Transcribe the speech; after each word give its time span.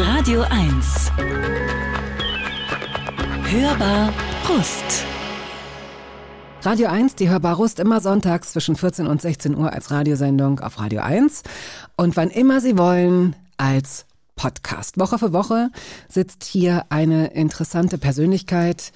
Radio 0.00 0.42
1. 0.42 1.10
Hörbar 3.50 4.12
Brust. 4.44 5.04
Radio 6.62 6.88
1, 6.88 7.16
die 7.16 7.28
Hörbar 7.28 7.56
Rust, 7.56 7.80
immer 7.80 8.00
sonntags 8.00 8.52
zwischen 8.52 8.76
14 8.76 9.08
und 9.08 9.20
16 9.20 9.56
Uhr 9.56 9.72
als 9.72 9.90
Radiosendung 9.90 10.60
auf 10.60 10.78
Radio 10.78 11.00
1 11.00 11.42
und 11.96 12.16
wann 12.16 12.30
immer 12.30 12.60
Sie 12.60 12.78
wollen 12.78 13.34
als 13.56 14.06
Podcast. 14.36 15.00
Woche 15.00 15.18
für 15.18 15.32
Woche 15.32 15.70
sitzt 16.08 16.44
hier 16.44 16.84
eine 16.90 17.32
interessante 17.32 17.98
Persönlichkeit 17.98 18.92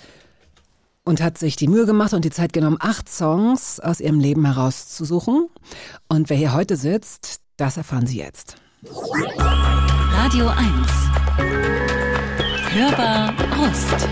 und 1.03 1.21
hat 1.21 1.37
sich 1.37 1.57
die 1.57 1.67
Mühe 1.67 1.85
gemacht 1.85 2.13
und 2.13 2.25
die 2.25 2.31
Zeit 2.31 2.53
genommen, 2.53 2.79
acht 2.79 3.09
Songs 3.09 3.81
aus 3.81 3.99
ihrem 3.99 4.21
Leben 4.21 4.45
herauszusuchen. 4.45 5.49
Und 6.09 6.31
wer 6.31 6.37
hier 6.37 6.55
heute 6.55 6.77
sitzt, 6.77 7.41
das 7.57 7.77
erfahren 7.77 8.07
Sie 8.07 8.19
jetzt. 8.19 8.55
Radio 10.15 10.47
1. 10.47 10.59
Hörbar 12.71 13.35
Rust. 13.59 14.09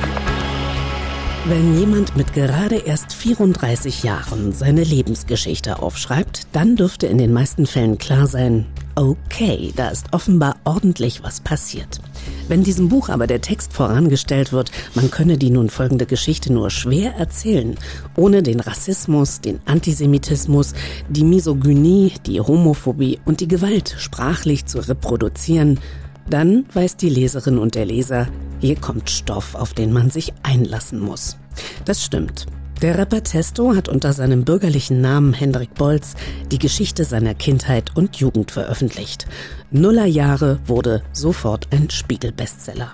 Wenn 1.45 1.78
jemand 1.78 2.16
mit 2.16 2.32
gerade 2.32 2.77
erst 2.77 3.12
34 3.12 4.02
Jahren 4.02 4.52
seine 4.52 4.82
Lebensgeschichte 4.82 5.80
aufschreibt, 5.80 6.46
dann 6.52 6.77
dürfte 6.77 7.06
in 7.06 7.18
den 7.18 7.32
meisten 7.32 7.66
Fällen 7.66 7.98
klar 7.98 8.27
sein, 8.27 8.66
okay, 8.94 9.72
da 9.76 9.88
ist 9.88 10.06
offenbar 10.12 10.56
ordentlich 10.64 11.22
was 11.22 11.40
passiert. 11.40 12.00
Wenn 12.48 12.62
diesem 12.62 12.88
Buch 12.88 13.08
aber 13.08 13.26
der 13.26 13.40
Text 13.40 13.72
vorangestellt 13.72 14.52
wird, 14.52 14.70
man 14.94 15.10
könne 15.10 15.38
die 15.38 15.50
nun 15.50 15.70
folgende 15.70 16.06
Geschichte 16.06 16.52
nur 16.52 16.70
schwer 16.70 17.14
erzählen, 17.14 17.76
ohne 18.16 18.42
den 18.42 18.60
Rassismus, 18.60 19.40
den 19.40 19.60
Antisemitismus, 19.66 20.74
die 21.08 21.24
Misogynie, 21.24 22.12
die 22.26 22.40
Homophobie 22.40 23.20
und 23.24 23.41
die 23.41 23.48
Gewalt 23.48 23.94
sprachlich 23.98 24.66
zu 24.66 24.78
reproduzieren, 24.78 25.80
dann 26.28 26.64
weiß 26.72 26.97
die 26.97 27.08
Leserin 27.08 27.58
und 27.58 27.75
der 27.75 27.86
Leser, 27.86 28.28
hier 28.60 28.77
kommt 28.77 29.10
Stoff, 29.10 29.54
auf 29.54 29.75
den 29.75 29.92
man 29.92 30.10
sich 30.10 30.32
einlassen 30.42 31.00
muss. 31.00 31.36
Das 31.84 32.04
stimmt. 32.04 32.47
Der 32.83 32.97
Rapper 32.97 33.23
Testo 33.23 33.77
hat 33.77 33.91
unter 33.91 34.14
seinem 34.14 34.45
bürgerlichen 34.45 35.03
Namen 35.03 35.34
Hendrik 35.34 35.75
Bolz 35.75 36.14
die 36.50 36.59
Geschichte 36.59 37.05
seiner 37.05 37.34
Kindheit 37.34 37.95
und 37.95 38.17
Jugend 38.17 38.53
veröffentlicht. 38.53 39.27
Nullerjahre 39.70 40.61
wurde 40.64 41.03
sofort 41.12 41.69
ein 41.72 41.91
Spiegel-Bestseller. 41.91 42.92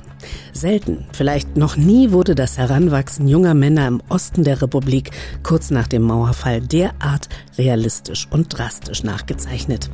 Selten, 0.52 1.06
vielleicht 1.12 1.56
noch 1.56 1.76
nie 1.76 2.10
wurde 2.10 2.34
das 2.34 2.58
Heranwachsen 2.58 3.28
junger 3.28 3.54
Männer 3.54 3.86
im 3.86 4.02
Osten 4.08 4.42
der 4.42 4.60
Republik 4.60 5.12
kurz 5.44 5.70
nach 5.70 5.86
dem 5.86 6.02
Mauerfall 6.02 6.62
derart 6.62 7.28
realistisch 7.56 8.26
und 8.28 8.58
drastisch 8.58 9.04
nachgezeichnet. 9.04 9.88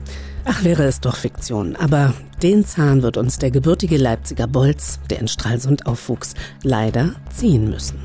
Ach, 0.47 0.65
wäre 0.65 0.85
es 0.85 1.01
doch 1.01 1.17
Fiktion. 1.17 1.77
Aber 1.77 2.15
den 2.43 2.65
Zahn 2.65 3.03
wird 3.03 3.19
uns 3.19 3.39
der 3.39 3.51
gebürtige 3.51 3.99
Leipziger 3.99 4.47
Bolz, 4.47 5.01
der 5.11 5.19
in 5.21 5.29
Stralsund 5.29 5.85
aufwuchs, 5.85 6.33
leider 6.63 7.11
ziehen 7.29 7.69
müssen. 7.69 7.99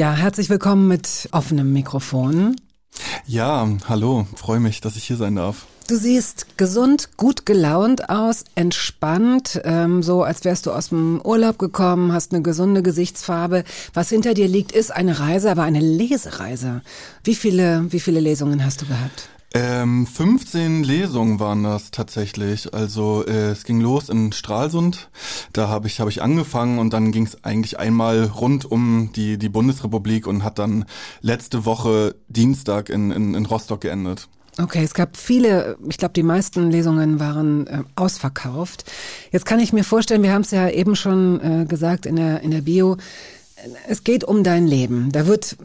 Ja, 0.00 0.14
herzlich 0.14 0.48
willkommen 0.48 0.88
mit 0.88 1.28
offenem 1.30 1.74
Mikrofon. 1.74 2.56
Ja, 3.26 3.68
hallo, 3.86 4.26
freue 4.34 4.58
mich, 4.58 4.80
dass 4.80 4.96
ich 4.96 5.04
hier 5.04 5.18
sein 5.18 5.36
darf. 5.36 5.66
Du 5.88 5.96
siehst 5.96 6.56
gesund, 6.56 7.18
gut 7.18 7.44
gelaunt 7.44 8.08
aus, 8.08 8.44
entspannt, 8.54 9.60
ähm, 9.62 10.02
so 10.02 10.22
als 10.22 10.42
wärst 10.46 10.64
du 10.64 10.70
aus 10.70 10.88
dem 10.88 11.20
Urlaub 11.22 11.58
gekommen, 11.58 12.14
hast 12.14 12.32
eine 12.32 12.40
gesunde 12.40 12.82
Gesichtsfarbe. 12.82 13.62
Was 13.92 14.08
hinter 14.08 14.32
dir 14.32 14.48
liegt, 14.48 14.72
ist 14.72 14.90
eine 14.90 15.20
Reise, 15.20 15.50
aber 15.50 15.64
eine 15.64 15.80
Lesereise. 15.80 16.80
Wie 17.22 17.34
viele, 17.34 17.84
wie 17.92 18.00
viele 18.00 18.20
Lesungen 18.20 18.64
hast 18.64 18.80
du 18.80 18.86
gehabt? 18.86 19.28
Ähm, 19.52 20.06
15 20.06 20.84
Lesungen 20.84 21.40
waren 21.40 21.64
das 21.64 21.90
tatsächlich. 21.90 22.72
Also 22.72 23.24
äh, 23.26 23.50
es 23.50 23.64
ging 23.64 23.80
los 23.80 24.08
in 24.08 24.32
Stralsund. 24.32 25.10
Da 25.52 25.68
habe 25.68 25.88
ich 25.88 25.98
hab 25.98 26.08
ich 26.08 26.22
angefangen 26.22 26.78
und 26.78 26.92
dann 26.92 27.10
ging 27.10 27.26
es 27.26 27.42
eigentlich 27.42 27.78
einmal 27.78 28.24
rund 28.26 28.64
um 28.70 29.10
die 29.14 29.38
die 29.38 29.48
Bundesrepublik 29.48 30.28
und 30.28 30.44
hat 30.44 30.60
dann 30.60 30.84
letzte 31.20 31.64
Woche 31.64 32.14
Dienstag 32.28 32.90
in, 32.90 33.10
in, 33.10 33.34
in 33.34 33.44
Rostock 33.44 33.80
geendet. 33.80 34.28
Okay, 34.58 34.84
es 34.84 34.94
gab 34.94 35.16
viele, 35.16 35.76
ich 35.88 35.96
glaube, 35.96 36.12
die 36.12 36.22
meisten 36.22 36.70
Lesungen 36.70 37.18
waren 37.18 37.66
äh, 37.66 37.82
ausverkauft. 37.96 38.84
Jetzt 39.32 39.46
kann 39.46 39.58
ich 39.58 39.72
mir 39.72 39.84
vorstellen, 39.84 40.22
wir 40.22 40.32
haben 40.32 40.42
es 40.42 40.50
ja 40.52 40.68
eben 40.68 40.94
schon 40.94 41.40
äh, 41.40 41.64
gesagt 41.64 42.06
in 42.06 42.16
der, 42.16 42.42
in 42.42 42.52
der 42.52 42.60
Bio, 42.60 42.98
es 43.88 44.04
geht 44.04 44.24
um 44.24 44.44
dein 44.44 44.66
Leben. 44.66 45.10
Da 45.12 45.26
wird 45.26 45.56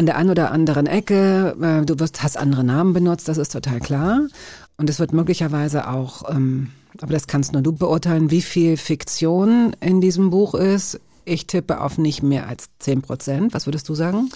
an 0.00 0.06
der 0.06 0.16
einen 0.16 0.30
oder 0.30 0.50
anderen 0.50 0.86
Ecke, 0.86 1.54
äh, 1.60 1.84
du 1.84 1.98
wirst, 2.00 2.22
hast 2.22 2.38
andere 2.38 2.64
Namen 2.64 2.94
benutzt, 2.94 3.28
das 3.28 3.36
ist 3.36 3.52
total 3.52 3.80
klar. 3.80 4.28
Und 4.78 4.88
es 4.88 4.98
wird 4.98 5.12
möglicherweise 5.12 5.88
auch, 5.88 6.30
ähm, 6.30 6.70
aber 7.02 7.12
das 7.12 7.26
kannst 7.26 7.52
nur 7.52 7.60
du 7.60 7.72
beurteilen, 7.72 8.30
wie 8.30 8.40
viel 8.40 8.78
Fiktion 8.78 9.76
in 9.80 10.00
diesem 10.00 10.30
Buch 10.30 10.54
ist. 10.54 10.98
Ich 11.26 11.46
tippe 11.46 11.82
auf 11.82 11.98
nicht 11.98 12.22
mehr 12.22 12.48
als 12.48 12.68
10 12.78 13.02
Prozent. 13.02 13.52
Was 13.52 13.66
würdest 13.66 13.90
du 13.90 13.94
sagen? 13.94 14.30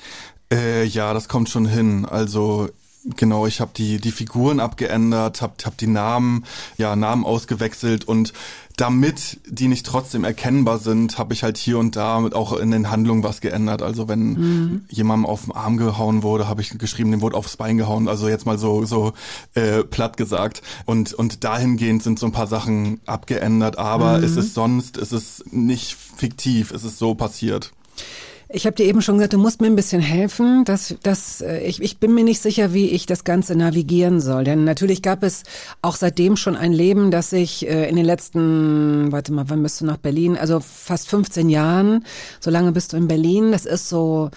Äh, 0.53 0.85
ja, 0.85 1.15
das 1.15 1.29
kommt 1.29 1.49
schon 1.49 1.65
hin. 1.65 2.05
Also 2.05 2.69
Genau, 3.17 3.47
ich 3.47 3.61
habe 3.61 3.73
die 3.77 3.99
die 3.99 4.13
Figuren 4.13 4.61
abgeändert, 4.61 5.43
habe 5.43 5.55
hab 5.65 5.77
die 5.77 5.87
Namen 5.87 6.45
ja 6.79 6.97
Namen 6.97 7.27
ausgewechselt 7.27 8.07
und 8.07 8.33
damit 8.77 9.39
die 9.47 9.69
nicht 9.69 9.87
trotzdem 9.87 10.25
erkennbar 10.25 10.79
sind, 10.79 11.19
habe 11.19 11.33
ich 11.33 11.43
halt 11.43 11.59
hier 11.59 11.79
und 11.79 11.97
da 11.97 12.17
auch 12.33 12.55
in 12.55 12.71
den 12.71 12.91
Handlungen 12.91 13.23
was 13.23 13.41
geändert. 13.41 13.83
Also 13.83 14.09
wenn 14.09 14.33
mhm. 14.33 14.85
jemandem 14.89 15.27
auf 15.27 15.45
den 15.45 15.53
Arm 15.53 15.77
gehauen 15.77 16.23
wurde, 16.23 16.49
habe 16.49 16.61
ich 16.61 16.77
geschrieben, 16.79 17.13
dem 17.13 17.21
wurde 17.21 17.37
aufs 17.37 17.57
Bein 17.57 17.77
gehauen. 17.77 18.09
Also 18.09 18.29
jetzt 18.29 18.47
mal 18.47 18.59
so 18.59 18.85
so 18.85 19.13
äh, 19.55 19.85
platt 19.85 20.17
gesagt. 20.17 20.63
Und 20.87 21.13
und 21.13 21.45
dahingehend 21.45 22.03
sind 22.03 22.19
so 22.19 22.27
ein 22.27 22.33
paar 22.33 22.49
Sachen 22.49 23.01
abgeändert, 23.07 23.79
aber 23.79 24.19
mhm. 24.19 24.25
es 24.25 24.37
ist 24.37 24.55
sonst, 24.55 24.97
es 24.97 25.13
ist 25.13 25.53
nicht 25.53 25.95
fiktiv, 25.95 26.73
es 26.73 26.85
ist 26.85 26.99
so 26.99 27.15
passiert. 27.15 27.73
Ich 28.49 28.67
habe 28.67 28.77
dir 28.77 28.85
eben 28.85 29.03
schon 29.03 29.17
gesagt, 29.17 29.33
du 29.33 29.39
musst 29.39 29.61
mir 29.61 29.69
ein 29.69 29.77
bisschen 29.77 30.03
helfen. 30.03 30.65
Dass, 30.65 30.95
dass, 31.03 31.41
äh, 31.41 31.61
ich, 31.61 31.83
ich 31.83 31.99
bin 31.99 32.15
mir 32.15 32.25
nicht 32.25 32.41
sicher, 32.41 32.73
wie 32.73 32.91
ich 32.91 33.07
das 33.07 33.25
Ganze 33.25 33.57
navigieren 33.57 34.21
soll. 34.21 34.45
Denn 34.45 34.65
natürlich 34.65 35.03
gab 35.03 35.23
es 35.23 35.43
auch 35.83 35.97
seitdem 35.97 36.37
schon 36.37 36.57
ein 36.57 36.73
Leben, 36.73 37.11
das 37.11 37.31
sich 37.31 37.67
äh, 37.67 37.89
in 37.89 37.97
den 37.97 38.05
letzten, 38.05 39.13
warte 39.13 39.33
mal, 39.33 39.49
wann 39.49 39.63
bist 39.63 39.81
du 39.81 39.87
nach 39.87 39.97
Berlin? 39.97 40.37
Also 40.37 40.61
fast 40.61 41.09
15 41.09 41.49
Jahren. 41.49 42.05
So 42.41 42.51
lange 42.51 42.73
bist 42.73 42.93
du 42.93 42.97
in 42.97 43.09
Berlin. 43.09 43.53
Das 43.53 43.67
ist 43.67 43.89
so 43.89 44.31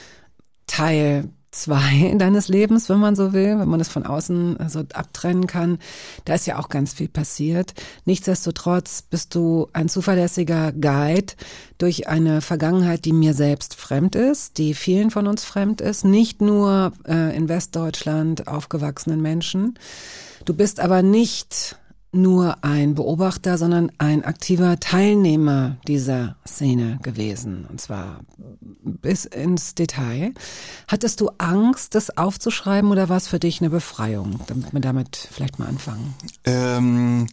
Teil 0.68 1.30
zwei 1.58 2.14
deines 2.18 2.48
Lebens, 2.48 2.90
wenn 2.90 3.00
man 3.00 3.16
so 3.16 3.34
will, 3.34 3.60
wenn 3.60 3.70
man 3.70 3.80
es 3.80 3.90
von 3.90 4.06
außen 4.06 4.58
so 4.68 4.84
abtrennen 4.94 5.48
kann. 5.48 5.80
Da 6.26 6.36
ist 6.36 6.48
ja 6.48 6.60
auch 6.60 6.70
ganz 6.70 6.94
viel 6.94 7.08
passiert. 7.08 7.74
Nichtsdestotrotz 8.06 9.02
bist 9.02 9.36
du 9.36 9.68
ein 9.74 9.90
zuverlässiger 9.90 10.72
Guide 10.72 11.34
durch 11.78 12.08
eine 12.08 12.42
Vergangenheit, 12.42 13.06
die 13.06 13.14
mir 13.14 13.34
selbst 13.34 13.76
fremd 13.76 14.16
ist, 14.16 14.58
die 14.58 14.74
vielen 14.74 15.12
von 15.12 15.28
uns 15.28 15.44
fremd 15.44 15.82
ist, 15.82 16.06
nicht 16.06 16.42
nur 16.42 16.94
äh, 17.08 17.36
in 17.36 17.50
Westdeutschland 17.50 18.48
aufgewachsenen 18.48 19.22
Menschen. 19.22 19.78
Du 20.46 20.54
bist 20.54 20.80
aber 20.80 21.02
nicht 21.02 21.78
nur 22.12 22.64
ein 22.64 22.96
Beobachter, 22.96 23.58
sondern 23.58 23.92
ein 23.98 24.24
aktiver 24.24 24.80
Teilnehmer 24.80 25.78
dieser 25.88 26.36
Szene 26.48 27.00
gewesen. 27.04 27.66
Und 27.70 27.82
zwar 27.82 28.22
bis 28.84 29.26
ins 29.26 29.76
Detail. 29.76 30.34
Hattest 30.88 31.22
du 31.22 31.30
Angst, 31.38 31.96
das 31.96 32.18
aufzuschreiben 32.18 32.92
oder 32.92 33.10
war 33.10 33.18
es 33.18 33.28
für 33.28 33.40
dich 33.40 33.62
eine 33.62 33.70
Befreiung? 33.70 34.40
Damit 34.48 34.74
wir 34.74 34.80
damit 34.80 35.16
vielleicht 35.32 35.60
mal 35.60 35.68
anfangen. 35.68 36.14
Ähm, 36.46 37.28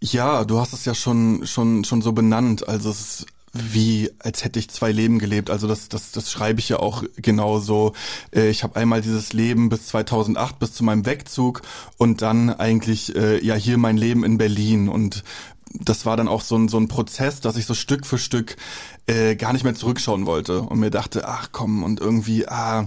ja, 0.00 0.44
du 0.44 0.58
hast 0.58 0.72
es 0.72 0.84
ja 0.84 0.94
schon, 0.94 1.46
schon, 1.46 1.84
schon 1.84 2.02
so 2.02 2.12
benannt. 2.12 2.68
Also 2.68 2.90
es 2.90 3.00
ist 3.00 3.26
wie 3.52 4.10
als 4.18 4.44
hätte 4.44 4.58
ich 4.58 4.70
zwei 4.70 4.92
Leben 4.92 5.18
gelebt. 5.18 5.50
Also 5.50 5.66
das, 5.66 5.88
das, 5.88 6.12
das 6.12 6.30
schreibe 6.30 6.60
ich 6.60 6.68
ja 6.68 6.78
auch 6.78 7.02
genauso. 7.16 7.94
Äh, 8.34 8.48
ich 8.48 8.62
habe 8.62 8.76
einmal 8.76 9.02
dieses 9.02 9.32
Leben 9.32 9.68
bis 9.68 9.88
2008, 9.88 10.58
bis 10.58 10.72
zu 10.72 10.84
meinem 10.84 11.06
Wegzug 11.06 11.62
und 11.96 12.22
dann 12.22 12.50
eigentlich 12.50 13.14
äh, 13.16 13.44
ja 13.44 13.54
hier 13.54 13.78
mein 13.78 13.96
Leben 13.96 14.24
in 14.24 14.38
Berlin 14.38 14.88
und 14.88 15.24
das 15.72 16.04
war 16.04 16.16
dann 16.16 16.28
auch 16.28 16.42
so 16.42 16.56
ein, 16.56 16.68
so 16.68 16.78
ein 16.78 16.88
Prozess, 16.88 17.40
dass 17.40 17.56
ich 17.56 17.64
so 17.64 17.74
Stück 17.74 18.04
für 18.04 18.18
Stück 18.18 18.56
äh, 19.06 19.36
gar 19.36 19.52
nicht 19.52 19.62
mehr 19.62 19.74
zurückschauen 19.74 20.26
wollte 20.26 20.62
und 20.62 20.80
mir 20.80 20.90
dachte, 20.90 21.28
ach 21.28 21.50
komm 21.52 21.84
und 21.84 22.00
irgendwie, 22.00 22.48
ah, 22.48 22.86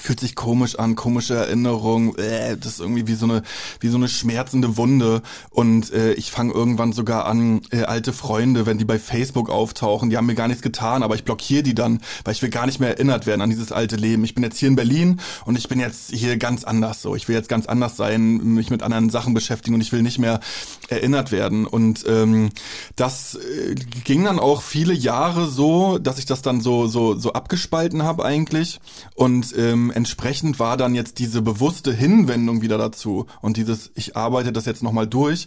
fühlt 0.00 0.20
sich 0.20 0.34
komisch 0.34 0.78
an, 0.78 0.96
komische 0.96 1.34
Erinnerung, 1.34 2.16
äh, 2.16 2.56
das 2.56 2.74
ist 2.74 2.80
irgendwie 2.80 3.06
wie 3.06 3.14
so 3.14 3.26
eine 3.26 3.42
wie 3.80 3.88
so 3.88 3.96
eine 3.96 4.08
schmerzende 4.08 4.76
Wunde 4.76 5.22
und 5.50 5.92
äh, 5.92 6.12
ich 6.14 6.30
fange 6.30 6.52
irgendwann 6.52 6.92
sogar 6.92 7.26
an 7.26 7.62
äh, 7.70 7.82
alte 7.82 8.12
Freunde, 8.12 8.66
wenn 8.66 8.78
die 8.78 8.84
bei 8.84 8.98
Facebook 8.98 9.50
auftauchen, 9.50 10.10
die 10.10 10.16
haben 10.16 10.26
mir 10.26 10.34
gar 10.34 10.48
nichts 10.48 10.62
getan, 10.62 11.02
aber 11.02 11.14
ich 11.14 11.24
blockiere 11.24 11.62
die 11.62 11.74
dann, 11.74 12.00
weil 12.24 12.32
ich 12.34 12.42
will 12.42 12.50
gar 12.50 12.66
nicht 12.66 12.80
mehr 12.80 12.90
erinnert 12.90 13.26
werden 13.26 13.40
an 13.40 13.50
dieses 13.50 13.72
alte 13.72 13.96
Leben. 13.96 14.24
Ich 14.24 14.34
bin 14.34 14.44
jetzt 14.44 14.58
hier 14.58 14.68
in 14.68 14.76
Berlin 14.76 15.20
und 15.44 15.56
ich 15.58 15.68
bin 15.68 15.80
jetzt 15.80 16.10
hier 16.10 16.36
ganz 16.36 16.64
anders 16.64 17.02
so. 17.02 17.14
Ich 17.14 17.28
will 17.28 17.34
jetzt 17.34 17.48
ganz 17.48 17.66
anders 17.66 17.96
sein, 17.96 18.36
mich 18.54 18.70
mit 18.70 18.82
anderen 18.82 19.10
Sachen 19.10 19.34
beschäftigen 19.34 19.74
und 19.74 19.80
ich 19.80 19.92
will 19.92 20.02
nicht 20.02 20.18
mehr 20.18 20.40
erinnert 20.88 21.32
werden 21.32 21.66
und 21.66 22.04
ähm, 22.06 22.50
das 22.96 23.36
äh, 23.36 23.74
ging 24.04 24.24
dann 24.24 24.38
auch 24.38 24.62
viele 24.62 24.94
Jahre 24.94 25.48
so, 25.48 25.98
dass 25.98 26.18
ich 26.18 26.26
das 26.26 26.42
dann 26.42 26.60
so 26.60 26.86
so 26.86 27.18
so 27.18 27.32
abgespalten 27.32 28.02
habe 28.02 28.24
eigentlich 28.24 28.80
und 29.14 29.54
ähm, 29.56 29.83
ähm, 29.84 29.90
entsprechend 29.90 30.58
war 30.58 30.76
dann 30.76 30.94
jetzt 30.94 31.18
diese 31.18 31.42
bewusste 31.42 31.92
Hinwendung 31.92 32.62
wieder 32.62 32.78
dazu 32.78 33.26
und 33.40 33.56
dieses, 33.56 33.90
ich 33.94 34.16
arbeite 34.16 34.52
das 34.52 34.66
jetzt 34.66 34.82
nochmal 34.82 35.06
durch, 35.06 35.46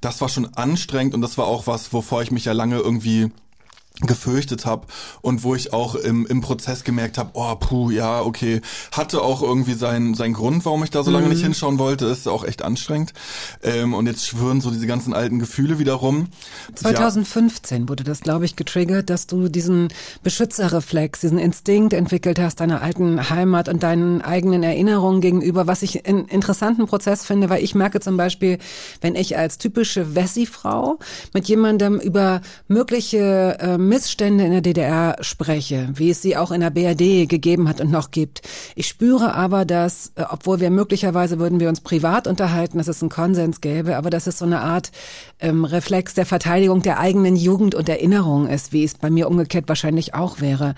das 0.00 0.20
war 0.20 0.28
schon 0.28 0.54
anstrengend 0.54 1.14
und 1.14 1.20
das 1.20 1.38
war 1.38 1.46
auch 1.46 1.66
was, 1.66 1.92
wovor 1.92 2.22
ich 2.22 2.30
mich 2.30 2.44
ja 2.44 2.52
lange 2.52 2.78
irgendwie 2.78 3.30
gefürchtet 4.02 4.66
habe 4.66 4.86
und 5.22 5.42
wo 5.42 5.54
ich 5.54 5.72
auch 5.72 5.94
im, 5.94 6.26
im 6.26 6.42
Prozess 6.42 6.84
gemerkt 6.84 7.16
habe, 7.16 7.30
oh 7.32 7.54
puh, 7.54 7.90
ja, 7.90 8.20
okay, 8.20 8.60
hatte 8.92 9.22
auch 9.22 9.42
irgendwie 9.42 9.72
seinen 9.72 10.14
sein 10.14 10.34
Grund, 10.34 10.66
warum 10.66 10.84
ich 10.84 10.90
da 10.90 11.02
so 11.02 11.10
lange 11.10 11.26
mhm. 11.26 11.32
nicht 11.32 11.42
hinschauen 11.42 11.78
wollte, 11.78 12.04
ist 12.04 12.28
auch 12.28 12.44
echt 12.44 12.62
anstrengend. 12.62 13.14
Ähm, 13.62 13.94
und 13.94 14.06
jetzt 14.06 14.26
schwören 14.26 14.60
so 14.60 14.70
diese 14.70 14.86
ganzen 14.86 15.14
alten 15.14 15.38
Gefühle 15.38 15.78
wieder 15.78 15.94
rum. 15.94 16.28
2015 16.74 17.82
ja. 17.82 17.88
wurde 17.88 18.04
das, 18.04 18.20
glaube 18.20 18.44
ich, 18.44 18.54
getriggert, 18.54 19.08
dass 19.08 19.26
du 19.26 19.48
diesen 19.48 19.88
Beschützerreflex, 20.22 21.20
diesen 21.20 21.38
Instinkt 21.38 21.94
entwickelt 21.94 22.38
hast, 22.38 22.60
deiner 22.60 22.82
alten 22.82 23.30
Heimat 23.30 23.70
und 23.70 23.82
deinen 23.82 24.20
eigenen 24.20 24.62
Erinnerungen 24.62 25.22
gegenüber, 25.22 25.66
was 25.66 25.80
ich 25.80 26.06
einen 26.06 26.26
interessanten 26.26 26.86
Prozess 26.86 27.24
finde, 27.24 27.48
weil 27.48 27.64
ich 27.64 27.74
merke 27.74 28.00
zum 28.00 28.18
Beispiel, 28.18 28.58
wenn 29.00 29.14
ich 29.14 29.38
als 29.38 29.56
typische 29.56 30.14
Wessi-Frau 30.14 30.98
mit 31.32 31.48
jemandem 31.48 31.98
über 31.98 32.42
mögliche 32.68 33.56
ähm, 33.60 33.85
Missstände 33.88 34.44
in 34.44 34.52
der 34.52 34.60
DDR 34.60 35.16
spreche, 35.20 35.88
wie 35.94 36.10
es 36.10 36.22
sie 36.22 36.36
auch 36.36 36.50
in 36.50 36.60
der 36.60 36.70
BRD 36.70 37.28
gegeben 37.28 37.68
hat 37.68 37.80
und 37.80 37.90
noch 37.90 38.10
gibt. 38.10 38.42
Ich 38.74 38.88
spüre 38.88 39.34
aber, 39.34 39.64
dass, 39.64 40.12
äh, 40.16 40.24
obwohl 40.28 40.60
wir 40.60 40.70
möglicherweise 40.70 41.38
würden 41.38 41.60
wir 41.60 41.68
uns 41.68 41.80
privat 41.80 42.26
unterhalten, 42.26 42.78
dass 42.78 42.88
es 42.88 43.02
einen 43.02 43.10
Konsens 43.10 43.60
gäbe, 43.60 43.96
aber 43.96 44.10
dass 44.10 44.26
es 44.26 44.38
so 44.38 44.44
eine 44.44 44.60
Art 44.60 44.90
ähm, 45.38 45.64
Reflex 45.64 46.14
der 46.14 46.26
Verteidigung 46.26 46.82
der 46.82 46.98
eigenen 46.98 47.36
Jugend 47.36 47.74
und 47.74 47.88
Erinnerung 47.88 48.48
ist, 48.48 48.72
wie 48.72 48.84
es 48.84 48.94
bei 48.94 49.10
mir 49.10 49.28
umgekehrt 49.28 49.68
wahrscheinlich 49.68 50.14
auch 50.14 50.40
wäre. 50.40 50.74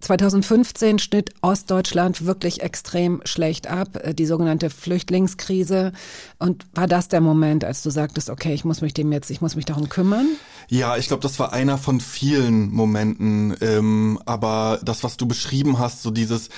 2015 0.00 0.98
schnitt 0.98 1.30
Ostdeutschland 1.42 2.24
wirklich 2.24 2.62
extrem 2.62 3.20
schlecht 3.24 3.68
ab, 3.68 4.00
äh, 4.02 4.14
die 4.14 4.26
sogenannte 4.26 4.70
Flüchtlingskrise. 4.70 5.92
Und 6.38 6.66
war 6.74 6.86
das 6.86 7.08
der 7.08 7.20
Moment, 7.20 7.64
als 7.64 7.82
du 7.82 7.90
sagtest, 7.90 8.30
okay, 8.30 8.52
ich 8.52 8.64
muss 8.64 8.80
mich 8.80 8.94
dem 8.94 9.12
jetzt, 9.12 9.30
ich 9.30 9.40
muss 9.40 9.56
mich 9.56 9.64
darum 9.64 9.88
kümmern? 9.88 10.26
Ja, 10.68 10.96
ich 10.96 11.08
glaube, 11.08 11.22
das 11.22 11.38
war 11.38 11.52
einer 11.52 11.78
von 11.78 12.00
vielen 12.00 12.72
Momenten. 12.72 13.56
Ähm, 13.60 14.18
aber 14.26 14.80
das, 14.82 15.04
was 15.04 15.16
du 15.16 15.26
beschrieben 15.26 15.78
hast, 15.78 16.02
so 16.02 16.10
dieses, 16.10 16.48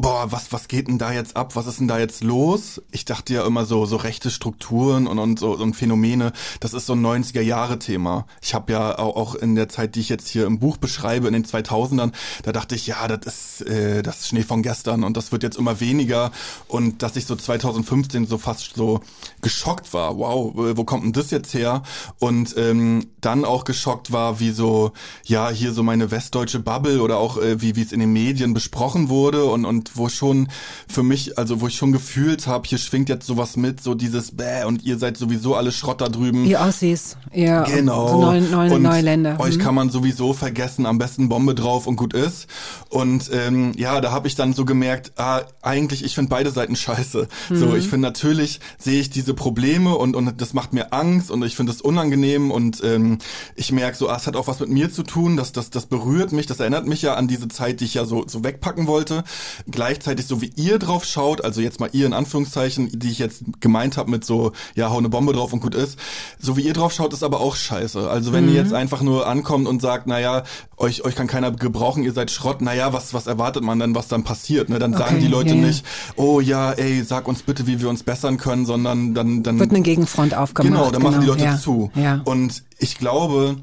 boah, 0.00 0.32
was, 0.32 0.52
was 0.52 0.68
geht 0.68 0.88
denn 0.88 0.98
da 0.98 1.12
jetzt 1.12 1.36
ab? 1.36 1.56
Was 1.56 1.66
ist 1.66 1.80
denn 1.80 1.88
da 1.88 1.98
jetzt 1.98 2.24
los? 2.24 2.80
Ich 2.90 3.04
dachte 3.04 3.34
ja 3.34 3.46
immer 3.46 3.64
so, 3.64 3.84
so 3.84 3.96
rechte 3.96 4.30
Strukturen 4.30 5.06
und, 5.06 5.18
und 5.18 5.38
so 5.38 5.52
und 5.52 5.74
Phänomene, 5.74 6.32
das 6.60 6.72
ist 6.72 6.86
so 6.86 6.94
ein 6.94 7.04
90er-Jahre-Thema. 7.04 8.26
Ich 8.40 8.54
habe 8.54 8.72
ja 8.72 8.98
auch, 8.98 9.34
in 9.34 9.54
der 9.54 9.68
Zeit, 9.68 9.94
die 9.94 10.00
ich 10.00 10.08
jetzt 10.08 10.28
hier 10.28 10.46
im 10.46 10.58
Buch 10.58 10.78
beschreibe, 10.78 11.26
in 11.26 11.34
den 11.34 11.44
2000ern, 11.44 12.12
da 12.42 12.52
dachte 12.52 12.74
ich, 12.74 12.86
ja, 12.86 13.06
das 13.08 13.26
ist, 13.26 13.68
äh, 13.68 14.02
das 14.02 14.28
Schnee 14.28 14.42
von 14.42 14.62
gestern 14.62 15.04
und 15.04 15.16
das 15.16 15.32
wird 15.32 15.42
jetzt 15.42 15.58
immer 15.58 15.80
weniger. 15.80 16.32
Und 16.66 17.02
dass 17.02 17.16
ich 17.16 17.26
so 17.26 17.36
2015 17.36 18.26
so 18.26 18.38
fast 18.38 18.74
so 18.74 19.00
geschockt 19.42 19.92
war, 19.92 20.16
wow, 20.16 20.52
wo 20.54 20.84
kommt 20.84 21.04
denn 21.04 21.12
das 21.12 21.30
jetzt 21.30 21.52
her? 21.52 21.82
Und 22.18 22.56
ähm, 22.56 23.06
dann 23.20 23.44
auch 23.44 23.64
geschockt 23.64 24.12
war, 24.12 24.40
wie 24.40 24.50
so, 24.50 24.92
ja, 25.24 25.50
hier 25.50 25.72
so 25.72 25.82
meine 25.82 26.10
westdeutsche 26.10 26.60
Bubble 26.60 27.02
oder 27.02 27.18
auch 27.18 27.36
äh, 27.36 27.60
wie 27.60 27.76
wie 27.76 27.82
es 27.82 27.92
in 27.92 28.00
den 28.00 28.12
Medien 28.12 28.54
besprochen 28.54 29.08
wurde 29.08 29.44
und, 29.44 29.64
und 29.64 29.89
wo 29.96 30.08
schon 30.08 30.48
für 30.88 31.02
mich, 31.02 31.38
also 31.38 31.60
wo 31.60 31.66
ich 31.66 31.76
schon 31.76 31.92
gefühlt 31.92 32.46
habe, 32.46 32.68
hier 32.68 32.78
schwingt 32.78 33.08
jetzt 33.08 33.26
sowas 33.26 33.56
mit, 33.56 33.82
so 33.82 33.94
dieses 33.94 34.32
Bäh 34.32 34.64
und 34.64 34.84
ihr 34.84 34.98
seid 34.98 35.16
sowieso 35.16 35.54
alle 35.54 35.72
Schrott 35.72 36.00
da 36.00 36.08
drüben. 36.08 36.44
Ihr 36.44 36.60
Ossis, 36.60 37.16
ja. 37.32 37.64
Genau. 37.64 38.08
So 38.08 38.20
neue, 38.20 38.42
neue, 38.42 38.72
und 38.72 38.82
neue 38.82 39.02
Länder. 39.02 39.38
Euch 39.40 39.56
mhm. 39.56 39.60
kann 39.62 39.74
man 39.74 39.90
sowieso 39.90 40.32
vergessen, 40.32 40.86
am 40.86 40.98
besten 40.98 41.28
Bombe 41.28 41.54
drauf 41.54 41.86
und 41.86 41.96
gut 41.96 42.14
ist. 42.14 42.46
Und 42.88 43.30
ähm, 43.32 43.72
ja, 43.76 44.00
da 44.00 44.12
habe 44.12 44.28
ich 44.28 44.34
dann 44.34 44.52
so 44.52 44.64
gemerkt, 44.64 45.12
ah, 45.16 45.42
eigentlich, 45.62 46.04
ich 46.04 46.14
finde 46.14 46.30
beide 46.30 46.50
Seiten 46.50 46.76
scheiße. 46.76 47.28
Mhm. 47.50 47.56
So, 47.56 47.74
ich 47.74 47.88
finde 47.88 48.08
natürlich, 48.08 48.60
sehe 48.78 49.00
ich 49.00 49.10
diese 49.10 49.34
Probleme 49.34 49.96
und, 49.96 50.16
und 50.16 50.40
das 50.40 50.54
macht 50.54 50.72
mir 50.72 50.92
Angst 50.92 51.30
und 51.30 51.42
ich 51.44 51.56
finde 51.56 51.72
es 51.72 51.80
unangenehm 51.80 52.50
und 52.50 52.82
ähm, 52.84 53.18
ich 53.54 53.72
merke 53.72 53.96
so, 53.96 54.08
ah, 54.08 54.16
es 54.16 54.26
hat 54.26 54.36
auch 54.36 54.46
was 54.46 54.60
mit 54.60 54.68
mir 54.68 54.92
zu 54.92 55.02
tun, 55.02 55.36
das, 55.36 55.52
das, 55.52 55.70
das 55.70 55.86
berührt 55.86 56.32
mich, 56.32 56.46
das 56.46 56.60
erinnert 56.60 56.86
mich 56.86 57.02
ja 57.02 57.14
an 57.14 57.28
diese 57.28 57.48
Zeit, 57.48 57.80
die 57.80 57.84
ich 57.84 57.94
ja 57.94 58.04
so, 58.04 58.24
so 58.26 58.44
wegpacken 58.44 58.86
wollte 58.86 59.24
gleichzeitig 59.70 60.26
so 60.26 60.40
wie 60.40 60.52
ihr 60.56 60.78
drauf 60.78 61.04
schaut, 61.04 61.44
also 61.44 61.60
jetzt 61.60 61.80
mal 61.80 61.90
ihr 61.92 62.06
in 62.06 62.12
Anführungszeichen, 62.12 62.90
die 62.92 63.10
ich 63.10 63.18
jetzt 63.18 63.42
gemeint 63.60 63.96
habe 63.96 64.10
mit 64.10 64.24
so, 64.24 64.52
ja, 64.74 64.90
hau 64.90 64.98
eine 64.98 65.08
Bombe 65.08 65.32
drauf 65.32 65.52
und 65.52 65.60
gut 65.60 65.74
ist, 65.74 65.98
so 66.38 66.56
wie 66.56 66.62
ihr 66.62 66.72
drauf 66.72 66.92
schaut, 66.92 67.12
ist 67.12 67.22
aber 67.22 67.40
auch 67.40 67.56
scheiße. 67.56 68.08
Also 68.08 68.32
wenn 68.32 68.44
mhm. 68.46 68.54
ihr 68.54 68.56
jetzt 68.56 68.72
einfach 68.72 69.02
nur 69.02 69.26
ankommt 69.26 69.66
und 69.68 69.80
sagt, 69.80 70.06
naja, 70.06 70.44
euch, 70.76 71.04
euch 71.04 71.14
kann 71.14 71.26
keiner 71.26 71.50
gebrauchen, 71.50 72.02
ihr 72.02 72.12
seid 72.12 72.30
Schrott, 72.30 72.62
naja, 72.62 72.92
was, 72.92 73.14
was 73.14 73.26
erwartet 73.26 73.62
man 73.62 73.78
denn, 73.78 73.94
was 73.94 74.08
dann 74.08 74.24
passiert? 74.24 74.68
Ne? 74.68 74.78
Dann 74.78 74.94
okay, 74.94 75.02
sagen 75.02 75.20
die 75.20 75.28
Leute 75.28 75.54
yeah. 75.54 75.66
nicht, 75.66 75.84
oh 76.16 76.40
ja, 76.40 76.72
ey, 76.72 77.02
sag 77.02 77.28
uns 77.28 77.42
bitte, 77.42 77.66
wie 77.66 77.80
wir 77.80 77.88
uns 77.88 78.02
bessern 78.02 78.36
können, 78.36 78.66
sondern 78.66 79.14
dann... 79.14 79.42
dann 79.42 79.58
Wird 79.58 79.70
eine 79.70 79.82
Gegenfront 79.82 80.34
aufgemacht. 80.34 80.72
Genau, 80.72 80.90
dann 80.90 81.00
genau, 81.00 81.10
machen 81.10 81.20
die 81.20 81.26
Leute 81.26 81.44
ja. 81.44 81.58
zu. 81.58 81.90
Ja. 81.94 82.20
Und 82.24 82.62
ich 82.78 82.98
glaube, 82.98 83.56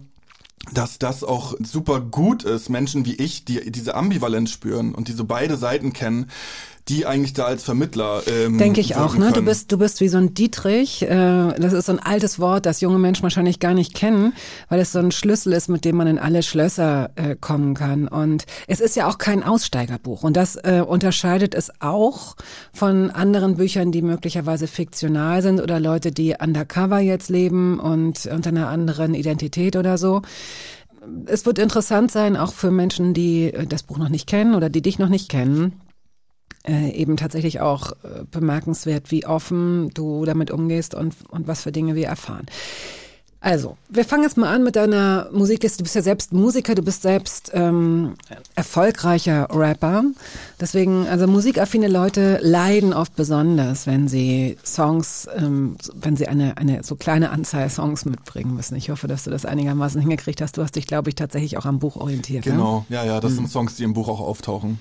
dass 0.73 0.99
das 0.99 1.23
auch 1.23 1.55
super 1.59 2.01
gut 2.01 2.43
ist, 2.43 2.69
Menschen 2.69 3.05
wie 3.05 3.15
ich, 3.15 3.45
die 3.45 3.71
diese 3.71 3.95
Ambivalenz 3.95 4.51
spüren 4.51 4.93
und 4.93 5.07
die 5.07 5.13
so 5.13 5.25
beide 5.25 5.57
Seiten 5.57 5.93
kennen, 5.93 6.29
die 6.89 7.05
eigentlich 7.05 7.33
da 7.33 7.45
als 7.45 7.63
Vermittler 7.63 8.21
ähm, 8.27 8.57
denke 8.57 8.81
ich 8.81 8.95
auch 8.95 9.15
ne? 9.15 9.31
Du 9.31 9.41
bist 9.41 9.71
du 9.71 9.77
bist 9.77 10.01
wie 10.01 10.07
so 10.07 10.17
ein 10.17 10.33
Dietrich 10.33 11.03
äh, 11.03 11.53
das 11.57 11.73
ist 11.73 11.87
so 11.87 11.91
ein 11.91 11.99
altes 11.99 12.39
Wort 12.39 12.65
das 12.65 12.81
junge 12.81 12.99
Menschen 12.99 13.23
wahrscheinlich 13.23 13.59
gar 13.59 13.73
nicht 13.73 13.93
kennen 13.93 14.33
weil 14.69 14.79
es 14.79 14.91
so 14.91 14.99
ein 14.99 15.11
Schlüssel 15.11 15.53
ist 15.53 15.67
mit 15.67 15.85
dem 15.85 15.97
man 15.97 16.07
in 16.07 16.19
alle 16.19 16.43
Schlösser 16.43 17.11
äh, 17.15 17.35
kommen 17.35 17.73
kann. 17.73 18.07
Und 18.07 18.45
es 18.67 18.79
ist 18.79 18.95
ja 18.95 19.07
auch 19.07 19.17
kein 19.17 19.43
Aussteigerbuch. 19.43 20.23
Und 20.23 20.37
das 20.37 20.55
äh, 20.55 20.83
unterscheidet 20.85 21.53
es 21.53 21.71
auch 21.81 22.35
von 22.73 23.11
anderen 23.11 23.57
Büchern 23.57 23.91
die 23.91 24.01
möglicherweise 24.01 24.67
fiktional 24.67 25.41
sind 25.41 25.61
oder 25.61 25.79
Leute 25.79 26.11
die 26.11 26.35
undercover 26.39 26.99
jetzt 26.99 27.29
leben 27.29 27.79
und 27.79 28.25
unter 28.27 28.49
einer 28.49 28.69
anderen 28.69 29.13
Identität 29.13 29.75
oder 29.75 29.97
so. 29.97 30.21
Es 31.25 31.45
wird 31.45 31.57
interessant 31.57 32.11
sein, 32.11 32.35
auch 32.35 32.53
für 32.53 32.71
Menschen, 32.71 33.13
die 33.13 33.53
äh, 33.53 33.65
das 33.65 33.83
Buch 33.83 33.97
noch 33.97 34.09
nicht 34.09 34.27
kennen 34.27 34.55
oder 34.55 34.69
die 34.69 34.81
dich 34.81 34.99
noch 34.99 35.09
nicht 35.09 35.29
kennen, 35.29 35.73
äh, 36.67 36.91
eben 36.91 37.17
tatsächlich 37.17 37.61
auch 37.61 37.91
äh, 37.91 38.23
bemerkenswert, 38.29 39.11
wie 39.11 39.25
offen 39.25 39.89
du 39.93 40.25
damit 40.25 40.51
umgehst 40.51 40.95
und, 40.95 41.15
und 41.29 41.47
was 41.47 41.63
für 41.63 41.71
Dinge 41.71 41.95
wir 41.95 42.07
erfahren. 42.07 42.45
Also, 43.39 43.77
wir 43.87 44.03
fangen 44.03 44.23
jetzt 44.23 44.35
mal 44.37 44.53
an 44.53 44.63
mit 44.63 44.75
deiner 44.75 45.29
Musikliste. 45.31 45.77
Du 45.77 45.83
bist 45.83 45.95
ja 45.95 46.01
selbst 46.01 46.33
Musiker, 46.33 46.73
du 46.73 46.81
bist 46.81 47.03
selbst 47.03 47.51
ähm, 47.53 48.15
erfolgreicher 48.55 49.47
Rapper. 49.51 50.03
Deswegen, 50.59 51.07
also 51.07 51.27
musikaffine 51.27 51.87
Leute 51.87 52.39
leiden 52.41 52.93
oft 52.93 53.15
besonders, 53.15 53.85
wenn 53.85 54.07
sie 54.07 54.57
Songs, 54.65 55.29
ähm, 55.37 55.77
wenn 55.93 56.15
sie 56.15 56.27
eine, 56.27 56.57
eine 56.57 56.83
so 56.83 56.95
kleine 56.95 57.29
Anzahl 57.29 57.69
Songs 57.69 58.05
mitbringen 58.05 58.55
müssen. 58.55 58.75
Ich 58.75 58.89
hoffe, 58.89 59.07
dass 59.07 59.25
du 59.25 59.29
das 59.29 59.45
einigermaßen 59.45 60.01
hingekriegt 60.01 60.41
hast. 60.41 60.57
Du 60.57 60.63
hast 60.63 60.75
dich, 60.75 60.87
glaube 60.87 61.09
ich, 61.09 61.15
tatsächlich 61.15 61.57
auch 61.57 61.65
am 61.65 61.77
Buch 61.77 61.95
orientiert. 61.95 62.45
Ne? 62.45 62.53
Genau, 62.53 62.85
ne? 62.89 62.95
ja, 62.95 63.05
ja, 63.05 63.19
das 63.19 63.31
hm. 63.31 63.37
sind 63.37 63.51
Songs, 63.51 63.75
die 63.75 63.83
im 63.83 63.93
Buch 63.93 64.07
auch 64.07 64.19
auftauchen. 64.19 64.79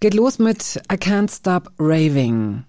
Geht 0.00 0.12
los 0.12 0.38
mit 0.38 0.82
I 0.92 0.96
Can't 0.96 1.34
Stop 1.34 1.70
Raving. 1.78 2.64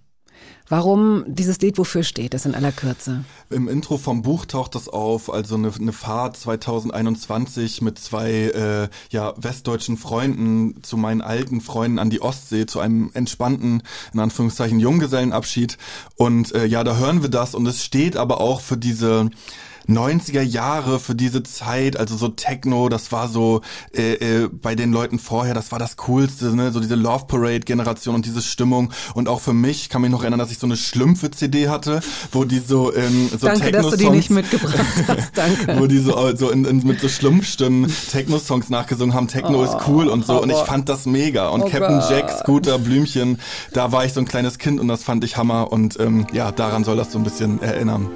Warum 0.68 1.26
dieses 1.28 1.60
Lied 1.60 1.78
wofür 1.78 2.04
steht 2.04 2.34
es 2.34 2.46
in 2.46 2.56
aller 2.56 2.72
Kürze? 2.72 3.24
Im 3.52 3.68
Intro 3.68 3.98
vom 3.98 4.24
Buch 4.24 4.46
taucht 4.48 4.74
das 4.74 4.90
auf, 4.90 5.32
also 5.32 5.56
eine, 5.56 5.72
eine 5.72 5.94
Fahrt 5.94 6.38
2021 6.38 7.84
mit 7.84 8.00
zwei 8.00 8.32
äh, 8.32 8.90
ja, 9.12 9.34
westdeutschen 9.38 9.98
Freunden 9.98 10.82
zu 10.82 10.98
meinen 10.98 11.22
alten 11.22 11.62
Freunden 11.62 12.00
an 12.00 12.10
die 12.10 12.22
Ostsee, 12.22 12.66
zu 12.66 12.80
einem 12.80 13.12
entspannten, 13.14 13.84
in 14.14 14.20
Anführungszeichen, 14.20 14.80
Junggesellenabschied. 14.80 15.78
Und 16.16 16.56
äh, 16.56 16.66
ja, 16.66 16.84
da 16.84 16.98
hören 16.98 17.22
wir 17.22 17.30
das 17.30 17.54
und 17.54 17.68
es 17.68 17.84
steht 17.84 18.18
aber 18.18 18.42
auch 18.42 18.62
für 18.62 18.78
diese 18.78 19.30
90er 19.88 20.42
Jahre 20.42 21.00
für 21.00 21.16
diese 21.16 21.44
Zeit, 21.44 21.98
also 21.98 22.16
so 22.16 22.30
Techno, 22.30 22.90
das 22.90 23.12
war 23.12 23.28
so 23.28 23.62
äh, 23.96 24.14
äh, 24.14 24.50
bei 24.50 24.76
den 24.76 24.92
Leuten 24.92 25.20
vorher, 25.20 25.54
das 25.54 25.72
war 25.72 25.80
das 25.80 25.98
Coolste, 25.98 26.56
ne? 26.56 26.72
so 26.72 26.80
diese 26.80 26.96
Love 26.96 27.26
Parade 27.28 27.62
Generation 27.62 28.16
und 28.16 28.26
diese 28.26 28.42
Stimmung 28.42 28.92
und 29.14 29.28
auch 29.28 29.42
für 29.42 29.54
mich 29.54 29.90
kann 29.90 30.02
mich 30.02 30.12
noch 30.12 30.22
erinnern, 30.22 30.40
dass 30.40 30.52
ich 30.52 30.58
so 30.58 30.68
eine 30.68 30.78
Schlümpfe 30.78 31.32
CD 31.32 31.70
hatte, 31.70 32.02
wo 32.32 32.44
die 32.44 32.60
so 32.60 32.94
ähm, 32.96 33.30
so 33.30 33.48
Danke, 33.48 33.66
Techno 33.66 33.82
Songs, 33.82 33.92
dass 33.92 34.00
du 34.00 34.06
die 34.06 34.10
nicht 34.12 34.30
mitgebracht 34.30 34.76
hast. 35.08 35.38
Danke. 35.38 35.80
wo 35.80 35.88
die 35.88 36.00
so, 36.00 36.36
so 36.36 36.50
in, 36.50 36.66
in, 36.66 36.86
mit 36.86 37.00
so 37.00 37.10
Schlumpfstimmen 37.10 37.94
Techno 38.12 38.40
Songs 38.40 38.70
nachgesungen 38.70 39.16
haben, 39.16 39.28
Techno 39.28 39.62
oh, 39.62 39.64
ist 39.64 39.88
cool 39.88 40.08
und 40.08 40.26
so 40.26 40.42
und 40.42 40.50
ich 40.50 40.58
fand 40.58 40.90
das 40.90 41.06
mega 41.06 41.50
und 41.50 41.64
oh 41.64 41.70
Captain 41.70 42.00
Gott. 42.00 42.10
Jack, 42.10 42.32
Scooter, 42.32 42.80
Blümchen, 42.80 43.40
da 43.74 43.92
war 43.92 44.06
ich 44.06 44.14
so 44.14 44.20
ein 44.20 44.26
kleines 44.26 44.58
Kind 44.58 44.80
und 44.80 44.88
das 44.88 45.04
fand 45.04 45.24
ich 45.24 45.38
Hammer 45.38 45.72
und 45.72 46.00
ähm, 46.00 46.26
ja, 46.34 46.52
daran 46.52 46.84
soll 46.84 46.98
das 46.98 47.12
so 47.12 47.20
ein 47.20 47.24
bisschen 47.24 47.62
erinnern. 47.62 48.10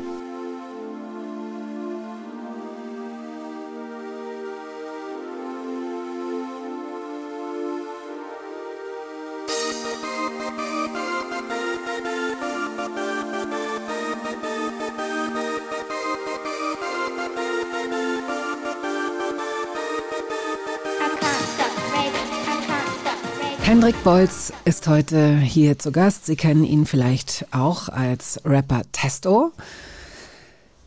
Bolz 24.03 24.53
ist 24.63 24.88
heute 24.88 25.38
hier 25.38 25.77
zu 25.77 25.91
Gast. 25.91 26.25
Sie 26.25 26.38
kennen 26.38 26.63
ihn 26.63 26.86
vielleicht 26.86 27.46
auch 27.51 27.89
als 27.89 28.39
Rapper 28.46 28.84
Testo. 28.94 29.51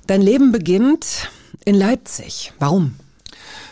Dein 0.06 0.22
Leben 0.22 0.50
beginnt 0.50 1.28
in 1.64 1.74
Leipzig. 1.74 2.54
Warum? 2.58 2.94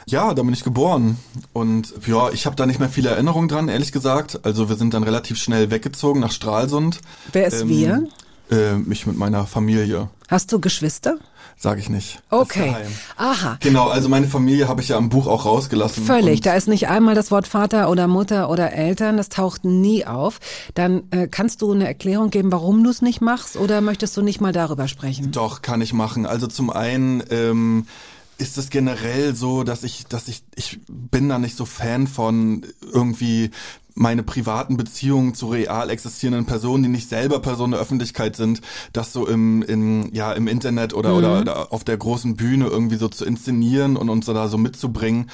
Ja, 0.06 0.35
da 0.35 0.42
bin 0.42 0.52
ich 0.52 0.62
geboren. 0.62 1.16
Und 1.54 1.94
ja, 2.06 2.30
ich 2.30 2.44
habe 2.44 2.54
da 2.54 2.66
nicht 2.66 2.80
mehr 2.80 2.90
viele 2.90 3.11
Erinnerungen 3.11 3.49
dran, 3.49 3.68
ehrlich 3.68 3.92
gesagt. 3.92 4.40
Also 4.44 4.68
wir 4.68 4.76
sind 4.76 4.92
dann 4.92 5.04
relativ 5.04 5.38
schnell 5.38 5.70
weggezogen 5.70 6.20
nach 6.20 6.32
Stralsund. 6.32 7.00
Wer 7.32 7.47
ist 7.47 7.62
ähm, 7.62 7.68
wir? 7.68 8.09
Äh, 8.50 8.75
mich 8.75 9.06
mit 9.06 9.16
meiner 9.16 9.47
Familie. 9.47 10.11
Hast 10.28 10.52
du 10.52 10.61
Geschwister? 10.61 11.18
Sage 11.62 11.79
ich 11.79 11.90
nicht. 11.90 12.23
Okay. 12.31 12.75
Aha. 13.19 13.59
Genau, 13.61 13.88
also 13.88 14.09
meine 14.09 14.26
Familie 14.26 14.67
habe 14.67 14.81
ich 14.81 14.88
ja 14.88 14.97
im 14.97 15.11
Buch 15.11 15.26
auch 15.26 15.45
rausgelassen. 15.45 16.07
Völlig. 16.07 16.40
Da 16.40 16.55
ist 16.55 16.69
nicht 16.69 16.88
einmal 16.88 17.14
das 17.14 17.31
Wort 17.31 17.47
Vater 17.47 17.90
oder 17.90 18.09
Mutter 18.09 18.49
oder 18.49 18.73
Eltern. 18.73 19.19
Das 19.19 19.29
taucht 19.29 19.67
nie 19.67 20.07
auf. 20.07 20.40
Dann 20.73 21.02
äh, 21.11 21.29
kannst 21.29 21.61
du 21.61 21.73
eine 21.73 21.87
Erklärung 21.87 22.31
geben, 22.31 22.50
warum 22.50 22.83
du 22.83 22.88
es 22.88 23.02
nicht 23.02 23.21
machst 23.21 23.59
oder 23.59 23.83
möchtest 23.83 24.17
du 24.17 24.23
nicht 24.23 24.40
mal 24.40 24.55
darüber 24.55 24.88
sprechen? 24.88 25.33
Doch, 25.33 25.61
kann 25.61 25.83
ich 25.83 25.93
machen. 25.93 26.25
Also 26.25 26.47
zum 26.47 26.71
einen 26.71 27.23
ähm, 27.29 27.87
ist 28.38 28.57
es 28.57 28.71
generell 28.71 29.35
so, 29.35 29.62
dass 29.62 29.85
ich, 29.85 30.07
dass 30.07 30.29
ich, 30.29 30.43
ich 30.57 30.81
bin 30.88 31.29
da 31.29 31.38
nicht 31.38 31.59
so 31.59 31.67
Fan 31.67 32.07
von 32.07 32.64
irgendwie 32.90 33.50
meine 33.94 34.23
privaten 34.23 34.76
Beziehungen 34.76 35.35
zu 35.35 35.49
real 35.49 35.90
existierenden 35.90 36.47
Personen, 36.47 36.82
die 36.82 36.88
nicht 36.88 37.09
selber 37.09 37.40
Personen 37.40 37.73
der 37.73 37.80
Öffentlichkeit 37.80 38.37
sind, 38.37 38.61
das 38.92 39.12
so 39.12 39.26
im, 39.26 39.62
im, 39.62 40.11
ja, 40.12 40.32
im 40.32 40.49
Internet 40.49 40.94
oder, 40.94 41.11
mhm. 41.11 41.16
oder, 41.16 41.40
oder 41.40 41.73
auf 41.73 41.85
der 41.85 41.97
großen 41.97 42.37
Bühne 42.37 42.66
irgendwie 42.66 42.97
so 42.97 43.09
zu 43.09 43.25
inszenieren 43.25 43.97
und 43.97 44.09
uns 44.09 44.26
da 44.26 44.49
so 44.49 44.59
mitzubringen. 44.59 45.30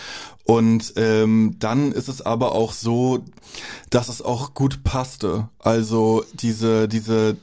Und 0.46 0.92
ähm, 0.94 1.56
dann 1.58 1.90
ist 1.90 2.08
es 2.08 2.22
aber 2.22 2.52
auch 2.52 2.72
so, 2.72 3.24
dass 3.90 4.08
es 4.08 4.22
auch 4.22 4.54
gut 4.54 4.84
passte. 4.84 5.48
Also 5.58 6.24
diese, 6.34 6.86
diese 6.86 7.36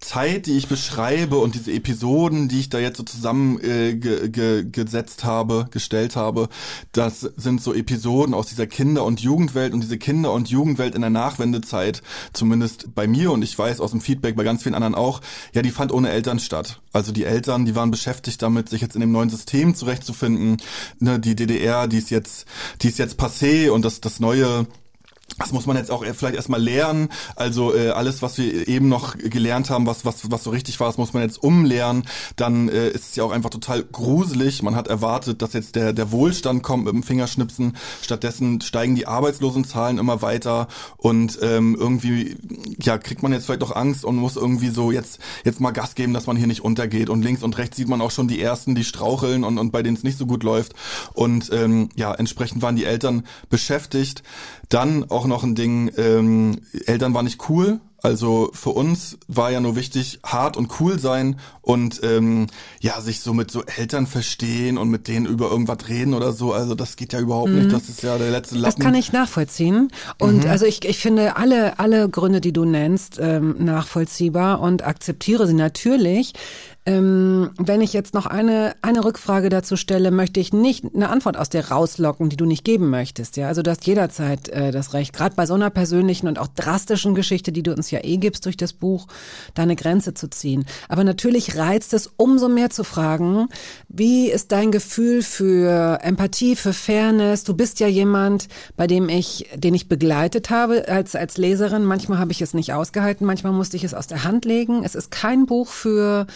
Zeit, 0.00 0.44
die 0.44 0.58
ich 0.58 0.68
beschreibe 0.68 1.38
und 1.38 1.54
diese 1.54 1.72
Episoden, 1.72 2.48
die 2.48 2.60
ich 2.60 2.68
da 2.68 2.78
jetzt 2.78 2.98
so 2.98 3.04
zusammen 3.04 3.58
äh, 3.62 3.94
ge, 3.94 4.28
ge, 4.28 4.66
gesetzt 4.70 5.24
habe, 5.24 5.68
gestellt 5.70 6.14
habe, 6.14 6.50
das 6.92 7.20
sind 7.20 7.62
so 7.62 7.72
Episoden 7.72 8.34
aus 8.34 8.48
dieser 8.48 8.66
Kinder- 8.66 9.04
und 9.04 9.20
Jugendwelt 9.20 9.72
und 9.72 9.80
diese 9.80 9.96
Kinder- 9.96 10.32
und 10.32 10.50
Jugendwelt 10.52 10.94
in 10.94 11.00
der 11.00 11.10
Nachwendezeit, 11.10 12.02
zumindest 12.32 12.94
bei 12.94 13.06
mir 13.06 13.32
und 13.32 13.42
ich 13.42 13.58
weiß 13.58 13.80
aus 13.80 13.90
dem 13.90 14.00
Feedback 14.00 14.36
bei 14.36 14.44
ganz 14.44 14.62
vielen 14.62 14.74
anderen 14.74 14.94
auch, 14.94 15.20
ja, 15.52 15.62
die 15.62 15.70
fand 15.70 15.92
ohne 15.92 16.10
Eltern 16.10 16.38
statt. 16.38 16.80
Also 16.92 17.12
die 17.12 17.24
Eltern, 17.24 17.64
die 17.64 17.74
waren 17.74 17.90
beschäftigt 17.90 18.42
damit, 18.42 18.68
sich 18.68 18.80
jetzt 18.80 18.94
in 18.94 19.00
dem 19.00 19.12
neuen 19.12 19.30
System 19.30 19.74
zurechtzufinden. 19.74 20.58
Ne, 20.98 21.18
die 21.18 21.34
DDR, 21.34 21.88
die 21.88 21.98
ist 21.98 22.10
jetzt 22.10 22.46
die 22.82 22.88
ist 22.88 22.98
jetzt 22.98 23.18
passé 23.18 23.70
und 23.70 23.84
das, 23.84 24.00
das 24.00 24.20
neue 24.20 24.66
das 25.38 25.52
muss 25.52 25.66
man 25.66 25.76
jetzt 25.76 25.90
auch 25.90 26.04
vielleicht 26.04 26.36
erstmal 26.36 26.62
lernen. 26.62 27.08
Also 27.36 27.74
äh, 27.74 27.90
alles, 27.90 28.22
was 28.22 28.38
wir 28.38 28.68
eben 28.68 28.88
noch 28.88 29.16
gelernt 29.16 29.70
haben, 29.70 29.86
was, 29.86 30.04
was, 30.04 30.30
was 30.30 30.44
so 30.44 30.50
richtig 30.50 30.78
war, 30.78 30.88
das 30.88 30.98
muss 30.98 31.14
man 31.14 31.22
jetzt 31.22 31.42
umlernen. 31.42 32.04
Dann 32.36 32.68
äh, 32.68 32.88
ist 32.90 33.10
es 33.10 33.16
ja 33.16 33.24
auch 33.24 33.30
einfach 33.30 33.50
total 33.50 33.82
gruselig. 33.82 34.62
Man 34.62 34.76
hat 34.76 34.88
erwartet, 34.88 35.42
dass 35.42 35.54
jetzt 35.54 35.74
der, 35.74 35.92
der 35.92 36.12
Wohlstand 36.12 36.62
kommt 36.62 36.84
mit 36.84 36.94
dem 36.94 37.02
Fingerschnipsen. 37.02 37.76
Stattdessen 38.02 38.60
steigen 38.60 38.94
die 38.94 39.06
Arbeitslosenzahlen 39.06 39.98
immer 39.98 40.22
weiter 40.22 40.68
und 40.98 41.38
ähm, 41.42 41.76
irgendwie 41.78 42.36
ja 42.80 42.98
kriegt 42.98 43.22
man 43.22 43.32
jetzt 43.32 43.46
vielleicht 43.46 43.62
auch 43.62 43.74
Angst 43.74 44.04
und 44.04 44.16
muss 44.16 44.36
irgendwie 44.36 44.68
so 44.68 44.92
jetzt, 44.92 45.18
jetzt 45.44 45.60
mal 45.60 45.70
Gas 45.70 45.94
geben, 45.94 46.12
dass 46.12 46.26
man 46.26 46.36
hier 46.36 46.46
nicht 46.46 46.62
untergeht. 46.62 47.08
Und 47.08 47.22
links 47.22 47.42
und 47.42 47.56
rechts 47.58 47.76
sieht 47.76 47.88
man 47.88 48.00
auch 48.00 48.10
schon 48.10 48.28
die 48.28 48.40
Ersten, 48.40 48.74
die 48.74 48.84
straucheln 48.84 49.44
und, 49.44 49.58
und 49.58 49.72
bei 49.72 49.82
denen 49.82 49.96
es 49.96 50.02
nicht 50.02 50.18
so 50.18 50.26
gut 50.26 50.42
läuft. 50.42 50.74
Und 51.14 51.50
ähm, 51.52 51.88
ja, 51.96 52.12
entsprechend 52.14 52.62
waren 52.62 52.76
die 52.76 52.84
Eltern 52.84 53.24
beschäftigt. 53.48 54.22
Dann 54.72 55.10
auch 55.10 55.26
noch 55.26 55.42
ein 55.42 55.54
Ding, 55.54 55.90
ähm, 55.98 56.62
Eltern 56.86 57.12
war 57.12 57.22
nicht 57.22 57.50
cool. 57.50 57.78
Also 58.02 58.50
für 58.54 58.70
uns 58.70 59.18
war 59.28 59.52
ja 59.52 59.60
nur 59.60 59.76
wichtig, 59.76 60.18
hart 60.24 60.56
und 60.56 60.80
cool 60.80 60.98
sein 60.98 61.38
und 61.60 62.00
ähm, 62.02 62.46
ja, 62.80 63.00
sich 63.00 63.20
so 63.20 63.34
mit 63.34 63.50
so 63.50 63.62
Eltern 63.64 64.06
verstehen 64.06 64.76
und 64.78 64.88
mit 64.88 65.06
denen 65.08 65.26
über 65.26 65.50
irgendwas 65.50 65.88
reden 65.88 66.14
oder 66.14 66.32
so. 66.32 66.52
Also 66.54 66.74
das 66.74 66.96
geht 66.96 67.12
ja 67.12 67.20
überhaupt 67.20 67.50
mhm. 67.50 67.58
nicht. 67.58 67.72
Das 67.72 67.90
ist 67.90 68.02
ja 68.02 68.16
der 68.16 68.30
letzte 68.30 68.56
Lappen. 68.56 68.74
Das 68.76 68.84
kann 68.84 68.94
ich 68.94 69.12
nachvollziehen. 69.12 69.92
Und 70.18 70.44
mhm. 70.44 70.50
also 70.50 70.64
ich, 70.64 70.84
ich 70.84 70.98
finde 70.98 71.36
alle, 71.36 71.78
alle 71.78 72.08
Gründe, 72.08 72.40
die 72.40 72.52
du 72.52 72.64
nennst, 72.64 73.18
ähm, 73.20 73.56
nachvollziehbar 73.58 74.60
und 74.60 74.84
akzeptiere 74.84 75.46
sie 75.46 75.54
natürlich. 75.54 76.32
Ähm, 76.84 77.50
wenn 77.58 77.80
ich 77.80 77.92
jetzt 77.92 78.12
noch 78.12 78.26
eine, 78.26 78.74
eine 78.82 79.04
Rückfrage 79.04 79.48
dazu 79.50 79.76
stelle, 79.76 80.10
möchte 80.10 80.40
ich 80.40 80.52
nicht 80.52 80.84
eine 80.92 81.10
Antwort 81.10 81.36
aus 81.36 81.48
dir 81.48 81.68
rauslocken, 81.68 82.28
die 82.28 82.36
du 82.36 82.44
nicht 82.44 82.64
geben 82.64 82.90
möchtest. 82.90 83.36
Ja, 83.36 83.46
also 83.46 83.62
du 83.62 83.70
hast 83.70 83.86
jederzeit 83.86 84.48
äh, 84.48 84.72
das 84.72 84.92
Recht, 84.92 85.12
gerade 85.12 85.36
bei 85.36 85.46
so 85.46 85.54
einer 85.54 85.70
persönlichen 85.70 86.26
und 86.26 86.40
auch 86.40 86.48
drastischen 86.48 87.14
Geschichte, 87.14 87.52
die 87.52 87.62
du 87.62 87.72
uns 87.72 87.92
ja 87.92 88.00
eh 88.02 88.16
gibst 88.16 88.46
durch 88.46 88.56
das 88.56 88.72
Buch, 88.72 89.06
deine 89.54 89.76
Grenze 89.76 90.14
zu 90.14 90.28
ziehen. 90.28 90.64
Aber 90.88 91.04
natürlich 91.04 91.56
reizt 91.56 91.94
es 91.94 92.10
umso 92.16 92.48
mehr 92.48 92.70
zu 92.70 92.82
fragen, 92.82 93.46
wie 93.88 94.28
ist 94.28 94.50
dein 94.50 94.72
Gefühl 94.72 95.22
für 95.22 96.00
Empathie, 96.02 96.56
für 96.56 96.72
Fairness? 96.72 97.44
Du 97.44 97.54
bist 97.54 97.78
ja 97.78 97.86
jemand, 97.86 98.48
bei 98.76 98.88
dem 98.88 99.08
ich, 99.08 99.48
den 99.54 99.74
ich 99.74 99.88
begleitet 99.88 100.50
habe 100.50 100.88
als, 100.88 101.14
als 101.14 101.36
Leserin. 101.36 101.84
Manchmal 101.84 102.18
habe 102.18 102.32
ich 102.32 102.42
es 102.42 102.54
nicht 102.54 102.72
ausgehalten, 102.72 103.24
manchmal 103.24 103.52
musste 103.52 103.76
ich 103.76 103.84
es 103.84 103.94
aus 103.94 104.08
der 104.08 104.24
Hand 104.24 104.44
legen. 104.44 104.82
Es 104.82 104.96
ist 104.96 105.12
kein 105.12 105.46
Buch 105.46 105.68
für 105.68 106.26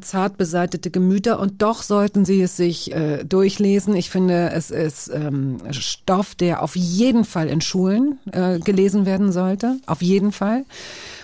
zart 0.00 0.36
beseitete 0.36 0.90
Gemüter 0.90 1.38
und 1.40 1.62
doch 1.62 1.82
sollten 1.82 2.24
Sie 2.24 2.40
es 2.40 2.56
sich 2.56 2.92
äh, 2.92 3.24
durchlesen. 3.24 3.94
Ich 3.96 4.10
finde, 4.10 4.50
es 4.50 4.70
ist 4.70 5.10
ähm, 5.12 5.58
Stoff, 5.70 6.34
der 6.34 6.62
auf 6.62 6.76
jeden 6.76 7.24
Fall 7.24 7.48
in 7.48 7.60
Schulen 7.60 8.18
äh, 8.32 8.58
gelesen 8.58 9.06
werden 9.06 9.32
sollte. 9.32 9.78
Auf 9.86 10.02
jeden 10.02 10.32
Fall 10.32 10.64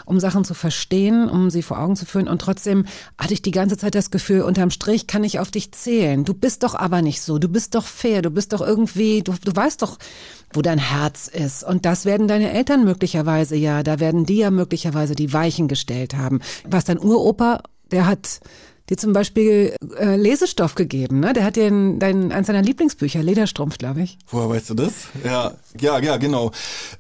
um 0.07 0.21
Sachen 0.21 0.45
zu 0.45 0.55
verstehen, 0.55 1.29
um 1.29 1.51
sie 1.51 1.63
vor 1.63 1.79
Augen 1.79 1.97
zu 1.97 2.07
führen. 2.07 2.29
Und 2.29 2.41
trotzdem 2.41 2.85
hatte 3.19 3.35
ich 3.35 3.43
die 3.43 3.51
ganze 3.51 3.77
Zeit 3.77 3.95
das 3.95 4.11
Gefühl, 4.11 4.43
unterm 4.43 4.71
Strich 4.71 5.07
kann 5.07 5.25
ich 5.25 5.39
auf 5.39 5.51
dich 5.51 5.73
zählen. 5.73 6.25
Du 6.25 6.35
bist 6.35 6.63
doch 6.63 6.75
aber 6.75 7.03
nicht 7.03 7.23
so. 7.23 7.39
Du 7.39 7.49
bist 7.49 7.75
doch 7.75 7.87
fair. 7.87 8.23
Du 8.23 8.31
bist 8.31 8.53
doch 8.53 8.61
irgendwie, 8.61 9.23
du, 9.23 9.35
du 9.45 9.55
weißt 9.55 9.83
doch, 9.83 9.99
wo 10.53 10.63
dein 10.63 10.79
Herz 10.79 11.29
ist. 11.29 11.65
Und 11.65 11.85
das 11.85 12.05
werden 12.05 12.29
deine 12.29 12.53
Eltern 12.53 12.85
möglicherweise 12.85 13.57
ja, 13.57 13.83
da 13.83 13.99
werden 13.99 14.27
die 14.27 14.39
ja 14.39 14.51
möglicherweise 14.51 15.15
die 15.15 15.33
Weichen 15.33 15.69
gestellt 15.69 16.15
haben. 16.15 16.41
Was 16.69 16.85
dein 16.85 16.99
Uropa 16.99 17.63
der 17.95 18.07
hat 18.07 18.41
dir 18.91 18.99
zum 18.99 19.13
Beispiel 19.13 19.75
äh, 19.99 20.17
Lesestoff 20.17 20.75
gegeben, 20.75 21.21
ne? 21.21 21.33
Der 21.33 21.45
hat 21.45 21.57
dir 21.57 21.67
ein, 21.67 21.99
dein, 21.99 22.33
eins 22.33 22.49
seiner 22.49 22.61
Lieblingsbücher, 22.61 23.23
Lederstrumpf, 23.23 23.79
glaube 23.79 24.03
ich. 24.03 24.19
Woher 24.29 24.51
weißt 24.51 24.71
du 24.71 24.75
das? 24.75 24.93
Ja, 25.25 25.55
ja, 25.81 25.99
ja, 26.01 26.19
genau. 26.19 26.51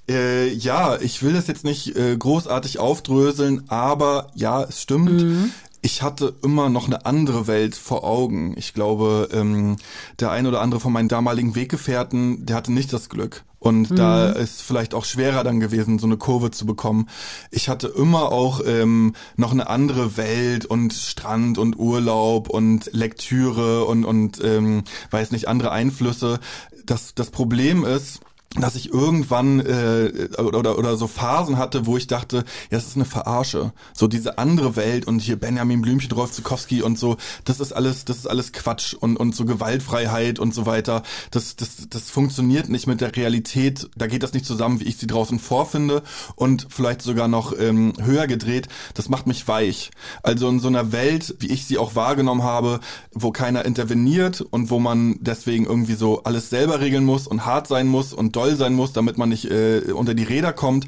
Äh, 0.08 0.48
ja, 0.48 0.96
ich 0.98 1.22
will 1.22 1.34
das 1.34 1.46
jetzt 1.46 1.64
nicht 1.64 1.94
äh, 1.94 2.16
großartig 2.16 2.78
aufdröseln, 2.78 3.64
aber 3.68 4.30
ja, 4.34 4.62
es 4.62 4.80
stimmt. 4.80 5.20
Mhm. 5.22 5.50
Ich 5.84 6.00
hatte 6.00 6.34
immer 6.42 6.70
noch 6.70 6.86
eine 6.86 7.04
andere 7.04 7.46
Welt 7.46 7.74
vor 7.74 8.04
Augen. 8.04 8.54
Ich 8.56 8.72
glaube, 8.72 9.28
ähm, 9.34 9.76
der 10.18 10.30
ein 10.30 10.46
oder 10.46 10.62
andere 10.62 10.80
von 10.80 10.94
meinen 10.94 11.10
damaligen 11.10 11.54
Weggefährten, 11.54 12.46
der 12.46 12.56
hatte 12.56 12.72
nicht 12.72 12.90
das 12.90 13.10
Glück. 13.10 13.44
Und 13.58 13.90
mhm. 13.90 13.96
da 13.96 14.30
ist 14.30 14.62
vielleicht 14.62 14.94
auch 14.94 15.04
schwerer 15.04 15.44
dann 15.44 15.60
gewesen, 15.60 15.98
so 15.98 16.06
eine 16.06 16.16
Kurve 16.16 16.50
zu 16.50 16.64
bekommen. 16.64 17.10
Ich 17.50 17.68
hatte 17.68 17.88
immer 17.88 18.32
auch 18.32 18.62
ähm, 18.64 19.14
noch 19.36 19.52
eine 19.52 19.68
andere 19.68 20.16
Welt 20.16 20.64
und 20.64 20.94
Strand 20.94 21.58
und 21.58 21.78
Urlaub 21.78 22.48
und 22.48 22.88
Lektüre 22.94 23.84
und, 23.84 24.06
und 24.06 24.42
ähm, 24.42 24.84
weiß 25.10 25.32
nicht, 25.32 25.48
andere 25.48 25.70
Einflüsse. 25.70 26.40
Das, 26.86 27.14
das 27.14 27.30
Problem 27.30 27.84
ist, 27.84 28.20
dass 28.60 28.76
ich 28.76 28.92
irgendwann 28.92 29.60
äh, 29.60 30.28
oder, 30.38 30.78
oder 30.78 30.96
so 30.96 31.08
Phasen 31.08 31.58
hatte, 31.58 31.86
wo 31.86 31.96
ich 31.96 32.06
dachte, 32.06 32.38
ja, 32.70 32.78
das 32.78 32.86
ist 32.86 32.96
eine 32.96 33.04
Verarsche. 33.04 33.72
So 33.92 34.06
diese 34.06 34.38
andere 34.38 34.76
Welt 34.76 35.06
und 35.06 35.18
hier 35.18 35.36
Benjamin 35.36 35.82
Blümchen, 35.82 36.12
Rolf 36.12 36.30
Zukowski 36.30 36.80
und 36.82 36.98
so, 36.98 37.16
das 37.44 37.58
ist 37.58 37.72
alles, 37.72 38.04
das 38.04 38.18
ist 38.18 38.26
alles 38.26 38.52
Quatsch 38.52 38.94
und, 38.94 39.16
und 39.16 39.34
so 39.34 39.44
Gewaltfreiheit 39.44 40.38
und 40.38 40.54
so 40.54 40.66
weiter. 40.66 41.02
Das, 41.32 41.56
das, 41.56 41.88
das 41.90 42.10
funktioniert 42.10 42.68
nicht 42.68 42.86
mit 42.86 43.00
der 43.00 43.14
Realität. 43.16 43.88
Da 43.96 44.06
geht 44.06 44.22
das 44.22 44.32
nicht 44.34 44.46
zusammen, 44.46 44.78
wie 44.78 44.84
ich 44.84 44.98
sie 44.98 45.08
draußen 45.08 45.40
vorfinde 45.40 46.02
und 46.36 46.68
vielleicht 46.70 47.02
sogar 47.02 47.26
noch 47.26 47.58
ähm, 47.58 47.94
höher 48.00 48.28
gedreht. 48.28 48.68
Das 48.94 49.08
macht 49.08 49.26
mich 49.26 49.48
weich. 49.48 49.90
Also 50.22 50.48
in 50.48 50.60
so 50.60 50.68
einer 50.68 50.92
Welt, 50.92 51.34
wie 51.40 51.50
ich 51.50 51.66
sie 51.66 51.78
auch 51.78 51.96
wahrgenommen 51.96 52.44
habe, 52.44 52.78
wo 53.12 53.32
keiner 53.32 53.64
interveniert 53.64 54.42
und 54.42 54.70
wo 54.70 54.78
man 54.78 55.16
deswegen 55.20 55.66
irgendwie 55.66 55.94
so 55.94 56.22
alles 56.22 56.50
selber 56.50 56.80
regeln 56.80 57.04
muss 57.04 57.26
und 57.26 57.44
hart 57.44 57.66
sein 57.66 57.88
muss 57.88 58.12
und 58.12 58.36
doll 58.44 58.56
sein 58.56 58.74
muss, 58.74 58.92
damit 58.92 59.18
man 59.18 59.28
nicht 59.28 59.50
äh, 59.50 59.92
unter 59.92 60.14
die 60.14 60.24
Räder 60.24 60.52
kommt 60.52 60.86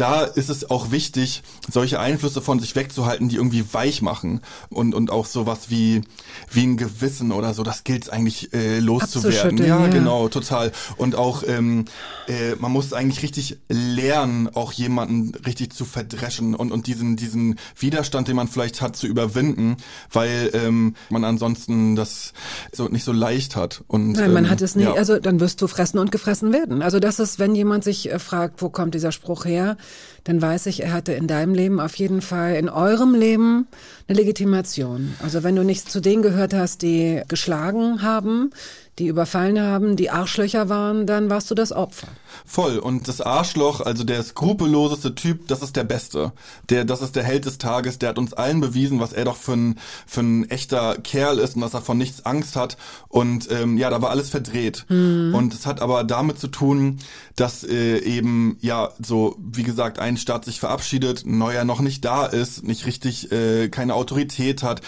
da 0.00 0.22
ist 0.22 0.48
es 0.48 0.70
auch 0.70 0.90
wichtig, 0.90 1.42
solche 1.70 2.00
Einflüsse 2.00 2.40
von 2.40 2.58
sich 2.58 2.74
wegzuhalten, 2.74 3.28
die 3.28 3.36
irgendwie 3.36 3.64
weich 3.72 4.00
machen 4.00 4.40
und 4.70 4.94
und 4.94 5.10
auch 5.10 5.26
sowas 5.26 5.68
wie 5.68 6.00
wie 6.50 6.62
ein 6.62 6.78
Gewissen 6.78 7.32
oder 7.32 7.52
so. 7.52 7.62
Das 7.62 7.84
gilt 7.84 8.10
eigentlich 8.10 8.54
äh, 8.54 8.78
loszuwerden. 8.78 9.58
Ja, 9.58 9.66
ja, 9.66 9.86
genau, 9.88 10.28
total. 10.28 10.72
Und 10.96 11.16
auch 11.16 11.42
ähm, 11.46 11.84
äh, 12.28 12.54
man 12.58 12.72
muss 12.72 12.94
eigentlich 12.94 13.22
richtig 13.22 13.58
lernen, 13.68 14.48
auch 14.54 14.72
jemanden 14.72 15.34
richtig 15.44 15.74
zu 15.74 15.84
verdreschen 15.84 16.54
und 16.54 16.72
und 16.72 16.86
diesen 16.86 17.16
diesen 17.16 17.58
Widerstand, 17.78 18.26
den 18.28 18.36
man 18.36 18.48
vielleicht 18.48 18.80
hat, 18.80 18.96
zu 18.96 19.06
überwinden, 19.06 19.76
weil 20.10 20.50
ähm, 20.54 20.94
man 21.10 21.24
ansonsten 21.24 21.94
das 21.94 22.32
so 22.72 22.88
nicht 22.88 23.04
so 23.04 23.12
leicht 23.12 23.54
hat. 23.54 23.84
Und 23.86 24.12
Nein, 24.12 24.32
man 24.32 24.44
ähm, 24.44 24.50
hat 24.50 24.62
es 24.62 24.76
nicht. 24.76 24.86
ja. 24.86 24.94
Also 24.94 25.18
dann 25.18 25.40
wirst 25.40 25.60
du 25.60 25.66
fressen 25.66 25.98
und 25.98 26.10
gefressen 26.10 26.54
werden. 26.54 26.80
Also 26.80 27.00
das 27.00 27.18
ist, 27.18 27.38
wenn 27.38 27.54
jemand 27.54 27.84
sich 27.84 28.10
äh, 28.10 28.18
fragt, 28.18 28.62
wo 28.62 28.70
kommt 28.70 28.94
dieser 28.94 29.12
Spruch 29.12 29.44
her, 29.44 29.76
dann 30.24 30.42
weiß 30.42 30.66
ich, 30.66 30.82
er 30.82 30.92
hatte 30.92 31.12
in 31.12 31.26
deinem 31.26 31.54
Leben 31.54 31.80
auf 31.80 31.94
jeden 31.96 32.20
Fall, 32.20 32.54
in 32.56 32.68
eurem 32.68 33.14
Leben 33.14 33.66
eine 34.06 34.18
Legitimation. 34.18 35.14
Also 35.22 35.42
wenn 35.42 35.56
du 35.56 35.64
nicht 35.64 35.90
zu 35.90 36.00
denen 36.00 36.22
gehört 36.22 36.52
hast, 36.54 36.82
die 36.82 37.22
geschlagen 37.28 38.02
haben, 38.02 38.50
die 39.00 39.06
überfallen 39.06 39.60
haben, 39.60 39.96
die 39.96 40.10
Arschlöcher 40.10 40.68
waren, 40.68 41.06
dann 41.06 41.30
warst 41.30 41.50
du 41.50 41.54
das 41.54 41.72
Opfer. 41.72 42.08
Voll. 42.44 42.78
Und 42.78 43.08
das 43.08 43.20
Arschloch, 43.20 43.80
also 43.80 44.04
der 44.04 44.22
skrupelloseste 44.22 45.14
Typ, 45.14 45.48
das 45.48 45.62
ist 45.62 45.74
der 45.74 45.84
Beste. 45.84 46.32
Der, 46.68 46.84
das 46.84 47.00
ist 47.00 47.16
der 47.16 47.24
Held 47.24 47.46
des 47.46 47.58
Tages. 47.58 47.98
Der 47.98 48.10
hat 48.10 48.18
uns 48.18 48.34
allen 48.34 48.60
bewiesen, 48.60 49.00
was 49.00 49.12
er 49.12 49.24
doch 49.24 49.36
für 49.36 49.54
ein, 49.54 49.78
für 50.06 50.20
ein 50.20 50.50
echter 50.50 50.96
Kerl 50.98 51.38
ist 51.38 51.56
und 51.56 51.62
dass 51.62 51.74
er 51.74 51.80
von 51.80 51.96
nichts 51.96 52.26
Angst 52.26 52.56
hat. 52.56 52.76
Und 53.08 53.50
ähm, 53.50 53.78
ja, 53.78 53.88
da 53.88 54.02
war 54.02 54.10
alles 54.10 54.28
verdreht. 54.28 54.84
Und 54.90 55.54
es 55.54 55.66
hat 55.66 55.80
aber 55.80 56.04
damit 56.04 56.38
zu 56.38 56.48
tun, 56.48 56.98
dass 57.36 57.64
äh, 57.64 57.98
eben, 57.98 58.58
ja, 58.60 58.90
so, 59.02 59.36
wie 59.38 59.62
gesagt, 59.62 59.98
ein 59.98 60.18
Staat 60.18 60.44
sich 60.44 60.60
verabschiedet, 60.60 61.24
ein 61.24 61.38
neuer 61.38 61.64
noch 61.64 61.80
nicht 61.80 62.04
da 62.04 62.26
ist, 62.26 62.64
nicht 62.64 62.84
richtig, 62.84 63.32
äh, 63.32 63.68
keine 63.70 63.94
Autorität 63.94 64.62
hat. 64.62 64.82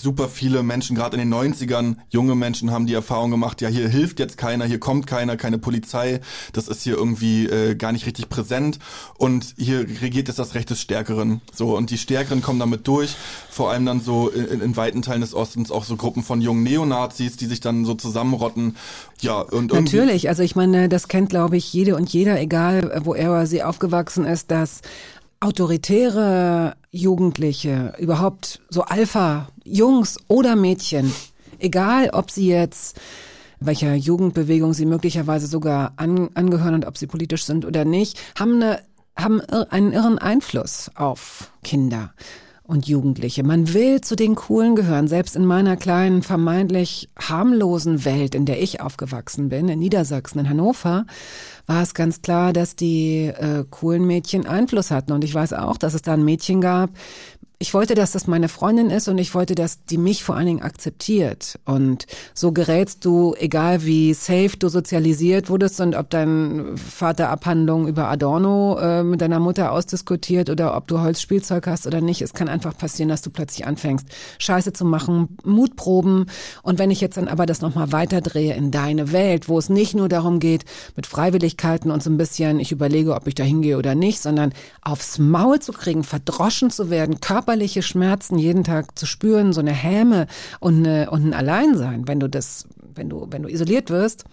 Super 0.00 0.28
viele 0.28 0.62
Menschen, 0.62 0.94
gerade 0.94 1.16
in 1.16 1.28
den 1.28 1.34
90ern, 1.34 1.96
junge 2.10 2.36
Menschen 2.36 2.70
haben 2.70 2.86
die 2.86 2.94
Erfahrung 2.94 3.32
gemacht, 3.32 3.55
ja, 3.60 3.68
hier 3.68 3.88
hilft 3.88 4.18
jetzt 4.18 4.38
keiner, 4.38 4.64
hier 4.64 4.80
kommt 4.80 5.06
keiner, 5.06 5.36
keine 5.36 5.58
Polizei. 5.58 6.20
Das 6.52 6.68
ist 6.68 6.82
hier 6.82 6.96
irgendwie 6.96 7.46
äh, 7.46 7.74
gar 7.74 7.92
nicht 7.92 8.06
richtig 8.06 8.28
präsent. 8.28 8.78
Und 9.18 9.54
hier 9.56 9.80
regiert 9.80 10.28
jetzt 10.28 10.38
das 10.38 10.54
Recht 10.54 10.70
des 10.70 10.80
Stärkeren. 10.80 11.40
So, 11.54 11.76
und 11.76 11.90
die 11.90 11.98
Stärkeren 11.98 12.42
kommen 12.42 12.58
damit 12.58 12.86
durch. 12.86 13.16
Vor 13.50 13.70
allem 13.70 13.86
dann 13.86 14.00
so 14.00 14.28
in, 14.28 14.60
in 14.60 14.76
weiten 14.76 15.02
Teilen 15.02 15.20
des 15.20 15.34
Ostens 15.34 15.70
auch 15.70 15.84
so 15.84 15.96
Gruppen 15.96 16.22
von 16.22 16.40
jungen 16.40 16.62
Neonazis, 16.62 17.36
die 17.36 17.46
sich 17.46 17.60
dann 17.60 17.84
so 17.84 17.94
zusammenrotten. 17.94 18.76
Ja, 19.20 19.40
und 19.40 19.72
Natürlich, 19.72 20.28
also 20.28 20.42
ich 20.42 20.56
meine, 20.56 20.88
das 20.88 21.08
kennt, 21.08 21.30
glaube 21.30 21.56
ich, 21.56 21.72
jede 21.72 21.96
und 21.96 22.12
jeder, 22.12 22.40
egal 22.40 22.90
äh, 22.90 23.04
wo 23.04 23.14
er 23.14 23.30
oder 23.30 23.46
sie 23.46 23.62
aufgewachsen 23.62 24.24
ist, 24.24 24.50
dass 24.50 24.82
autoritäre 25.40 26.76
Jugendliche, 26.90 27.94
überhaupt 27.98 28.60
so 28.70 28.82
Alpha-Jungs 28.82 30.18
oder 30.28 30.56
Mädchen, 30.56 31.12
egal 31.58 32.10
ob 32.10 32.30
sie 32.30 32.48
jetzt 32.48 32.98
welcher 33.60 33.94
Jugendbewegung 33.94 34.72
sie 34.72 34.86
möglicherweise 34.86 35.46
sogar 35.46 35.92
an, 35.96 36.30
angehören 36.34 36.74
und 36.74 36.86
ob 36.86 36.96
sie 36.98 37.06
politisch 37.06 37.44
sind 37.44 37.64
oder 37.64 37.84
nicht, 37.84 38.18
haben, 38.38 38.62
eine, 38.62 38.80
haben 39.16 39.40
einen 39.40 39.92
irren 39.92 40.18
Einfluss 40.18 40.90
auf 40.94 41.50
Kinder 41.62 42.12
und 42.66 42.88
Jugendliche. 42.88 43.44
Man 43.44 43.72
will 43.72 44.00
zu 44.00 44.16
den 44.16 44.34
Coolen 44.34 44.74
gehören. 44.74 45.06
Selbst 45.06 45.36
in 45.36 45.46
meiner 45.46 45.76
kleinen, 45.76 46.22
vermeintlich 46.22 47.08
harmlosen 47.18 48.04
Welt, 48.04 48.34
in 48.34 48.44
der 48.44 48.60
ich 48.60 48.80
aufgewachsen 48.80 49.48
bin, 49.48 49.68
in 49.68 49.78
Niedersachsen, 49.78 50.40
in 50.40 50.48
Hannover, 50.48 51.06
war 51.66 51.82
es 51.82 51.94
ganz 51.94 52.22
klar, 52.22 52.52
dass 52.52 52.76
die 52.76 53.26
äh, 53.26 53.64
coolen 53.70 54.06
Mädchen 54.06 54.46
Einfluss 54.46 54.90
hatten. 54.90 55.12
Und 55.12 55.22
ich 55.22 55.34
weiß 55.34 55.52
auch, 55.52 55.76
dass 55.76 55.94
es 55.94 56.02
da 56.02 56.14
ein 56.14 56.24
Mädchen 56.24 56.60
gab. 56.60 56.90
Ich 57.58 57.72
wollte, 57.72 57.94
dass 57.94 58.12
das 58.12 58.26
meine 58.26 58.50
Freundin 58.50 58.90
ist 58.90 59.08
und 59.08 59.16
ich 59.16 59.34
wollte, 59.34 59.54
dass 59.54 59.82
die 59.86 59.96
mich 59.96 60.22
vor 60.22 60.36
allen 60.36 60.44
Dingen 60.44 60.62
akzeptiert. 60.62 61.58
Und 61.64 62.06
so 62.34 62.52
gerätst 62.52 63.02
du, 63.06 63.34
egal 63.38 63.82
wie 63.86 64.12
safe 64.12 64.58
du 64.58 64.68
sozialisiert 64.68 65.48
wurdest 65.48 65.80
und 65.80 65.94
ob 65.94 66.10
dein 66.10 66.76
Vater 66.76 67.30
Abhandlungen 67.30 67.88
über 67.88 68.08
Adorno 68.08 68.78
äh, 68.78 69.02
mit 69.02 69.22
deiner 69.22 69.40
Mutter 69.40 69.72
ausdiskutiert 69.72 70.50
oder 70.50 70.76
ob 70.76 70.86
du 70.86 71.00
Holzspielzeug 71.00 71.66
hast 71.66 71.86
oder 71.86 72.02
nicht. 72.02 72.20
Es 72.20 72.34
kann 72.34 72.48
einfach 72.50 72.76
passieren, 72.76 73.08
dass 73.08 73.22
du 73.22 73.30
plötzlich 73.30 73.66
anfängst, 73.66 74.06
Scheiße 74.38 74.74
zu 74.74 74.84
machen, 74.84 75.38
Mutproben. 75.42 76.26
Und 76.62 76.78
wenn 76.78 76.90
ich 76.90 77.00
jetzt 77.00 77.16
dann 77.16 77.26
aber 77.26 77.46
das 77.46 77.62
nochmal 77.62 77.90
weiterdrehe 77.90 78.54
in 78.54 78.70
deine 78.70 79.12
Welt, 79.12 79.48
wo 79.48 79.58
es 79.58 79.70
nicht 79.70 79.94
nur 79.94 80.10
darum 80.10 80.40
geht, 80.40 80.66
mit 80.94 81.06
Freiwilligkeiten 81.06 81.90
und 81.90 82.02
so 82.02 82.10
ein 82.10 82.18
bisschen, 82.18 82.60
ich 82.60 82.70
überlege, 82.70 83.14
ob 83.14 83.26
ich 83.26 83.34
da 83.34 83.44
hingehe 83.44 83.78
oder 83.78 83.94
nicht, 83.94 84.20
sondern 84.20 84.52
aufs 84.82 85.18
Maul 85.18 85.60
zu 85.60 85.72
kriegen, 85.72 86.04
verdroschen 86.04 86.68
zu 86.68 86.90
werden, 86.90 87.18
körperliche 87.46 87.82
Schmerzen 87.82 88.38
jeden 88.38 88.64
Tag 88.64 88.98
zu 88.98 89.06
spüren, 89.06 89.52
so 89.52 89.60
eine 89.60 89.72
Häme 89.72 90.26
und, 90.58 90.84
eine, 90.84 91.10
und 91.10 91.24
ein 91.26 91.32
Alleinsein, 91.32 92.08
wenn 92.08 92.18
du 92.18 92.28
das, 92.28 92.66
wenn 92.94 93.08
du, 93.08 93.28
wenn 93.30 93.42
du 93.42 93.48
isoliert 93.48 93.88
wirst. 93.88 94.24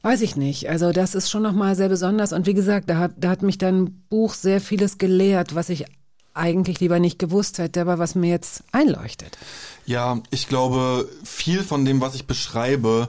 Weiß 0.00 0.22
ich 0.22 0.34
nicht. 0.34 0.70
Also 0.70 0.92
das 0.92 1.14
ist 1.14 1.28
schon 1.28 1.42
nochmal 1.42 1.76
sehr 1.76 1.90
besonders. 1.90 2.32
Und 2.32 2.46
wie 2.46 2.54
gesagt, 2.54 2.88
da 2.88 2.96
hat, 2.96 3.12
da 3.18 3.28
hat 3.28 3.42
mich 3.42 3.58
dein 3.58 4.04
Buch 4.08 4.32
sehr 4.32 4.62
vieles 4.62 4.96
gelehrt, 4.96 5.54
was 5.54 5.68
ich 5.68 5.84
eigentlich 6.32 6.80
lieber 6.80 6.98
nicht 6.98 7.18
gewusst 7.18 7.58
hätte, 7.58 7.82
aber 7.82 7.98
was 7.98 8.14
mir 8.14 8.30
jetzt 8.30 8.62
einleuchtet. 8.72 9.36
Ja, 9.84 10.22
ich 10.30 10.48
glaube, 10.48 11.08
viel 11.24 11.62
von 11.62 11.84
dem, 11.84 12.00
was 12.00 12.14
ich 12.14 12.26
beschreibe, 12.26 13.08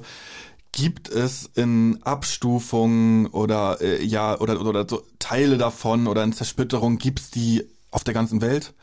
gibt 0.74 1.08
es 1.10 1.50
in 1.56 2.00
Abstufungen 2.02 3.28
oder 3.28 3.78
äh, 3.82 4.04
ja 4.04 4.40
oder 4.40 4.60
oder 4.62 4.86
so 4.88 5.04
Teile 5.20 5.58
davon 5.58 6.08
oder 6.08 6.24
in 6.24 6.34
Zersplitterung 6.34 6.98
gibt's 6.98 7.32
die 7.32 7.66
auf 7.92 8.04
der 8.04 8.14
ganzen 8.14 8.42
Welt. 8.42 8.74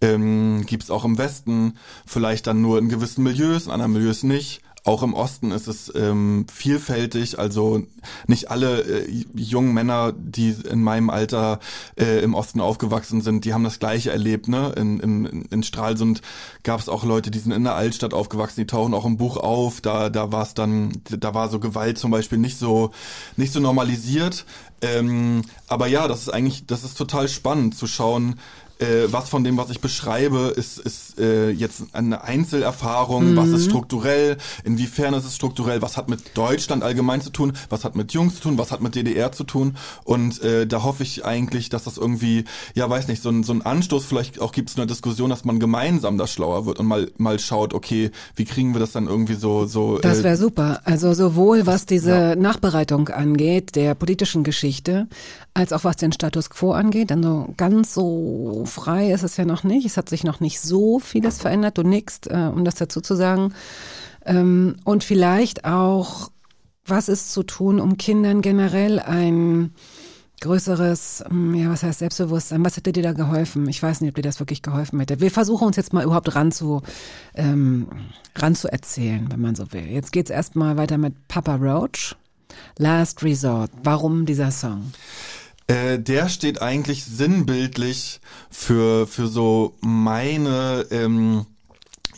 Ähm, 0.00 0.64
gibt's 0.66 0.90
auch 0.90 1.04
im 1.04 1.18
Westen, 1.18 1.76
vielleicht 2.06 2.46
dann 2.46 2.62
nur 2.62 2.78
in 2.78 2.88
gewissen 2.88 3.24
Milieus, 3.24 3.66
in 3.66 3.72
anderen 3.72 3.92
Milieus 3.92 4.22
nicht. 4.22 4.62
Auch 4.88 5.02
im 5.02 5.12
Osten 5.12 5.50
ist 5.50 5.68
es 5.68 5.92
ähm, 5.94 6.46
vielfältig, 6.50 7.38
also 7.38 7.82
nicht 8.26 8.50
alle 8.50 8.80
äh, 8.80 9.24
jungen 9.34 9.74
Männer, 9.74 10.14
die 10.16 10.56
in 10.66 10.82
meinem 10.82 11.10
Alter 11.10 11.60
äh, 12.00 12.20
im 12.22 12.32
Osten 12.32 12.62
aufgewachsen 12.62 13.20
sind, 13.20 13.44
die 13.44 13.52
haben 13.52 13.64
das 13.64 13.80
Gleiche 13.80 14.10
erlebt. 14.10 14.48
Ne? 14.48 14.72
In, 14.78 14.98
in, 14.98 15.42
in 15.50 15.62
Stralsund 15.62 16.22
gab 16.62 16.80
es 16.80 16.88
auch 16.88 17.04
Leute, 17.04 17.30
die 17.30 17.38
sind 17.38 17.52
in 17.52 17.64
der 17.64 17.74
Altstadt 17.74 18.14
aufgewachsen, 18.14 18.62
die 18.62 18.66
tauchen 18.66 18.94
auch 18.94 19.04
im 19.04 19.18
Buch 19.18 19.36
auf. 19.36 19.82
Da, 19.82 20.08
da 20.08 20.32
war 20.32 20.44
es 20.44 20.54
dann, 20.54 21.02
da 21.04 21.34
war 21.34 21.50
so 21.50 21.60
Gewalt 21.60 21.98
zum 21.98 22.10
Beispiel 22.10 22.38
nicht 22.38 22.58
so, 22.58 22.92
nicht 23.36 23.52
so 23.52 23.60
normalisiert. 23.60 24.46
Ähm, 24.80 25.42
aber 25.66 25.88
ja, 25.88 26.08
das 26.08 26.22
ist 26.22 26.28
eigentlich, 26.30 26.64
das 26.64 26.82
ist 26.82 26.96
total 26.96 27.28
spannend 27.28 27.76
zu 27.76 27.86
schauen, 27.86 28.36
äh, 28.78 29.12
was 29.12 29.28
von 29.28 29.44
dem, 29.44 29.56
was 29.56 29.70
ich 29.70 29.80
beschreibe, 29.80 30.52
ist, 30.56 30.78
ist 30.78 31.18
äh, 31.18 31.50
jetzt 31.50 31.82
eine 31.92 32.22
Einzelerfahrung, 32.22 33.36
was 33.36 33.48
ist 33.48 33.64
strukturell, 33.66 34.36
inwiefern 34.64 35.14
ist 35.14 35.24
es 35.24 35.34
strukturell, 35.34 35.82
was 35.82 35.96
hat 35.96 36.08
mit 36.08 36.36
Deutschland 36.36 36.82
allgemein 36.82 37.20
zu 37.20 37.30
tun, 37.30 37.52
was 37.68 37.84
hat 37.84 37.96
mit 37.96 38.12
Jungs 38.12 38.36
zu 38.36 38.42
tun, 38.42 38.58
was 38.58 38.70
hat 38.70 38.80
mit 38.80 38.94
DDR 38.94 39.32
zu 39.32 39.44
tun? 39.44 39.76
Und 40.04 40.42
äh, 40.42 40.66
da 40.66 40.82
hoffe 40.82 41.02
ich 41.02 41.24
eigentlich, 41.24 41.68
dass 41.68 41.84
das 41.84 41.98
irgendwie, 41.98 42.44
ja 42.74 42.88
weiß 42.88 43.08
nicht, 43.08 43.22
so 43.22 43.30
ein, 43.30 43.42
so 43.42 43.52
ein 43.52 43.62
Anstoß 43.62 44.04
vielleicht 44.04 44.40
auch 44.40 44.52
gibt 44.52 44.70
es 44.70 44.76
eine 44.76 44.86
Diskussion, 44.86 45.30
dass 45.30 45.44
man 45.44 45.58
gemeinsam 45.58 46.18
da 46.18 46.26
schlauer 46.26 46.66
wird 46.66 46.78
und 46.78 46.86
mal, 46.86 47.10
mal 47.16 47.38
schaut, 47.38 47.74
okay, 47.74 48.10
wie 48.36 48.44
kriegen 48.44 48.74
wir 48.74 48.80
das 48.80 48.92
dann 48.92 49.08
irgendwie 49.08 49.34
so, 49.34 49.66
so 49.66 49.98
Das 49.98 50.20
äh, 50.20 50.24
wäre 50.24 50.36
super. 50.36 50.80
Also 50.84 51.14
sowohl 51.14 51.66
was 51.66 51.86
diese 51.86 52.36
Nachbereitung 52.38 53.08
angeht, 53.08 53.74
der 53.76 53.94
politischen 53.94 54.44
Geschichte, 54.44 55.08
als 55.54 55.72
auch 55.72 55.84
was 55.84 55.96
den 55.96 56.12
Status 56.12 56.50
quo 56.50 56.72
angeht. 56.72 57.10
Also 57.10 57.52
ganz 57.56 57.94
so 57.94 58.64
frei 58.68 59.12
ist 59.12 59.22
es 59.22 59.36
ja 59.36 59.44
noch 59.44 59.64
nicht. 59.64 59.86
Es 59.86 59.96
hat 59.96 60.08
sich 60.08 60.24
noch 60.24 60.40
nicht 60.40 60.60
so 60.60 60.98
vieles 60.98 61.40
verändert. 61.40 61.78
Du 61.78 61.82
nickst, 61.82 62.30
äh, 62.30 62.50
um 62.54 62.64
das 62.64 62.76
dazu 62.76 63.00
zu 63.00 63.16
sagen. 63.16 63.54
Ähm, 64.24 64.76
und 64.84 65.04
vielleicht 65.04 65.64
auch, 65.64 66.30
was 66.84 67.08
ist 67.08 67.32
zu 67.32 67.42
tun, 67.42 67.80
um 67.80 67.96
Kindern 67.96 68.42
generell 68.42 69.00
ein 69.00 69.72
größeres, 70.40 71.24
ähm, 71.30 71.54
ja, 71.54 71.70
was 71.70 71.82
heißt 71.82 71.98
Selbstbewusstsein? 71.98 72.64
Was 72.64 72.76
hätte 72.76 72.92
dir 72.92 73.02
da 73.02 73.12
geholfen? 73.12 73.68
Ich 73.68 73.82
weiß 73.82 74.00
nicht, 74.00 74.10
ob 74.10 74.16
dir 74.16 74.22
das 74.22 74.40
wirklich 74.40 74.62
geholfen 74.62 75.00
hätte. 75.00 75.20
Wir 75.20 75.30
versuchen 75.30 75.66
uns 75.66 75.76
jetzt 75.76 75.92
mal 75.92 76.04
überhaupt 76.04 76.34
ran 76.34 76.52
zu, 76.52 76.82
ähm, 77.34 77.88
ran 78.36 78.54
zu 78.54 78.70
erzählen, 78.70 79.26
wenn 79.30 79.40
man 79.40 79.54
so 79.54 79.72
will. 79.72 79.86
Jetzt 79.86 80.12
geht's 80.12 80.30
erstmal 80.30 80.76
weiter 80.76 80.98
mit 80.98 81.28
Papa 81.28 81.56
Roach. 81.56 82.16
Last 82.78 83.22
Resort. 83.22 83.70
Warum 83.82 84.26
dieser 84.26 84.50
Song? 84.50 84.92
Äh, 85.68 85.98
der 85.98 86.28
steht 86.30 86.62
eigentlich 86.62 87.04
sinnbildlich 87.04 88.20
für, 88.50 89.06
für 89.06 89.28
so 89.28 89.76
meine 89.80 90.86
ähm, 90.90 91.46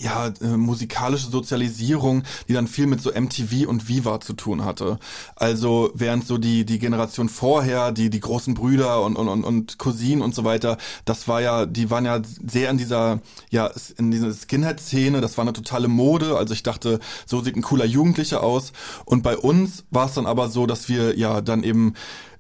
ja, 0.01 0.33
äh, 0.41 0.57
musikalische 0.57 1.31
Sozialisierung, 1.31 2.23
die 2.49 2.55
dann 2.55 2.67
viel 2.67 2.87
mit 2.87 3.03
so 3.03 3.11
MTV 3.11 3.69
und 3.69 3.89
Viva 3.89 4.21
zu 4.21 4.33
tun 4.33 4.65
hatte. 4.65 4.99
Also 5.37 5.91
während 5.95 6.27
so 6.27 6.39
die, 6.39 6.65
die 6.65 6.79
Generation 6.79 7.29
vorher, 7.29 7.93
die, 7.93 8.09
die 8.09 8.21
großen 8.21 8.55
Brüder 8.55 9.03
und, 9.03 9.17
und, 9.17 9.29
und, 9.29 9.45
und 9.45 9.79
Cousinen 9.79 10.23
und 10.23 10.35
so 10.35 10.45
weiter, 10.45 10.79
das 11.05 11.29
war 11.29 11.43
ja, 11.43 11.67
die 11.67 11.91
waren 11.91 12.07
ja 12.07 12.23
sehr 12.25 12.71
in 12.71 12.79
dieser, 12.79 13.21
ja, 13.51 13.71
in 13.99 14.11
dieser 14.11 14.33
Skinhead-Szene, 14.33 15.21
das 15.21 15.37
war 15.37 15.43
eine 15.43 15.53
totale 15.53 15.89
Mode. 15.89 16.37
Also 16.37 16.55
ich 16.55 16.63
dachte, 16.63 16.99
so 17.27 17.43
sieht 17.43 17.57
ein 17.57 17.63
cooler 17.63 17.85
Jugendlicher 17.85 18.43
aus. 18.43 18.73
Und 19.05 19.23
bei 19.23 19.37
uns 19.37 19.85
war 19.91 20.07
es 20.07 20.15
dann 20.15 20.27
aber 20.27 20.49
so, 20.49 20.67
dass 20.67 20.89
wir 20.89 21.19
ja 21.19 21.41
dann 21.41 21.63
eben 21.63 21.95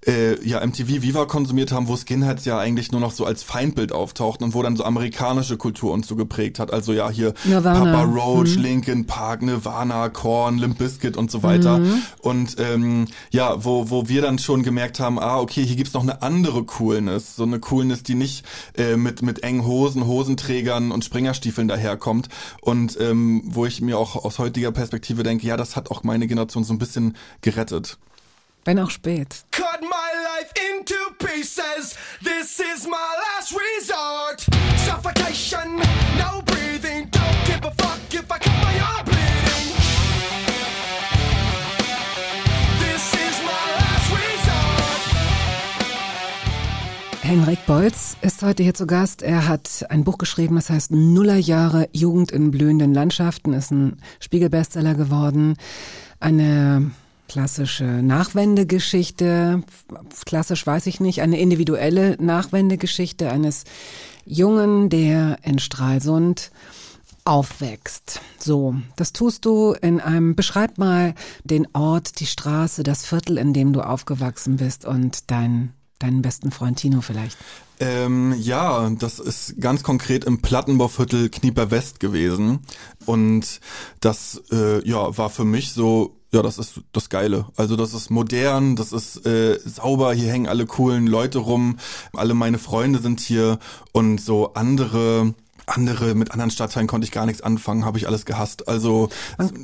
äh, 0.06 0.42
ja 0.46 0.64
MTV 0.64 1.02
Viva 1.02 1.24
konsumiert 1.26 1.72
haben, 1.72 1.88
wo 1.88 1.96
Skinheads 1.96 2.44
ja 2.44 2.58
eigentlich 2.58 2.92
nur 2.92 3.00
noch 3.00 3.12
so 3.12 3.24
als 3.24 3.42
Feindbild 3.42 3.92
auftauchten 3.92 4.44
und 4.44 4.54
wo 4.54 4.62
dann 4.62 4.76
so 4.76 4.84
amerikanische 4.84 5.56
Kultur 5.56 5.92
uns 5.92 6.06
so 6.06 6.16
geprägt 6.16 6.58
hat. 6.58 6.72
Also 6.72 6.92
ja, 6.92 7.10
hier 7.10 7.34
Nirvana. 7.44 7.84
Papa 7.84 8.02
Roach, 8.04 8.56
Mhm. 8.56 8.62
Linkin 8.62 9.06
Park, 9.06 9.42
Nirvana, 9.42 10.08
Korn, 10.08 10.58
Limp 10.58 10.78
Bizkit 10.78 11.16
und 11.16 11.30
so 11.30 11.42
weiter. 11.42 11.78
Mhm. 11.78 12.02
Und 12.20 12.56
ähm, 12.58 13.06
ja, 13.30 13.64
wo, 13.64 13.90
wo 13.90 14.08
wir 14.08 14.22
dann 14.22 14.38
schon 14.38 14.62
gemerkt 14.62 15.00
haben, 15.00 15.18
ah, 15.18 15.38
okay, 15.38 15.64
hier 15.64 15.76
gibt's 15.76 15.92
noch 15.92 16.02
eine 16.02 16.22
andere 16.22 16.64
Coolness. 16.64 17.36
So 17.36 17.42
eine 17.42 17.60
Coolness, 17.60 18.02
die 18.02 18.14
nicht 18.14 18.44
äh, 18.76 18.96
mit, 18.96 19.22
mit 19.22 19.42
engen 19.42 19.66
Hosen, 19.66 20.06
Hosenträgern 20.06 20.92
und 20.92 21.04
Springerstiefeln 21.04 21.68
daherkommt. 21.68 22.28
Und 22.60 22.98
ähm, 23.00 23.42
wo 23.44 23.66
ich 23.66 23.80
mir 23.80 23.98
auch 23.98 24.16
aus 24.16 24.38
heutiger 24.38 24.72
Perspektive 24.72 25.22
denke, 25.22 25.46
ja, 25.46 25.56
das 25.56 25.76
hat 25.76 25.90
auch 25.90 26.02
meine 26.02 26.26
Generation 26.26 26.64
so 26.64 26.72
ein 26.72 26.78
bisschen 26.78 27.16
gerettet. 27.42 27.98
Wenn 28.64 28.78
auch 28.78 28.90
spät. 28.90 29.44
Cut 29.52 29.80
my 29.80 29.88
life 29.88 30.52
into 30.76 30.94
pieces. 31.18 31.96
This 32.22 32.60
is 32.60 32.86
my 32.86 32.96
last 33.24 33.54
resort. 33.54 34.46
Suffocation, 34.86 35.76
no 36.18 36.42
breathing. 36.42 37.08
Don't 37.10 37.44
give 37.46 37.64
a 37.64 37.70
fuck 37.78 37.98
if 38.12 38.30
I 38.30 38.38
cut 38.38 38.52
my 38.62 38.78
arm 38.80 39.04
bleeding. 39.06 39.74
This 42.80 43.14
is 43.14 43.40
my 43.42 43.64
last 43.78 44.10
resort. 44.12 45.00
Henrik 47.22 47.64
Bolz 47.66 48.18
ist 48.20 48.42
heute 48.42 48.62
hier 48.62 48.74
zu 48.74 48.86
Gast. 48.86 49.22
Er 49.22 49.48
hat 49.48 49.86
ein 49.88 50.04
Buch 50.04 50.18
geschrieben, 50.18 50.56
das 50.56 50.68
heißt 50.68 50.90
Nullerjahre 50.90 51.88
Jugend 51.92 52.30
in 52.30 52.50
blühenden 52.50 52.92
Landschaften, 52.92 53.54
ist 53.54 53.70
ein 53.70 54.02
Spiegelbestseller 54.20 54.94
geworden. 54.94 55.56
Eine 56.18 56.90
klassische 57.30 57.84
Nachwendegeschichte, 57.84 59.62
klassisch 60.26 60.66
weiß 60.66 60.86
ich 60.86 60.98
nicht, 60.98 61.22
eine 61.22 61.38
individuelle 61.38 62.16
Nachwendegeschichte 62.20 63.30
eines 63.30 63.62
Jungen, 64.24 64.88
der 64.88 65.38
in 65.44 65.60
Stralsund 65.60 66.50
aufwächst. 67.24 68.20
So, 68.36 68.74
das 68.96 69.12
tust 69.12 69.44
du 69.44 69.74
in 69.80 70.00
einem, 70.00 70.34
beschreib 70.34 70.76
mal 70.76 71.14
den 71.44 71.68
Ort, 71.72 72.18
die 72.18 72.26
Straße, 72.26 72.82
das 72.82 73.06
Viertel, 73.06 73.38
in 73.38 73.52
dem 73.52 73.72
du 73.72 73.82
aufgewachsen 73.82 74.56
bist 74.56 74.84
und 74.84 75.30
dein, 75.30 75.72
deinen 76.00 76.22
besten 76.22 76.50
Freund 76.50 76.80
Tino 76.80 77.00
vielleicht. 77.00 77.38
Ähm, 77.78 78.34
ja, 78.40 78.90
das 78.90 79.20
ist 79.20 79.60
ganz 79.60 79.84
konkret 79.84 80.24
im 80.24 80.42
Plattenbauviertel 80.42 81.28
Knieper 81.28 81.70
West 81.70 82.00
gewesen. 82.00 82.58
Und 83.06 83.60
das 84.00 84.42
äh, 84.50 84.84
ja, 84.84 85.16
war 85.16 85.30
für 85.30 85.44
mich 85.44 85.72
so, 85.72 86.19
ja, 86.32 86.42
das 86.42 86.58
ist 86.58 86.80
das 86.92 87.08
Geile. 87.08 87.46
Also 87.56 87.76
das 87.76 87.92
ist 87.92 88.10
modern, 88.10 88.76
das 88.76 88.92
ist 88.92 89.26
äh, 89.26 89.58
sauber, 89.64 90.12
hier 90.14 90.30
hängen 90.30 90.46
alle 90.46 90.66
coolen 90.66 91.06
Leute 91.06 91.38
rum, 91.38 91.78
alle 92.12 92.34
meine 92.34 92.58
Freunde 92.58 93.00
sind 93.00 93.20
hier. 93.20 93.58
Und 93.92 94.20
so 94.20 94.54
andere 94.54 95.34
andere 95.70 96.14
mit 96.14 96.32
anderen 96.32 96.50
Stadtteilen 96.50 96.86
konnte 96.86 97.04
ich 97.04 97.12
gar 97.12 97.26
nichts 97.26 97.42
anfangen, 97.42 97.84
habe 97.84 97.98
ich 97.98 98.06
alles 98.06 98.24
gehasst. 98.24 98.68
Also 98.68 99.08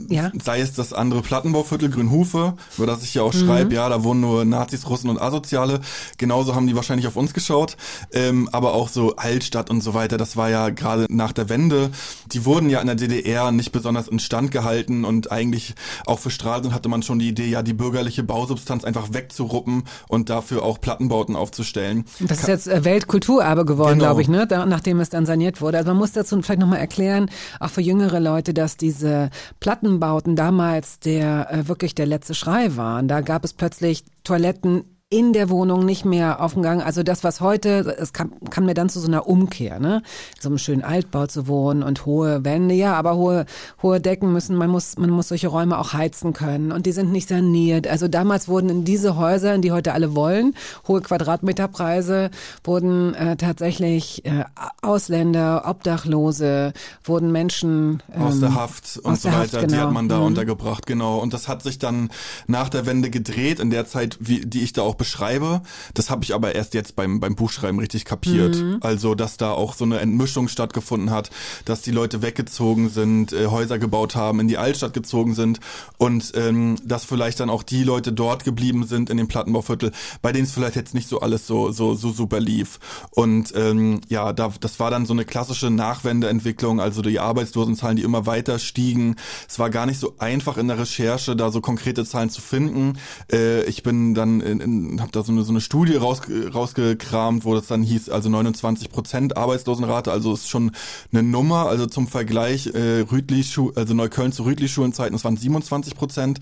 ja. 0.08 0.30
sei 0.42 0.60
es 0.60 0.72
das 0.72 0.92
andere 0.92 1.22
Plattenbauviertel 1.22 1.90
Grünhufe, 1.90 2.54
über 2.76 2.86
das 2.86 3.02
ich 3.02 3.14
ja 3.14 3.22
auch 3.22 3.32
schreibe, 3.32 3.74
ja, 3.74 3.88
da 3.88 4.04
wohnen 4.04 4.20
nur 4.20 4.44
Nazis, 4.44 4.88
Russen 4.88 5.10
und 5.10 5.20
Asoziale. 5.20 5.80
Genauso 6.18 6.54
haben 6.54 6.66
die 6.66 6.76
wahrscheinlich 6.76 7.06
auf 7.06 7.16
uns 7.16 7.34
geschaut. 7.34 7.76
Ähm, 8.12 8.48
aber 8.52 8.74
auch 8.74 8.88
so 8.88 9.16
Altstadt 9.16 9.70
und 9.70 9.80
so 9.82 9.94
weiter, 9.94 10.16
das 10.16 10.36
war 10.36 10.48
ja 10.50 10.70
gerade 10.70 11.06
nach 11.08 11.32
der 11.32 11.48
Wende. 11.48 11.90
Die 12.32 12.44
wurden 12.44 12.70
ja 12.70 12.80
in 12.80 12.86
der 12.86 12.96
DDR 12.96 13.52
nicht 13.52 13.72
besonders 13.72 14.08
instand 14.08 14.50
gehalten 14.50 15.04
und 15.04 15.32
eigentlich 15.32 15.74
auch 16.06 16.18
für 16.18 16.30
Stralsund 16.30 16.72
hatte 16.74 16.88
man 16.88 17.02
schon 17.02 17.18
die 17.18 17.28
Idee, 17.28 17.46
ja, 17.46 17.62
die 17.62 17.72
bürgerliche 17.72 18.22
Bausubstanz 18.22 18.84
einfach 18.84 19.12
wegzuruppen 19.12 19.84
und 20.08 20.30
dafür 20.30 20.62
auch 20.62 20.80
Plattenbauten 20.80 21.36
aufzustellen. 21.36 22.04
Das 22.20 22.40
ist 22.40 22.48
jetzt 22.48 22.68
äh, 22.68 22.84
Weltkulturerbe 22.84 23.64
geworden, 23.64 23.94
Genau. 23.98 24.04
glaube 24.04 24.22
ich, 24.22 24.28
ne? 24.28 24.46
Da, 24.46 24.66
nachdem 24.66 25.00
es 25.00 25.10
dann 25.10 25.26
saniert 25.26 25.60
wurde. 25.60 25.78
Also 25.78 25.94
man 25.96 26.00
muss 26.02 26.12
dazu 26.12 26.40
vielleicht 26.42 26.60
nochmal 26.60 26.78
erklären, 26.78 27.30
auch 27.58 27.70
für 27.70 27.80
jüngere 27.80 28.20
Leute, 28.20 28.52
dass 28.52 28.76
diese 28.76 29.30
Plattenbauten 29.60 30.36
damals 30.36 31.00
der 31.00 31.50
äh, 31.50 31.68
wirklich 31.68 31.94
der 31.94 32.04
letzte 32.04 32.34
Schrei 32.34 32.76
waren. 32.76 33.08
Da 33.08 33.22
gab 33.22 33.44
es 33.44 33.54
plötzlich 33.54 34.04
Toiletten 34.22 34.84
in 35.08 35.32
der 35.32 35.50
Wohnung 35.50 35.84
nicht 35.84 36.04
mehr 36.04 36.42
auf 36.42 36.54
dem 36.54 36.62
Gang. 36.62 36.84
Also 36.84 37.04
das, 37.04 37.22
was 37.22 37.40
heute, 37.40 37.96
es 38.00 38.12
kam, 38.12 38.32
kam 38.50 38.66
mir 38.66 38.74
dann 38.74 38.88
zu 38.88 38.98
so 38.98 39.06
einer 39.06 39.28
Umkehr, 39.28 39.78
ne? 39.78 40.02
So 40.40 40.48
einem 40.48 40.58
schönen 40.58 40.82
Altbau 40.82 41.28
zu 41.28 41.46
wohnen 41.46 41.84
und 41.84 42.06
hohe 42.06 42.44
Wände, 42.44 42.74
ja, 42.74 42.94
aber 42.94 43.14
hohe, 43.14 43.46
hohe 43.82 44.00
Decken 44.00 44.32
müssen, 44.32 44.56
man 44.56 44.68
muss, 44.68 44.98
man 44.98 45.10
muss 45.10 45.28
solche 45.28 45.46
Räume 45.46 45.78
auch 45.78 45.92
heizen 45.92 46.32
können 46.32 46.72
und 46.72 46.86
die 46.86 46.92
sind 46.92 47.12
nicht 47.12 47.28
saniert. 47.28 47.86
Also 47.86 48.08
damals 48.08 48.48
wurden 48.48 48.68
in 48.68 48.84
diese 48.84 49.16
Häuser, 49.16 49.54
in 49.54 49.62
die 49.62 49.70
heute 49.70 49.92
alle 49.92 50.16
wollen, 50.16 50.56
hohe 50.88 51.00
Quadratmeterpreise, 51.02 52.30
wurden 52.64 53.14
äh, 53.14 53.36
tatsächlich 53.36 54.24
äh, 54.24 54.42
Ausländer, 54.82 55.62
Obdachlose, 55.66 56.72
wurden 57.04 57.30
Menschen 57.30 58.02
aus 58.18 58.34
ähm, 58.34 58.40
der 58.40 58.54
Haft 58.56 58.98
und 59.04 59.12
aus 59.12 59.22
so 59.22 59.28
weiter, 59.28 59.38
Haft, 59.38 59.52
die 59.54 59.66
genau. 59.68 59.82
hat 59.82 59.92
man 59.92 60.08
da 60.08 60.18
Mhm. 60.18 60.24
untergebracht, 60.26 60.84
genau. 60.84 61.18
Und 61.18 61.32
das 61.32 61.46
hat 61.46 61.62
sich 61.62 61.78
dann 61.78 62.10
nach 62.48 62.68
der 62.70 62.86
Wende 62.86 63.08
gedreht, 63.08 63.60
in 63.60 63.70
der 63.70 63.86
Zeit, 63.86 64.18
wie, 64.18 64.40
die 64.40 64.62
ich 64.62 64.72
da 64.72 64.82
auch 64.82 64.95
beschreibe. 64.96 65.62
Das 65.94 66.10
habe 66.10 66.24
ich 66.24 66.34
aber 66.34 66.54
erst 66.54 66.74
jetzt 66.74 66.96
beim, 66.96 67.20
beim 67.20 67.36
Buchschreiben 67.36 67.78
richtig 67.78 68.04
kapiert. 68.04 68.56
Mhm. 68.56 68.78
Also, 68.80 69.14
dass 69.14 69.36
da 69.36 69.52
auch 69.52 69.74
so 69.74 69.84
eine 69.84 70.00
Entmischung 70.00 70.48
stattgefunden 70.48 71.10
hat, 71.10 71.30
dass 71.64 71.82
die 71.82 71.90
Leute 71.90 72.22
weggezogen 72.22 72.88
sind, 72.88 73.32
äh, 73.32 73.46
Häuser 73.46 73.78
gebaut 73.78 74.14
haben, 74.16 74.40
in 74.40 74.48
die 74.48 74.58
Altstadt 74.58 74.92
gezogen 74.92 75.34
sind 75.34 75.60
und 75.98 76.32
ähm, 76.34 76.76
dass 76.84 77.04
vielleicht 77.04 77.40
dann 77.40 77.50
auch 77.50 77.62
die 77.62 77.84
Leute 77.84 78.12
dort 78.12 78.44
geblieben 78.44 78.86
sind 78.86 79.10
in 79.10 79.16
dem 79.16 79.28
Plattenbauviertel, 79.28 79.92
bei 80.22 80.32
denen 80.32 80.44
es 80.44 80.52
vielleicht 80.52 80.76
jetzt 80.76 80.94
nicht 80.94 81.08
so 81.08 81.20
alles 81.20 81.46
so, 81.46 81.72
so, 81.72 81.94
so 81.94 82.10
super 82.10 82.40
lief. 82.40 82.78
Und 83.10 83.52
ähm, 83.56 84.00
ja, 84.08 84.32
da, 84.32 84.52
das 84.60 84.80
war 84.80 84.90
dann 84.90 85.06
so 85.06 85.12
eine 85.12 85.24
klassische 85.24 85.70
Nachwendeentwicklung, 85.70 86.80
also 86.80 87.02
die 87.02 87.20
Arbeitslosenzahlen, 87.20 87.96
die 87.96 88.02
immer 88.02 88.26
weiter 88.26 88.58
stiegen. 88.58 89.16
Es 89.48 89.58
war 89.58 89.70
gar 89.70 89.86
nicht 89.86 90.00
so 90.00 90.14
einfach 90.18 90.56
in 90.56 90.68
der 90.68 90.78
Recherche, 90.78 91.36
da 91.36 91.50
so 91.50 91.60
konkrete 91.60 92.04
Zahlen 92.04 92.30
zu 92.30 92.40
finden. 92.40 92.98
Äh, 93.32 93.64
ich 93.64 93.82
bin 93.82 94.14
dann, 94.14 94.40
in, 94.40 94.60
in, 94.60 94.85
habe 95.00 95.12
da 95.12 95.22
so 95.22 95.32
eine, 95.32 95.42
so 95.42 95.52
eine 95.52 95.60
Studie 95.60 95.96
raus, 95.96 96.22
rausgekramt, 96.54 97.44
wo 97.44 97.54
das 97.54 97.66
dann 97.66 97.82
hieß, 97.82 98.08
also 98.10 98.28
29 98.28 98.90
Prozent 98.90 99.36
Arbeitslosenrate, 99.36 100.12
also 100.12 100.34
ist 100.34 100.48
schon 100.48 100.72
eine 101.12 101.22
Nummer. 101.22 101.66
Also 101.66 101.86
zum 101.86 102.06
Vergleich, 102.08 102.66
äh, 102.68 103.04
Schu 103.42 103.72
also 103.74 103.94
Neukölln 103.94 104.32
zu 104.32 104.44
Rütli-Schulenzeiten, 104.44 105.12
das 105.12 105.24
waren 105.24 105.36
27 105.36 105.94
Prozent. 105.94 106.40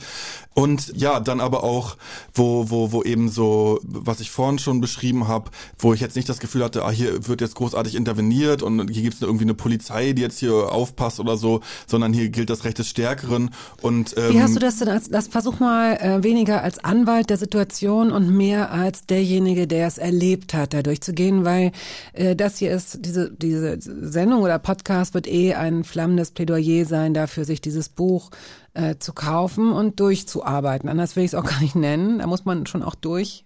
Und 0.55 0.93
ja, 0.97 1.21
dann 1.21 1.41
aber 1.41 1.65
auch, 1.65 1.97
wo, 2.33 2.71
wo, 2.71 2.93
wo 2.93 3.03
eben 3.03 3.29
so, 3.29 3.81
was 3.83 4.21
ich 4.21 4.31
vorhin 4.31 4.59
schon 4.59 4.81
beschrieben 4.81 5.27
habe, 5.29 5.51
wo 5.79 5.93
ich 5.95 6.01
jetzt 6.01 6.17
nicht 6.17 6.29
das 6.29 6.39
Gefühl 6.39 6.63
hatte, 6.65 6.85
ah, 6.85 6.91
hier 6.91 7.27
wird 7.27 7.41
jetzt 7.41 7.57
großartig 7.57 7.95
interveniert 7.95 8.63
und 8.63 8.89
hier 8.91 9.03
gibt's 9.03 9.21
irgendwie 9.21 9.45
eine 9.45 9.55
Polizei, 9.55 10.13
die 10.13 10.23
jetzt 10.23 10.39
hier 10.39 10.73
aufpasst 10.73 11.21
oder 11.21 11.37
so, 11.37 11.61
sondern 11.87 12.13
hier 12.13 12.29
gilt 12.29 12.51
das 12.51 12.65
Recht 12.65 12.79
des 12.79 12.89
Stärkeren. 12.89 13.51
Und 13.83 14.15
ähm, 14.17 14.35
Wie 14.35 14.43
hast 14.43 14.55
du 14.55 14.61
das 14.61 14.79
denn 14.79 14.89
als, 14.89 15.09
das 15.09 15.29
versuch 15.29 15.61
mal 15.61 15.97
äh, 15.97 16.23
weniger 16.23 16.63
als 16.63 16.83
Anwalt 16.85 17.31
der 17.31 17.37
Situation 17.37 18.13
und 18.13 18.29
mehr 18.37 18.71
als 18.71 19.07
derjenige, 19.07 19.67
der 19.67 19.87
es 19.87 19.99
erlebt 19.99 20.55
hat, 20.55 20.75
da 20.75 20.83
durchzugehen, 20.83 21.45
weil 21.45 21.73
äh, 22.13 22.37
das 22.37 22.59
hier 22.59 22.73
ist, 22.73 23.05
diese, 23.05 23.31
diese 23.31 23.79
Sendung 23.81 24.43
oder 24.43 24.59
Podcast 24.59 25.15
wird 25.15 25.27
eh 25.27 25.55
ein 25.55 25.85
flammendes 25.85 26.31
Plädoyer 26.31 26.85
sein 26.85 27.15
dafür, 27.15 27.45
sich 27.45 27.61
dieses 27.61 27.89
Buch 27.89 28.31
äh, 28.75 28.97
zu 28.99 29.13
kaufen 29.13 29.73
und 29.73 30.01
durchzuarbeiten. 30.01 30.89
Anders 30.89 31.17
will 31.17 31.25
ich 31.25 31.31
es 31.31 31.35
auch 31.35 31.45
gar 31.49 31.61
nicht 31.61 31.77
nennen. 31.77 32.19
Da 32.19 32.27
muss 32.27 32.45
man 32.45 32.67
schon 32.67 32.83
auch 32.83 32.95
durch. 32.95 33.45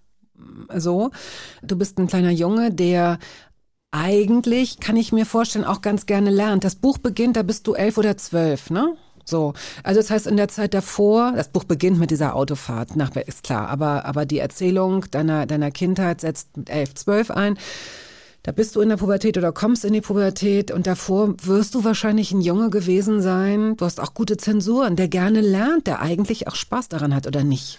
So. 0.73 1.11
Du 1.61 1.77
bist 1.77 1.97
ein 1.97 2.07
kleiner 2.07 2.31
Junge, 2.31 2.71
der 2.71 3.19
eigentlich, 3.91 4.79
kann 4.79 4.97
ich 4.97 5.11
mir 5.11 5.25
vorstellen, 5.25 5.65
auch 5.65 5.81
ganz 5.81 6.05
gerne 6.05 6.29
lernt. 6.29 6.63
Das 6.63 6.75
Buch 6.75 6.99
beginnt, 6.99 7.35
da 7.35 7.43
bist 7.43 7.65
du 7.67 7.73
elf 7.73 7.97
oder 7.97 8.17
zwölf, 8.17 8.69
ne? 8.69 8.95
So, 9.29 9.53
also 9.83 9.99
das 9.99 10.09
heißt 10.09 10.27
in 10.27 10.37
der 10.37 10.47
Zeit 10.47 10.73
davor, 10.73 11.33
das 11.35 11.49
Buch 11.49 11.63
beginnt 11.63 11.99
mit 11.99 12.11
dieser 12.11 12.35
Autofahrt 12.35 12.95
nach, 12.95 13.15
ist 13.15 13.43
klar, 13.43 13.69
aber, 13.69 14.05
aber 14.05 14.25
die 14.25 14.39
Erzählung 14.39 15.05
deiner, 15.11 15.45
deiner 15.45 15.71
Kindheit 15.71 16.21
setzt 16.21 16.55
mit 16.57 16.69
elf, 16.69 16.95
zwölf 16.95 17.31
ein. 17.31 17.57
Da 18.43 18.53
bist 18.53 18.75
du 18.75 18.81
in 18.81 18.89
der 18.89 18.95
Pubertät 18.97 19.37
oder 19.37 19.51
kommst 19.51 19.83
in 19.83 19.91
die 19.91 20.01
Pubertät 20.01 20.71
und 20.71 20.87
davor 20.87 21.35
wirst 21.43 21.75
du 21.75 21.83
wahrscheinlich 21.83 22.31
ein 22.31 22.39
Junge 22.39 22.69
gewesen 22.69 23.21
sein. 23.21 23.75
Du 23.75 23.83
hast 23.83 23.99
auch 23.99 24.13
gute 24.13 24.37
Zensuren, 24.37 24.95
der 24.95 25.09
gerne 25.09 25.41
lernt, 25.41 25.87
der 25.87 25.99
eigentlich 25.99 26.47
auch 26.47 26.55
Spaß 26.55 26.87
daran 26.87 27.13
hat 27.13 27.27
oder 27.27 27.43
nicht. 27.43 27.77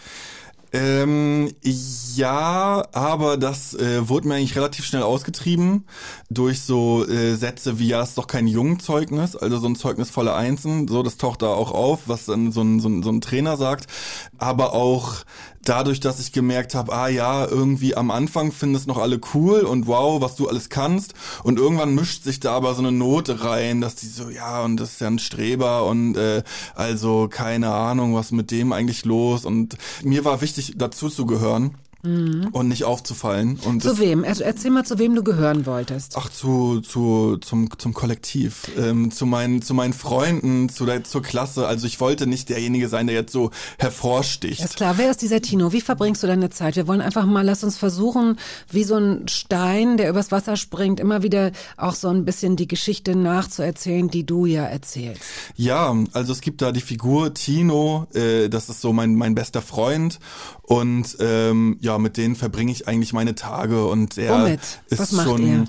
Ähm, 0.73 1.53
ja, 1.63 2.87
aber 2.93 3.37
das 3.37 3.75
äh, 3.75 4.09
wurde 4.09 4.29
mir 4.29 4.35
eigentlich 4.35 4.57
relativ 4.57 4.85
schnell 4.85 5.03
ausgetrieben 5.03 5.85
durch 6.31 6.61
so 6.61 7.05
äh, 7.09 7.35
Sätze 7.35 7.79
wie, 7.81 7.89
ja, 7.89 8.03
ist 8.03 8.17
doch 8.17 8.29
kein 8.29 8.47
Jungzeugnis, 8.47 9.35
also 9.35 9.59
so 9.59 9.67
ein 9.67 9.75
Zeugnis 9.75 10.11
voller 10.11 10.37
Einsen, 10.37 10.87
so, 10.87 11.03
das 11.03 11.17
taucht 11.17 11.43
da 11.43 11.49
auch 11.49 11.73
auf, 11.73 12.03
was 12.07 12.27
dann 12.27 12.53
so 12.53 12.63
ein, 12.63 12.79
so 12.79 12.89
ein, 12.89 13.03
so 13.03 13.11
ein 13.11 13.21
Trainer 13.21 13.57
sagt, 13.57 13.87
aber 14.39 14.73
auch 14.73 15.25
dadurch, 15.65 16.01
dass 16.01 16.21
ich 16.21 16.33
gemerkt 16.33 16.75
habe, 16.75 16.93
ah 16.93 17.09
ja, 17.09 17.47
irgendwie 17.47 17.97
am 17.97 18.11
Anfang 18.11 18.53
finden 18.53 18.75
es 18.75 18.87
noch 18.87 18.99
alle 18.99 19.21
cool 19.35 19.61
und 19.61 19.87
wow, 19.87 20.21
was 20.21 20.37
du 20.37 20.49
alles 20.49 20.69
kannst. 20.69 21.15
Und 21.43 21.59
irgendwann 21.59 21.95
mischt 21.95 22.25
sich 22.25 22.41
da 22.41 22.53
aber 22.53 22.75
so 22.75 22.83
eine 22.83 22.93
Note 22.93 23.45
rein, 23.45 23.81
dass 23.81 23.95
die 23.95 24.07
so, 24.07 24.31
ja, 24.31 24.63
und 24.63 24.79
das 24.79 24.93
ist 24.93 25.01
ja 25.01 25.09
ein 25.09 25.19
Streber 25.19 25.87
und 25.87 26.17
äh, 26.17 26.43
also 26.75 27.29
keine 27.29 27.73
Ahnung, 27.73 28.15
was 28.15 28.33
mit 28.33 28.51
dem 28.51 28.73
eigentlich 28.73 29.05
los. 29.05 29.45
Und 29.45 29.77
mir 30.03 30.25
war 30.25 30.41
wichtig, 30.41 30.75
dazu 30.77 31.09
zu 31.09 31.27
gehören 31.27 31.75
und 32.03 32.69
nicht 32.69 32.85
aufzufallen. 32.85 33.59
Und 33.65 33.83
Zu 33.83 33.99
wem? 33.99 34.25
Er- 34.25 34.41
Erzähl 34.41 34.71
mal, 34.71 34.85
zu 34.87 34.99
wem 34.99 35.15
du 35.15 35.23
gehören 35.23 35.67
wolltest. 35.67 36.15
Ach, 36.17 36.31
zu, 36.31 36.81
zu, 36.81 37.37
zum, 37.39 37.69
zum 37.79 37.93
Kollektiv, 37.93 38.71
ähm, 38.79 39.11
zu 39.11 39.27
meinen, 39.27 39.61
zu 39.61 39.75
meinen 39.75 39.93
Freunden, 39.93 40.69
zu 40.71 40.87
der, 40.87 41.05
zur 41.05 41.23
Klasse. 41.23 41.67
Also 41.67 41.87
ich 41.87 42.01
wollte 42.01 42.27
nicht 42.27 42.49
derjenige 42.49 42.89
sein, 42.89 43.07
der 43.07 43.17
jetzt 43.17 43.33
so 43.33 43.51
hervorsticht. 43.79 44.63
Ist 44.65 44.77
klar, 44.77 44.95
wer 44.97 45.11
ist 45.11 45.21
dieser 45.21 45.43
Tino? 45.43 45.73
Wie 45.73 45.81
verbringst 45.81 46.23
du 46.23 46.27
deine 46.27 46.49
Zeit? 46.51 46.77
Wir 46.77 46.87
wollen 46.89 47.01
einfach 47.03 47.27
mal, 47.27 47.45
lass 47.45 47.63
uns 47.65 47.77
versuchen, 47.77 48.39
wie 48.71 48.85
so 48.85 48.97
ein 48.97 49.29
Stein, 49.29 49.97
der 49.97 50.09
übers 50.09 50.33
Wasser 50.33 50.57
springt, 50.57 51.01
immer 51.01 51.23
wieder 51.23 51.53
auch 51.77 51.95
so 51.95 52.09
ein 52.09 52.25
bisschen 52.25 52.57
die 52.57 52.69
Geschichte 52.69 53.15
nachzuerzählen, 53.17 54.09
die 54.09 54.25
du 54.25 54.47
ja 54.47 54.65
erzählst. 54.65 55.23
Ja, 55.57 55.95
also 56.13 56.33
es 56.33 56.41
gibt 56.41 56.63
da 56.63 56.73
die 56.73 56.81
Figur 56.81 57.35
Tino, 57.35 58.07
äh, 58.15 58.49
das 58.49 58.69
ist 58.69 58.81
so 58.81 58.93
mein, 58.93 59.15
mein 59.17 59.35
bester 59.35 59.61
Freund 59.63 60.19
und 60.63 61.17
ähm, 61.21 61.77
ja, 61.81 61.90
mit 61.99 62.17
denen 62.17 62.37
verbringe 62.37 62.73
ich 62.73 62.89
eigentlich 62.89 63.13
meine 63.13 63.35
Tage 63.35 63.87
und 63.87 64.19
er 64.19 64.33
Womit? 64.35 64.61
ist 64.89 65.23
schon 65.23 65.47
ihr? 65.47 65.65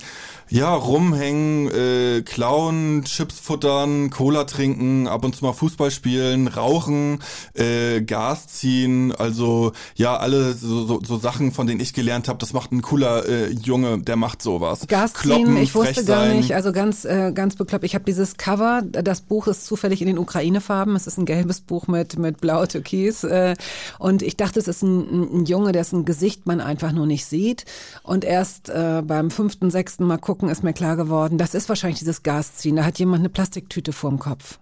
Ja 0.52 0.76
rumhängen, 0.76 1.72
äh, 1.72 2.22
klauen, 2.24 3.04
Chips 3.06 3.40
futtern, 3.40 4.10
Cola 4.10 4.44
trinken, 4.44 5.08
ab 5.08 5.24
und 5.24 5.36
zu 5.36 5.46
mal 5.46 5.54
Fußball 5.54 5.92
spielen, 5.92 6.48
rauchen, 6.50 7.20
äh, 7.54 8.02
Gas 8.02 8.48
ziehen, 8.48 9.14
also 9.16 9.72
ja 9.96 10.18
alle 10.18 10.54
so, 10.54 10.86
so, 10.86 11.02
so 11.02 11.18
Sachen, 11.18 11.54
von 11.54 11.68
denen 11.68 11.80
ich 11.80 11.94
gelernt 11.94 12.28
habe, 12.28 12.38
das 12.38 12.52
macht 12.52 12.74
ein 12.74 12.82
cooler 12.82 13.28
äh, 13.28 13.52
Junge, 13.52 14.00
der 14.00 14.18
macht 14.18 14.42
sowas. 14.42 14.86
Gas 14.88 15.14
ziehen, 15.14 15.32
Kloppen, 15.32 15.58
ich 15.58 15.74
wusste 15.74 16.04
gar 16.04 16.26
sein. 16.26 16.38
nicht, 16.38 16.54
also 16.54 16.74
ganz, 16.74 17.06
äh, 17.06 17.32
ganz 17.34 17.56
bekloppt. 17.56 17.86
Ich 17.86 17.96
habe 17.96 18.04
dieses 18.04 18.36
Cover, 18.36 18.82
das 18.84 19.22
Buch 19.22 19.48
ist 19.48 19.66
zufällig 19.66 20.02
in 20.02 20.08
den 20.08 20.18
Ukraine-Farben, 20.18 20.98
es 20.98 21.08
ist 21.08 21.18
ein 21.18 21.26
gelbes 21.26 21.62
Buch 21.62 21.88
mit, 21.88 22.20
mit 22.20 22.42
blau 22.42 22.66
Türkis 22.66 23.24
äh, 23.24 23.56
und 24.00 24.22
ich 24.22 24.36
dachte, 24.36 24.60
es 24.60 24.68
ist 24.68 24.84
ein, 24.84 25.00
ein, 25.00 25.42
ein 25.42 25.46
Junge, 25.46 25.72
dessen 25.72 26.04
Gesicht 26.04 26.46
man 26.46 26.60
einfach 26.60 26.92
nur 26.92 27.06
nicht 27.06 27.26
sieht 27.26 27.64
und 28.04 28.26
erst 28.26 28.70
äh, 28.70 29.02
beim 29.02 29.32
fünften, 29.32 29.72
sechsten 29.72 30.06
Mal 30.06 30.18
gucken 30.18 30.41
ist 30.50 30.64
mir 30.64 30.74
klar 30.74 30.96
geworden, 30.96 31.38
das 31.38 31.54
ist 31.54 31.70
wahrscheinlich 31.70 32.00
dieses 32.00 32.24
Gasziehen, 32.24 32.76
da 32.76 32.84
hat 32.86 33.00
jemand 33.00 33.20
eine 33.22 33.30
Plastiktüte 33.30 33.94
vorm 33.94 34.20
Kopf. 34.20 34.60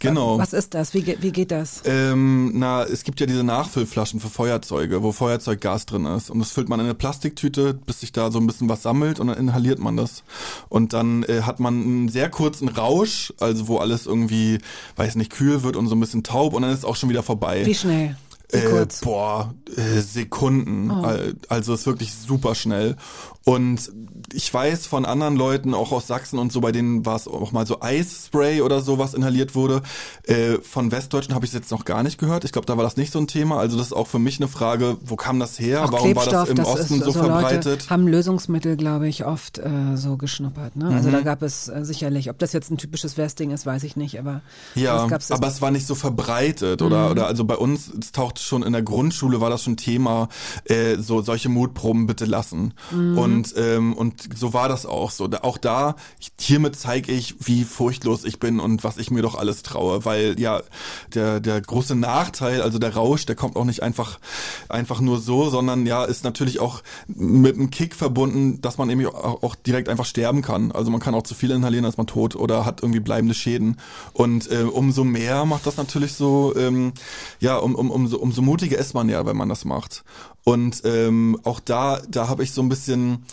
Genau. 0.00 0.38
Was 0.38 0.52
ist 0.52 0.74
das? 0.74 0.92
Wie, 0.92 1.06
wie 1.20 1.30
geht 1.30 1.52
das? 1.52 1.82
Ähm, 1.84 2.50
na, 2.58 2.82
es 2.82 3.04
gibt 3.04 3.20
ja 3.20 3.26
diese 3.26 3.44
Nachfüllflaschen 3.44 4.18
für 4.18 4.28
Feuerzeuge, 4.28 5.04
wo 5.04 5.12
Feuerzeuggas 5.12 5.86
drin 5.86 6.04
ist. 6.04 6.30
Und 6.30 6.40
das 6.40 6.50
füllt 6.50 6.68
man 6.68 6.80
in 6.80 6.86
eine 6.86 6.94
Plastiktüte, 6.96 7.72
bis 7.74 8.00
sich 8.00 8.10
da 8.10 8.32
so 8.32 8.40
ein 8.40 8.46
bisschen 8.48 8.68
was 8.68 8.82
sammelt 8.82 9.20
und 9.20 9.28
dann 9.28 9.38
inhaliert 9.38 9.78
man 9.78 9.96
das. 9.96 10.24
Und 10.68 10.94
dann 10.94 11.22
äh, 11.24 11.42
hat 11.42 11.60
man 11.60 11.80
einen 11.80 12.08
sehr 12.08 12.28
kurzen 12.28 12.68
Rausch, 12.70 13.32
also 13.38 13.68
wo 13.68 13.76
alles 13.78 14.06
irgendwie, 14.06 14.58
weiß 14.96 15.14
nicht, 15.14 15.30
kühl 15.30 15.62
wird 15.62 15.76
und 15.76 15.86
so 15.86 15.94
ein 15.94 16.00
bisschen 16.00 16.24
taub 16.24 16.54
und 16.54 16.62
dann 16.62 16.72
ist 16.72 16.78
es 16.78 16.84
auch 16.84 16.96
schon 16.96 17.08
wieder 17.10 17.22
vorbei. 17.22 17.64
Wie 17.64 17.74
schnell? 17.76 18.16
Wie 18.50 18.58
Äh, 18.58 18.68
kurz? 18.68 19.00
Oh. 19.02 19.06
boah, 19.06 19.54
äh, 19.76 20.00
Sekunden. 20.00 20.90
Al- 20.90 21.34
Also 21.48 21.72
ist 21.72 21.86
wirklich 21.86 22.12
super 22.12 22.56
schnell. 22.56 22.96
Und 23.44 23.90
ich 24.34 24.52
weiß 24.52 24.86
von 24.86 25.04
anderen 25.04 25.36
Leuten, 25.36 25.74
auch 25.74 25.92
aus 25.92 26.06
Sachsen 26.06 26.38
und 26.38 26.52
so, 26.52 26.60
bei 26.60 26.72
denen 26.72 27.04
war 27.06 27.16
es 27.16 27.26
auch 27.28 27.52
mal 27.52 27.66
so 27.66 27.80
Eisspray 27.80 28.60
oder 28.62 28.80
so, 28.80 28.98
was 28.98 29.14
inhaliert 29.14 29.54
wurde. 29.54 29.82
Äh, 30.24 30.58
von 30.62 30.90
Westdeutschen 30.92 31.34
habe 31.34 31.44
ich 31.44 31.50
es 31.50 31.54
jetzt 31.54 31.70
noch 31.70 31.84
gar 31.84 32.02
nicht 32.02 32.18
gehört. 32.18 32.44
Ich 32.44 32.52
glaube, 32.52 32.66
da 32.66 32.76
war 32.76 32.84
das 32.84 32.96
nicht 32.96 33.12
so 33.12 33.18
ein 33.18 33.26
Thema. 33.26 33.58
Also 33.58 33.76
das 33.76 33.86
ist 33.88 33.92
auch 33.92 34.06
für 34.06 34.18
mich 34.18 34.38
eine 34.38 34.48
Frage, 34.48 34.96
wo 35.04 35.16
kam 35.16 35.38
das 35.40 35.58
her? 35.58 35.84
Auch 35.84 35.92
Warum 35.92 36.14
war 36.16 36.24
das 36.26 36.44
Klebstoff, 36.44 36.50
im 36.50 36.56
das 36.56 36.66
Osten 36.68 36.94
ist, 36.94 37.04
so, 37.04 37.06
Leute 37.06 37.18
verbreitet? 37.18 37.90
haben 37.90 38.08
Lösungsmittel, 38.08 38.76
glaube 38.76 39.08
ich, 39.08 39.24
oft 39.24 39.58
äh, 39.58 39.96
so 39.96 40.16
geschnuppert. 40.16 40.76
Ne? 40.76 40.86
Also 40.88 41.08
Mhm. 41.08 41.12
da 41.12 41.20
gab 41.22 41.42
es 41.42 41.68
äh, 41.68 41.84
sicherlich, 41.84 42.30
ob 42.30 42.38
das 42.38 42.52
jetzt 42.52 42.70
ein 42.70 42.78
typisches 42.78 43.16
Westding 43.16 43.50
ist, 43.50 43.66
weiß 43.66 43.82
ich 43.84 43.96
nicht, 43.96 44.18
aber 44.18 44.42
Ja, 44.74 45.06
gab's 45.06 45.30
aber 45.30 45.48
es 45.48 45.60
war 45.60 45.70
nicht 45.70 45.86
so 45.86 45.94
verbreitet 45.94 46.82
oder 46.82 47.06
Mhm. 47.06 47.10
oder 47.12 47.26
also 47.26 47.44
bei 47.44 47.56
uns 47.56 47.90
es 48.00 48.12
taucht 48.12 48.38
schon 48.38 48.62
in 48.62 48.72
der 48.72 48.82
Grundschule 48.82 49.40
war 49.40 49.50
das 49.50 49.62
schon 49.64 49.76
Thema 49.76 50.28
äh, 50.64 50.96
so 50.98 51.22
solche 51.22 51.48
Mutproben 51.48 52.06
bitte 52.06 52.24
lassen 52.24 52.74
Mhm. 52.90 53.18
und 53.18 53.54
ähm, 53.56 53.92
und 53.94 54.21
so 54.34 54.52
war 54.52 54.68
das 54.68 54.86
auch 54.86 55.10
so. 55.10 55.28
Auch 55.42 55.58
da 55.58 55.96
hiermit 56.38 56.76
zeige 56.76 57.12
ich 57.12 57.34
wie 57.40 57.64
furchtlos 57.64 58.24
ich 58.24 58.38
bin 58.38 58.60
und 58.60 58.84
was 58.84 58.98
ich 58.98 59.10
mir 59.10 59.22
doch 59.22 59.34
alles 59.34 59.62
traue 59.62 60.04
weil 60.04 60.38
ja 60.38 60.62
der 61.14 61.40
der 61.40 61.60
große 61.60 61.94
Nachteil 61.94 62.62
also 62.62 62.78
der 62.78 62.94
Rausch 62.94 63.26
der 63.26 63.36
kommt 63.36 63.56
auch 63.56 63.64
nicht 63.64 63.82
einfach 63.82 64.18
einfach 64.68 65.00
nur 65.00 65.20
so 65.20 65.48
sondern 65.50 65.86
ja 65.86 66.04
ist 66.04 66.24
natürlich 66.24 66.60
auch 66.60 66.82
mit 67.06 67.56
einem 67.56 67.70
Kick 67.70 67.94
verbunden 67.94 68.60
dass 68.60 68.78
man 68.78 68.90
eben 68.90 69.06
auch, 69.06 69.54
direkt 69.54 69.88
einfach 69.88 70.06
sterben 70.06 70.42
kann. 70.42 70.72
Also 70.72 70.90
man 70.90 71.00
kann 71.00 71.14
auch 71.14 71.22
zu 71.22 71.34
viel 71.34 71.50
inhalieren 71.50 71.84
ist 71.84 71.98
man 71.98 72.06
tot 72.06 72.36
oder 72.36 72.64
hat 72.64 72.82
irgendwie 72.82 73.00
bleibende 73.00 73.34
Schäden. 73.34 73.76
Und 74.12 74.50
äh, 74.50 74.62
umso 74.62 75.04
mehr 75.04 75.44
macht 75.44 75.66
das 75.66 75.76
natürlich 75.76 76.14
so, 76.14 76.54
ähm, 76.56 76.92
ja, 77.40 77.56
um, 77.56 77.74
um, 77.74 77.90
umso, 77.90 78.18
umso 78.18 78.42
mutiger 78.42 78.78
ist 78.78 78.94
man 78.94 79.08
ja, 79.08 79.24
wenn 79.26 79.36
man 79.36 79.48
das 79.48 79.64
macht. 79.64 80.04
Und 80.44 80.82
ähm, 80.84 81.38
auch 81.44 81.60
da, 81.60 82.00
da 82.08 82.28
habe 82.28 82.42
ich 82.42 82.52
so 82.52 82.62
ein 82.62 82.68
bisschen 82.68 83.24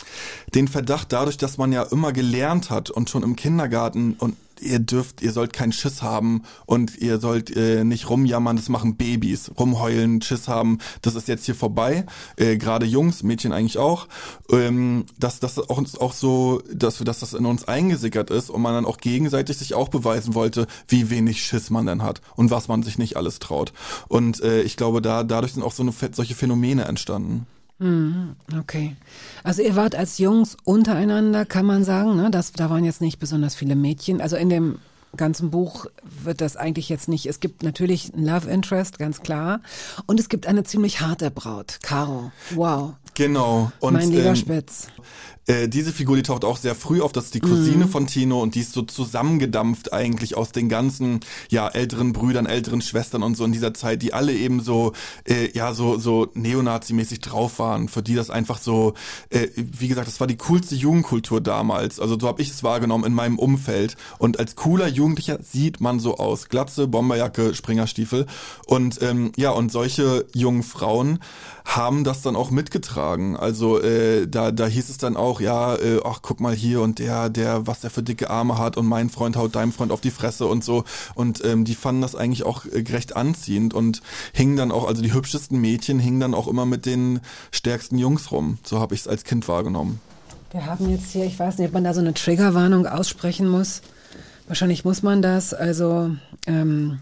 den 0.54 0.68
Verdacht, 0.68 1.12
dadurch, 1.12 1.36
dass 1.36 1.58
man 1.58 1.72
ja 1.72 1.82
immer 1.82 2.12
gelernt 2.12 2.70
hat 2.70 2.90
und 2.90 3.10
schon 3.10 3.22
im 3.22 3.34
Kindergarten 3.34 4.14
und 4.18 4.36
ihr 4.60 4.78
dürft, 4.78 5.22
ihr 5.22 5.32
sollt 5.32 5.52
keinen 5.52 5.72
Schiss 5.72 6.02
haben 6.02 6.42
und 6.66 6.96
ihr 6.98 7.18
sollt 7.18 7.54
äh, 7.56 7.84
nicht 7.84 8.08
rumjammern, 8.08 8.56
das 8.56 8.68
machen 8.68 8.96
Babys, 8.96 9.50
rumheulen, 9.58 10.22
Schiss 10.22 10.48
haben, 10.48 10.78
das 11.02 11.14
ist 11.14 11.28
jetzt 11.28 11.46
hier 11.46 11.54
vorbei. 11.54 12.06
Äh, 12.36 12.56
Gerade 12.56 12.86
Jungs, 12.86 13.22
Mädchen 13.22 13.52
eigentlich 13.52 13.78
auch. 13.78 14.08
Ähm, 14.50 15.06
dass 15.18 15.40
das 15.40 15.58
auch, 15.58 15.82
auch 15.98 16.12
so, 16.12 16.62
dass, 16.72 16.98
dass 16.98 17.20
das 17.20 17.34
in 17.34 17.46
uns 17.46 17.66
eingesickert 17.66 18.30
ist 18.30 18.50
und 18.50 18.62
man 18.62 18.74
dann 18.74 18.84
auch 18.84 18.98
gegenseitig 18.98 19.56
sich 19.56 19.74
auch 19.74 19.88
beweisen 19.88 20.34
wollte, 20.34 20.66
wie 20.88 21.10
wenig 21.10 21.42
Schiss 21.42 21.70
man 21.70 21.86
denn 21.86 22.02
hat 22.02 22.20
und 22.36 22.50
was 22.50 22.68
man 22.68 22.82
sich 22.82 22.98
nicht 22.98 23.16
alles 23.16 23.38
traut. 23.38 23.72
Und 24.08 24.42
äh, 24.42 24.62
ich 24.62 24.76
glaube, 24.76 25.02
da 25.02 25.24
dadurch 25.24 25.52
sind 25.54 25.62
auch 25.62 25.72
so 25.72 25.82
eine, 25.82 25.92
solche 26.12 26.34
Phänomene 26.34 26.84
entstanden. 26.84 27.46
Okay. 27.80 28.94
Also 29.42 29.62
ihr 29.62 29.74
wart 29.74 29.94
als 29.94 30.18
Jungs 30.18 30.56
untereinander, 30.64 31.46
kann 31.46 31.64
man 31.64 31.82
sagen, 31.82 32.16
ne? 32.16 32.30
Das, 32.30 32.52
da 32.52 32.68
waren 32.68 32.84
jetzt 32.84 33.00
nicht 33.00 33.18
besonders 33.18 33.54
viele 33.54 33.74
Mädchen. 33.74 34.20
Also 34.20 34.36
in 34.36 34.50
dem 34.50 34.78
ganzen 35.16 35.50
Buch 35.50 35.86
wird 36.22 36.40
das 36.40 36.56
eigentlich 36.56 36.88
jetzt 36.88 37.08
nicht. 37.08 37.26
Es 37.26 37.40
gibt 37.40 37.62
natürlich 37.62 38.12
ein 38.14 38.24
Love 38.24 38.50
Interest, 38.50 38.98
ganz 38.98 39.22
klar. 39.22 39.60
Und 40.06 40.20
es 40.20 40.28
gibt 40.28 40.46
eine 40.46 40.62
ziemlich 40.64 41.00
harte 41.00 41.30
Braut, 41.30 41.78
Caro. 41.82 42.32
Wow. 42.50 42.94
Genau. 43.14 43.72
Und, 43.80 43.94
mein 43.94 44.10
lieber 44.10 44.26
ähm, 44.26 44.36
Spitz. 44.36 44.88
Äh, 45.46 45.68
diese 45.68 45.92
Figur, 45.92 46.16
die 46.16 46.22
taucht 46.22 46.44
auch 46.44 46.58
sehr 46.58 46.74
früh 46.74 47.00
auf, 47.00 47.12
das 47.12 47.26
ist 47.26 47.34
die 47.34 47.40
Cousine 47.40 47.88
von 47.88 48.06
Tino 48.06 48.42
und 48.42 48.54
die 48.54 48.60
ist 48.60 48.72
so 48.72 48.82
zusammengedampft 48.82 49.92
eigentlich 49.92 50.36
aus 50.36 50.52
den 50.52 50.68
ganzen, 50.68 51.20
ja, 51.48 51.66
älteren 51.66 52.12
Brüdern, 52.12 52.46
älteren 52.46 52.82
Schwestern 52.82 53.22
und 53.22 53.36
so 53.36 53.44
in 53.44 53.52
dieser 53.52 53.72
Zeit, 53.72 54.02
die 54.02 54.12
alle 54.12 54.34
eben 54.34 54.60
so, 54.60 54.92
äh, 55.24 55.50
ja, 55.52 55.72
so, 55.72 55.98
so 55.98 56.26
Neonazi-mäßig 56.34 57.20
drauf 57.20 57.58
waren, 57.58 57.88
für 57.88 58.02
die 58.02 58.14
das 58.14 58.30
einfach 58.30 58.58
so, 58.58 58.94
äh, 59.30 59.48
wie 59.56 59.88
gesagt, 59.88 60.08
das 60.08 60.20
war 60.20 60.26
die 60.26 60.36
coolste 60.36 60.74
Jugendkultur 60.74 61.40
damals, 61.40 62.00
also 62.00 62.18
so 62.18 62.28
habe 62.28 62.42
ich 62.42 62.50
es 62.50 62.62
wahrgenommen 62.62 63.04
in 63.04 63.14
meinem 63.14 63.38
Umfeld. 63.38 63.96
Und 64.18 64.38
als 64.38 64.56
cooler 64.56 64.88
Jugendlicher 64.88 65.38
sieht 65.42 65.80
man 65.80 66.00
so 66.00 66.18
aus, 66.18 66.48
Glatze, 66.48 66.86
Bomberjacke, 66.86 67.54
Springerstiefel. 67.54 68.26
Und 68.66 69.00
ähm, 69.02 69.32
ja, 69.36 69.50
und 69.50 69.72
solche 69.72 70.26
jungen 70.34 70.62
Frauen 70.62 71.18
haben 71.64 72.04
das 72.04 72.22
dann 72.22 72.36
auch 72.36 72.50
mitgetragen, 72.50 73.36
also 73.36 73.80
äh, 73.80 74.26
da, 74.26 74.50
da 74.50 74.66
hieß 74.66 74.90
es 74.90 74.98
dann 74.98 75.16
auch, 75.16 75.29
ja, 75.38 75.76
äh, 75.76 76.00
ach 76.04 76.20
guck 76.22 76.40
mal 76.40 76.54
hier 76.54 76.80
und 76.80 76.98
der, 76.98 77.28
der, 77.28 77.68
was 77.68 77.80
der 77.80 77.90
für 77.90 78.02
dicke 78.02 78.30
Arme 78.30 78.58
hat 78.58 78.76
und 78.76 78.86
mein 78.86 79.10
Freund 79.10 79.36
haut 79.36 79.54
deinem 79.54 79.70
Freund 79.70 79.92
auf 79.92 80.00
die 80.00 80.10
Fresse 80.10 80.46
und 80.46 80.64
so. 80.64 80.82
Und 81.14 81.44
ähm, 81.44 81.64
die 81.64 81.76
fanden 81.76 82.00
das 82.00 82.16
eigentlich 82.16 82.44
auch 82.44 82.64
äh, 82.64 82.82
recht 82.90 83.14
anziehend 83.14 83.74
und 83.74 84.02
hingen 84.32 84.56
dann 84.56 84.72
auch, 84.72 84.88
also 84.88 85.02
die 85.02 85.12
hübschesten 85.12 85.60
Mädchen 85.60 86.00
hingen 86.00 86.20
dann 86.20 86.34
auch 86.34 86.48
immer 86.48 86.66
mit 86.66 86.86
den 86.86 87.20
stärksten 87.52 87.98
Jungs 87.98 88.32
rum. 88.32 88.58
So 88.64 88.80
habe 88.80 88.94
ich 88.94 89.02
es 89.02 89.08
als 89.08 89.24
Kind 89.24 89.46
wahrgenommen. 89.46 90.00
Wir 90.50 90.66
haben 90.66 90.90
jetzt 90.90 91.12
hier, 91.12 91.26
ich 91.26 91.38
weiß 91.38 91.58
nicht, 91.58 91.68
ob 91.68 91.74
man 91.74 91.84
da 91.84 91.94
so 91.94 92.00
eine 92.00 92.14
Triggerwarnung 92.14 92.86
aussprechen 92.86 93.48
muss. 93.48 93.82
Wahrscheinlich 94.48 94.84
muss 94.84 95.02
man 95.04 95.22
das. 95.22 95.54
Also 95.54 96.10
ähm, 96.48 96.98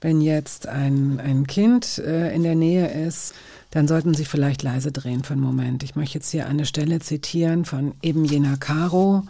wenn 0.00 0.20
jetzt 0.20 0.66
ein, 0.66 1.20
ein 1.20 1.46
Kind 1.46 1.98
äh, 1.98 2.34
in 2.34 2.42
der 2.42 2.56
Nähe 2.56 2.88
ist, 2.88 3.32
dann 3.74 3.88
sollten 3.88 4.14
Sie 4.14 4.24
vielleicht 4.24 4.62
leise 4.62 4.92
drehen 4.92 5.24
für 5.24 5.32
einen 5.32 5.42
Moment. 5.42 5.82
Ich 5.82 5.96
möchte 5.96 6.14
jetzt 6.14 6.30
hier 6.30 6.46
eine 6.46 6.64
Stelle 6.64 7.00
zitieren 7.00 7.64
von 7.64 7.92
eben 8.02 8.24
jener 8.24 8.56
Caro, 8.56 9.24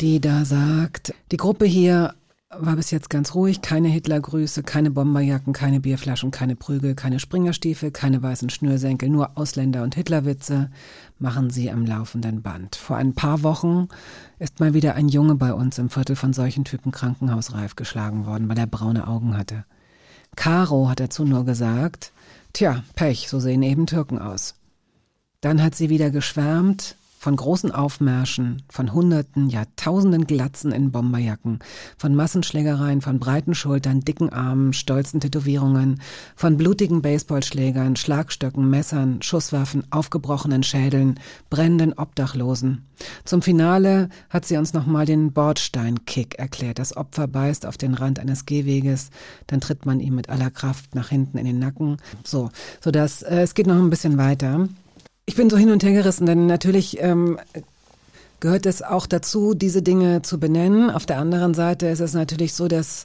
die 0.00 0.20
da 0.20 0.44
sagt, 0.44 1.14
die 1.30 1.36
Gruppe 1.36 1.64
hier 1.64 2.14
war 2.50 2.74
bis 2.74 2.90
jetzt 2.90 3.10
ganz 3.10 3.36
ruhig, 3.36 3.62
keine 3.62 3.88
Hitlergrüße, 3.88 4.64
keine 4.64 4.90
Bomberjacken, 4.90 5.52
keine 5.52 5.78
Bierflaschen, 5.78 6.32
keine 6.32 6.56
Prügel, 6.56 6.96
keine 6.96 7.20
Springerstiefel, 7.20 7.92
keine 7.92 8.22
weißen 8.22 8.50
Schnürsenkel, 8.50 9.08
nur 9.08 9.38
Ausländer 9.38 9.84
und 9.84 9.94
Hitlerwitze 9.94 10.70
machen 11.20 11.50
sie 11.50 11.70
am 11.70 11.86
laufenden 11.86 12.42
Band. 12.42 12.74
Vor 12.74 12.96
ein 12.96 13.14
paar 13.14 13.44
Wochen 13.44 13.88
ist 14.40 14.58
mal 14.58 14.74
wieder 14.74 14.96
ein 14.96 15.08
Junge 15.08 15.36
bei 15.36 15.52
uns 15.52 15.78
im 15.78 15.90
Viertel 15.90 16.16
von 16.16 16.32
solchen 16.32 16.64
Typen 16.64 16.90
krankenhausreif 16.90 17.76
geschlagen 17.76 18.26
worden, 18.26 18.48
weil 18.48 18.58
er 18.58 18.66
braune 18.66 19.06
Augen 19.06 19.36
hatte. 19.36 19.64
Caro 20.34 20.88
hat 20.88 20.98
dazu 21.00 21.24
nur 21.24 21.44
gesagt, 21.44 22.12
tja, 22.58 22.82
Pech, 22.96 23.28
so 23.28 23.38
sehen 23.38 23.62
eben 23.62 23.86
Türken 23.86 24.18
aus. 24.18 24.54
Dann 25.40 25.62
hat 25.62 25.76
sie 25.76 25.90
wieder 25.90 26.10
geschwärmt 26.10 26.96
von 27.18 27.34
großen 27.34 27.72
Aufmärschen, 27.72 28.62
von 28.68 28.92
Hunderten, 28.92 29.50
ja 29.50 29.64
Tausenden 29.76 30.26
Glatzen 30.26 30.70
in 30.70 30.92
Bomberjacken, 30.92 31.58
von 31.96 32.14
Massenschlägereien, 32.14 33.00
von 33.00 33.18
breiten 33.18 33.54
Schultern, 33.54 34.00
dicken 34.00 34.30
Armen, 34.30 34.72
stolzen 34.72 35.20
Tätowierungen, 35.20 36.00
von 36.36 36.56
blutigen 36.56 37.02
Baseballschlägern, 37.02 37.96
Schlagstöcken, 37.96 38.70
Messern, 38.70 39.20
Schusswaffen, 39.20 39.84
aufgebrochenen 39.90 40.62
Schädeln, 40.62 41.18
brennenden 41.50 41.92
Obdachlosen. 41.92 42.86
Zum 43.24 43.42
Finale 43.42 44.08
hat 44.30 44.44
sie 44.44 44.56
uns 44.56 44.72
nochmal 44.72 45.04
den 45.04 45.32
Bordsteinkick 45.32 46.36
erklärt. 46.36 46.78
Das 46.78 46.96
Opfer 46.96 47.26
beißt 47.26 47.66
auf 47.66 47.76
den 47.76 47.94
Rand 47.94 48.20
eines 48.20 48.46
Gehweges, 48.46 49.10
dann 49.48 49.60
tritt 49.60 49.86
man 49.86 50.00
ihm 50.00 50.14
mit 50.14 50.28
aller 50.28 50.50
Kraft 50.50 50.94
nach 50.94 51.08
hinten 51.08 51.38
in 51.38 51.46
den 51.46 51.58
Nacken. 51.58 51.96
So, 52.24 52.50
so 52.80 52.90
dass 52.90 53.22
äh, 53.22 53.40
es 53.42 53.54
geht 53.54 53.66
noch 53.66 53.76
ein 53.76 53.90
bisschen 53.90 54.18
weiter. 54.18 54.68
Ich 55.28 55.34
bin 55.34 55.50
so 55.50 55.58
hin 55.58 55.70
und 55.70 55.82
her 55.82 55.92
gerissen, 55.92 56.24
denn 56.24 56.46
natürlich 56.46 57.02
ähm, 57.02 57.38
gehört 58.40 58.64
es 58.64 58.80
auch 58.80 59.06
dazu, 59.06 59.52
diese 59.52 59.82
Dinge 59.82 60.22
zu 60.22 60.40
benennen. 60.40 60.88
Auf 60.88 61.04
der 61.04 61.18
anderen 61.18 61.52
Seite 61.52 61.86
ist 61.88 62.00
es 62.00 62.14
natürlich 62.14 62.54
so, 62.54 62.66
dass 62.66 63.04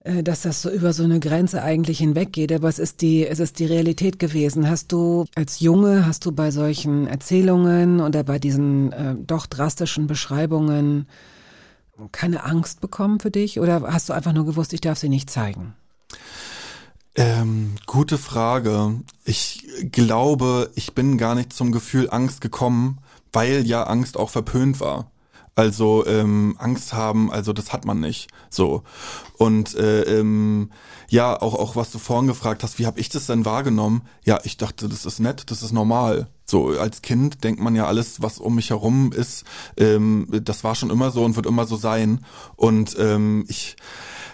äh, 0.00 0.24
dass 0.24 0.42
das 0.42 0.60
so 0.60 0.70
über 0.70 0.92
so 0.92 1.04
eine 1.04 1.20
Grenze 1.20 1.62
eigentlich 1.62 1.98
hinweggeht, 1.98 2.50
aber 2.52 2.68
es 2.68 2.80
ist 2.80 3.00
die, 3.00 3.28
es 3.28 3.38
ist 3.38 3.60
die 3.60 3.66
Realität 3.66 4.18
gewesen. 4.18 4.68
Hast 4.68 4.90
du 4.90 5.24
als 5.36 5.60
Junge, 5.60 6.04
hast 6.04 6.26
du 6.26 6.32
bei 6.32 6.50
solchen 6.50 7.06
Erzählungen 7.06 8.00
oder 8.00 8.24
bei 8.24 8.40
diesen 8.40 8.90
äh, 8.90 9.14
doch 9.14 9.46
drastischen 9.46 10.08
Beschreibungen 10.08 11.06
keine 12.10 12.42
Angst 12.42 12.80
bekommen 12.80 13.20
für 13.20 13.30
dich 13.30 13.60
oder 13.60 13.82
hast 13.82 14.08
du 14.08 14.14
einfach 14.14 14.32
nur 14.32 14.46
gewusst, 14.46 14.72
ich 14.72 14.80
darf 14.80 14.98
sie 14.98 15.08
nicht 15.08 15.30
zeigen? 15.30 15.74
Ähm, 17.20 17.74
gute 17.84 18.16
Frage. 18.16 18.98
Ich 19.26 19.66
glaube, 19.92 20.70
ich 20.74 20.94
bin 20.94 21.18
gar 21.18 21.34
nicht 21.34 21.52
zum 21.52 21.70
Gefühl 21.70 22.08
Angst 22.10 22.40
gekommen, 22.40 22.96
weil 23.30 23.66
ja 23.66 23.82
Angst 23.82 24.16
auch 24.16 24.30
verpönt 24.30 24.80
war. 24.80 25.10
Also 25.54 26.06
ähm, 26.06 26.56
Angst 26.58 26.94
haben, 26.94 27.30
also 27.30 27.52
das 27.52 27.74
hat 27.74 27.84
man 27.84 28.00
nicht. 28.00 28.28
So 28.48 28.84
und 29.36 29.74
äh, 29.74 30.04
ähm, 30.04 30.70
ja 31.10 31.38
auch 31.38 31.52
auch 31.56 31.76
was 31.76 31.90
du 31.90 31.98
vorhin 31.98 32.26
gefragt 32.26 32.62
hast, 32.62 32.78
wie 32.78 32.86
habe 32.86 32.98
ich 32.98 33.10
das 33.10 33.26
denn 33.26 33.44
wahrgenommen? 33.44 34.00
Ja, 34.24 34.40
ich 34.44 34.56
dachte, 34.56 34.88
das 34.88 35.04
ist 35.04 35.20
nett, 35.20 35.50
das 35.50 35.62
ist 35.62 35.72
normal. 35.72 36.28
So 36.46 36.68
als 36.68 37.02
Kind 37.02 37.44
denkt 37.44 37.60
man 37.60 37.76
ja 37.76 37.84
alles, 37.84 38.22
was 38.22 38.38
um 38.38 38.54
mich 38.54 38.70
herum 38.70 39.12
ist, 39.12 39.44
ähm, 39.76 40.26
das 40.30 40.64
war 40.64 40.74
schon 40.74 40.88
immer 40.88 41.10
so 41.10 41.22
und 41.22 41.36
wird 41.36 41.44
immer 41.44 41.66
so 41.66 41.76
sein. 41.76 42.24
Und 42.56 42.96
ähm, 42.98 43.44
ich 43.46 43.76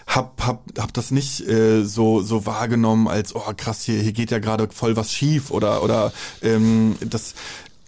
hab, 0.07 0.41
hab, 0.45 0.63
hab 0.77 0.93
das 0.93 1.11
nicht 1.11 1.41
äh, 1.47 1.83
so, 1.83 2.21
so 2.21 2.45
wahrgenommen 2.45 3.07
als, 3.07 3.35
oh 3.35 3.53
krass, 3.55 3.83
hier, 3.83 4.01
hier 4.01 4.13
geht 4.13 4.31
ja 4.31 4.39
gerade 4.39 4.69
voll 4.71 4.95
was 4.95 5.13
schief 5.13 5.51
oder, 5.51 5.83
oder 5.83 6.13
ähm, 6.41 6.95
das, 7.01 7.35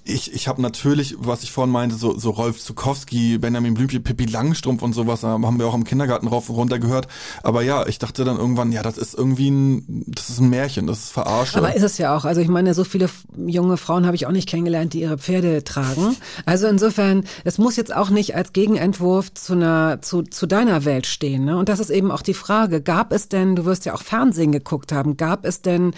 ich, 0.09 0.33
ich 0.33 0.47
habe 0.47 0.61
natürlich, 0.61 1.15
was 1.19 1.43
ich 1.43 1.51
vorhin 1.51 1.71
meinte, 1.71 1.95
so, 1.95 2.17
so 2.17 2.31
Rolf 2.31 2.59
Zukowski, 2.59 3.37
Benjamin 3.37 3.73
Blümchen, 3.73 4.03
Pippi 4.03 4.25
Langstrumpf 4.25 4.81
und 4.81 4.93
sowas, 4.93 5.23
haben 5.23 5.59
wir 5.59 5.67
auch 5.67 5.75
im 5.75 5.83
Kindergarten 5.83 6.27
rauf 6.27 6.49
und 6.49 6.55
runter 6.55 6.79
gehört. 6.79 7.07
Aber 7.43 7.61
ja, 7.61 7.85
ich 7.87 7.99
dachte 7.99 8.23
dann 8.23 8.37
irgendwann, 8.37 8.71
ja, 8.71 8.81
das 8.81 8.97
ist 8.97 9.13
irgendwie 9.13 9.49
ein, 9.49 10.05
das 10.07 10.29
ist 10.29 10.39
ein 10.39 10.49
Märchen, 10.49 10.87
das 10.87 10.99
ist 10.99 11.11
verarscht. 11.11 11.55
Aber 11.55 11.75
ist 11.75 11.83
es 11.83 11.97
ja 11.97 12.15
auch. 12.15 12.25
Also 12.25 12.41
ich 12.41 12.47
meine, 12.47 12.73
so 12.73 12.83
viele 12.83 13.09
junge 13.37 13.77
Frauen 13.77 14.05
habe 14.05 14.15
ich 14.15 14.25
auch 14.25 14.31
nicht 14.31 14.49
kennengelernt, 14.49 14.93
die 14.93 15.01
ihre 15.01 15.17
Pferde 15.17 15.63
tragen. 15.63 16.15
Also 16.45 16.67
insofern, 16.67 17.23
es 17.43 17.57
muss 17.57 17.75
jetzt 17.75 17.95
auch 17.95 18.09
nicht 18.09 18.35
als 18.35 18.53
Gegenentwurf 18.53 19.33
zu 19.33 19.53
einer, 19.53 20.01
zu, 20.01 20.23
zu 20.23 20.47
deiner 20.47 20.85
Welt 20.85 21.05
stehen. 21.05 21.45
Ne? 21.45 21.57
Und 21.57 21.69
das 21.69 21.79
ist 21.79 21.89
eben 21.89 22.11
auch 22.11 22.21
die 22.21 22.33
Frage, 22.33 22.81
gab 22.81 23.13
es 23.13 23.29
denn, 23.29 23.55
du 23.55 23.65
wirst 23.65 23.85
ja 23.85 23.93
auch 23.93 24.01
Fernsehen 24.01 24.51
geguckt 24.51 24.91
haben, 24.91 25.17
gab 25.17 25.45
es 25.45 25.61
denn 25.61 25.93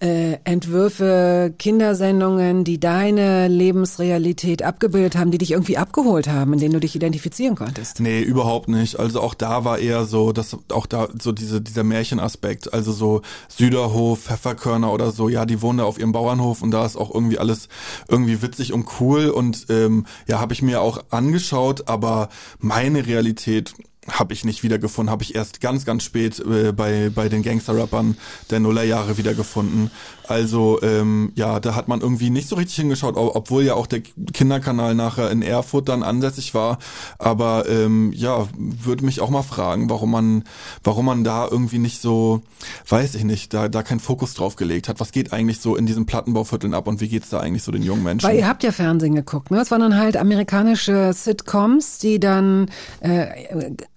äh, 0.00 0.38
Entwürfe, 0.44 1.54
Kindersendungen, 1.58 2.64
die 2.64 2.80
deine 2.80 3.48
Lebensrealität 3.48 4.62
abgebildet 4.62 5.16
haben, 5.16 5.30
die 5.30 5.38
dich 5.38 5.52
irgendwie 5.52 5.76
abgeholt 5.76 6.26
haben, 6.26 6.54
in 6.54 6.58
denen 6.58 6.72
du 6.72 6.80
dich 6.80 6.96
identifizieren 6.96 7.54
konntest? 7.54 8.00
Nee, 8.00 8.22
überhaupt 8.22 8.68
nicht. 8.68 8.98
Also 8.98 9.20
auch 9.20 9.34
da 9.34 9.64
war 9.64 9.78
eher 9.78 10.06
so, 10.06 10.32
dass 10.32 10.56
auch 10.72 10.86
da 10.86 11.08
so 11.20 11.32
diese, 11.32 11.60
dieser 11.60 11.84
Märchenaspekt, 11.84 12.72
also 12.72 12.92
so 12.92 13.20
Süderhof, 13.48 14.20
Pfefferkörner 14.20 14.92
oder 14.92 15.10
so, 15.10 15.28
ja, 15.28 15.44
die 15.44 15.60
wohnen 15.60 15.78
da 15.78 15.84
auf 15.84 15.98
ihrem 15.98 16.12
Bauernhof 16.12 16.62
und 16.62 16.70
da 16.70 16.86
ist 16.86 16.96
auch 16.96 17.14
irgendwie 17.14 17.38
alles 17.38 17.68
irgendwie 18.08 18.40
witzig 18.40 18.72
und 18.72 18.86
cool 19.00 19.28
und 19.28 19.66
ähm, 19.68 20.06
ja, 20.26 20.40
habe 20.40 20.54
ich 20.54 20.62
mir 20.62 20.80
auch 20.80 21.04
angeschaut, 21.10 21.88
aber 21.88 22.30
meine 22.58 23.06
Realität 23.06 23.74
habe 24.08 24.32
ich 24.32 24.44
nicht 24.44 24.62
wiedergefunden, 24.62 25.10
habe 25.10 25.22
ich 25.22 25.34
erst 25.34 25.60
ganz, 25.60 25.84
ganz 25.84 26.02
spät 26.02 26.40
äh, 26.40 26.72
bei, 26.72 27.10
bei 27.14 27.28
den 27.28 27.42
Gangster-Rappern 27.42 28.16
der 28.50 28.60
Nullerjahre 28.60 29.18
wiedergefunden. 29.18 29.90
Also 30.26 30.80
ähm, 30.82 31.32
ja, 31.34 31.58
da 31.58 31.74
hat 31.74 31.88
man 31.88 32.00
irgendwie 32.00 32.30
nicht 32.30 32.48
so 32.48 32.54
richtig 32.54 32.76
hingeschaut, 32.76 33.16
obwohl 33.16 33.64
ja 33.64 33.74
auch 33.74 33.88
der 33.88 34.00
Kinderkanal 34.00 34.94
nachher 34.94 35.30
in 35.30 35.42
Erfurt 35.42 35.88
dann 35.88 36.04
ansässig 36.04 36.54
war. 36.54 36.78
Aber 37.18 37.68
ähm, 37.68 38.12
ja, 38.14 38.46
würde 38.56 39.04
mich 39.04 39.20
auch 39.20 39.28
mal 39.28 39.42
fragen, 39.42 39.90
warum 39.90 40.12
man, 40.12 40.44
warum 40.84 41.06
man 41.06 41.24
da 41.24 41.48
irgendwie 41.48 41.78
nicht 41.78 42.00
so, 42.00 42.42
weiß 42.88 43.16
ich 43.16 43.24
nicht, 43.24 43.52
da, 43.52 43.68
da 43.68 43.82
keinen 43.82 43.98
Fokus 43.98 44.34
drauf 44.34 44.54
gelegt 44.54 44.88
hat. 44.88 45.00
Was 45.00 45.10
geht 45.10 45.32
eigentlich 45.32 45.60
so 45.60 45.74
in 45.74 45.84
diesen 45.84 46.06
Plattenbauvierteln 46.06 46.74
ab 46.74 46.86
und 46.86 47.00
wie 47.00 47.08
geht's 47.08 47.30
da 47.30 47.40
eigentlich 47.40 47.64
so 47.64 47.72
den 47.72 47.82
jungen 47.82 48.04
Menschen? 48.04 48.28
Weil 48.28 48.38
ihr 48.38 48.48
habt 48.48 48.62
ja 48.62 48.70
Fernsehen 48.70 49.16
geguckt, 49.16 49.50
ne? 49.50 49.60
Es 49.60 49.72
waren 49.72 49.80
dann 49.80 49.96
halt 49.96 50.16
amerikanische 50.16 51.12
Sitcoms, 51.12 51.98
die 51.98 52.20
dann 52.20 52.70
äh, 53.00 53.26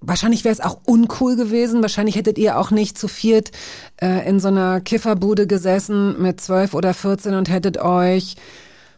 wahrscheinlich 0.06 0.44
wäre 0.44 0.54
es 0.54 0.60
auch 0.60 0.80
uncool 0.86 1.36
gewesen. 1.36 1.82
Wahrscheinlich 1.82 2.16
hättet 2.16 2.38
ihr 2.38 2.58
auch 2.60 2.72
nicht 2.72 2.98
zu 2.98 3.08
viert 3.08 3.52
äh, 4.02 4.28
in 4.28 4.39
so 4.39 4.50
einer 4.50 4.82
Kifferbude 4.82 5.48
gesessen 5.48 6.22
mit 6.22 6.42
zwölf 6.42 6.74
oder 6.74 6.94
vierzehn 6.94 7.36
und 7.36 7.50
hättet 7.50 7.78
euch 7.78 8.36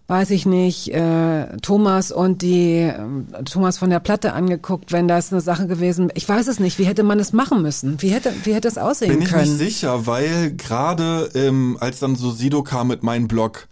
weiß 0.08 0.30
ich 0.32 0.46
nicht, 0.46 0.90
äh, 0.94 1.58
Thomas 1.62 2.12
und 2.12 2.42
die 2.42 2.82
äh, 2.82 2.94
Thomas 3.46 3.78
von 3.78 3.90
der 3.90 4.00
Platte 4.00 4.34
angeguckt, 4.34 4.92
wenn 4.92 5.08
das 5.08 5.32
eine 5.32 5.42
Sache 5.42 5.68
gewesen 5.68 6.12
Ich 6.14 6.30
weiß 6.30 6.48
es 6.48 6.60
nicht, 6.60 6.78
wie 6.78 6.84
hätte 6.84 7.04
man 7.04 7.20
es 7.20 7.34
machen 7.34 7.62
müssen? 7.62 8.02
Wie 8.02 8.10
hätte, 8.10 8.32
wie 8.44 8.54
hätte 8.54 8.68
es 8.68 8.78
aussehen 8.78 9.18
Bin 9.18 9.28
können? 9.28 9.44
Bin 9.44 9.54
ich 9.54 9.60
nicht 9.60 9.74
sicher, 9.78 10.06
weil 10.06 10.52
gerade 10.52 11.30
ähm, 11.34 11.78
als 11.80 12.00
dann 12.00 12.16
so 12.16 12.32
Sido 12.32 12.62
kam 12.62 12.88
mit 12.88 13.02
meinem 13.02 13.28
Blog, 13.28 13.68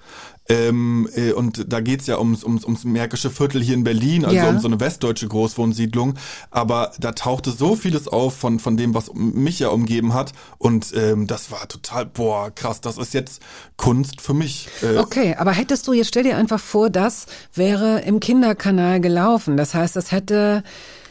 ähm, 0.50 1.08
äh, 1.16 1.32
und 1.32 1.72
da 1.72 1.80
geht's 1.80 2.06
ja 2.08 2.20
ums, 2.20 2.44
ums, 2.44 2.66
ums 2.66 2.84
Märkische 2.84 3.30
Viertel 3.30 3.62
hier 3.64 3.76
in 3.76 3.84
Berlin, 3.84 4.26
also 4.26 4.36
Ja. 4.36 4.50
um 4.50 4.60
so 4.60 4.68
eine 4.68 4.80
westdeutsche 4.80 5.28
Großwohnsiedlung. 5.28 6.16
Aber 6.52 6.92
da 7.00 7.14
tauchte 7.14 7.52
so 7.52 7.76
vieles 7.76 8.08
auf 8.08 8.36
von, 8.36 8.60
von 8.60 8.76
dem, 8.76 8.94
was 8.94 9.14
mich 9.14 9.60
ja 9.60 9.70
umgeben 9.70 10.14
hat. 10.14 10.34
Und 10.58 10.94
ähm, 10.96 11.28
das 11.28 11.50
war 11.52 11.68
total, 11.68 12.06
boah, 12.06 12.52
krass, 12.54 12.82
das 12.82 12.98
ist 12.98 13.14
jetzt 13.14 13.42
Kunst 13.78 14.20
für 14.22 14.34
mich. 14.34 14.68
Äh, 14.82 14.98
Okay, 14.98 15.36
aber 15.38 15.52
hättest 15.52 15.88
du, 15.88 15.94
jetzt 15.94 16.08
stell 16.10 16.24
dir 16.24 16.36
einfach 16.38 16.60
vor, 16.60 16.90
das 16.90 17.26
wäre 17.54 18.02
im 18.02 18.20
Kinderkanal 18.20 19.00
gelaufen. 19.00 19.56
Das 19.58 19.74
heißt, 19.74 19.96
das 19.96 20.12
hätte, 20.12 20.64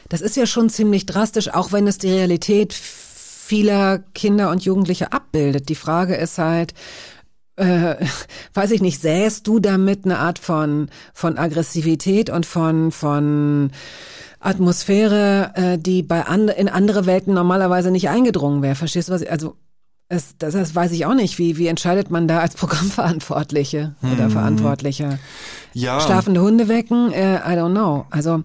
das 0.08 0.20
ist 0.20 0.36
ja 0.36 0.46
schon 0.46 0.68
ziemlich 0.68 1.06
drastisch, 1.06 1.48
auch 1.52 1.72
wenn 1.72 1.86
es 1.86 1.96
die 1.98 2.10
Realität 2.10 2.74
vieler 2.74 4.00
Kinder 4.14 4.50
und 4.50 4.64
Jugendliche 4.64 5.12
abbildet. 5.12 5.68
Die 5.68 5.74
Frage 5.74 6.14
ist 6.14 6.38
halt, 6.38 6.74
äh, 7.56 7.96
weiß 8.54 8.70
ich 8.72 8.80
nicht, 8.82 9.00
sähst 9.00 9.46
du 9.46 9.58
damit 9.60 10.04
eine 10.04 10.18
Art 10.18 10.38
von, 10.38 10.88
von 11.14 11.38
Aggressivität 11.38 12.30
und 12.30 12.46
von, 12.46 12.92
von 12.92 13.70
Atmosphäre, 14.40 15.52
äh, 15.54 15.78
die 15.78 16.02
bei 16.02 16.26
and 16.26 16.50
in 16.50 16.68
andere 16.68 17.06
Welten 17.06 17.34
normalerweise 17.34 17.90
nicht 17.90 18.08
eingedrungen 18.08 18.62
wäre? 18.62 18.74
Verstehst 18.74 19.08
du 19.08 19.12
was? 19.12 19.22
ich- 19.22 19.30
Also 19.30 19.56
es, 20.08 20.34
das, 20.38 20.52
das 20.54 20.74
weiß 20.74 20.92
ich 20.92 21.06
auch 21.06 21.14
nicht. 21.14 21.38
Wie, 21.38 21.56
wie 21.56 21.68
entscheidet 21.68 22.10
man 22.10 22.28
da 22.28 22.40
als 22.40 22.54
Programmverantwortliche 22.56 23.94
oder 24.12 24.30
Verantwortlicher? 24.30 25.18
ja. 25.74 26.00
Schlafende 26.00 26.42
Hunde 26.42 26.68
wecken? 26.68 27.12
Äh, 27.12 27.36
I 27.36 27.56
don't 27.56 27.70
know. 27.72 28.04
Also 28.10 28.42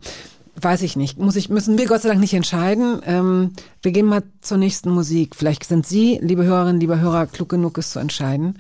weiß 0.62 0.82
ich 0.82 0.96
nicht. 0.96 1.18
Muss 1.18 1.36
ich, 1.36 1.50
müssen 1.50 1.78
wir 1.78 1.88
Gott 1.88 2.02
sei 2.02 2.10
Dank 2.10 2.20
nicht 2.20 2.34
entscheiden. 2.34 3.02
Ähm, 3.06 3.52
wir 3.82 3.92
gehen 3.92 4.06
mal 4.06 4.24
zur 4.42 4.58
nächsten 4.58 4.90
Musik. 4.90 5.36
Vielleicht 5.36 5.64
sind 5.64 5.86
Sie, 5.86 6.20
liebe 6.22 6.44
Hörerinnen, 6.44 6.80
liebe 6.80 7.00
Hörer, 7.00 7.28
klug 7.28 7.50
genug, 7.50 7.78
es 7.78 7.92
zu 7.92 8.00
entscheiden. 8.00 8.58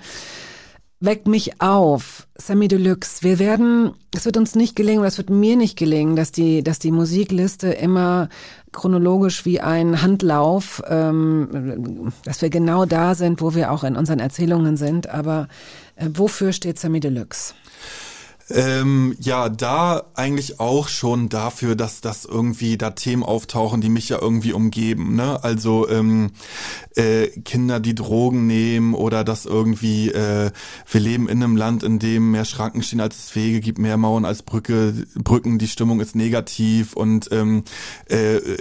Weckt 0.99 1.27
mich 1.27 1.61
auf, 1.61 2.27
Sammy 2.35 2.67
Deluxe. 2.67 3.21
Wir 3.21 3.37
werden, 3.37 3.93
es 4.15 4.25
wird 4.25 4.35
uns 4.35 4.55
nicht 4.55 4.75
gelingen, 4.75 4.99
oder 4.99 5.09
es 5.09 5.19
wird 5.19 5.29
mir 5.29 5.55
nicht 5.55 5.77
gelingen, 5.77 6.15
dass 6.15 6.31
die, 6.31 6.63
dass 6.63 6.79
die 6.79 6.91
Musikliste 6.91 7.67
immer 7.67 8.29
chronologisch 8.71 9.45
wie 9.45 9.59
ein 9.59 10.01
Handlauf, 10.01 10.81
ähm, 10.87 12.11
dass 12.25 12.41
wir 12.41 12.49
genau 12.49 12.85
da 12.85 13.13
sind, 13.13 13.41
wo 13.41 13.53
wir 13.53 13.71
auch 13.71 13.83
in 13.83 13.95
unseren 13.95 14.19
Erzählungen 14.19 14.75
sind. 14.75 15.07
Aber 15.07 15.47
äh, 15.97 16.07
wofür 16.13 16.51
steht 16.51 16.79
Sammy 16.79 16.99
Deluxe? 16.99 17.53
Ähm, 18.49 19.15
ja, 19.19 19.49
da 19.49 20.03
eigentlich 20.13 20.59
auch 20.59 20.87
schon 20.87 21.27
dafür, 21.27 21.75
dass 21.75 21.99
das 21.99 22.23
irgendwie 22.23 22.77
da 22.77 22.91
Themen 22.91 23.23
auftauchen, 23.23 23.81
die 23.81 23.89
mich 23.89 24.07
ja 24.07 24.21
irgendwie 24.21 24.53
umgeben. 24.53 25.15
Ne? 25.15 25.43
Also 25.43 25.89
ähm, 25.89 26.31
äh, 26.95 27.27
Kinder, 27.41 27.81
die 27.81 27.93
Drogen 27.93 28.47
nehmen 28.47 28.93
oder 28.93 29.25
dass 29.25 29.45
irgendwie 29.45 30.09
äh, 30.09 30.51
wir 30.89 31.01
leben 31.01 31.27
in 31.27 31.43
einem 31.43 31.57
Land, 31.57 31.83
in 31.83 31.99
dem 31.99 32.31
mehr 32.31 32.45
Schranken 32.45 32.83
stehen 32.83 33.01
als 33.01 33.17
es 33.17 33.35
Wege 33.35 33.59
gibt, 33.59 33.79
mehr 33.79 33.97
Mauern 33.97 34.23
als 34.23 34.43
Brücke, 34.43 34.93
Brücken, 35.15 35.59
die 35.59 35.67
Stimmung 35.67 35.99
ist 35.99 36.15
negativ 36.15 36.93
und 36.93 37.29
ähm, 37.31 37.63
äh, 38.09 38.37
äh, 38.37 38.57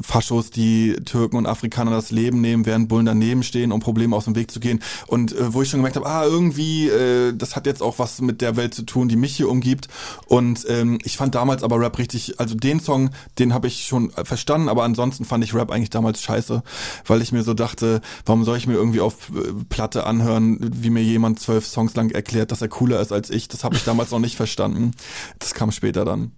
Faschos, 0.00 0.50
die 0.50 0.96
Türken 1.04 1.36
und 1.36 1.46
Afrikaner 1.46 1.90
das 1.90 2.10
Leben 2.10 2.40
nehmen, 2.40 2.64
während 2.64 2.88
Bullen 2.88 3.06
daneben 3.06 3.42
stehen, 3.42 3.70
um 3.70 3.80
Probleme 3.80 4.16
aus 4.16 4.24
dem 4.24 4.34
Weg 4.34 4.50
zu 4.50 4.60
gehen. 4.60 4.80
Und 5.06 5.32
äh, 5.32 5.52
wo 5.52 5.60
ich 5.60 5.68
schon 5.68 5.80
gemerkt 5.80 5.96
habe, 5.96 6.06
ah, 6.06 6.24
irgendwie, 6.24 6.88
äh, 6.88 7.34
das 7.36 7.54
hat 7.54 7.66
jetzt 7.66 7.82
auch 7.82 7.98
was 7.98 8.22
mit 8.22 8.40
der 8.40 8.56
Welt 8.56 8.72
zu 8.72 8.82
tun, 8.82 9.09
die 9.10 9.16
mich 9.16 9.36
hier 9.36 9.48
umgibt. 9.48 9.88
Und 10.26 10.64
ähm, 10.68 10.98
ich 11.04 11.16
fand 11.16 11.34
damals 11.34 11.62
aber 11.62 11.78
Rap 11.80 11.98
richtig, 11.98 12.38
also 12.40 12.54
den 12.54 12.80
Song, 12.80 13.10
den 13.38 13.52
habe 13.52 13.66
ich 13.66 13.86
schon 13.86 14.10
verstanden, 14.10 14.68
aber 14.68 14.84
ansonsten 14.84 15.24
fand 15.24 15.44
ich 15.44 15.54
Rap 15.54 15.70
eigentlich 15.70 15.90
damals 15.90 16.22
scheiße, 16.22 16.62
weil 17.06 17.22
ich 17.22 17.32
mir 17.32 17.42
so 17.42 17.54
dachte, 17.54 18.00
warum 18.24 18.44
soll 18.44 18.56
ich 18.56 18.66
mir 18.66 18.74
irgendwie 18.74 19.00
auf 19.00 19.30
äh, 19.30 19.64
Platte 19.68 20.06
anhören, 20.06 20.58
wie 20.60 20.90
mir 20.90 21.02
jemand 21.02 21.40
zwölf 21.40 21.66
Songs 21.66 21.94
lang 21.94 22.10
erklärt, 22.10 22.52
dass 22.52 22.62
er 22.62 22.68
cooler 22.68 23.00
ist 23.00 23.12
als 23.12 23.30
ich. 23.30 23.48
Das 23.48 23.64
habe 23.64 23.76
ich 23.76 23.84
damals 23.84 24.10
noch 24.10 24.18
nicht 24.18 24.36
verstanden. 24.36 24.92
Das 25.38 25.54
kam 25.54 25.72
später 25.72 26.04
dann. 26.04 26.32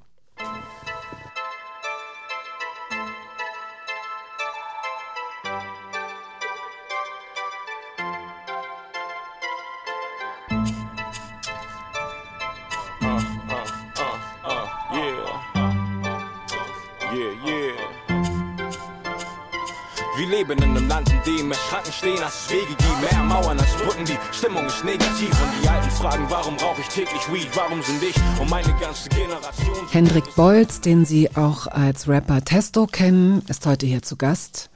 Stehen, 21.93 22.23
als 22.23 22.51
Wege 22.51 22.67
gibt, 22.67 23.01
mehr 23.01 23.23
Mauern 23.23 23.59
als 23.59 23.73
Brücken, 23.75 24.05
die 24.05 24.19
Stimmung 24.33 24.67
ist 24.67 24.85
negativ. 24.85 25.31
Und 25.31 25.63
die 25.63 25.69
Alten 25.69 25.91
fragen, 25.91 26.25
warum 26.29 26.57
rauche 26.57 26.81
ich 26.81 26.89
täglich 26.89 27.33
Weed, 27.33 27.49
warum 27.55 27.83
sind 27.83 28.03
ich 28.03 28.17
und 28.41 28.51
meine 28.51 28.75
ganze 28.81 29.09
Generation... 29.09 29.89
Hendrik 29.91 30.35
Bolz, 30.35 30.81
den 30.81 31.05
Sie 31.05 31.35
auch 31.37 31.67
als 31.67 32.09
Rapper 32.09 32.43
Testo 32.45 32.87
kennen, 32.87 33.43
ist 33.49 33.67
heute 33.67 33.87
hier 33.87 34.03
zu 34.03 34.17
Gast. 34.17 34.71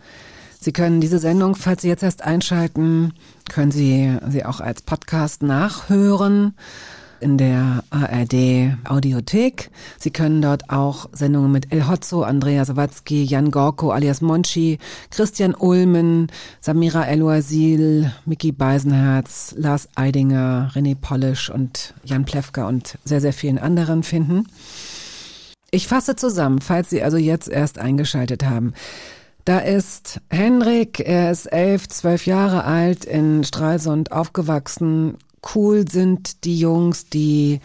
Sie 0.60 0.72
können 0.72 1.00
diese 1.00 1.18
Sendung, 1.18 1.54
falls 1.54 1.82
Sie 1.82 1.88
jetzt 1.88 2.02
erst 2.02 2.22
einschalten, 2.22 3.14
können 3.48 3.70
Sie 3.70 4.18
sie 4.28 4.44
auch 4.44 4.60
als 4.60 4.82
Podcast 4.82 5.42
nachhören 5.42 6.54
in 7.20 7.38
der 7.38 7.84
ARD 7.90 8.76
Audiothek. 8.88 9.70
Sie 9.98 10.10
können 10.10 10.42
dort 10.42 10.70
auch 10.70 11.08
Sendungen 11.12 11.52
mit 11.52 11.72
El 11.72 11.88
Hotzo, 11.88 12.22
Andrea 12.22 12.64
Sawatzki, 12.64 13.24
Jan 13.24 13.50
Gorko 13.50 13.90
alias 13.90 14.20
Monchi, 14.20 14.78
Christian 15.10 15.54
Ulmen, 15.54 16.28
Samira 16.60 17.06
El-Oasil, 17.06 18.12
Mickey 18.24 18.52
Beisenherz, 18.52 19.54
Lars 19.56 19.88
Eidinger, 19.94 20.70
René 20.74 20.94
Polisch 20.94 21.50
und 21.50 21.94
Jan 22.04 22.24
Plewka 22.24 22.68
und 22.68 22.98
sehr, 23.04 23.20
sehr 23.20 23.32
vielen 23.32 23.58
anderen 23.58 24.02
finden. 24.02 24.46
Ich 25.70 25.88
fasse 25.88 26.16
zusammen, 26.16 26.60
falls 26.60 26.90
Sie 26.90 27.02
also 27.02 27.16
jetzt 27.16 27.48
erst 27.48 27.78
eingeschaltet 27.78 28.44
haben. 28.44 28.72
Da 29.46 29.60
ist 29.60 30.20
Henrik, 30.28 30.98
er 30.98 31.30
ist 31.30 31.46
elf, 31.46 31.88
zwölf 31.88 32.26
Jahre 32.26 32.64
alt, 32.64 33.04
in 33.04 33.44
Stralsund 33.44 34.10
aufgewachsen, 34.10 35.18
cool 35.54 35.88
sind 35.88 36.44
die 36.44 36.58
Jungs, 36.58 37.08
die 37.08 37.60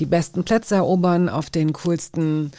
die 0.00 0.06
besten 0.06 0.44
Plätze 0.44 0.76
erobern, 0.76 1.28
auf 1.28 1.50
den 1.50 1.72
coolsten 1.72 2.52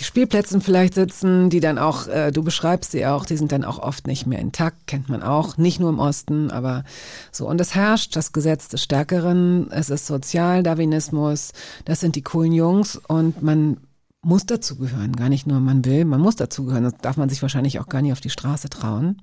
Spielplätzen 0.00 0.60
vielleicht 0.60 0.94
sitzen, 0.94 1.48
die 1.48 1.60
dann 1.60 1.78
auch, 1.78 2.08
äh, 2.08 2.32
du 2.32 2.42
beschreibst 2.42 2.90
sie 2.90 3.06
auch, 3.06 3.24
die 3.24 3.36
sind 3.36 3.52
dann 3.52 3.64
auch 3.64 3.78
oft 3.78 4.06
nicht 4.06 4.26
mehr 4.26 4.40
intakt, 4.40 4.86
kennt 4.86 5.08
man 5.08 5.22
auch, 5.22 5.56
nicht 5.58 5.78
nur 5.78 5.90
im 5.90 5.98
Osten, 5.98 6.50
aber 6.50 6.84
so. 7.30 7.48
Und 7.48 7.60
es 7.60 7.74
herrscht 7.74 8.16
das 8.16 8.32
Gesetz 8.32 8.68
des 8.68 8.82
Stärkeren, 8.82 9.70
es 9.70 9.90
ist 9.90 10.06
Sozialdarwinismus, 10.06 11.52
das 11.84 12.00
sind 12.00 12.16
die 12.16 12.22
coolen 12.22 12.52
Jungs 12.52 12.96
und 12.96 13.42
man 13.42 13.78
muss 14.22 14.46
dazugehören, 14.46 15.14
gar 15.14 15.28
nicht 15.28 15.46
nur 15.46 15.60
man 15.60 15.84
will, 15.84 16.04
man 16.04 16.20
muss 16.20 16.36
dazugehören, 16.36 16.84
das 16.84 16.94
darf 17.00 17.16
man 17.16 17.28
sich 17.28 17.42
wahrscheinlich 17.42 17.80
auch 17.80 17.88
gar 17.88 18.02
nicht 18.02 18.12
auf 18.12 18.20
die 18.20 18.30
Straße 18.30 18.70
trauen. 18.70 19.22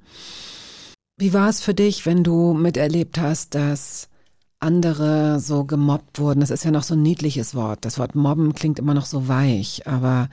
Wie 1.18 1.34
war 1.34 1.50
es 1.50 1.62
für 1.62 1.74
dich, 1.74 2.06
wenn 2.06 2.24
du 2.24 2.54
miterlebt 2.54 3.18
hast, 3.20 3.56
dass 3.56 4.09
andere 4.60 5.40
so 5.40 5.64
gemobbt 5.64 6.20
wurden. 6.20 6.42
Das 6.42 6.50
ist 6.50 6.66
ja 6.66 6.72
noch 6.72 6.84
so 6.84 6.94
ein 6.94 7.02
niedliches 7.02 7.56
Wort. 7.56 7.86
Das 7.86 7.98
Wort 7.98 8.16
mobben 8.16 8.54
klingt 8.54 8.80
immer 8.80 8.94
noch 8.94 9.06
so 9.06 9.28
weich, 9.28 9.88
aber 9.88 10.28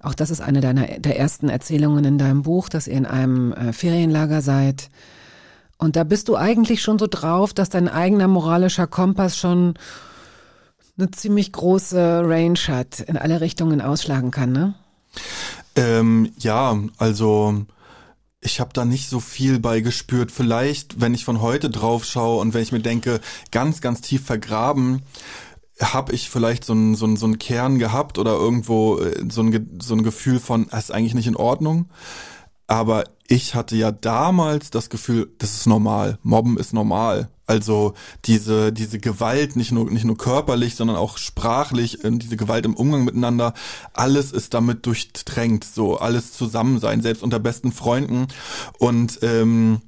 auch 0.00 0.14
das 0.14 0.30
ist 0.30 0.40
eine 0.40 0.60
deiner 0.60 0.86
der 0.98 1.18
ersten 1.18 1.48
Erzählungen 1.48 2.04
in 2.04 2.18
deinem 2.18 2.42
Buch, 2.42 2.68
dass 2.68 2.86
ihr 2.86 2.96
in 2.96 3.06
einem 3.06 3.52
äh, 3.52 3.72
Ferienlager 3.72 4.40
seid. 4.40 4.88
Und 5.78 5.96
da 5.96 6.04
bist 6.04 6.28
du 6.28 6.36
eigentlich 6.36 6.80
schon 6.80 6.98
so 6.98 7.06
drauf, 7.06 7.52
dass 7.52 7.68
dein 7.68 7.88
eigener 7.88 8.28
moralischer 8.28 8.86
Kompass 8.86 9.36
schon 9.36 9.74
eine 10.98 11.10
ziemlich 11.10 11.52
große 11.52 12.22
Range 12.24 12.58
hat, 12.68 13.00
in 13.00 13.18
alle 13.18 13.42
Richtungen 13.42 13.82
ausschlagen 13.82 14.30
kann, 14.30 14.52
ne? 14.52 14.74
Ähm, 15.74 16.32
ja, 16.38 16.78
also 16.96 17.66
ich 18.46 18.60
habe 18.60 18.70
da 18.72 18.84
nicht 18.84 19.10
so 19.10 19.20
viel 19.20 19.58
bei 19.58 19.80
gespürt. 19.80 20.30
Vielleicht, 20.30 21.00
wenn 21.00 21.14
ich 21.14 21.24
von 21.24 21.42
heute 21.42 21.68
drauf 21.68 22.04
schaue 22.04 22.40
und 22.40 22.54
wenn 22.54 22.62
ich 22.62 22.72
mir 22.72 22.80
denke, 22.80 23.20
ganz, 23.50 23.80
ganz 23.80 24.00
tief 24.00 24.24
vergraben, 24.24 25.02
habe 25.80 26.12
ich 26.12 26.30
vielleicht 26.30 26.64
so 26.64 26.72
einen 26.72 26.94
so 26.94 27.14
so 27.16 27.26
einen 27.26 27.38
Kern 27.38 27.78
gehabt 27.78 28.18
oder 28.18 28.32
irgendwo 28.32 28.98
äh, 28.98 29.24
so 29.28 29.42
ein, 29.42 29.78
so 29.82 29.94
ein 29.94 30.02
Gefühl 30.02 30.40
von, 30.40 30.68
das 30.70 30.84
ist 30.84 30.90
eigentlich 30.90 31.14
nicht 31.14 31.26
in 31.26 31.36
Ordnung. 31.36 31.90
Aber 32.66 33.04
ich 33.28 33.54
hatte 33.54 33.76
ja 33.76 33.92
damals 33.92 34.70
das 34.70 34.90
Gefühl, 34.90 35.30
das 35.38 35.54
ist 35.54 35.66
normal. 35.66 36.18
Mobben 36.22 36.58
ist 36.58 36.72
normal. 36.72 37.28
Also 37.46 37.94
diese, 38.24 38.72
diese 38.72 38.98
Gewalt, 38.98 39.54
nicht 39.54 39.70
nur, 39.70 39.88
nicht 39.90 40.04
nur 40.04 40.18
körperlich, 40.18 40.74
sondern 40.74 40.96
auch 40.96 41.16
sprachlich, 41.16 42.04
äh, 42.04 42.10
diese 42.10 42.36
Gewalt 42.36 42.66
im 42.66 42.74
Umgang 42.74 43.04
miteinander, 43.04 43.54
alles 43.92 44.32
ist 44.32 44.52
damit 44.54 44.84
durchdrängt, 44.84 45.64
so 45.64 45.98
alles 45.98 46.32
zusammen 46.32 46.80
sein, 46.80 47.02
selbst 47.02 47.22
unter 47.22 47.38
besten 47.38 47.70
Freunden. 47.70 48.26
Und 48.78 49.20
ähm, 49.22 49.80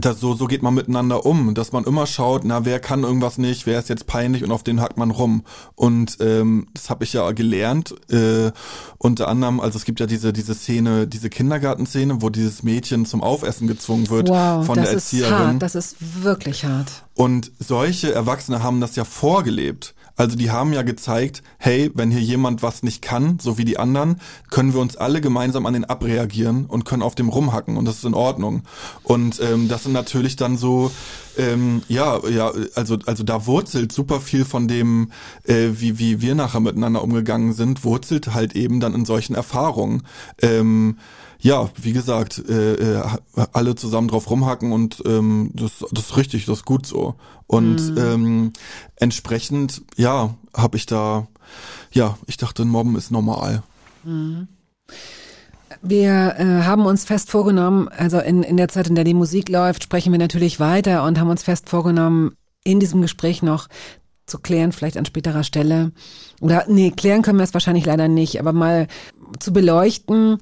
das 0.00 0.18
so, 0.18 0.34
so 0.34 0.46
geht 0.46 0.62
man 0.62 0.74
miteinander 0.74 1.24
um, 1.24 1.54
dass 1.54 1.70
man 1.70 1.84
immer 1.84 2.06
schaut, 2.06 2.44
na, 2.44 2.64
wer 2.64 2.80
kann 2.80 3.04
irgendwas 3.04 3.38
nicht, 3.38 3.66
wer 3.66 3.78
ist 3.78 3.88
jetzt 3.88 4.06
peinlich 4.08 4.42
und 4.42 4.50
auf 4.50 4.64
den 4.64 4.80
hackt 4.80 4.96
man 4.96 5.12
rum. 5.12 5.44
Und 5.76 6.16
ähm, 6.20 6.66
das 6.74 6.90
habe 6.90 7.04
ich 7.04 7.12
ja 7.12 7.30
gelernt. 7.30 7.94
Äh, 8.10 8.50
unter 8.98 9.28
anderem, 9.28 9.60
also 9.60 9.78
es 9.78 9.84
gibt 9.84 10.00
ja 10.00 10.06
diese, 10.06 10.32
diese 10.32 10.54
Szene, 10.54 11.06
diese 11.06 11.30
Kindergartenszene, 11.30 12.20
wo 12.20 12.30
dieses 12.30 12.64
Mädchen 12.64 13.06
zum 13.06 13.22
Aufessen 13.22 13.68
gezwungen 13.68 14.10
wird 14.10 14.28
Wow, 14.28 14.66
von 14.66 14.76
das 14.76 14.86
der 14.88 14.96
ist 14.96 15.12
Erzieherin. 15.12 15.38
hart, 15.38 15.62
das 15.62 15.74
ist 15.76 15.96
wirklich 16.22 16.64
hart. 16.64 17.04
Und 17.14 17.52
solche 17.60 18.12
Erwachsene 18.12 18.62
haben 18.64 18.80
das 18.80 18.96
ja 18.96 19.04
vorgelebt. 19.04 19.94
Also 20.16 20.36
die 20.36 20.50
haben 20.50 20.72
ja 20.72 20.82
gezeigt, 20.82 21.42
hey, 21.58 21.90
wenn 21.94 22.10
hier 22.10 22.20
jemand 22.20 22.62
was 22.62 22.82
nicht 22.82 23.02
kann, 23.02 23.38
so 23.38 23.58
wie 23.58 23.64
die 23.64 23.78
anderen, 23.78 24.20
können 24.50 24.72
wir 24.72 24.80
uns 24.80 24.96
alle 24.96 25.20
gemeinsam 25.20 25.66
an 25.66 25.74
den 25.74 25.84
abreagieren 25.84 26.66
und 26.66 26.84
können 26.84 27.02
auf 27.02 27.14
dem 27.14 27.28
rumhacken 27.28 27.76
und 27.76 27.84
das 27.84 27.96
ist 27.98 28.04
in 28.04 28.14
Ordnung. 28.14 28.62
Und 29.02 29.40
ähm, 29.40 29.68
das 29.68 29.84
sind 29.84 29.92
natürlich 29.92 30.36
dann 30.36 30.56
so, 30.56 30.90
ähm, 31.36 31.82
ja, 31.88 32.26
ja, 32.28 32.50
also 32.74 32.96
also 33.04 33.22
da 33.24 33.46
wurzelt 33.46 33.92
super 33.92 34.20
viel 34.20 34.44
von 34.44 34.68
dem, 34.68 35.12
äh, 35.44 35.68
wie 35.72 35.98
wie 35.98 36.22
wir 36.22 36.34
nachher 36.34 36.60
miteinander 36.60 37.02
umgegangen 37.02 37.52
sind, 37.52 37.84
wurzelt 37.84 38.32
halt 38.34 38.56
eben 38.56 38.80
dann 38.80 38.94
in 38.94 39.04
solchen 39.04 39.34
Erfahrungen. 39.34 40.02
Ähm, 40.40 40.96
ja, 41.40 41.68
wie 41.80 41.92
gesagt, 41.92 42.42
äh, 42.48 42.96
äh, 42.96 43.02
alle 43.52 43.74
zusammen 43.74 44.08
drauf 44.08 44.30
rumhacken 44.30 44.72
und 44.72 45.02
ähm, 45.06 45.50
das, 45.54 45.84
das 45.90 46.06
ist 46.06 46.16
richtig, 46.16 46.46
das 46.46 46.58
ist 46.58 46.64
gut 46.64 46.86
so. 46.86 47.14
Und 47.46 47.94
ähm, 47.96 48.52
entsprechend, 48.96 49.82
ja, 49.96 50.34
habe 50.54 50.76
ich 50.76 50.86
da, 50.86 51.28
ja, 51.92 52.16
ich 52.26 52.36
dachte, 52.36 52.64
Mobben 52.64 52.96
ist 52.96 53.10
normal. 53.10 53.62
Wir 55.82 56.34
äh, 56.38 56.64
haben 56.64 56.86
uns 56.86 57.04
fest 57.04 57.30
vorgenommen, 57.30 57.88
also 57.88 58.18
in, 58.18 58.42
in 58.42 58.56
der 58.56 58.68
Zeit, 58.68 58.88
in 58.88 58.94
der 58.94 59.04
die 59.04 59.14
Musik 59.14 59.48
läuft, 59.48 59.84
sprechen 59.84 60.12
wir 60.12 60.18
natürlich 60.18 60.58
weiter 60.58 61.04
und 61.04 61.20
haben 61.20 61.30
uns 61.30 61.42
fest 61.42 61.68
vorgenommen, 61.68 62.32
in 62.64 62.80
diesem 62.80 63.02
Gespräch 63.02 63.42
noch 63.42 63.68
zu 64.26 64.38
klären, 64.38 64.72
vielleicht 64.72 64.96
an 64.96 65.04
späterer 65.04 65.44
Stelle. 65.44 65.92
Oder 66.40 66.64
nee, 66.68 66.90
klären 66.90 67.22
können 67.22 67.38
wir 67.38 67.44
es 67.44 67.54
wahrscheinlich 67.54 67.86
leider 67.86 68.08
nicht, 68.08 68.40
aber 68.40 68.52
mal 68.52 68.88
zu 69.38 69.52
beleuchten, 69.52 70.38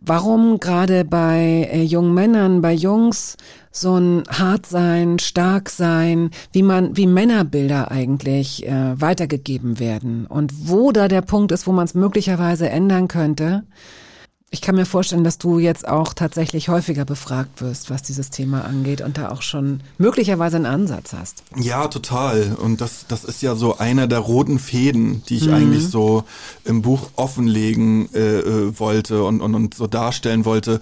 warum 0.00 0.60
gerade 0.60 1.04
bei 1.04 1.68
äh, 1.70 1.82
jungen 1.82 2.14
Männern, 2.14 2.60
bei 2.60 2.72
Jungs 2.72 3.36
so 3.70 3.96
ein 3.96 4.24
hart 4.28 4.66
sein, 4.66 5.18
stark 5.18 5.70
sein, 5.70 6.30
wie 6.52 6.62
man, 6.62 6.96
wie 6.96 7.06
Männerbilder 7.06 7.90
eigentlich 7.90 8.66
äh, 8.66 9.00
weitergegeben 9.00 9.78
werden 9.78 10.26
und 10.26 10.68
wo 10.68 10.90
da 10.90 11.06
der 11.06 11.22
Punkt 11.22 11.52
ist, 11.52 11.66
wo 11.66 11.72
man 11.72 11.84
es 11.84 11.94
möglicherweise 11.94 12.68
ändern 12.68 13.06
könnte. 13.08 13.64
Ich 14.52 14.60
kann 14.60 14.74
mir 14.74 14.84
vorstellen, 14.84 15.22
dass 15.22 15.38
du 15.38 15.60
jetzt 15.60 15.86
auch 15.86 16.12
tatsächlich 16.12 16.68
häufiger 16.68 17.04
befragt 17.04 17.62
wirst, 17.62 17.88
was 17.88 18.02
dieses 18.02 18.30
Thema 18.30 18.64
angeht 18.64 19.00
und 19.00 19.16
da 19.16 19.30
auch 19.30 19.42
schon 19.42 19.80
möglicherweise 19.96 20.56
einen 20.56 20.66
Ansatz 20.66 21.12
hast. 21.12 21.44
Ja, 21.56 21.86
total. 21.86 22.56
Und 22.60 22.80
das, 22.80 23.06
das 23.06 23.22
ist 23.22 23.42
ja 23.42 23.54
so 23.54 23.78
einer 23.78 24.08
der 24.08 24.18
roten 24.18 24.58
Fäden, 24.58 25.22
die 25.28 25.36
ich 25.36 25.52
eigentlich 25.52 25.86
so 25.86 26.24
im 26.64 26.82
Buch 26.82 27.10
offenlegen 27.14 28.12
äh, 28.12 28.40
äh, 28.40 28.78
wollte 28.80 29.22
und, 29.22 29.40
und, 29.40 29.54
und 29.54 29.74
so 29.74 29.86
darstellen 29.86 30.44
wollte. 30.44 30.80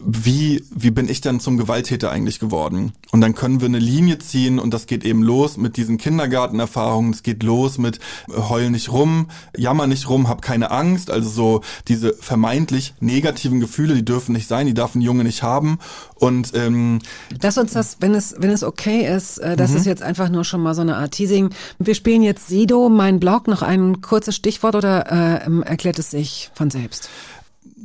Wie, 0.00 0.64
wie 0.70 0.90
bin 0.90 1.08
ich 1.08 1.20
denn 1.20 1.40
zum 1.40 1.56
Gewalttäter 1.56 2.10
eigentlich 2.10 2.38
geworden? 2.38 2.92
Und 3.10 3.20
dann 3.20 3.34
können 3.34 3.60
wir 3.60 3.66
eine 3.66 3.78
Linie 3.78 4.18
ziehen 4.18 4.58
und 4.58 4.72
das 4.72 4.86
geht 4.86 5.04
eben 5.04 5.22
los 5.22 5.56
mit 5.56 5.76
diesen 5.76 5.98
Kindergartenerfahrungen, 5.98 7.12
es 7.12 7.22
geht 7.22 7.42
los 7.42 7.78
mit 7.78 7.98
äh, 8.28 8.32
heul 8.48 8.70
nicht 8.70 8.92
rum, 8.92 9.28
jammer 9.56 9.86
nicht 9.86 10.08
rum, 10.08 10.28
hab 10.28 10.42
keine 10.42 10.70
Angst, 10.70 11.10
also 11.10 11.28
so 11.28 11.60
diese 11.88 12.14
vermeintlich 12.14 12.94
negativen 13.00 13.60
Gefühle, 13.60 13.94
die 13.94 14.04
dürfen 14.04 14.32
nicht 14.32 14.48
sein, 14.48 14.66
die 14.66 14.74
darf 14.74 14.94
ein 14.94 15.00
Junge 15.00 15.24
nicht 15.24 15.42
haben 15.42 15.78
und 16.14 16.54
ähm, 16.54 17.00
Lass 17.42 17.58
uns 17.58 17.72
das, 17.72 17.98
wenn 18.00 18.14
es, 18.14 18.34
wenn 18.38 18.50
es 18.50 18.62
okay 18.62 19.06
ist, 19.06 19.38
äh, 19.38 19.56
das 19.56 19.74
ist 19.74 19.86
jetzt 19.86 20.02
einfach 20.02 20.28
nur 20.28 20.44
schon 20.44 20.62
mal 20.62 20.74
so 20.74 20.82
eine 20.82 20.96
Art 20.96 21.12
Teasing. 21.12 21.50
Wir 21.78 21.94
spielen 21.94 22.22
jetzt 22.22 22.48
Sido, 22.48 22.88
mein 22.88 23.20
Blog, 23.20 23.48
noch 23.48 23.62
ein 23.62 24.00
kurzes 24.00 24.36
Stichwort 24.36 24.74
oder 24.74 25.10
äh, 25.10 25.46
ähm, 25.46 25.62
erklärt 25.62 25.98
es 25.98 26.10
sich 26.10 26.50
von 26.54 26.70
selbst? 26.70 27.08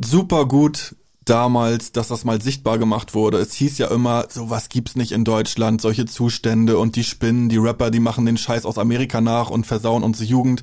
super 0.02 0.48
gut 0.48 0.96
damals, 1.26 1.92
dass 1.92 2.08
das 2.08 2.24
mal 2.24 2.42
sichtbar 2.42 2.78
gemacht 2.78 3.14
wurde. 3.14 3.38
Es 3.38 3.54
hieß 3.54 3.78
ja 3.78 3.88
immer, 3.88 4.26
sowas 4.30 4.70
gibt's 4.70 4.96
nicht 4.96 5.12
in 5.12 5.24
Deutschland, 5.24 5.82
solche 5.82 6.06
Zustände 6.06 6.78
und 6.78 6.96
die 6.96 7.04
Spinnen, 7.04 7.50
die 7.50 7.58
Rapper, 7.58 7.92
die 7.92 8.00
machen 8.00 8.26
den 8.26 8.38
Scheiß 8.38 8.66
aus 8.66 8.78
Amerika 8.78 9.22
nach 9.22 9.50
und 9.50 9.66
versauen 9.66 10.04
unsere 10.04 10.26
Jugend. 10.26 10.62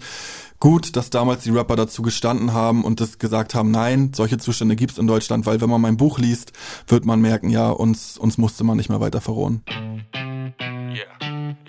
Gut, 0.58 0.94
dass 0.94 1.08
damals 1.08 1.44
die 1.44 1.50
Rapper 1.50 1.74
dazu 1.74 2.02
gestanden 2.02 2.52
haben 2.52 2.84
und 2.84 3.00
das 3.00 3.18
gesagt 3.18 3.54
haben, 3.54 3.70
nein, 3.70 4.12
solche 4.14 4.36
Zustände 4.36 4.76
gibt's 4.76 4.98
in 4.98 5.06
Deutschland, 5.06 5.46
weil 5.46 5.62
wenn 5.62 5.70
man 5.70 5.80
mein 5.80 5.96
Buch 5.96 6.18
liest, 6.18 6.52
wird 6.86 7.06
man 7.06 7.20
merken, 7.20 7.48
ja, 7.48 7.70
uns, 7.70 8.18
uns 8.18 8.36
musste 8.36 8.62
man 8.62 8.76
nicht 8.76 8.90
mehr 8.90 9.00
weiter 9.00 9.22
verrohen. 9.22 9.62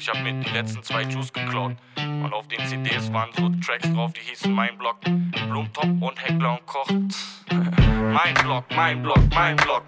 Ich 0.01 0.09
hab 0.09 0.19
mir 0.23 0.33
die 0.33 0.49
letzten 0.49 0.81
zwei 0.81 1.03
Juice 1.03 1.31
geklaut. 1.31 1.75
Und 1.95 2.33
auf 2.33 2.47
den 2.47 2.65
CDs 2.65 3.13
waren 3.13 3.29
so 3.37 3.49
Tracks 3.63 3.93
drauf, 3.93 4.11
die 4.13 4.21
hießen 4.31 4.51
Mein 4.51 4.75
Block, 4.75 4.99
Blumentop 5.01 5.85
und 5.85 6.27
Heckler 6.27 6.53
und 6.53 6.65
Koch. 6.65 6.87
mein 7.51 8.33
Block, 8.41 8.65
mein 8.75 9.03
Block, 9.03 9.19
mein 9.35 9.55
Block. 9.57 9.83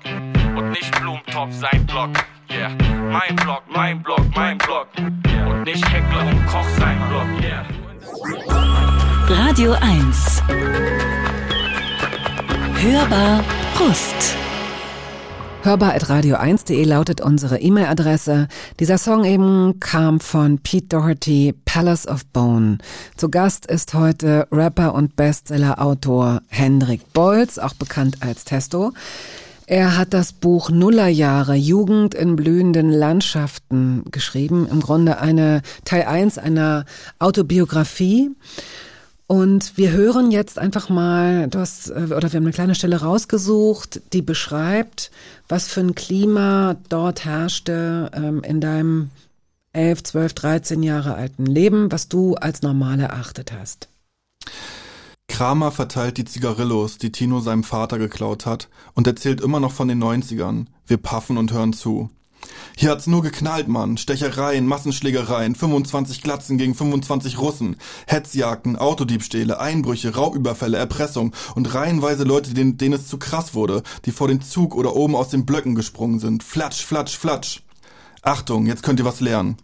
Und 0.55 0.70
nicht 0.70 0.91
Blumentop, 1.01 1.51
sein 1.51 1.84
Block. 1.88 2.11
Yeah. 2.51 2.70
Mein 3.09 3.36
Block, 3.38 3.64
mein 3.68 4.03
Block, 4.03 4.22
mein 4.36 4.59
Block. 4.59 4.88
Und 5.49 5.64
nicht 5.64 5.84
Heckler 5.91 6.28
und 6.28 6.45
Koch, 6.45 6.70
sein 6.78 7.01
Block. 7.09 7.28
Yeah. 7.41 7.66
Radio 9.30 9.74
1. 9.82 10.43
Hörbar 12.84 13.43
Brust. 13.76 14.38
Hörbar.radio1.de 15.64 16.84
lautet 16.84 17.22
unsere 17.22 17.57
E-Mail-Adresse. 17.57 18.49
Dieser 18.82 18.97
Song 18.97 19.24
eben 19.24 19.80
kam 19.80 20.20
von 20.20 20.59
Pete 20.59 20.88
Doherty, 20.88 21.55
Palace 21.64 22.05
of 22.05 22.26
Bone. 22.26 22.80
Zu 23.16 23.30
Gast 23.30 23.66
ist 23.68 23.93
heute 23.93 24.45
Rapper 24.51 24.93
und 24.93 25.16
Bestseller-Autor 25.16 26.41
Hendrik 26.49 27.14
Bolz, 27.14 27.59
auch 27.59 27.76
bekannt 27.76 28.18
als 28.20 28.43
Testo. 28.43 28.91
Er 29.66 29.95
hat 29.97 30.14
das 30.14 30.34
Buch 30.34 30.70
Nullerjahre 30.70 31.55
Jugend 31.55 32.14
in 32.14 32.36
blühenden 32.36 32.89
Landschaften 32.89 34.03
geschrieben. 34.11 34.68
Im 34.70 34.82
Grunde 34.82 35.20
eine 35.20 35.61
Teil 35.86 36.03
1 36.03 36.39
einer 36.39 36.84
Autobiografie. 37.20 38.32
Und 39.28 39.78
wir 39.78 39.91
hören 39.91 40.32
jetzt 40.32 40.59
einfach 40.59 40.89
mal, 40.89 41.47
du 41.47 41.59
hast, 41.59 41.89
äh, 41.89 42.13
oder 42.15 42.32
wir 42.32 42.38
haben 42.38 42.43
eine 42.43 42.51
kleine 42.51 42.76
Stelle 42.76 43.01
rausgesucht, 43.01 44.01
die 44.11 44.21
beschreibt, 44.21 45.11
was 45.47 45.67
für 45.67 45.80
ein 45.80 45.95
Klima 45.95 46.76
dort 46.89 47.26
herrschte 47.26 48.11
ähm, 48.13 48.43
in 48.43 48.59
deinem 48.59 49.09
11, 49.71 50.03
12, 50.03 50.34
13 50.34 50.84
Jahre 50.84 51.15
alten 51.15 51.45
Leben, 51.45 51.91
was 51.91 52.09
du 52.09 52.36
als 52.36 52.61
normal 52.61 52.99
erachtet 52.99 53.51
hast. 53.51 53.88
Kramer 55.28 55.71
verteilt 55.71 56.17
die 56.17 56.26
Zigarillos, 56.26 56.99
die 56.99 57.11
Tino 57.11 57.39
seinem 57.39 57.63
Vater 57.63 57.97
geklaut 57.97 58.45
hat, 58.45 58.69
und 58.93 59.07
erzählt 59.07 59.41
immer 59.41 59.59
noch 59.59 59.71
von 59.71 59.88
den 59.88 60.03
90ern. 60.03 60.67
Wir 60.86 60.97
paffen 60.97 61.38
und 61.38 61.51
hören 61.51 61.74
zu. 61.74 62.11
Hier 62.75 62.89
hat's 62.91 63.07
nur 63.07 63.21
geknallt, 63.21 63.67
Mann. 63.67 63.97
Stechereien, 63.97 64.65
Massenschlägereien, 64.65 65.55
25 65.55 66.21
Glatzen 66.21 66.57
gegen 66.57 66.75
25 66.75 67.39
Russen, 67.39 67.77
Hetzjagden, 68.07 68.75
Autodiebstähle, 68.75 69.59
Einbrüche, 69.59 70.15
Raubüberfälle, 70.15 70.77
Erpressung 70.77 71.33
und 71.55 71.73
reihenweise 71.73 72.23
Leute, 72.23 72.53
denen, 72.53 72.77
denen 72.77 72.95
es 72.95 73.07
zu 73.07 73.17
krass 73.17 73.53
wurde, 73.53 73.83
die 74.05 74.11
vor 74.11 74.27
den 74.27 74.41
Zug 74.41 74.75
oder 74.75 74.95
oben 74.95 75.15
aus 75.15 75.29
den 75.29 75.45
Blöcken 75.45 75.75
gesprungen 75.75 76.19
sind. 76.19 76.43
Flatsch, 76.43 76.83
flatsch, 76.83 77.17
flatsch. 77.17 77.61
Achtung, 78.21 78.65
jetzt 78.65 78.83
könnt 78.83 78.99
ihr 78.99 79.05
was 79.05 79.19
lernen. 79.19 79.57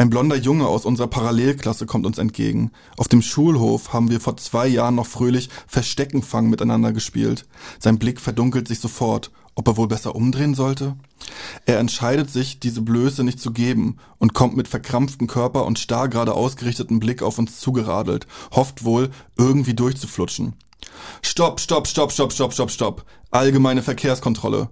Ein 0.00 0.10
blonder 0.10 0.36
Junge 0.36 0.68
aus 0.68 0.84
unserer 0.84 1.08
Parallelklasse 1.08 1.84
kommt 1.84 2.06
uns 2.06 2.18
entgegen. 2.18 2.70
Auf 2.96 3.08
dem 3.08 3.20
Schulhof 3.20 3.92
haben 3.92 4.10
wir 4.10 4.20
vor 4.20 4.36
zwei 4.36 4.68
Jahren 4.68 4.94
noch 4.94 5.06
fröhlich 5.08 5.50
Versteckenfang 5.66 6.48
miteinander 6.48 6.92
gespielt. 6.92 7.46
Sein 7.80 7.98
Blick 7.98 8.20
verdunkelt 8.20 8.68
sich 8.68 8.78
sofort. 8.78 9.32
Ob 9.58 9.66
er 9.66 9.76
wohl 9.76 9.88
besser 9.88 10.14
umdrehen 10.14 10.54
sollte? 10.54 10.94
Er 11.66 11.80
entscheidet 11.80 12.30
sich, 12.30 12.60
diese 12.60 12.80
Blöße 12.80 13.24
nicht 13.24 13.40
zu 13.40 13.50
geben 13.50 13.96
und 14.18 14.32
kommt 14.32 14.56
mit 14.56 14.68
verkrampftem 14.68 15.26
Körper 15.26 15.66
und 15.66 15.80
starr 15.80 16.08
gerade 16.08 16.34
ausgerichtetem 16.34 17.00
Blick 17.00 17.24
auf 17.24 17.40
uns 17.40 17.58
zugeradelt, 17.58 18.28
hofft 18.52 18.84
wohl, 18.84 19.10
irgendwie 19.36 19.74
durchzuflutschen. 19.74 20.54
Stopp, 21.22 21.58
stopp, 21.58 21.88
stopp, 21.88 22.12
stopp, 22.12 22.32
stopp, 22.32 22.52
stopp, 22.52 22.70
stopp. 22.70 23.04
Allgemeine 23.32 23.82
Verkehrskontrolle. 23.82 24.70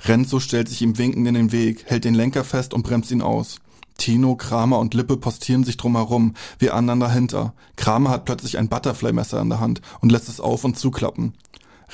Renzo 0.00 0.38
stellt 0.38 0.68
sich 0.68 0.82
ihm 0.82 0.98
winkend 0.98 1.26
in 1.26 1.32
den 1.32 1.50
Weg, 1.50 1.86
hält 1.86 2.04
den 2.04 2.14
Lenker 2.14 2.44
fest 2.44 2.74
und 2.74 2.82
bremst 2.82 3.10
ihn 3.10 3.22
aus. 3.22 3.56
Tino, 3.96 4.36
Kramer 4.36 4.80
und 4.80 4.92
Lippe 4.92 5.16
postieren 5.16 5.64
sich 5.64 5.78
drumherum, 5.78 6.34
wir 6.58 6.74
anderen 6.74 7.00
dahinter. 7.00 7.54
Kramer 7.76 8.10
hat 8.10 8.26
plötzlich 8.26 8.58
ein 8.58 8.68
Butterfly-Messer 8.68 9.40
in 9.40 9.48
der 9.48 9.60
Hand 9.60 9.80
und 10.02 10.12
lässt 10.12 10.28
es 10.28 10.40
auf 10.40 10.64
und 10.64 10.78
zuklappen. 10.78 11.32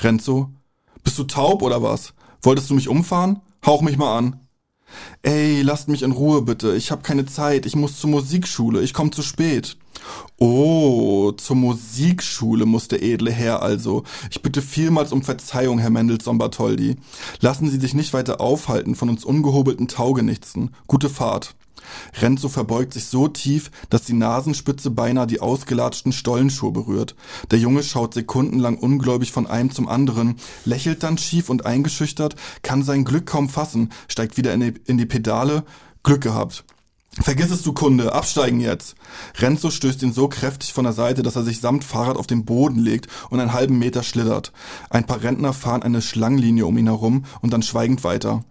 Renzo, 0.01 0.49
bist 1.05 1.17
du 1.17 1.23
taub 1.23 1.61
oder 1.61 1.81
was? 1.81 2.13
Wolltest 2.43 2.69
du 2.69 2.75
mich 2.75 2.89
umfahren? 2.89 3.39
Hauch 3.65 3.81
mich 3.81 3.97
mal 3.97 4.17
an. 4.17 4.39
Ey, 5.21 5.61
lasst 5.61 5.87
mich 5.87 6.03
in 6.03 6.11
Ruhe 6.11 6.41
bitte. 6.41 6.75
Ich 6.75 6.91
hab 6.91 7.03
keine 7.03 7.25
Zeit. 7.25 7.65
Ich 7.65 7.75
muss 7.75 7.99
zur 7.99 8.09
Musikschule. 8.09 8.81
Ich 8.81 8.93
komm 8.93 9.11
zu 9.11 9.23
spät. 9.23 9.77
Oh, 10.37 11.31
zur 11.31 11.55
Musikschule 11.55 12.65
muss 12.65 12.87
der 12.87 13.03
edle 13.03 13.31
Herr 13.31 13.61
also. 13.61 14.03
Ich 14.29 14.41
bitte 14.41 14.61
vielmals 14.61 15.11
um 15.11 15.23
Verzeihung, 15.23 15.79
Herr 15.79 15.89
Mendelssohn 15.89 16.37
Bartholdy. 16.37 16.97
Lassen 17.39 17.69
Sie 17.69 17.79
sich 17.79 17.93
nicht 17.93 18.13
weiter 18.13 18.41
aufhalten 18.41 18.95
von 18.95 19.09
uns 19.09 19.23
ungehobelten 19.23 19.87
Taugenichtsen. 19.87 20.75
Gute 20.87 21.09
Fahrt. 21.09 21.55
Renzo 22.19 22.49
verbeugt 22.49 22.93
sich 22.93 23.05
so 23.05 23.27
tief, 23.27 23.71
dass 23.89 24.03
die 24.03 24.13
Nasenspitze 24.13 24.91
beinahe 24.91 25.27
die 25.27 25.41
ausgelatschten 25.41 26.11
Stollenschuhe 26.11 26.71
berührt. 26.71 27.15
Der 27.51 27.59
Junge 27.59 27.83
schaut 27.83 28.13
sekundenlang 28.13 28.77
ungläubig 28.77 29.31
von 29.31 29.47
einem 29.47 29.71
zum 29.71 29.87
anderen, 29.87 30.35
lächelt 30.65 31.03
dann 31.03 31.17
schief 31.17 31.49
und 31.49 31.65
eingeschüchtert, 31.65 32.35
kann 32.61 32.83
sein 32.83 33.05
Glück 33.05 33.25
kaum 33.25 33.49
fassen, 33.49 33.91
steigt 34.07 34.37
wieder 34.37 34.53
in 34.53 34.59
die, 34.61 34.73
in 34.85 34.97
die 34.97 35.05
Pedale. 35.05 35.63
Glück 36.03 36.21
gehabt. 36.21 36.65
Vergiss 37.21 37.51
es, 37.51 37.61
du 37.61 37.73
Kunde, 37.73 38.11
absteigen 38.13 38.59
jetzt. 38.59 38.95
Renzo 39.37 39.69
stößt 39.69 40.01
ihn 40.01 40.13
so 40.13 40.27
kräftig 40.27 40.73
von 40.73 40.83
der 40.83 40.93
Seite, 40.93 41.21
dass 41.21 41.35
er 41.35 41.43
sich 41.43 41.59
samt 41.61 41.83
Fahrrad 41.83 42.17
auf 42.17 42.25
den 42.25 42.43
Boden 42.43 42.79
legt 42.79 43.07
und 43.29 43.39
einen 43.39 43.53
halben 43.53 43.77
Meter 43.77 44.01
schlittert. 44.01 44.51
Ein 44.89 45.05
paar 45.05 45.21
Rentner 45.21 45.53
fahren 45.53 45.83
eine 45.83 46.01
Schlangenlinie 46.01 46.65
um 46.65 46.77
ihn 46.77 46.87
herum 46.87 47.25
und 47.41 47.53
dann 47.53 47.61
schweigend 47.61 48.03
weiter. 48.03 48.43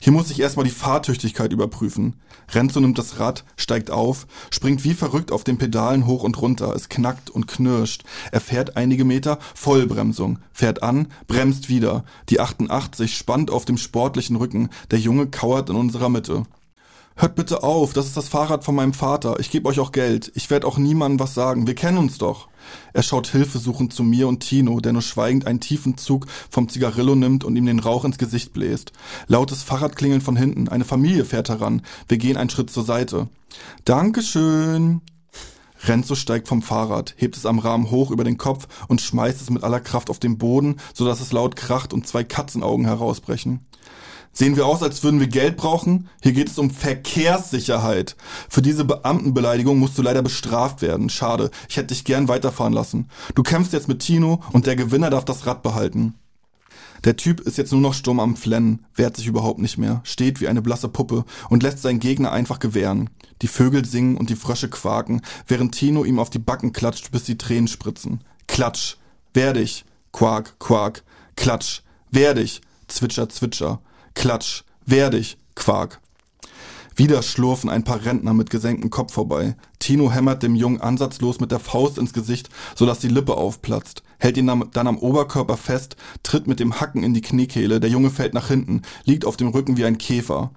Hier 0.00 0.12
muss 0.12 0.30
ich 0.30 0.40
erstmal 0.40 0.64
die 0.64 0.72
Fahrtüchtigkeit 0.72 1.52
überprüfen. 1.52 2.16
Renzo 2.50 2.80
nimmt 2.80 2.98
das 2.98 3.20
Rad, 3.20 3.44
steigt 3.56 3.90
auf, 3.90 4.26
springt 4.50 4.84
wie 4.84 4.94
verrückt 4.94 5.30
auf 5.30 5.44
den 5.44 5.58
Pedalen 5.58 6.06
hoch 6.06 6.24
und 6.24 6.40
runter. 6.40 6.74
Es 6.74 6.88
knackt 6.88 7.28
und 7.28 7.46
knirscht. 7.46 8.04
Er 8.32 8.40
fährt 8.40 8.76
einige 8.76 9.04
Meter, 9.04 9.38
Vollbremsung, 9.54 10.38
fährt 10.52 10.82
an, 10.82 11.08
bremst 11.28 11.68
wieder. 11.68 12.04
Die 12.30 12.40
88 12.40 13.16
spannt 13.16 13.50
auf 13.50 13.66
dem 13.66 13.76
sportlichen 13.76 14.36
Rücken. 14.36 14.70
Der 14.90 14.98
Junge 14.98 15.28
kauert 15.28 15.70
in 15.70 15.76
unserer 15.76 16.08
Mitte. 16.08 16.44
Hört 17.16 17.34
bitte 17.34 17.62
auf, 17.62 17.92
das 17.92 18.06
ist 18.06 18.16
das 18.16 18.28
Fahrrad 18.28 18.64
von 18.64 18.74
meinem 18.74 18.94
Vater. 18.94 19.38
Ich 19.38 19.50
gebe 19.50 19.68
euch 19.68 19.80
auch 19.80 19.92
Geld. 19.92 20.32
Ich 20.34 20.48
werde 20.50 20.66
auch 20.66 20.78
niemandem 20.78 21.20
was 21.20 21.34
sagen. 21.34 21.66
Wir 21.66 21.74
kennen 21.74 21.98
uns 21.98 22.18
doch. 22.18 22.48
Er 22.92 23.02
schaut 23.02 23.28
hilfesuchend 23.28 23.92
zu 23.92 24.02
mir 24.02 24.28
und 24.28 24.40
Tino, 24.40 24.80
der 24.80 24.92
nur 24.92 25.02
schweigend 25.02 25.46
einen 25.46 25.60
tiefen 25.60 25.98
Zug 25.98 26.26
vom 26.48 26.68
Zigarillo 26.68 27.14
nimmt 27.14 27.44
und 27.44 27.56
ihm 27.56 27.66
den 27.66 27.80
Rauch 27.80 28.04
ins 28.04 28.18
Gesicht 28.18 28.52
bläst. 28.52 28.92
Lautes 29.26 29.62
Fahrradklingeln 29.62 30.20
von 30.20 30.36
hinten. 30.36 30.68
Eine 30.68 30.84
Familie 30.84 31.24
fährt 31.24 31.48
heran. 31.50 31.82
Wir 32.08 32.18
gehen 32.18 32.36
einen 32.36 32.50
Schritt 32.50 32.70
zur 32.70 32.84
Seite. 32.84 33.28
Dankeschön. 33.84 35.02
Renzo 35.84 36.14
steigt 36.14 36.46
vom 36.46 36.62
Fahrrad, 36.62 37.14
hebt 37.16 37.36
es 37.36 37.44
am 37.44 37.58
Rahmen 37.58 37.90
hoch 37.90 38.12
über 38.12 38.22
den 38.22 38.38
Kopf 38.38 38.68
und 38.86 39.00
schmeißt 39.00 39.40
es 39.40 39.50
mit 39.50 39.64
aller 39.64 39.80
Kraft 39.80 40.10
auf 40.10 40.20
den 40.20 40.38
Boden, 40.38 40.76
sodass 40.94 41.20
es 41.20 41.32
laut 41.32 41.56
kracht 41.56 41.92
und 41.92 42.06
zwei 42.06 42.22
Katzenaugen 42.22 42.86
herausbrechen. 42.86 43.66
Sehen 44.32 44.56
wir 44.56 44.66
aus, 44.66 44.82
als 44.82 45.04
würden 45.04 45.20
wir 45.20 45.26
Geld 45.26 45.58
brauchen? 45.58 46.08
Hier 46.22 46.32
geht 46.32 46.48
es 46.48 46.58
um 46.58 46.70
Verkehrssicherheit. 46.70 48.16
Für 48.48 48.62
diese 48.62 48.84
Beamtenbeleidigung 48.84 49.78
musst 49.78 49.98
du 49.98 50.02
leider 50.02 50.22
bestraft 50.22 50.80
werden. 50.80 51.10
Schade, 51.10 51.50
ich 51.68 51.76
hätte 51.76 51.88
dich 51.88 52.04
gern 52.04 52.28
weiterfahren 52.28 52.72
lassen. 52.72 53.08
Du 53.34 53.42
kämpfst 53.42 53.74
jetzt 53.74 53.88
mit 53.88 54.00
Tino 54.00 54.42
und 54.52 54.66
der 54.66 54.76
Gewinner 54.76 55.10
darf 55.10 55.26
das 55.26 55.46
Rad 55.46 55.62
behalten. 55.62 56.14
Der 57.04 57.16
Typ 57.16 57.40
ist 57.40 57.58
jetzt 57.58 57.72
nur 57.72 57.80
noch 57.80 57.94
stumm 57.94 58.20
am 58.20 58.36
Flennen, 58.36 58.86
wehrt 58.94 59.16
sich 59.16 59.26
überhaupt 59.26 59.58
nicht 59.58 59.76
mehr, 59.76 60.00
steht 60.04 60.40
wie 60.40 60.46
eine 60.48 60.62
blasse 60.62 60.88
Puppe 60.88 61.24
und 61.50 61.62
lässt 61.62 61.82
seinen 61.82 61.98
Gegner 61.98 62.30
einfach 62.30 62.60
gewähren. 62.60 63.10
Die 63.42 63.48
Vögel 63.48 63.84
singen 63.84 64.16
und 64.16 64.30
die 64.30 64.36
Frösche 64.36 64.70
quaken, 64.70 65.20
während 65.48 65.74
Tino 65.74 66.04
ihm 66.04 66.20
auf 66.20 66.30
die 66.30 66.38
Backen 66.38 66.72
klatscht, 66.72 67.10
bis 67.10 67.24
die 67.24 67.38
Tränen 67.38 67.66
spritzen. 67.66 68.22
Klatsch, 68.46 68.96
wehr 69.34 69.52
dich, 69.52 69.84
Quark, 70.12 70.58
Quark, 70.60 71.02
Klatsch, 71.34 71.82
wehr 72.10 72.34
dich, 72.34 72.60
Zwitscher, 72.86 73.28
Zwitscher. 73.28 73.80
Klatsch. 74.14 74.62
Wehr 74.84 75.10
dich. 75.10 75.36
Quark. 75.54 76.00
Wieder 76.94 77.22
schlurfen 77.22 77.70
ein 77.70 77.84
paar 77.84 78.04
Rentner 78.04 78.34
mit 78.34 78.50
gesenktem 78.50 78.90
Kopf 78.90 79.14
vorbei. 79.14 79.56
Tino 79.78 80.12
hämmert 80.12 80.42
dem 80.42 80.54
Jungen 80.54 80.80
ansatzlos 80.80 81.40
mit 81.40 81.50
der 81.50 81.60
Faust 81.60 81.96
ins 81.98 82.12
Gesicht, 82.12 82.50
sodass 82.74 82.98
die 82.98 83.08
Lippe 83.08 83.36
aufplatzt, 83.36 84.02
hält 84.18 84.36
ihn 84.36 84.46
dann 84.46 84.86
am 84.86 84.98
Oberkörper 84.98 85.56
fest, 85.56 85.96
tritt 86.22 86.46
mit 86.46 86.60
dem 86.60 86.80
Hacken 86.80 87.02
in 87.02 87.14
die 87.14 87.22
Kniekehle, 87.22 87.80
der 87.80 87.90
Junge 87.90 88.10
fällt 88.10 88.34
nach 88.34 88.48
hinten, 88.48 88.82
liegt 89.04 89.24
auf 89.24 89.36
dem 89.36 89.48
Rücken 89.48 89.76
wie 89.76 89.84
ein 89.84 89.98
Käfer. 89.98 90.50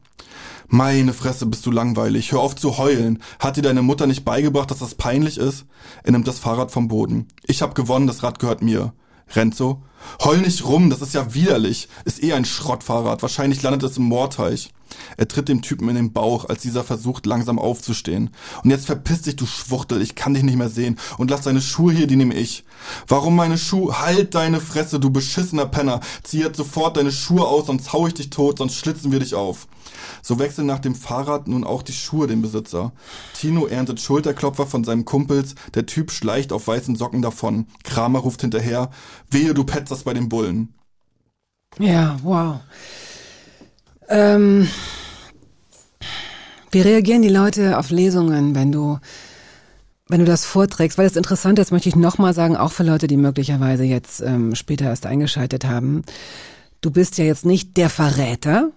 Meine 0.68 1.14
Fresse, 1.14 1.46
bist 1.46 1.66
du 1.66 1.72
langweilig. 1.72 2.32
Hör 2.32 2.40
auf 2.40 2.56
zu 2.56 2.78
heulen. 2.78 3.22
Hat 3.40 3.56
dir 3.56 3.62
deine 3.62 3.84
Mutter 3.84 4.08
nicht 4.08 4.26
beigebracht, 4.26 4.72
dass 4.72 4.80
das 4.80 4.96
peinlich 4.96 5.38
ist? 5.38 5.66
Er 6.04 6.12
nimmt 6.12 6.28
das 6.28 6.40
Fahrrad 6.40 6.72
vom 6.72 6.88
Boden. 6.88 7.28
Ich 7.44 7.62
hab 7.62 7.76
gewonnen, 7.76 8.08
das 8.08 8.24
Rad 8.24 8.40
gehört 8.40 8.64
mir. 8.64 8.94
Renzo? 9.34 9.82
Heul 10.24 10.40
nicht 10.40 10.66
rum, 10.66 10.90
das 10.90 11.02
ist 11.02 11.14
ja 11.14 11.34
widerlich. 11.34 11.88
Ist 12.06 12.24
eh 12.24 12.34
ein 12.34 12.46
Schrottfahrrad. 12.46 13.22
Wahrscheinlich 13.22 13.62
landet 13.64 13.84
es 13.84 13.98
im 13.98 14.04
Moorteich. 14.04 14.72
Er 15.18 15.28
tritt 15.28 15.50
dem 15.50 15.62
Typen 15.62 15.90
in 15.90 15.96
den 15.96 16.14
Bauch, 16.14 16.46
als 16.46 16.62
dieser 16.62 16.84
versucht, 16.84 17.26
langsam 17.26 17.60
aufzustehen. 17.60 18.30
Und 18.64 18.70
jetzt 18.70 18.86
verpiss 18.86 19.24
dich, 19.24 19.36
du 19.36 19.46
Schwuchtel, 19.46 20.02
ich 20.02 20.16
kann 20.16 20.34
dich 20.34 20.44
nicht 20.44 20.58
mehr 20.58 20.70
sehen. 20.70 20.98
Und 21.18 21.32
lass 21.32 21.42
deine 21.42 21.62
Schuhe 21.62 21.94
hier, 21.94 22.08
die 22.08 22.16
nehme 22.16 22.36
ich. 22.36 22.64
Warum 23.08 23.36
meine 23.36 23.58
Schuhe? 23.58 24.00
Halt 24.00 24.36
deine 24.36 24.60
Fresse, 24.60 25.00
du 25.00 25.10
beschissener 25.10 25.66
Penner. 25.66 26.00
Zieh 26.24 26.40
jetzt 26.40 26.58
sofort 26.58 26.98
deine 26.98 27.12
Schuhe 27.12 27.46
aus, 27.46 27.68
sonst 27.68 27.94
hau 27.94 28.08
ich 28.08 28.14
dich 28.14 28.30
tot, 28.30 28.58
sonst 28.58 28.76
schlitzen 28.76 29.12
wir 29.12 29.20
dich 29.20 29.36
auf. 29.36 29.68
So 30.22 30.40
wechseln 30.40 30.68
nach 30.68 30.80
dem 30.80 30.96
Fahrrad 30.96 31.48
nun 31.48 31.64
auch 31.64 31.84
die 31.84 31.94
Schuhe 31.94 32.28
dem 32.28 32.42
Besitzer. 32.42 32.94
Tino 33.34 33.66
erntet 33.66 34.02
Schulterklopfer 34.02 34.66
von 34.66 34.84
seinem 34.84 35.06
Kumpels, 35.06 35.56
der 35.74 35.86
Typ 35.86 36.12
schleicht 36.12 36.52
auf 36.52 36.68
weißen 36.68 36.96
Socken 36.96 37.22
davon. 37.22 37.68
Kramer 37.84 38.20
ruft 38.20 38.42
hinterher, 38.42 38.90
wehe, 39.30 39.54
du 39.54 39.64
petzerst 39.64 40.06
bei 40.06 40.14
den 40.14 40.30
Bullen. 40.30 40.74
Ja, 41.80 42.18
wow. 42.24 42.60
Ähm, 44.10 44.68
wie 46.72 46.82
reagieren 46.82 47.22
die 47.22 47.30
Leute 47.30 47.78
auf 47.78 47.90
Lesungen, 47.90 48.56
wenn 48.56 48.72
du, 48.72 49.00
wenn 50.08 50.20
du 50.20 50.26
das 50.26 50.46
vorträgst? 50.46 50.98
Weil 50.98 51.08
das 51.08 51.16
Interessante 51.16 51.62
ist, 51.62 51.72
möchte 51.72 51.90
ich 51.90 51.96
nochmal 51.96 52.34
sagen, 52.34 52.58
auch 52.58 52.72
für 52.72 52.84
Leute, 52.84 53.08
die 53.08 53.18
möglicherweise 53.18 53.84
jetzt 53.84 54.22
ähm, 54.22 54.56
später 54.56 54.86
erst 54.86 55.06
eingeschaltet 55.06 55.66
haben. 55.66 56.04
Du 56.82 56.92
bist 56.92 57.18
ja 57.18 57.26
jetzt 57.26 57.46
nicht 57.46 57.78
der 57.78 57.90
Verräter, 57.90 58.72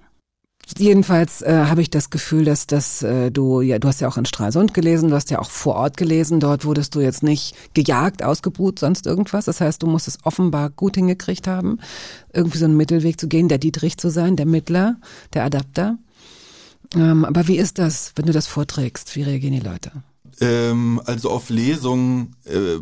Jedenfalls 0.77 1.41
äh, 1.41 1.64
habe 1.66 1.81
ich 1.81 1.91
das 1.91 2.11
Gefühl, 2.11 2.45
dass, 2.45 2.66
dass 2.66 3.03
äh, 3.03 3.31
du, 3.31 3.62
ja, 3.62 3.79
du 3.79 3.89
hast 3.89 4.01
ja 4.01 4.09
auch 4.09 4.19
in 4.19 4.27
Stralsund 4.27 4.75
gelesen, 4.75 5.09
du 5.09 5.14
hast 5.14 5.31
ja 5.31 5.39
auch 5.39 5.51
vor 5.51 5.77
Ort 5.77 5.97
gelesen, 5.97 6.41
dort 6.41 6.64
wurdest 6.64 6.95
du 6.95 7.01
jetzt 7.01 7.23
nicht 7.23 7.57
gejagt, 7.73 8.23
ausgebuht, 8.23 8.79
sonst 8.79 9.07
irgendwas. 9.07 9.47
Das 9.47 9.61
heißt, 9.61 9.83
du 9.83 9.87
musst 9.87 10.09
es 10.09 10.19
offenbar 10.25 10.69
gut 10.71 10.97
hingekriegt 10.97 11.47
haben, 11.47 11.79
irgendwie 12.33 12.59
so 12.59 12.66
einen 12.66 12.77
Mittelweg 12.77 13.19
zu 13.19 13.29
gehen, 13.29 13.49
der 13.49 13.59
Dietrich 13.59 13.97
zu 13.97 14.11
sein, 14.11 14.37
der 14.37 14.47
Mittler, 14.47 14.97
der 15.33 15.45
Adapter. 15.45 15.97
Ähm, 16.95 17.25
aber 17.25 17.49
wie 17.49 17.57
ist 17.57 17.79
das, 17.79 18.12
wenn 18.16 18.27
du 18.27 18.33
das 18.33 18.47
vorträgst? 18.47 19.16
Wie 19.16 19.23
reagieren 19.23 19.55
die 19.55 19.61
Leute? 19.61 19.93
Ähm, 20.41 21.01
also 21.07 21.31
auf 21.31 21.49
Lesungen, 21.49 22.37
äh, 22.45 22.77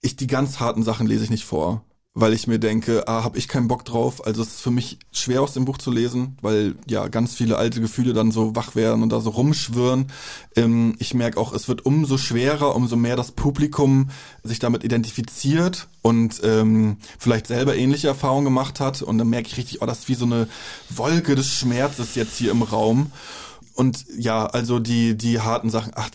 ich 0.00 0.16
die 0.16 0.26
ganz 0.26 0.60
harten 0.60 0.82
Sachen 0.82 1.06
lese 1.06 1.24
ich 1.24 1.30
nicht 1.30 1.44
vor 1.44 1.84
weil 2.16 2.32
ich 2.32 2.46
mir 2.46 2.60
denke, 2.60 3.08
ah, 3.08 3.24
habe 3.24 3.38
ich 3.38 3.48
keinen 3.48 3.66
Bock 3.66 3.84
drauf. 3.84 4.24
Also 4.24 4.42
es 4.42 4.48
ist 4.48 4.60
für 4.60 4.70
mich 4.70 4.98
schwer 5.10 5.42
aus 5.42 5.52
dem 5.52 5.64
Buch 5.64 5.78
zu 5.78 5.90
lesen, 5.90 6.38
weil 6.42 6.76
ja 6.86 7.08
ganz 7.08 7.34
viele 7.34 7.56
alte 7.56 7.80
Gefühle 7.80 8.12
dann 8.12 8.30
so 8.30 8.54
wach 8.54 8.76
werden 8.76 9.02
und 9.02 9.10
da 9.10 9.20
so 9.20 9.30
rumschwirren. 9.30 10.06
Ähm, 10.54 10.94
ich 11.00 11.12
merke 11.12 11.40
auch, 11.40 11.52
es 11.52 11.66
wird 11.66 11.84
umso 11.84 12.16
schwerer, 12.16 12.76
umso 12.76 12.94
mehr 12.94 13.16
das 13.16 13.32
Publikum 13.32 14.10
sich 14.44 14.60
damit 14.60 14.84
identifiziert 14.84 15.88
und 16.02 16.40
ähm, 16.44 16.98
vielleicht 17.18 17.48
selber 17.48 17.74
ähnliche 17.74 18.06
Erfahrungen 18.06 18.44
gemacht 18.44 18.78
hat. 18.78 19.02
Und 19.02 19.18
dann 19.18 19.28
merke 19.28 19.48
ich 19.48 19.56
richtig, 19.56 19.82
oh, 19.82 19.86
das 19.86 20.00
ist 20.00 20.08
wie 20.08 20.14
so 20.14 20.24
eine 20.24 20.46
Wolke 20.90 21.34
des 21.34 21.52
Schmerzes 21.52 22.14
jetzt 22.14 22.38
hier 22.38 22.52
im 22.52 22.62
Raum. 22.62 23.10
Und 23.74 24.04
ja, 24.16 24.46
also 24.46 24.78
die, 24.78 25.16
die 25.16 25.40
harten 25.40 25.68
Sachen, 25.68 25.92
ach, 25.96 26.08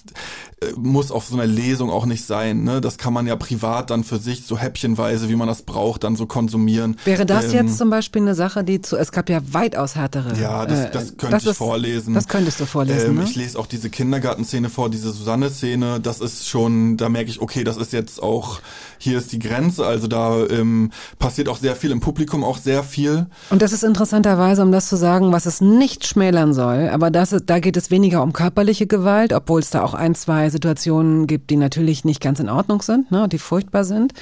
äh, 0.62 0.72
muss 0.78 1.12
auf 1.12 1.28
so 1.28 1.36
einer 1.36 1.46
Lesung 1.46 1.90
auch 1.90 2.06
nicht 2.06 2.26
sein. 2.26 2.64
Ne? 2.64 2.80
Das 2.80 2.98
kann 2.98 3.14
man 3.14 3.28
ja 3.28 3.36
privat 3.36 3.90
dann 3.90 4.04
für 4.04 4.18
sich 4.18 4.46
so 4.46 4.58
häppchenweise, 4.58 5.30
wie 5.30 5.36
man 5.36 5.48
das 5.48 5.64
braucht, 5.64 6.04
dann 6.04 6.16
so 6.16 6.26
konsumieren. 6.26 6.98
Wäre 7.06 7.26
das 7.26 7.46
ähm, 7.46 7.52
jetzt 7.68 7.78
zum 7.78 7.90
Beispiel 7.90 8.22
eine 8.22 8.36
Sache, 8.36 8.64
die 8.64 8.82
zu, 8.82 8.98
es 8.98 9.12
gab 9.12 9.30
ja 9.30 9.42
weitaus 9.52 9.96
härtere. 9.96 10.40
Ja, 10.40 10.66
das, 10.66 10.92
das 10.92 11.18
könnte 11.18 11.36
das 11.36 11.44
ich 11.44 11.50
ist, 11.52 11.58
vorlesen. 11.58 12.14
Das 12.14 12.28
könntest 12.28 12.60
du 12.60 12.66
vorlesen. 12.66 13.10
Ähm, 13.10 13.16
ne? 13.16 13.24
Ich 13.26 13.36
lese 13.36 13.60
auch 13.60 13.68
diese 13.68 13.90
Kindergartenszene 13.90 14.70
vor, 14.70 14.90
diese 14.90 15.12
Susanne-Szene. 15.12 16.00
Das 16.00 16.22
ist 16.22 16.48
schon, 16.48 16.96
da 16.96 17.10
merke 17.10 17.30
ich, 17.30 17.42
okay, 17.42 17.64
das 17.64 17.78
ist 17.78 17.94
jetzt 17.94 18.24
auch, 18.24 18.62
hier 19.00 19.18
ist 19.18 19.32
die 19.32 19.40
Grenze. 19.40 19.86
Also 19.86 20.08
da 20.08 20.46
ähm, 20.46 20.92
passiert 21.18 21.50
auch 21.50 21.58
sehr 21.58 21.76
viel 21.76 21.90
im 21.90 22.02
Publikum, 22.02 22.44
auch 22.44 22.58
sehr 22.58 22.84
viel. 22.84 23.26
Und 23.50 23.64
das 23.64 23.72
ist 23.72 23.84
interessanterweise, 23.84 24.62
um 24.62 24.72
das 24.72 24.88
zu 24.88 24.96
sagen, 24.96 25.32
was 25.32 25.48
es 25.48 25.62
nicht 25.62 26.06
schmälern 26.06 26.54
soll. 26.54 26.90
Aber 26.90 27.10
das, 27.10 27.36
da 27.46 27.60
geht 27.60 27.78
es 27.78 27.90
weniger 27.90 28.22
um 28.22 28.34
körperliche 28.34 28.86
Gewalt, 28.86 29.34
obwohl 29.34 29.62
es 29.62 29.72
da 29.72 29.84
auch 29.84 29.96
ein, 29.96 30.14
zwei 30.14 30.50
Situationen 30.50 31.26
gibt, 31.26 31.50
die 31.50 31.58
natürlich 31.58 32.06
nicht 32.06 32.22
ganz 32.22 32.40
in 32.40 32.50
Ordnung 32.50 32.82
sind, 32.84 33.10
ne, 33.12 33.28
die 33.28 33.40
furchtbar 33.40 33.86
sind. 33.86 34.14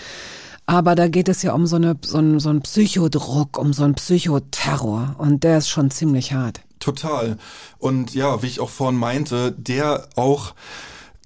Aber 0.68 0.96
da 0.96 1.08
geht 1.08 1.30
es 1.30 1.44
ja 1.44 1.54
um 1.54 1.66
so, 1.66 1.78
eine, 1.78 1.96
so, 2.02 2.18
einen, 2.18 2.40
so 2.40 2.50
einen 2.50 2.62
Psychodruck, 2.62 3.58
um 3.58 3.74
so 3.74 3.84
einen 3.84 3.96
Psychoterror. 3.96 5.16
Und 5.18 5.44
der 5.44 5.60
ist 5.60 5.70
schon 5.70 5.92
ziemlich 5.92 6.34
hart. 6.34 6.62
Total. 6.80 7.38
Und 7.80 8.14
ja, 8.14 8.44
wie 8.44 8.48
ich 8.48 8.60
auch 8.60 8.70
vorhin 8.70 9.00
meinte, 9.00 9.54
der 9.54 10.08
auch 10.16 10.54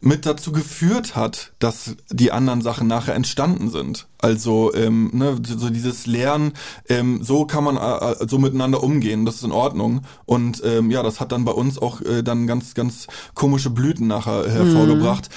mit 0.01 0.25
dazu 0.25 0.51
geführt 0.51 1.15
hat, 1.15 1.53
dass 1.59 1.95
die 2.09 2.31
anderen 2.31 2.61
Sachen 2.61 2.87
nachher 2.87 3.15
entstanden 3.15 3.69
sind. 3.69 4.07
Also 4.17 4.73
ähm, 4.73 5.11
ne, 5.13 5.37
so 5.43 5.69
dieses 5.69 6.07
Lernen, 6.07 6.53
ähm, 6.89 7.23
so 7.23 7.45
kann 7.45 7.63
man 7.63 7.77
äh, 7.77 8.11
äh, 8.11 8.27
so 8.27 8.39
miteinander 8.39 8.83
umgehen, 8.83 9.25
das 9.25 9.35
ist 9.35 9.43
in 9.43 9.51
Ordnung. 9.51 10.01
Und 10.25 10.61
ähm, 10.65 10.91
ja, 10.91 11.03
das 11.03 11.19
hat 11.19 11.31
dann 11.31 11.45
bei 11.45 11.51
uns 11.51 11.77
auch 11.79 12.01
äh, 12.01 12.23
dann 12.23 12.47
ganz, 12.47 12.73
ganz 12.73 13.07
komische 13.35 13.69
Blüten 13.69 14.07
nachher 14.07 14.49
hervorgebracht. 14.49 15.29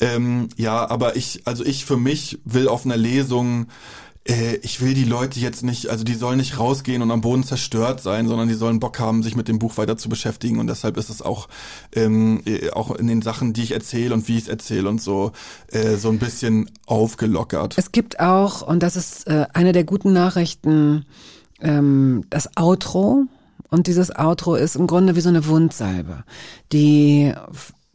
Mhm. 0.00 0.06
Ähm, 0.06 0.48
ja, 0.56 0.88
aber 0.88 1.16
ich, 1.16 1.42
also 1.44 1.64
ich 1.64 1.84
für 1.84 1.96
mich 1.96 2.40
will 2.44 2.68
auf 2.68 2.84
einer 2.84 2.96
Lesung 2.96 3.66
äh, 4.24 4.56
ich 4.56 4.80
will 4.80 4.94
die 4.94 5.04
Leute 5.04 5.40
jetzt 5.40 5.62
nicht, 5.62 5.88
also 5.88 6.04
die 6.04 6.14
sollen 6.14 6.38
nicht 6.38 6.58
rausgehen 6.58 7.02
und 7.02 7.10
am 7.10 7.20
Boden 7.20 7.44
zerstört 7.44 8.00
sein, 8.00 8.28
sondern 8.28 8.48
die 8.48 8.54
sollen 8.54 8.80
Bock 8.80 8.98
haben, 8.98 9.22
sich 9.22 9.34
mit 9.34 9.48
dem 9.48 9.58
Buch 9.58 9.76
weiter 9.76 9.96
zu 9.96 10.08
beschäftigen. 10.08 10.58
Und 10.58 10.68
deshalb 10.68 10.96
ist 10.96 11.10
es 11.10 11.22
auch 11.22 11.48
ähm, 11.94 12.42
äh, 12.46 12.70
auch 12.70 12.94
in 12.94 13.06
den 13.06 13.22
Sachen, 13.22 13.52
die 13.52 13.62
ich 13.62 13.72
erzähle 13.72 14.14
und 14.14 14.28
wie 14.28 14.36
ich 14.36 14.44
es 14.44 14.48
erzähle 14.48 14.88
und 14.88 15.00
so 15.00 15.32
äh, 15.68 15.96
so 15.96 16.08
ein 16.08 16.18
bisschen 16.18 16.70
aufgelockert. 16.86 17.76
Es 17.76 17.92
gibt 17.92 18.20
auch 18.20 18.62
und 18.62 18.82
das 18.82 18.96
ist 18.96 19.26
äh, 19.26 19.46
eine 19.52 19.72
der 19.72 19.84
guten 19.84 20.12
Nachrichten, 20.12 21.04
ähm, 21.60 22.24
das 22.30 22.56
Outro. 22.56 23.24
Und 23.70 23.86
dieses 23.86 24.14
Outro 24.14 24.54
ist 24.54 24.76
im 24.76 24.86
Grunde 24.86 25.16
wie 25.16 25.22
so 25.22 25.30
eine 25.30 25.46
Wundsalbe, 25.46 26.24
die 26.72 27.32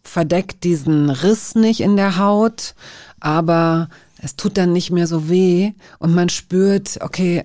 verdeckt 0.02 0.64
diesen 0.64 1.12
Riss 1.12 1.54
nicht 1.54 1.82
in 1.82 1.98
der 1.98 2.18
Haut, 2.18 2.74
aber 3.20 3.90
es 4.22 4.36
tut 4.36 4.58
dann 4.58 4.74
nicht 4.74 4.92
mehr 4.92 5.08
so 5.08 5.30
weh 5.30 5.74
und 6.00 6.14
man 6.14 6.30
spürt, 6.30 7.00
okay, 7.02 7.44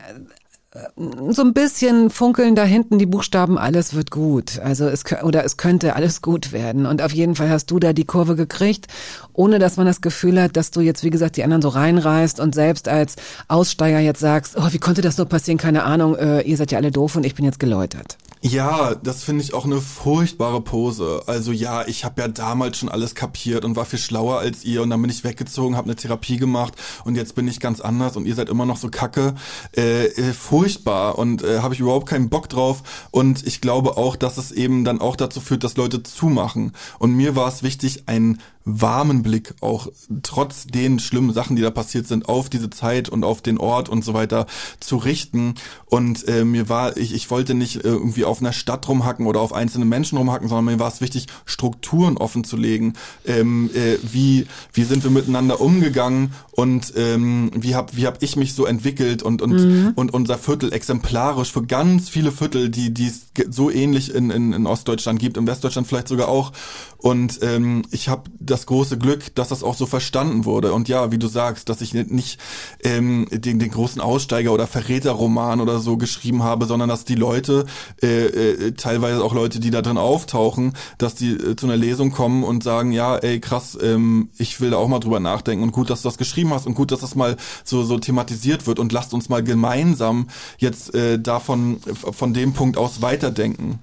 so 1.29 1.43
ein 1.43 1.53
bisschen 1.53 2.09
funkeln 2.09 2.55
da 2.55 2.65
hinten 2.65 2.99
die 2.99 3.05
Buchstaben, 3.05 3.59
alles 3.59 3.93
wird 3.95 4.11
gut. 4.11 4.59
Also 4.61 4.87
es 4.87 5.05
oder 5.23 5.45
es 5.45 5.59
könnte 5.59 5.97
alles 5.97 6.23
gut 6.23 6.53
werden. 6.53 6.87
Und 6.87 7.03
auf 7.03 7.13
jeden 7.13 7.35
Fall 7.35 7.51
hast 7.51 7.71
du 7.71 7.79
da 7.79 7.93
die 7.93 8.07
Kurve 8.07 8.37
gekriegt, 8.37 8.87
ohne 9.35 9.59
dass 9.59 9.77
man 9.77 9.85
das 9.85 10.01
Gefühl 10.01 10.41
hat, 10.41 10.57
dass 10.57 10.71
du 10.71 10.81
jetzt, 10.81 11.05
wie 11.05 11.11
gesagt, 11.11 11.37
die 11.37 11.45
anderen 11.45 11.61
so 11.61 11.69
reinreißt 11.69 12.41
und 12.41 12.55
selbst 12.55 12.89
als 12.89 13.17
Aussteiger 13.49 13.99
jetzt 13.99 14.21
sagst, 14.21 14.57
oh, 14.57 14.69
wie 14.71 14.79
konnte 14.79 15.03
das 15.03 15.19
nur 15.19 15.29
passieren? 15.29 15.59
Keine 15.59 15.85
Ahnung, 15.85 16.17
äh, 16.17 16.41
ihr 16.41 16.57
seid 16.57 16.73
ja 16.73 16.79
alle 16.79 16.91
doof 16.91 17.17
und 17.17 17.27
ich 17.27 17.35
bin 17.35 17.45
jetzt 17.45 17.61
geläutert. 17.61 18.17
Ja, 18.45 18.97
das 18.97 19.23
finde 19.23 19.45
ich 19.45 19.55
auch 19.55 19.67
eine 19.67 19.81
furchtbare 19.81 20.61
Pose. 20.61 21.23
Also 21.29 21.53
ja, 21.53 21.87
ich 21.87 22.05
habe 22.05 22.23
ja 22.23 22.27
damals 22.27 22.77
schon 22.77 22.89
alles 22.89 23.15
kapiert 23.15 23.65
und 23.65 23.77
war 23.77 23.85
viel 23.85 24.01
schlauer 24.01 24.41
als 24.41 24.65
ihr 24.65 24.83
und 24.83 24.91
dann 24.91 25.01
bin 25.01 25.13
ich 25.13 25.23
weggezogen, 25.23 25.77
habe 25.77 25.85
eine 25.85 25.95
Therapie 25.95 26.39
gemacht 26.39 26.75
und 27.05 27.15
jetzt 27.15 27.37
bin 27.37 27.47
ich 27.47 27.61
ganz 27.61 27.81
anders 27.81 28.17
und 28.17 28.27
ihr 28.27 28.35
seid 28.35 28.49
immer 28.49 28.67
noch 28.67 28.79
so 28.79 28.89
kacke. 28.89 29.37
Äh, 29.77 30.07
äh, 30.07 30.33
furchtbar 30.33 31.19
und 31.19 31.45
äh, 31.45 31.61
habe 31.61 31.75
ich 31.75 31.79
überhaupt 31.79 32.09
keinen 32.09 32.31
Bock 32.31 32.49
drauf 32.49 32.83
und 33.13 33.47
ich 33.47 33.61
glaube 33.61 33.97
auch, 33.97 34.17
dass 34.17 34.39
es 34.39 34.51
eben 34.51 34.85
dann 34.85 35.01
auch 35.01 35.15
dazu 35.15 35.41
führt, 35.41 35.63
dass 35.63 35.77
Leute 35.77 36.03
zumachen. 36.03 36.73
Und 36.99 37.15
mir 37.15 37.37
war 37.37 37.47
es 37.47 37.63
wichtig, 37.63 38.05
ein 38.07 38.41
warmen 38.65 39.23
Blick 39.23 39.55
auch 39.61 39.89
trotz 40.23 40.67
den 40.67 40.99
schlimmen 40.99 41.33
Sachen, 41.33 41.57
die 41.57 41.63
da 41.63 41.71
passiert 41.71 42.07
sind, 42.07 42.29
auf 42.29 42.49
diese 42.49 42.71
Zeit 42.71 43.09
und 43.09 43.25
auf 43.25 43.43
den 43.43 43.59
Ort 43.59 43.89
und 43.89 44.05
so 44.05 44.15
weiter 44.15 44.47
zu 44.81 44.97
richten. 44.97 45.55
Und 45.87 46.27
äh, 46.29 46.45
mir 46.45 46.69
war, 46.69 46.97
ich, 46.97 47.15
ich 47.15 47.31
wollte 47.31 47.55
nicht 47.55 47.77
äh, 47.77 47.89
irgendwie 47.89 48.25
auf 48.25 48.41
einer 48.41 48.53
Stadt 48.53 48.89
rumhacken 48.89 49.27
oder 49.27 49.41
auf 49.41 49.53
einzelne 49.53 49.85
Menschen 49.85 50.19
rumhacken, 50.19 50.49
sondern 50.49 50.65
mir 50.67 50.79
war 50.79 50.89
es 50.89 51.01
wichtig, 51.01 51.27
Strukturen 51.45 52.17
offen 52.17 52.45
zu 52.45 52.57
legen. 52.57 52.95
Ähm, 53.27 53.71
äh, 53.75 53.99
wie, 54.03 54.47
wie 54.73 54.85
sind 54.85 55.05
wir 55.05 55.11
miteinander 55.11 55.61
umgegangen 55.61 56.33
und 56.53 56.93
ähm, 56.97 57.51
wie 57.55 57.75
hab 57.75 57.97
wie 57.97 58.07
hab 58.07 58.23
ich 58.23 58.37
mich 58.37 58.55
so 58.55 58.67
entwickelt 58.67 59.23
und, 59.23 59.43
und, 59.43 59.53
mhm. 59.53 59.93
und 59.95 60.15
unser 60.15 60.39
Viertel 60.39 60.73
exemplarisch 60.73 61.53
für 61.53 61.65
ganz 61.65 62.09
viele 62.09 62.33
Viertel, 62.33 62.69
die 62.69 62.93
die 62.93 63.07
es 63.07 63.27
so 63.51 63.71
ähnlich 63.71 64.15
in, 64.15 64.31
in, 64.31 64.53
in 64.53 64.67
Ostdeutschland 64.67 65.19
gibt, 65.19 65.37
in 65.37 65.47
Westdeutschland 65.47 65.89
vielleicht 65.89 66.09
sogar 66.09 66.29
auch. 66.29 66.53
Und 66.99 67.41
ähm, 67.43 67.83
ich 67.91 68.09
habe 68.09 68.31
das 68.53 68.67
große 68.67 68.99
Glück, 68.99 69.35
dass 69.35 69.49
das 69.49 69.63
auch 69.63 69.75
so 69.75 69.87
verstanden 69.87 70.45
wurde. 70.45 70.73
Und 70.73 70.89
ja, 70.89 71.11
wie 71.11 71.19
du 71.19 71.27
sagst, 71.27 71.69
dass 71.69 71.81
ich 71.81 71.95
nicht 71.95 72.39
ähm, 72.85 73.27
den, 73.31 73.59
den 73.59 73.71
großen 73.71 74.01
Aussteiger 74.01 74.53
oder 74.53 74.67
Verräterroman 74.67 75.61
oder 75.61 75.81
so 75.81 75.97
geschrieben 75.97 76.43
habe, 76.43 76.67
sondern 76.67 76.89
dass 76.89 77.05
die 77.05 77.15
Leute, 77.15 77.67
äh, 78.03 78.27
äh, 78.27 78.73
teilweise 78.73 79.25
auch 79.25 79.35
Leute, 79.35 79.59
die 79.59 79.71
da 79.71 79.83
drin 79.83 79.99
auftauchen, 79.99 80.75
dass 80.99 81.15
die 81.15 81.33
äh, 81.33 81.57
zu 81.57 81.67
einer 81.67 81.77
Lesung 81.77 82.13
kommen 82.13 82.45
und 82.45 82.63
sagen, 82.63 82.93
ja, 82.93 83.17
ey, 83.17 83.41
krass, 83.41 83.77
ähm, 83.83 84.29
ich 84.39 84.61
will 84.61 84.71
da 84.71 84.77
auch 84.77 84.89
mal 84.89 85.01
drüber 85.01 85.21
nachdenken 85.21 85.65
und 85.65 85.73
gut, 85.73 85.91
dass 85.91 86.03
du 86.03 86.09
das 86.09 86.19
geschrieben 86.19 86.53
hast 86.53 86.67
und 86.67 86.75
gut, 86.75 86.93
dass 86.93 87.01
das 87.01 87.15
mal 87.15 87.37
so, 87.65 87.83
so 87.83 87.99
thematisiert 87.99 88.67
wird 88.67 88.79
und 88.79 88.93
lasst 88.93 89.15
uns 89.15 89.29
mal 89.29 89.43
gemeinsam 89.43 90.29
jetzt 90.59 90.95
äh, 90.95 91.19
davon, 91.19 91.81
von 91.95 92.35
dem 92.35 92.53
Punkt 92.53 92.77
aus 92.77 93.03
weiterdenken. 93.03 93.81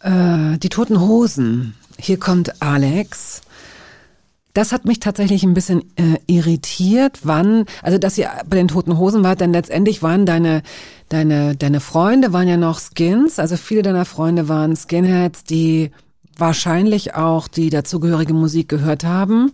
Äh, 0.00 0.58
die 0.58 0.68
Toten 0.68 1.00
Hosen. 1.00 1.74
Hier 2.00 2.18
kommt 2.18 2.62
Alex. 2.62 3.42
Das 4.54 4.72
hat 4.72 4.86
mich 4.86 4.98
tatsächlich 4.98 5.44
ein 5.44 5.54
bisschen 5.54 5.82
äh, 5.96 6.18
irritiert, 6.26 7.20
wann, 7.22 7.64
also 7.82 7.98
dass 7.98 8.18
ihr 8.18 8.30
bei 8.48 8.56
den 8.56 8.68
Toten 8.68 8.98
Hosen 8.98 9.22
wart, 9.22 9.40
denn 9.40 9.52
letztendlich 9.52 10.02
waren 10.02 10.26
deine, 10.26 10.62
deine, 11.08 11.54
deine 11.54 11.80
Freunde 11.80 12.32
waren 12.32 12.48
ja 12.48 12.56
noch 12.56 12.80
Skins, 12.80 13.38
also 13.38 13.56
viele 13.56 13.82
deiner 13.82 14.04
Freunde 14.04 14.48
waren 14.48 14.74
Skinheads, 14.74 15.44
die 15.44 15.92
wahrscheinlich 16.36 17.14
auch 17.14 17.46
die 17.46 17.70
dazugehörige 17.70 18.32
Musik 18.32 18.68
gehört 18.68 19.04
haben. 19.04 19.52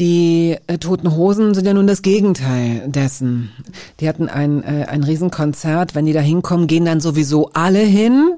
Die 0.00 0.56
äh, 0.66 0.78
Toten 0.78 1.14
Hosen 1.14 1.54
sind 1.54 1.66
ja 1.66 1.72
nun 1.72 1.86
das 1.86 2.02
Gegenteil 2.02 2.82
dessen. 2.86 3.52
Die 4.00 4.08
hatten 4.08 4.28
ein, 4.28 4.64
äh, 4.64 4.86
ein 4.88 5.04
Riesenkonzert. 5.04 5.94
Wenn 5.94 6.06
die 6.06 6.12
da 6.12 6.20
hinkommen, 6.20 6.66
gehen 6.66 6.84
dann 6.84 7.00
sowieso 7.00 7.50
alle 7.52 7.78
hin. 7.78 8.36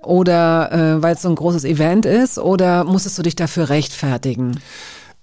Oder 0.00 0.72
äh, 0.72 1.02
weil 1.02 1.14
es 1.14 1.22
so 1.22 1.28
ein 1.28 1.34
großes 1.34 1.64
Event 1.64 2.06
ist. 2.06 2.38
Oder 2.38 2.84
musstest 2.84 3.18
du 3.18 3.22
dich 3.22 3.34
dafür 3.34 3.68
rechtfertigen? 3.68 4.60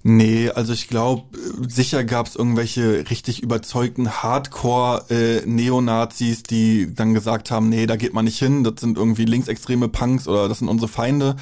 Nee, 0.01 0.49
also 0.49 0.71
ich 0.71 0.87
glaube, 0.87 1.23
sicher 1.67 2.05
gab 2.05 2.27
es 2.27 2.37
irgendwelche 2.37 3.09
richtig 3.09 3.43
überzeugten 3.43 4.23
Hardcore-Neonazis, 4.23 6.43
die 6.43 6.95
dann 6.95 7.13
gesagt 7.13 7.51
haben, 7.51 7.67
nee, 7.67 7.85
da 7.85 7.97
geht 7.97 8.13
man 8.13 8.23
nicht 8.23 8.39
hin, 8.39 8.63
das 8.63 8.75
sind 8.79 8.97
irgendwie 8.97 9.25
linksextreme 9.25 9.89
Punks 9.89 10.29
oder 10.29 10.47
das 10.47 10.59
sind 10.59 10.69
unsere 10.69 10.87
Feinde. 10.87 11.35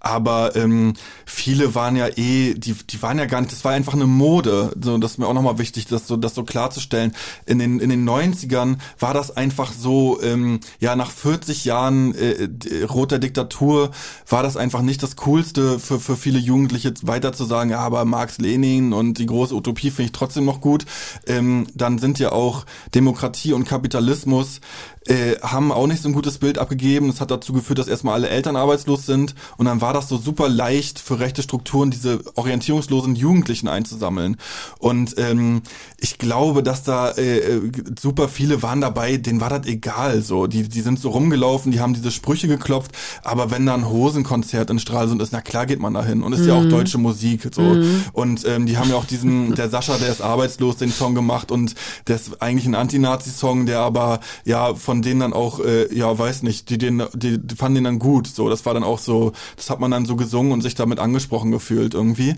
Aber 0.00 0.56
ähm, 0.56 0.94
viele 1.24 1.76
waren 1.76 1.94
ja 1.94 2.08
eh, 2.08 2.54
die, 2.54 2.72
die 2.72 3.00
waren 3.00 3.18
ja 3.18 3.26
gar 3.26 3.42
nicht, 3.42 3.52
das 3.52 3.64
war 3.64 3.70
einfach 3.72 3.94
eine 3.94 4.06
Mode. 4.06 4.72
So, 4.82 4.98
das 4.98 5.12
ist 5.12 5.18
mir 5.18 5.28
auch 5.28 5.34
nochmal 5.34 5.58
wichtig, 5.58 5.86
das 5.86 6.08
so, 6.08 6.16
das 6.16 6.34
so 6.34 6.42
klarzustellen. 6.42 7.14
In 7.46 7.60
den, 7.60 7.78
in 7.78 7.90
den 7.90 8.08
90ern 8.08 8.78
war 8.98 9.14
das 9.14 9.36
einfach 9.36 9.72
so, 9.72 10.20
ähm, 10.20 10.58
ja, 10.80 10.96
nach 10.96 11.12
40 11.12 11.64
Jahren 11.64 12.16
äh, 12.16 12.48
roter 12.88 13.20
Diktatur 13.20 13.92
war 14.28 14.42
das 14.42 14.56
einfach 14.56 14.82
nicht 14.82 15.04
das 15.04 15.14
Coolste 15.14 15.78
für, 15.78 16.00
für 16.00 16.16
viele 16.16 16.40
Jugendliche 16.40 16.92
weiter 17.02 17.32
zu 17.32 17.44
sagen, 17.44 17.70
ja, 17.70 17.78
aber 17.78 17.99
Marx 18.04 18.38
Lenin 18.38 18.92
und 18.92 19.18
die 19.18 19.26
große 19.26 19.54
Utopie 19.54 19.90
finde 19.90 20.06
ich 20.06 20.12
trotzdem 20.12 20.44
noch 20.44 20.60
gut. 20.60 20.86
Ähm, 21.26 21.66
dann 21.74 21.98
sind 21.98 22.18
ja 22.18 22.32
auch 22.32 22.66
Demokratie 22.94 23.52
und 23.52 23.64
Kapitalismus 23.64 24.60
äh, 25.06 25.36
haben 25.42 25.72
auch 25.72 25.86
nicht 25.86 26.02
so 26.02 26.08
ein 26.08 26.12
gutes 26.12 26.38
Bild 26.38 26.58
abgegeben. 26.58 27.08
Das 27.08 27.20
hat 27.20 27.30
dazu 27.30 27.52
geführt, 27.52 27.78
dass 27.78 27.88
erstmal 27.88 28.14
alle 28.14 28.28
Eltern 28.28 28.56
arbeitslos 28.56 29.06
sind 29.06 29.34
und 29.56 29.66
dann 29.66 29.80
war 29.80 29.92
das 29.92 30.08
so 30.08 30.18
super 30.18 30.48
leicht 30.48 30.98
für 30.98 31.18
rechte 31.18 31.42
Strukturen, 31.42 31.90
diese 31.90 32.20
orientierungslosen 32.36 33.16
Jugendlichen 33.16 33.68
einzusammeln. 33.68 34.36
Und 34.78 35.14
ähm, 35.18 35.62
ich 35.98 36.18
glaube, 36.18 36.62
dass 36.62 36.82
da 36.82 37.10
äh, 37.10 37.38
äh 37.38 37.72
super 37.98 38.28
viele 38.28 38.62
waren 38.62 38.80
dabei, 38.80 39.16
denen 39.16 39.40
war 39.40 39.48
das 39.50 39.66
egal. 39.66 40.22
So, 40.22 40.46
die, 40.46 40.68
die 40.68 40.80
sind 40.80 41.00
so 41.00 41.10
rumgelaufen, 41.10 41.72
die 41.72 41.80
haben 41.80 41.94
diese 41.94 42.10
Sprüche 42.10 42.46
geklopft, 42.46 42.92
aber 43.22 43.50
wenn 43.50 43.66
da 43.66 43.74
ein 43.74 43.88
Hosenkonzert 43.88 44.70
in 44.70 44.78
Stralsund 44.78 45.22
ist, 45.22 45.32
na 45.32 45.40
klar 45.40 45.66
geht 45.66 45.80
man 45.80 45.94
dahin. 45.94 46.22
Und 46.22 46.34
ist 46.34 46.40
mhm. 46.40 46.48
ja 46.48 46.54
auch 46.54 46.62
mhm. 46.62 46.70
deutsche 46.70 46.98
Musik. 46.98 47.48
So. 47.52 47.62
Mhm. 47.62 47.89
Und 48.12 48.44
ähm, 48.46 48.66
die 48.66 48.78
haben 48.78 48.90
ja 48.90 48.96
auch 48.96 49.04
diesen, 49.04 49.54
der 49.56 49.68
Sascha, 49.68 49.96
der 49.98 50.10
ist 50.10 50.20
arbeitslos, 50.20 50.76
den 50.76 50.92
Song 50.92 51.14
gemacht 51.14 51.50
und 51.50 51.74
der 52.06 52.16
ist 52.16 52.42
eigentlich 52.42 52.66
ein 52.66 52.74
Anti-Nazi-Song, 52.74 53.66
der 53.66 53.80
aber 53.80 54.20
ja 54.44 54.74
von 54.74 55.02
denen 55.02 55.20
dann 55.20 55.32
auch, 55.32 55.60
äh, 55.60 55.92
ja, 55.94 56.16
weiß 56.18 56.42
nicht, 56.42 56.70
die, 56.70 56.78
den, 56.78 57.02
die, 57.14 57.38
die 57.38 57.54
fanden 57.54 57.76
den 57.76 57.84
dann 57.84 57.98
gut. 57.98 58.26
So, 58.26 58.48
das 58.48 58.64
war 58.66 58.74
dann 58.74 58.84
auch 58.84 58.98
so, 58.98 59.32
das 59.56 59.70
hat 59.70 59.80
man 59.80 59.90
dann 59.90 60.06
so 60.06 60.16
gesungen 60.16 60.52
und 60.52 60.62
sich 60.62 60.74
damit 60.74 60.98
angesprochen 60.98 61.50
gefühlt 61.50 61.94
irgendwie. 61.94 62.36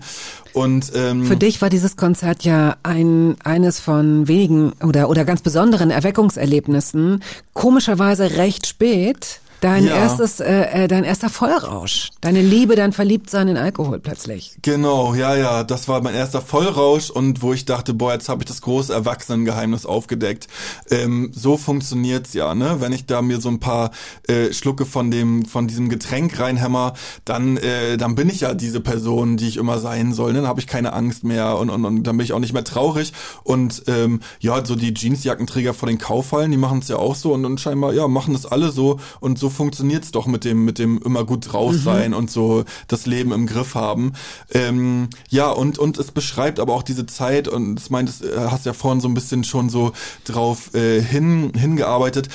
Und 0.53 0.91
ähm, 0.95 1.25
für 1.25 1.35
dich 1.35 1.61
war 1.61 1.69
dieses 1.69 1.95
Konzert 1.95 2.43
ja 2.43 2.75
ein 2.83 3.35
eines 3.43 3.79
von 3.79 4.27
wenigen 4.27 4.73
oder 4.83 5.09
oder 5.09 5.25
ganz 5.25 5.41
besonderen 5.41 5.89
Erweckungserlebnissen. 5.89 7.23
Komischerweise 7.53 8.37
recht 8.37 8.67
spät. 8.67 9.39
Dein 9.63 9.85
ja. 9.85 9.95
erstes, 9.95 10.41
äh, 10.41 10.83
äh, 10.83 10.87
dein 10.89 11.05
erster 11.05 11.29
Vollrausch. 11.29 12.09
Deine 12.19 12.41
Liebe, 12.41 12.75
dein 12.75 12.91
Verliebtsein 12.91 13.47
in 13.47 13.55
Alkohol 13.55 14.01
plötzlich. 14.01 14.57
Genau, 14.61 15.13
ja, 15.13 15.37
ja. 15.37 15.63
Das 15.63 15.87
war 15.87 16.01
mein 16.03 16.15
erster 16.15 16.41
Vollrausch 16.41 17.09
und 17.09 17.41
wo 17.41 17.53
ich 17.53 17.63
dachte, 17.63 17.93
boah, 17.93 18.11
jetzt 18.11 18.27
habe 18.27 18.43
ich 18.43 18.47
das 18.49 18.61
große 18.61 18.93
Erwachsenengeheimnis 18.93 19.85
aufgedeckt. 19.85 20.49
Ähm, 20.91 21.31
so 21.33 21.55
funktioniert's 21.55 22.33
ja, 22.33 22.53
ne? 22.55 22.81
Wenn 22.81 22.91
ich 22.91 23.05
da 23.05 23.21
mir 23.21 23.39
so 23.39 23.47
ein 23.47 23.61
paar 23.61 23.91
äh, 24.27 24.51
Schlucke 24.51 24.85
von 24.85 25.11
dem, 25.11 25.45
von 25.45 25.65
diesem 25.65 25.87
Getränk 25.87 26.37
reinhämmer, 26.37 26.95
dann, 27.23 27.55
äh, 27.55 27.95
dann 27.95 28.15
bin 28.15 28.27
ich 28.27 28.41
ja 28.41 28.53
diese 28.55 28.81
Person, 28.81 29.37
die 29.37 29.47
ich 29.47 29.55
immer 29.55 29.79
sein 29.79 30.11
soll. 30.11 30.33
Ne? 30.33 30.39
Dann 30.39 30.49
habe 30.49 30.59
ich 30.59 30.67
keine 30.67 30.91
Angst 30.91 31.23
mehr 31.23 31.57
und, 31.57 31.69
und, 31.69 31.85
und 31.85 32.03
dann 32.03 32.17
bin 32.17 32.25
ich 32.25 32.33
auch 32.33 32.39
nicht 32.39 32.51
mehr 32.51 32.65
traurig. 32.65 33.13
Und 33.43 33.83
ähm, 33.87 34.19
ja, 34.41 34.65
so 34.65 34.75
die 34.75 34.93
Jeansjackenträger 34.93 35.73
vor 35.73 35.87
den 35.87 35.99
Kaufhallen, 35.99 36.51
die 36.51 36.57
machen 36.57 36.79
es 36.79 36.89
ja 36.89 36.97
auch 36.97 37.15
so 37.15 37.31
und, 37.31 37.45
und 37.45 37.61
scheinbar, 37.61 37.93
ja, 37.93 38.09
machen 38.09 38.33
das 38.33 38.45
alle 38.45 38.69
so 38.69 38.99
und 39.21 39.39
so 39.39 39.52
funktioniert's 39.53 40.11
doch 40.11 40.27
mit 40.27 40.43
dem, 40.43 40.65
mit 40.65 40.79
dem 40.79 41.01
immer 41.03 41.23
gut 41.23 41.53
draus 41.53 41.83
sein 41.83 42.11
mhm. 42.11 42.17
und 42.17 42.31
so 42.31 42.65
das 42.87 43.05
Leben 43.05 43.31
im 43.31 43.47
Griff 43.47 43.75
haben. 43.75 44.13
Ähm, 44.51 45.09
ja, 45.29 45.49
und, 45.49 45.79
und 45.79 45.97
es 45.97 46.11
beschreibt 46.11 46.59
aber 46.59 46.73
auch 46.73 46.83
diese 46.83 47.05
Zeit 47.05 47.47
und 47.47 47.75
das 47.75 47.89
meint, 47.89 48.09
äh, 48.21 48.37
hast 48.49 48.65
ja 48.65 48.73
vorhin 48.73 49.01
so 49.01 49.07
ein 49.07 49.13
bisschen 49.13 49.43
schon 49.43 49.69
so 49.69 49.93
drauf 50.25 50.73
äh, 50.73 51.01
hin, 51.01 51.53
hingearbeitet. 51.55 52.29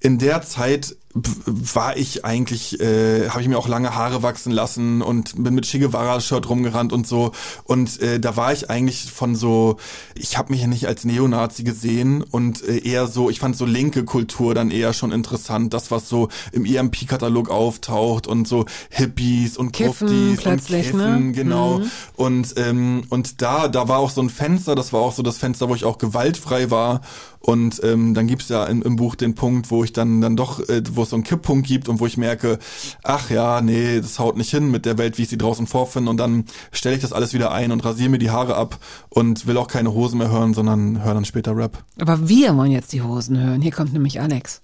In 0.00 0.18
der 0.18 0.42
Zeit 0.42 0.94
war 1.74 1.96
ich 1.96 2.24
eigentlich, 2.24 2.80
äh, 2.80 3.28
habe 3.28 3.42
ich 3.42 3.48
mir 3.48 3.58
auch 3.58 3.68
lange 3.68 3.94
Haare 3.94 4.22
wachsen 4.22 4.52
lassen 4.52 5.02
und 5.02 5.42
bin 5.42 5.54
mit 5.54 5.66
Che 5.66 5.78
Guevara-Shirt 5.78 6.48
rumgerannt 6.48 6.92
und 6.92 7.06
so. 7.06 7.32
Und 7.64 8.00
äh, 8.00 8.20
da 8.20 8.36
war 8.36 8.52
ich 8.52 8.70
eigentlich 8.70 9.10
von 9.12 9.34
so, 9.34 9.76
ich 10.14 10.36
habe 10.38 10.52
mich 10.52 10.62
ja 10.62 10.66
nicht 10.66 10.86
als 10.86 11.04
Neonazi 11.04 11.64
gesehen 11.64 12.22
und 12.22 12.62
äh, 12.62 12.78
eher 12.78 13.06
so, 13.06 13.30
ich 13.30 13.40
fand 13.40 13.56
so 13.56 13.64
linke 13.64 14.04
Kultur 14.04 14.54
dann 14.54 14.70
eher 14.70 14.92
schon 14.92 15.12
interessant, 15.12 15.74
das 15.74 15.90
was 15.90 16.08
so 16.08 16.28
im 16.52 16.64
EMP-Katalog 16.64 17.50
auftaucht 17.50 18.26
und 18.26 18.46
so 18.46 18.66
Hippies 18.90 19.56
und 19.56 19.72
Kiffen 19.72 20.36
plötzlich, 20.36 20.92
und 20.92 21.00
Kiffen, 21.00 21.26
ne? 21.26 21.32
genau. 21.32 21.78
Mhm. 21.78 21.90
Und 22.16 22.54
ähm, 22.56 23.04
und 23.08 23.42
da, 23.42 23.68
da 23.68 23.88
war 23.88 23.98
auch 23.98 24.10
so 24.10 24.20
ein 24.20 24.30
Fenster, 24.30 24.74
das 24.74 24.92
war 24.92 25.00
auch 25.00 25.12
so 25.12 25.22
das 25.22 25.38
Fenster, 25.38 25.68
wo 25.68 25.74
ich 25.74 25.84
auch 25.84 25.98
gewaltfrei 25.98 26.70
war. 26.70 27.00
Und 27.40 27.80
ähm, 27.84 28.14
dann 28.14 28.26
gibt's 28.26 28.48
ja 28.48 28.64
im, 28.64 28.82
im 28.82 28.96
Buch 28.96 29.14
den 29.14 29.34
Punkt, 29.34 29.70
wo 29.70 29.84
ich 29.84 29.92
dann 29.92 30.20
dann 30.20 30.36
doch, 30.36 30.60
äh, 30.68 30.82
wo 30.92 31.02
es 31.08 31.10
so 31.10 31.16
einen 31.16 31.24
Kipppunkt 31.24 31.66
gibt 31.66 31.88
und 31.88 32.00
wo 32.00 32.06
ich 32.06 32.16
merke, 32.16 32.58
ach 33.02 33.30
ja, 33.30 33.60
nee, 33.60 34.00
das 34.00 34.18
haut 34.18 34.36
nicht 34.36 34.50
hin 34.50 34.70
mit 34.70 34.86
der 34.86 34.98
Welt, 34.98 35.18
wie 35.18 35.22
ich 35.22 35.28
sie 35.28 35.38
draußen 35.38 35.66
vorfinde. 35.66 36.10
Und 36.10 36.18
dann 36.18 36.44
stelle 36.70 36.94
ich 36.94 37.02
das 37.02 37.12
alles 37.12 37.34
wieder 37.34 37.50
ein 37.50 37.72
und 37.72 37.84
rasiere 37.84 38.10
mir 38.10 38.18
die 38.18 38.30
Haare 38.30 38.56
ab 38.56 38.78
und 39.08 39.46
will 39.46 39.56
auch 39.56 39.68
keine 39.68 39.92
Hosen 39.92 40.18
mehr 40.18 40.30
hören, 40.30 40.54
sondern 40.54 41.02
höre 41.02 41.14
dann 41.14 41.24
später 41.24 41.56
Rap. 41.56 41.82
Aber 41.98 42.28
wir 42.28 42.56
wollen 42.56 42.72
jetzt 42.72 42.92
die 42.92 43.02
Hosen 43.02 43.38
hören. 43.40 43.60
Hier 43.60 43.72
kommt 43.72 43.92
nämlich 43.92 44.20
Alex. 44.20 44.62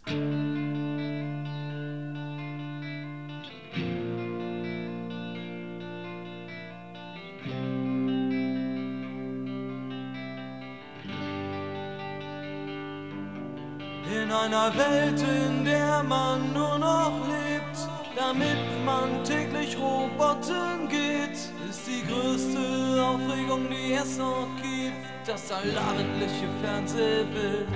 In 14.25 14.33
einer 14.33 14.73
Welt, 14.75 15.21
in 15.21 15.67
der 15.67 16.03
man 16.03 16.55
nur 16.55 16.79
noch 16.79 17.13
lebt, 17.29 17.77
damit 18.17 18.57
man 18.83 19.23
täglich 19.23 19.77
Robotern 19.77 20.89
geht, 20.89 21.37
ist 21.69 21.87
die 21.87 22.03
größte 22.11 23.03
Aufregung, 23.03 23.69
die 23.69 23.93
es 23.93 24.17
noch 24.17 24.49
gibt, 24.63 25.05
das 25.27 25.53
allabendliche 25.53 26.49
Fernsehbild. 26.63 27.69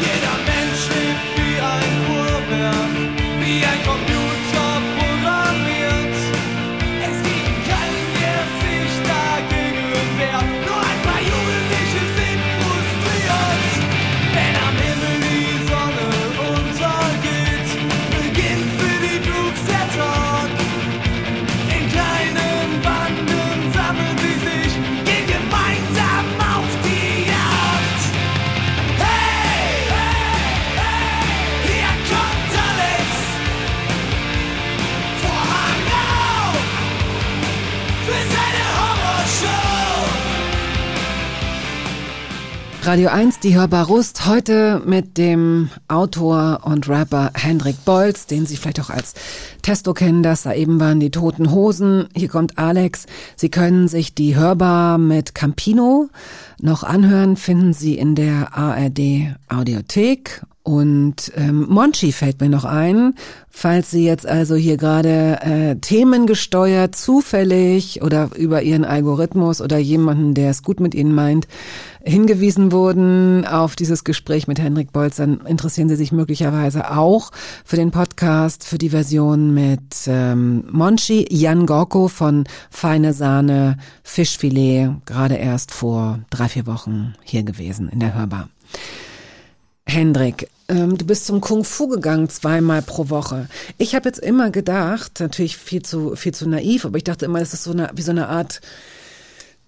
Jeder 0.00 0.38
Mensch 0.50 0.82
lebt 0.96 1.28
wie 1.36 1.60
ein 1.60 1.94
Uhrwerk, 2.18 2.94
wie 3.38 3.64
ein 3.64 3.80
Computer 3.86 4.67
Radio 42.88 43.10
1, 43.10 43.40
die 43.40 43.54
Hörbar 43.54 43.86
Rust, 43.88 44.24
heute 44.24 44.80
mit 44.82 45.18
dem 45.18 45.68
Autor 45.88 46.60
und 46.64 46.88
Rapper 46.88 47.32
Hendrik 47.34 47.84
Bolz, 47.84 48.24
den 48.24 48.46
Sie 48.46 48.56
vielleicht 48.56 48.80
auch 48.80 48.88
als 48.88 49.12
Testo 49.60 49.92
kennen, 49.92 50.22
das 50.22 50.44
da 50.44 50.54
eben 50.54 50.80
waren 50.80 50.98
die 50.98 51.10
Toten 51.10 51.50
Hosen. 51.50 52.08
Hier 52.16 52.28
kommt 52.28 52.56
Alex. 52.56 53.04
Sie 53.36 53.50
können 53.50 53.88
sich 53.88 54.14
die 54.14 54.36
Hörbar 54.36 54.96
mit 54.96 55.34
Campino 55.34 56.08
noch 56.60 56.82
anhören, 56.82 57.36
finden 57.36 57.72
Sie 57.72 57.96
in 57.96 58.14
der 58.14 58.56
ARD 58.56 59.36
Audiothek. 59.48 60.42
Und 60.62 61.32
ähm, 61.34 61.66
Monchi 61.70 62.12
fällt 62.12 62.42
mir 62.42 62.50
noch 62.50 62.66
ein, 62.66 63.14
falls 63.48 63.90
Sie 63.90 64.04
jetzt 64.04 64.26
also 64.26 64.54
hier 64.54 64.76
gerade 64.76 65.38
äh, 65.40 65.76
themengesteuert, 65.76 66.94
zufällig 66.94 68.02
oder 68.02 68.28
über 68.36 68.60
Ihren 68.60 68.84
Algorithmus 68.84 69.62
oder 69.62 69.78
jemanden, 69.78 70.34
der 70.34 70.50
es 70.50 70.62
gut 70.62 70.78
mit 70.78 70.94
Ihnen 70.94 71.14
meint, 71.14 71.48
hingewiesen 72.02 72.70
wurden 72.72 73.46
auf 73.46 73.76
dieses 73.76 74.04
Gespräch 74.04 74.46
mit 74.46 74.58
Henrik 74.58 74.92
Bolz, 74.92 75.16
dann 75.16 75.40
interessieren 75.46 75.88
Sie 75.88 75.96
sich 75.96 76.12
möglicherweise 76.12 76.90
auch 76.90 77.30
für 77.64 77.76
den 77.76 77.90
Podcast, 77.90 78.64
für 78.64 78.78
die 78.78 78.90
Version 78.90 79.54
mit 79.54 80.06
ähm, 80.06 80.64
Monchi, 80.70 81.26
Jan 81.30 81.66
Gorko 81.66 82.08
von 82.08 82.44
Feine 82.70 83.12
Sahne, 83.12 83.76
Fischfilet, 84.02 84.90
gerade 85.06 85.36
erst 85.36 85.72
vor 85.72 86.20
drei, 86.30 86.47
vier 86.48 86.66
Wochen 86.66 87.14
hier 87.22 87.42
gewesen 87.42 87.88
in 87.88 88.00
der 88.00 88.14
Hörbar. 88.14 88.48
Hendrik, 89.86 90.48
ähm, 90.68 90.98
du 90.98 91.06
bist 91.06 91.24
zum 91.24 91.40
Kung 91.40 91.64
Fu 91.64 91.88
gegangen 91.88 92.28
zweimal 92.28 92.82
pro 92.82 93.08
Woche. 93.08 93.48
Ich 93.78 93.94
habe 93.94 94.08
jetzt 94.08 94.18
immer 94.18 94.50
gedacht, 94.50 95.20
natürlich 95.20 95.56
viel 95.56 95.82
zu 95.82 96.14
viel 96.14 96.34
zu 96.34 96.48
naiv, 96.48 96.84
aber 96.84 96.98
ich 96.98 97.04
dachte 97.04 97.24
immer, 97.24 97.40
das 97.40 97.54
ist 97.54 97.64
so 97.64 97.72
eine 97.72 97.90
wie 97.94 98.02
so 98.02 98.10
eine 98.10 98.28
Art 98.28 98.60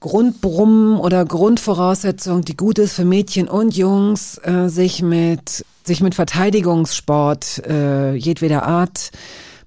Grundbrummen 0.01 0.99
oder 0.99 1.25
Grundvoraussetzung, 1.25 2.43
die 2.43 2.57
gut 2.57 2.79
ist 2.79 2.95
für 2.95 3.05
Mädchen 3.05 3.49
und 3.49 3.77
Jungs, 3.77 4.39
äh, 4.45 4.69
sich 4.69 5.03
mit 5.03 5.65
sich 5.85 6.03
mit 6.03 6.15
Verteidigungssport 6.15 7.67
äh, 7.67 8.15
jedweder 8.15 8.65
Art 8.65 9.11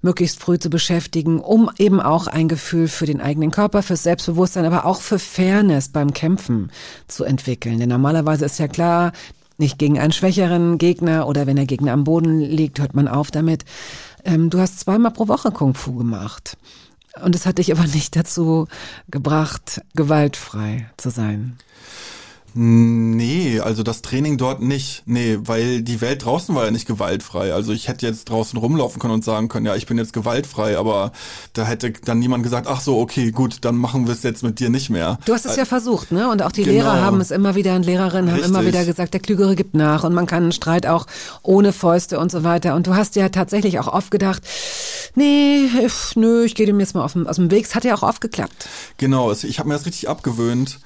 möglichst 0.04 0.40
früh 0.40 0.60
zu 0.60 0.70
beschäftigen, 0.70 1.40
um 1.40 1.72
eben 1.80 2.00
auch 2.00 2.28
ein 2.28 2.48
Gefühl 2.48 2.88
für 2.88 3.08
den 3.08 3.22
eigenen 3.22 3.50
Körper, 3.50 3.82
fürs 3.82 4.04
Selbstbewusstsein, 4.04 4.66
aber 4.66 4.86
auch 4.86 5.02
für 5.02 5.18
Fairness 5.18 5.90
beim 5.90 6.14
Kämpfen 6.14 6.72
zu 7.08 7.24
entwickeln. 7.24 7.80
Denn 7.80 7.90
normalerweise 7.90 8.46
ist 8.46 8.60
ja 8.60 8.68
klar, 8.68 9.14
nicht 9.58 9.80
gegen 9.80 10.00
einen 10.00 10.12
schwächeren 10.12 10.78
Gegner 10.78 11.28
oder 11.28 11.48
wenn 11.48 11.56
der 11.56 11.66
Gegner 11.66 11.94
am 11.94 12.04
Boden 12.04 12.40
liegt, 12.40 12.80
hört 12.80 12.96
man 12.96 13.08
auf 13.08 13.32
damit. 13.32 13.66
Ähm, 14.26 14.50
du 14.50 14.60
hast 14.60 14.80
zweimal 14.80 15.12
pro 15.12 15.28
Woche 15.28 15.52
Kung 15.52 15.74
Fu 15.74 15.96
gemacht. 15.96 16.58
Und 17.22 17.36
es 17.36 17.46
hat 17.46 17.60
dich 17.60 17.72
aber 17.72 17.86
nicht 17.88 18.16
dazu 18.16 18.68
gebracht, 19.10 19.82
gewaltfrei 19.96 20.90
zu 20.98 21.12
sein. 21.12 21.58
Nee, 22.56 23.60
also 23.62 23.82
das 23.82 24.04
Training 24.04 24.38
dort 24.38 24.62
nicht. 24.62 25.04
Nee, 25.08 25.40
weil 25.42 25.82
die 25.82 26.02
Welt 26.02 26.24
draußen 26.24 26.54
war 26.54 26.66
ja 26.66 26.72
nicht 26.72 26.88
gewaltfrei. 26.88 27.52
Also 27.52 27.72
ich 27.72 27.88
hätte 27.88 28.06
jetzt 28.06 28.30
draußen 28.30 28.60
rumlaufen 28.60 29.02
können 29.02 29.16
und 29.16 29.26
sagen 29.26 29.50
können, 29.50 29.66
ja, 29.66 29.76
ich 29.76 29.88
bin 29.88 29.98
jetzt 29.98 30.14
gewaltfrei, 30.14 30.78
aber 30.78 31.14
da 31.54 31.66
hätte 31.66 31.92
dann 31.92 32.20
niemand 32.20 32.44
gesagt, 32.44 32.68
ach 32.68 32.80
so, 32.80 33.00
okay, 33.00 33.32
gut, 33.32 33.58
dann 33.62 33.76
machen 33.76 34.06
wir 34.06 34.14
es 34.14 34.22
jetzt 34.22 34.44
mit 34.44 34.60
dir 34.60 34.70
nicht 34.70 34.92
mehr. 34.92 35.18
Du 35.26 35.34
hast 35.34 35.48
es 35.48 35.56
ja 35.56 35.66
versucht, 35.66 36.12
ne? 36.12 36.30
Und 36.30 36.44
auch 36.44 36.52
die 36.52 36.64
genau. 36.64 36.76
Lehrer 36.76 37.02
haben 37.02 37.22
es 37.22 37.32
immer 37.32 37.56
wieder 37.56 37.76
und 37.76 37.86
Lehrerinnen 37.86 38.30
haben 38.30 38.40
Richtig. 38.40 38.52
immer 38.52 38.66
wieder 38.68 38.86
gesagt, 38.86 39.16
der 39.16 39.22
Klügere 39.22 39.56
gibt 39.56 39.74
nach 39.74 40.04
und 40.04 40.14
man 40.14 40.28
kann 40.28 40.44
einen 40.44 40.52
Streit 40.52 40.86
auch 40.86 41.08
ohne 41.42 41.74
Fäuste 41.74 42.20
und 42.20 42.32
so 42.32 42.44
weiter. 42.44 42.76
Und 42.76 42.86
du 42.86 42.96
hast 42.96 43.16
ja 43.16 43.30
tatsächlich 43.30 43.80
auch 43.80 43.88
oft 43.88 44.12
gedacht, 44.12 44.44
nee, 45.16 45.70
nö, 46.16 46.44
ich 46.44 46.54
gehe 46.54 46.68
dem 46.68 46.80
jetzt 46.80 46.94
mal 46.94 47.04
auf, 47.04 47.16
aus 47.16 47.38
dem 47.38 47.50
Weg. 47.50 47.66
Es 47.66 47.74
hat 47.74 47.84
ja 47.84 47.96
auch 47.96 48.04
oft 48.04 48.22
geklappt. 48.22 48.70
Genau, 48.98 49.32
ich 49.32 49.58
habe 49.58 49.70
mir 49.70 49.76
das 49.76 49.88
richtig 49.88 50.08
abgewöhnt 50.08 50.80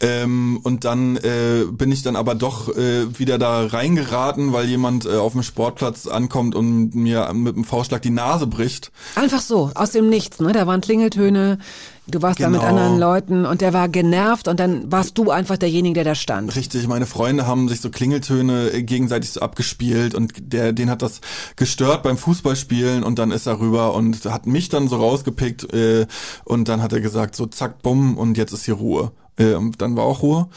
ähm, 0.00 0.60
und 0.62 0.84
dann 0.84 1.16
äh, 1.16 1.64
bin 1.70 1.90
ich 1.90 2.02
dann 2.02 2.14
aber 2.14 2.36
doch 2.36 2.68
äh, 2.76 3.18
wieder 3.18 3.36
da 3.36 3.66
reingeraten, 3.66 4.52
weil 4.52 4.66
jemand 4.66 5.06
äh, 5.06 5.16
auf 5.16 5.32
dem 5.32 5.42
Sportplatz 5.42 6.06
ankommt 6.06 6.54
und 6.54 6.94
mir 6.94 7.32
mit 7.34 7.56
dem 7.56 7.64
Faustschlag 7.64 8.02
die 8.02 8.10
Nase 8.10 8.46
bricht. 8.46 8.92
Einfach 9.16 9.40
so, 9.40 9.72
aus 9.74 9.90
dem 9.90 10.08
Nichts, 10.08 10.38
ne? 10.38 10.52
Da 10.52 10.68
waren 10.68 10.80
Klingeltöne, 10.80 11.58
du 12.06 12.22
warst 12.22 12.38
genau. 12.38 12.50
da 12.50 12.52
mit 12.52 12.60
genau. 12.60 12.70
anderen 12.70 13.00
Leuten 13.00 13.44
und 13.44 13.60
der 13.60 13.72
war 13.72 13.88
genervt 13.88 14.46
und 14.46 14.60
dann 14.60 14.92
warst 14.92 15.18
du 15.18 15.32
einfach 15.32 15.56
derjenige, 15.56 15.94
der 15.94 16.04
da 16.04 16.14
stand. 16.14 16.54
Richtig, 16.54 16.86
meine 16.86 17.06
Freunde 17.06 17.48
haben 17.48 17.68
sich 17.68 17.80
so 17.80 17.90
Klingeltöne 17.90 18.70
äh, 18.70 18.82
gegenseitig 18.84 19.32
so 19.32 19.40
abgespielt 19.40 20.14
und 20.14 20.32
der, 20.38 20.72
den 20.72 20.90
hat 20.90 21.02
das 21.02 21.20
gestört 21.56 22.04
beim 22.04 22.18
Fußballspielen 22.18 23.02
und 23.02 23.18
dann 23.18 23.32
ist 23.32 23.46
er 23.48 23.58
rüber 23.58 23.94
und 23.94 24.24
hat 24.26 24.46
mich 24.46 24.68
dann 24.68 24.86
so 24.86 24.98
rausgepickt 24.98 25.72
äh, 25.74 26.06
und 26.44 26.68
dann 26.68 26.82
hat 26.82 26.92
er 26.92 27.00
gesagt, 27.00 27.34
so 27.34 27.46
zack, 27.46 27.82
bumm 27.82 28.16
und 28.16 28.38
jetzt 28.38 28.52
ist 28.52 28.64
hier 28.64 28.74
Ruhe. 28.74 29.10
Ähm, 29.38 29.72
dann 29.78 29.96
war 29.96 30.04
auch 30.04 30.22
Ruhe. 30.22 30.48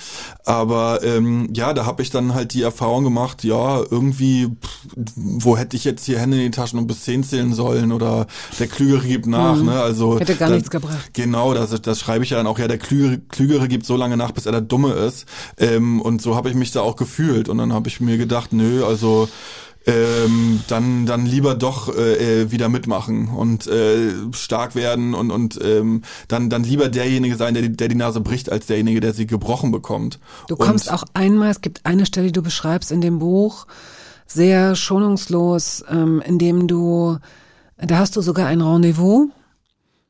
Aber 0.46 1.04
ähm, 1.04 1.50
ja, 1.54 1.74
da 1.74 1.86
habe 1.86 2.02
ich 2.02 2.10
dann 2.10 2.34
halt 2.34 2.54
die 2.54 2.64
Erfahrung 2.64 3.04
gemacht, 3.04 3.44
ja, 3.44 3.80
irgendwie, 3.80 4.48
pff, 4.48 4.88
wo 5.16 5.58
hätte 5.58 5.76
ich 5.76 5.84
jetzt 5.84 6.06
hier 6.06 6.20
Hände 6.20 6.38
in 6.38 6.44
die 6.44 6.52
Taschen 6.52 6.80
und 6.80 6.88
bis 6.88 7.04
zehn 7.04 7.24
zählen 7.24 7.54
sollen 7.54 7.92
oder 7.92 8.28
der 8.60 8.68
Klügere 8.68 9.06
gibt 9.06 9.28
nach, 9.28 9.58
mhm. 9.58 9.66
ne? 9.66 9.82
Also 9.82 10.20
hätte 10.20 10.36
gar 10.36 10.50
da, 10.50 10.56
nichts 10.56 10.70
gebracht. 10.70 11.14
Genau, 11.14 11.54
das, 11.54 11.80
das 11.82 12.00
schreibe 12.00 12.24
ich 12.24 12.32
ja 12.32 12.38
dann 12.38 12.48
auch, 12.48 12.60
ja, 12.60 12.68
der 12.68 12.78
Klügere, 12.78 13.20
Klügere 13.30 13.68
gibt 13.68 13.86
so 13.86 13.96
lange 13.96 14.18
nach, 14.18 14.32
bis 14.32 14.46
er 14.46 14.52
der 14.52 14.62
Dumme 14.62 14.94
ist. 14.94 15.26
Ähm, 15.58 16.02
und 16.02 16.22
so 16.22 16.36
habe 16.36 16.50
ich 16.50 16.56
mich 16.56 16.72
da 16.72 16.82
auch 16.82 16.96
gefühlt. 16.96 17.50
Und 17.50 17.58
dann 17.58 17.74
habe 17.74 17.88
ich 17.88 18.02
mir 18.02 18.18
gedacht, 18.18 18.54
nö, 18.54 18.84
also 18.84 19.30
ähm, 19.86 20.62
dann 20.68 21.06
dann 21.06 21.26
lieber 21.26 21.56
doch 21.56 21.96
äh, 21.96 22.42
äh, 22.42 22.52
wieder 22.52 22.70
mitmachen 22.70 23.30
und 23.30 23.66
äh, 23.68 24.12
stark 24.32 24.76
werden 24.76 25.14
und 25.14 25.32
und 25.32 25.60
ähm, 25.64 26.04
dann 26.28 26.50
dann 26.50 26.64
lieber 26.64 26.90
derjenige 26.90 27.36
sein, 27.36 27.54
der 27.54 27.64
die, 27.64 27.76
der 27.76 27.88
die 27.88 27.96
Nase 27.96 28.22
bricht, 28.22 28.52
als 28.52 28.68
derjenige, 28.68 29.00
der 29.00 29.14
sie 29.14 29.26
gebrochen 29.26 29.72
bekommt. 29.72 30.20
Du 30.48 30.56
kommst 30.56 30.88
und, 30.88 30.94
auch 30.94 31.04
einmal, 31.14 31.50
es 31.50 31.62
gibt 31.62 31.86
eine 31.86 32.06
Stelle, 32.06 32.28
die 32.28 32.34
du 32.34 32.44
beschreibst 32.44 32.92
in 32.92 33.02
dem 33.02 33.20
Buch, 33.20 33.66
sehr 34.28 34.76
schonungslos, 34.76 35.84
ähm, 35.90 36.22
in 36.26 36.38
dem 36.38 36.68
du, 36.68 37.18
da 37.78 37.98
hast 37.98 38.16
du 38.16 38.22
sogar 38.22 38.48
ein 38.48 38.62
Rendezvous. 38.62 39.30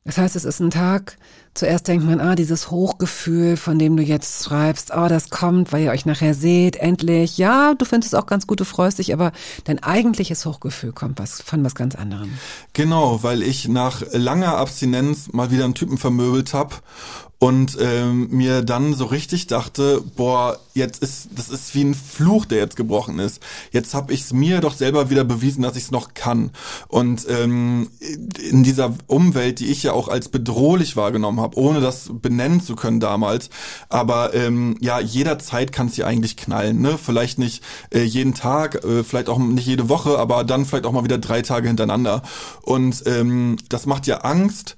Das 0.04 0.18
heißt, 0.18 0.36
es 0.36 0.46
ist 0.46 0.60
ein 0.60 0.72
Tag, 0.72 1.18
Zuerst 1.54 1.90
denkt 1.90 2.06
man, 2.06 2.22
ah, 2.22 2.36
dieses 2.36 2.72
Hochgefühl, 2.72 3.58
von 3.58 3.78
dem 3.78 3.98
du 3.98 4.04
jetzt 4.04 4.46
schreibst, 4.46 4.92
oh, 4.96 5.10
das 5.10 5.30
kommt, 5.30 5.74
weil 5.74 5.84
ihr 5.84 5.92
euch 5.92 6.06
nachher 6.06 6.34
seht, 6.34 6.78
endlich. 6.78 7.38
Ja, 7.38 7.74
du 7.74 7.84
findest 7.84 8.14
es 8.14 8.20
auch 8.20 8.26
ganz 8.26 8.48
gut, 8.48 8.62
du 8.62 8.66
freust 8.66 9.00
dich, 9.00 9.12
aber 9.12 9.34
dein 9.66 9.84
eigentliches 9.84 10.46
Hochgefühl 10.46 10.94
kommt 10.94 11.20
was, 11.20 11.42
von 11.42 11.62
was 11.66 11.76
ganz 11.76 11.96
anderem. 11.96 12.32
Genau, 12.72 13.22
weil 13.22 13.44
ich 13.44 13.68
nach 13.68 14.02
langer 14.14 14.56
Abstinenz 14.56 15.34
mal 15.34 15.52
wieder 15.52 15.66
einen 15.66 15.76
Typen 15.76 15.98
vermöbelt 15.98 16.54
hab 16.54 16.82
und 17.42 17.76
ähm, 17.82 18.28
mir 18.30 18.62
dann 18.62 18.94
so 18.94 19.06
richtig 19.06 19.48
dachte, 19.48 20.04
boah, 20.16 20.60
jetzt 20.76 21.02
ist 21.02 21.30
das 21.36 21.50
ist 21.50 21.74
wie 21.74 21.84
ein 21.84 21.96
Fluch, 21.96 22.46
der 22.46 22.60
jetzt 22.60 22.76
gebrochen 22.76 23.18
ist. 23.18 23.42
Jetzt 23.72 23.96
habe 23.96 24.14
ich 24.14 24.22
es 24.22 24.32
mir 24.32 24.62
doch 24.62 24.76
selber 24.76 25.10
wieder 25.10 25.24
bewiesen, 25.24 25.64
dass 25.64 25.76
ich 25.76 25.86
es 25.86 25.92
noch 25.92 26.14
kann. 26.14 26.52
Und 26.88 27.26
ähm, 27.28 27.90
in 28.48 28.62
dieser 28.62 28.94
Umwelt, 29.08 29.60
die 29.60 29.72
ich 29.72 29.82
ja 29.82 29.94
auch 29.94 30.08
als 30.08 30.30
bedrohlich 30.30 30.96
wahrgenommen 30.96 31.42
habe, 31.42 31.58
ohne 31.58 31.82
das 31.82 32.12
benennen 32.14 32.62
zu 32.62 32.76
können 32.76 33.00
damals, 33.00 33.50
aber 33.90 34.36
ähm, 34.36 34.78
ja, 34.80 35.00
jederzeit 35.00 35.72
kann 35.72 35.88
es 35.88 35.96
hier 35.96 36.06
eigentlich 36.06 36.38
knallen. 36.38 36.80
Ne? 36.80 37.00
Vielleicht 37.04 37.40
nicht 37.40 37.64
äh, 37.92 38.04
jeden 38.04 38.36
Tag, 38.36 38.86
äh, 38.86 39.04
vielleicht 39.04 39.30
auch 39.30 39.40
nicht 39.40 39.66
jede 39.66 39.90
Woche, 39.90 40.20
aber 40.20 40.44
dann 40.44 40.68
vielleicht 40.68 40.86
auch 40.86 40.92
mal 40.92 41.04
wieder 41.04 41.18
drei 41.18 41.42
Tage 41.42 41.68
hintereinander. 41.68 42.22
Und 42.62 43.02
ähm, 43.08 43.58
das 43.68 43.88
macht 43.88 44.06
ja 44.06 44.18
Angst. 44.18 44.78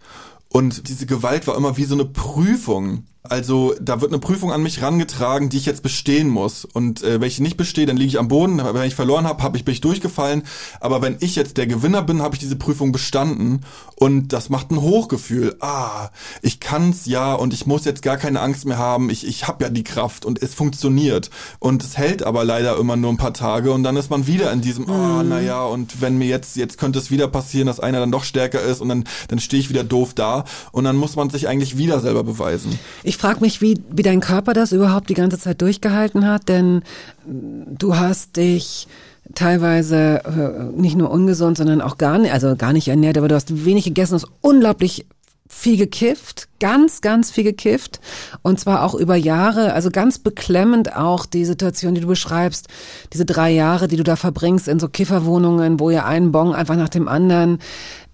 Und 0.54 0.88
diese 0.88 1.08
Gewalt 1.08 1.48
war 1.48 1.58
immer 1.58 1.78
wie 1.78 1.84
so 1.84 1.96
eine 1.96 2.06
Prüfung. 2.06 3.06
Also 3.26 3.74
da 3.80 4.02
wird 4.02 4.12
eine 4.12 4.20
Prüfung 4.20 4.52
an 4.52 4.62
mich 4.64 4.82
rangetragen, 4.82 5.48
die 5.48 5.56
ich 5.56 5.66
jetzt 5.66 5.82
bestehen 5.82 6.28
muss. 6.28 6.66
Und 6.66 7.04
äh, 7.04 7.22
wenn 7.22 7.28
ich 7.30 7.40
nicht 7.40 7.56
bestehe, 7.56 7.86
dann 7.86 7.96
liege 7.96 8.10
ich 8.10 8.20
am 8.20 8.28
Boden. 8.28 8.62
Wenn 8.62 8.84
ich 8.84 8.96
verloren 8.96 9.26
habe, 9.26 9.42
hab 9.42 9.56
ich, 9.56 9.64
bin 9.64 9.72
ich 9.72 9.80
durchgefallen. 9.80 10.44
Aber 10.82 11.02
wenn 11.02 11.16
ich 11.22 11.38
jetzt 11.38 11.56
der 11.56 11.66
Gewinner 11.66 12.02
bin, 12.02 12.22
habe 12.22 12.36
ich 12.36 12.42
diese 12.42 12.58
Prüfung 12.58 12.92
bestanden. 12.92 13.62
Und 13.96 14.34
das 14.34 14.50
macht 14.50 14.72
ein 14.72 14.82
Hochgefühl. 14.82 15.56
Ah, 15.62 16.10
ich 16.42 16.60
kann's 16.60 17.06
ja 17.06 17.34
und 17.34 17.54
ich 17.54 17.66
muss 17.66 17.86
jetzt 17.86 18.02
gar 18.02 18.18
keine 18.18 18.42
Angst 18.42 18.66
mehr 18.66 18.78
haben. 18.78 19.10
Ich, 19.10 19.26
ich 19.26 19.48
habe 19.48 19.64
ja 19.64 19.70
die 19.70 19.86
Kraft 19.86 20.26
und 20.26 20.44
es 20.44 20.54
funktioniert. 20.54 21.30
Und 21.60 21.82
es 21.82 21.98
hält 21.98 22.24
aber 22.24 22.44
leider 22.44 22.78
immer 22.78 22.98
nur 22.98 23.10
ein 23.10 23.18
paar 23.18 23.34
Tage. 23.34 23.72
Und 23.72 23.84
dann 23.84 23.96
ist 23.96 24.10
man 24.10 24.28
wieder 24.28 24.52
in 24.52 24.60
diesem, 24.60 24.90
ah, 24.90 25.22
oh, 25.22 25.24
naja, 25.24 25.64
und 25.64 26.02
wenn 26.02 26.18
mir 26.18 26.28
jetzt, 26.28 26.58
jetzt 26.58 26.78
könnte 26.78 27.00
es 27.00 27.10
wieder 27.10 27.30
passieren, 27.30 27.68
dass 27.68 27.80
einer 27.80 28.02
dann 28.02 28.12
doch 28.12 28.26
stärker 28.26 28.62
ist 28.62 28.82
und 28.82 28.90
dann, 28.90 29.06
dann 29.30 29.40
stehe 29.40 29.62
ich 29.62 29.70
wieder 29.70 29.86
doof 29.86 30.14
da. 30.14 30.44
Und 30.74 30.84
dann 30.84 30.98
muss 30.98 31.16
man 31.16 31.30
sich 31.30 31.48
eigentlich 31.48 31.78
wieder 31.78 32.02
selber 32.02 32.26
beweisen. 32.26 32.78
Ich 33.04 33.13
ich 33.14 33.18
frage 33.18 33.42
mich, 33.42 33.62
wie, 33.62 33.80
wie 33.92 34.02
dein 34.02 34.22
Körper 34.22 34.54
das 34.54 34.72
überhaupt 34.72 35.08
die 35.08 35.14
ganze 35.14 35.38
Zeit 35.38 35.62
durchgehalten 35.62 36.26
hat, 36.26 36.50
denn 36.50 36.82
du 37.28 37.96
hast 37.96 38.38
dich 38.38 38.88
teilweise 39.36 40.24
äh, 40.26 40.82
nicht 40.82 40.98
nur 40.98 41.12
ungesund, 41.12 41.58
sondern 41.58 41.82
auch 41.82 42.00
gar 42.00 42.18
nicht, 42.18 42.34
also 42.34 42.56
gar 42.56 42.74
nicht 42.74 42.88
ernährt, 42.88 43.20
aber 43.20 43.28
du 43.28 43.36
hast 43.36 43.66
wenig 43.66 43.86
gegessen, 43.86 44.16
hast 44.16 44.28
unglaublich 44.42 45.06
viel 45.48 45.78
gekifft, 45.78 46.48
ganz, 46.60 47.02
ganz 47.02 47.30
viel 47.30 47.44
gekifft 47.44 48.00
und 48.42 48.60
zwar 48.60 48.84
auch 48.84 48.96
über 48.96 49.16
Jahre, 49.16 49.74
also 49.74 49.92
ganz 49.92 50.18
beklemmend 50.18 50.96
auch 50.96 51.28
die 51.28 51.46
Situation, 51.46 51.94
die 51.94 52.02
du 52.02 52.08
beschreibst, 52.08 52.68
diese 53.14 53.26
drei 53.26 53.52
Jahre, 53.52 53.88
die 53.88 53.98
du 53.98 54.04
da 54.04 54.16
verbringst 54.16 54.68
in 54.68 54.80
so 54.80 54.90
Kifferwohnungen, 54.90 55.80
wo 55.80 55.92
ihr 55.92 56.06
einen 56.06 56.32
Bon 56.32 56.52
einfach 56.54 56.76
nach 56.76 56.90
dem 56.90 57.08
anderen. 57.08 57.60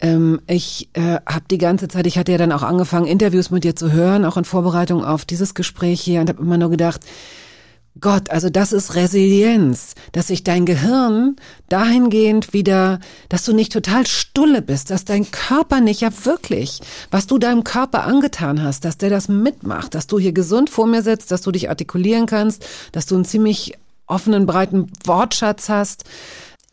Ähm, 0.02 0.42
ich 0.48 0.90
äh, 0.94 1.20
habe 1.26 1.46
die 1.50 1.58
ganze 1.58 1.88
Zeit, 1.88 2.08
ich 2.08 2.18
hatte 2.18 2.32
ja 2.32 2.38
dann 2.38 2.52
auch 2.52 2.64
angefangen, 2.64 3.06
Interviews 3.06 3.52
mit 3.52 3.64
dir 3.64 3.76
zu 3.76 3.92
hören, 3.92 4.26
auch 4.26 4.38
in 4.38 4.46
Vorbereitung 4.46 5.04
auf 5.04 5.26
dieses 5.26 5.54
Gespräch 5.54 6.02
hier 6.02 6.22
und 6.22 6.30
habe 6.30 6.42
immer 6.42 6.58
nur 6.58 6.70
gedacht, 6.70 7.02
Gott, 8.02 8.30
also 8.30 8.50
das 8.50 8.72
ist 8.72 8.96
Resilienz, 8.96 9.96
dass 10.14 10.28
sich 10.28 10.44
dein 10.44 10.66
Gehirn 10.66 11.36
dahingehend 11.68 12.54
wieder, 12.54 13.00
dass 13.28 13.44
du 13.44 13.54
nicht 13.54 13.74
total 13.74 14.08
stulle 14.08 14.62
bist, 14.62 14.90
dass 14.90 15.06
dein 15.06 15.30
Körper 15.32 15.82
nicht 15.82 16.02
ja 16.02 16.10
wirklich, 16.24 16.80
was 17.12 17.28
du 17.28 17.38
deinem 17.38 17.64
Körper 17.64 18.04
angetan 18.04 18.64
hast, 18.64 18.86
dass 18.86 18.98
der 18.98 19.10
das 19.10 19.28
mitmacht, 19.28 19.96
dass 19.96 20.08
du 20.08 20.20
hier 20.20 20.32
gesund 20.32 20.70
vor 20.70 20.88
mir 20.88 21.02
sitzt, 21.02 21.32
dass 21.32 21.42
du 21.42 21.52
dich 21.52 21.70
artikulieren 21.70 22.26
kannst, 22.26 22.66
dass 22.92 23.06
du 23.06 23.16
einen 23.16 23.26
ziemlich 23.26 23.74
offenen, 24.08 24.46
breiten 24.46 24.92
Wortschatz 25.06 25.68
hast. 25.68 26.06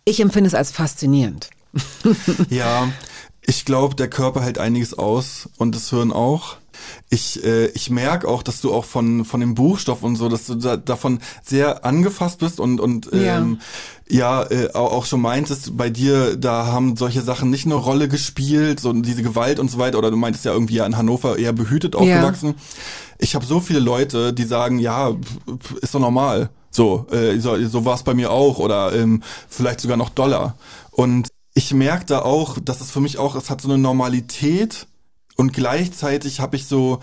Ich 0.04 0.20
empfinde 0.20 0.48
es 0.48 0.54
als 0.54 0.70
faszinierend. 0.70 1.50
ja, 2.50 2.88
ich 3.46 3.64
glaube, 3.64 3.94
der 3.94 4.08
Körper 4.08 4.42
hält 4.42 4.58
einiges 4.58 4.94
aus 4.94 5.48
und 5.56 5.74
das 5.74 5.90
Hirn 5.90 6.12
auch 6.12 6.56
ich, 7.08 7.42
äh, 7.44 7.66
ich 7.68 7.90
merke 7.90 8.28
auch, 8.28 8.42
dass 8.42 8.60
du 8.60 8.72
auch 8.72 8.84
von, 8.84 9.24
von 9.24 9.40
dem 9.40 9.54
Buchstoff 9.54 10.02
und 10.02 10.16
so, 10.16 10.28
dass 10.28 10.46
du 10.46 10.54
da, 10.54 10.76
davon 10.76 11.20
sehr 11.42 11.84
angefasst 11.84 12.38
bist 12.38 12.60
und, 12.60 12.80
und 12.80 13.10
ähm, 13.12 13.60
ja, 14.08 14.42
ja 14.42 14.50
äh, 14.50 14.72
auch 14.72 15.04
schon 15.04 15.20
meintest, 15.20 15.76
bei 15.76 15.90
dir, 15.90 16.36
da 16.36 16.66
haben 16.66 16.96
solche 16.96 17.22
Sachen 17.22 17.50
nicht 17.50 17.66
eine 17.66 17.74
Rolle 17.74 18.08
gespielt, 18.08 18.80
so 18.80 18.92
diese 18.92 19.22
Gewalt 19.22 19.58
und 19.58 19.70
so 19.70 19.78
weiter, 19.78 19.98
oder 19.98 20.10
du 20.10 20.16
meintest 20.16 20.44
ja 20.44 20.52
irgendwie 20.52 20.76
ja 20.76 20.86
in 20.86 20.96
Hannover 20.96 21.38
eher 21.38 21.52
behütet 21.52 21.94
aufgewachsen. 21.94 22.48
Ja. 22.48 22.54
Ich 23.18 23.34
habe 23.34 23.46
so 23.46 23.60
viele 23.60 23.80
Leute, 23.80 24.32
die 24.32 24.44
sagen, 24.44 24.78
ja, 24.78 25.14
ist 25.80 25.94
doch 25.94 26.00
normal. 26.00 26.50
So, 26.70 27.06
äh, 27.10 27.38
so, 27.38 27.56
so 27.66 27.86
war 27.86 27.94
es 27.94 28.02
bei 28.02 28.12
mir 28.12 28.30
auch 28.30 28.58
oder 28.58 28.92
ähm, 28.92 29.22
vielleicht 29.48 29.80
sogar 29.80 29.96
noch 29.96 30.10
doller. 30.10 30.56
Und 30.90 31.28
ich 31.56 31.72
merke 31.72 32.04
da 32.04 32.20
auch, 32.20 32.58
dass 32.62 32.82
es 32.82 32.90
für 32.90 33.00
mich 33.00 33.16
auch, 33.16 33.34
es 33.34 33.48
hat 33.48 33.62
so 33.62 33.68
eine 33.68 33.78
Normalität, 33.78 34.86
und 35.36 35.52
gleichzeitig 35.52 36.40
habe 36.40 36.56
ich 36.56 36.66
so 36.66 37.00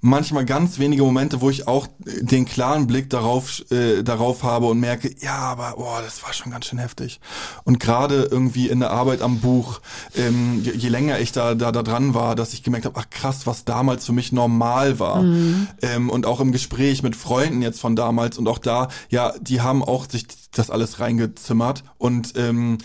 manchmal 0.00 0.44
ganz 0.44 0.78
wenige 0.78 1.02
Momente, 1.02 1.40
wo 1.40 1.48
ich 1.48 1.66
auch 1.66 1.86
den 1.98 2.44
klaren 2.44 2.86
Blick 2.86 3.08
darauf 3.08 3.64
äh, 3.70 4.02
darauf 4.02 4.42
habe 4.42 4.66
und 4.66 4.78
merke, 4.78 5.14
ja, 5.20 5.36
aber 5.36 5.74
boah, 5.76 6.02
das 6.02 6.22
war 6.22 6.32
schon 6.32 6.52
ganz 6.52 6.66
schön 6.66 6.78
heftig. 6.78 7.20
Und 7.64 7.80
gerade 7.80 8.28
irgendwie 8.30 8.68
in 8.68 8.80
der 8.80 8.90
Arbeit 8.90 9.22
am 9.22 9.40
Buch, 9.40 9.80
ähm, 10.14 10.60
je, 10.62 10.72
je, 10.72 10.88
länger 10.88 11.20
ich 11.20 11.32
da, 11.32 11.54
da 11.54 11.72
da 11.72 11.82
dran 11.82 12.12
war, 12.12 12.34
dass 12.34 12.52
ich 12.52 12.62
gemerkt 12.62 12.86
habe, 12.86 13.00
ach 13.00 13.08
krass, 13.08 13.46
was 13.46 13.64
damals 13.64 14.04
für 14.04 14.12
mich 14.12 14.32
normal 14.32 14.98
war. 14.98 15.22
Mhm. 15.22 15.68
Ähm, 15.80 16.10
und 16.10 16.26
auch 16.26 16.40
im 16.40 16.52
Gespräch 16.52 17.02
mit 17.02 17.16
Freunden 17.16 17.62
jetzt 17.62 17.80
von 17.80 17.96
damals 17.96 18.36
und 18.36 18.46
auch 18.46 18.58
da, 18.58 18.88
ja, 19.08 19.32
die 19.40 19.62
haben 19.62 19.82
auch 19.82 20.06
sich 20.08 20.26
das 20.52 20.70
alles 20.70 21.00
reingezimmert 21.00 21.84
und 21.96 22.34
ähm, 22.36 22.78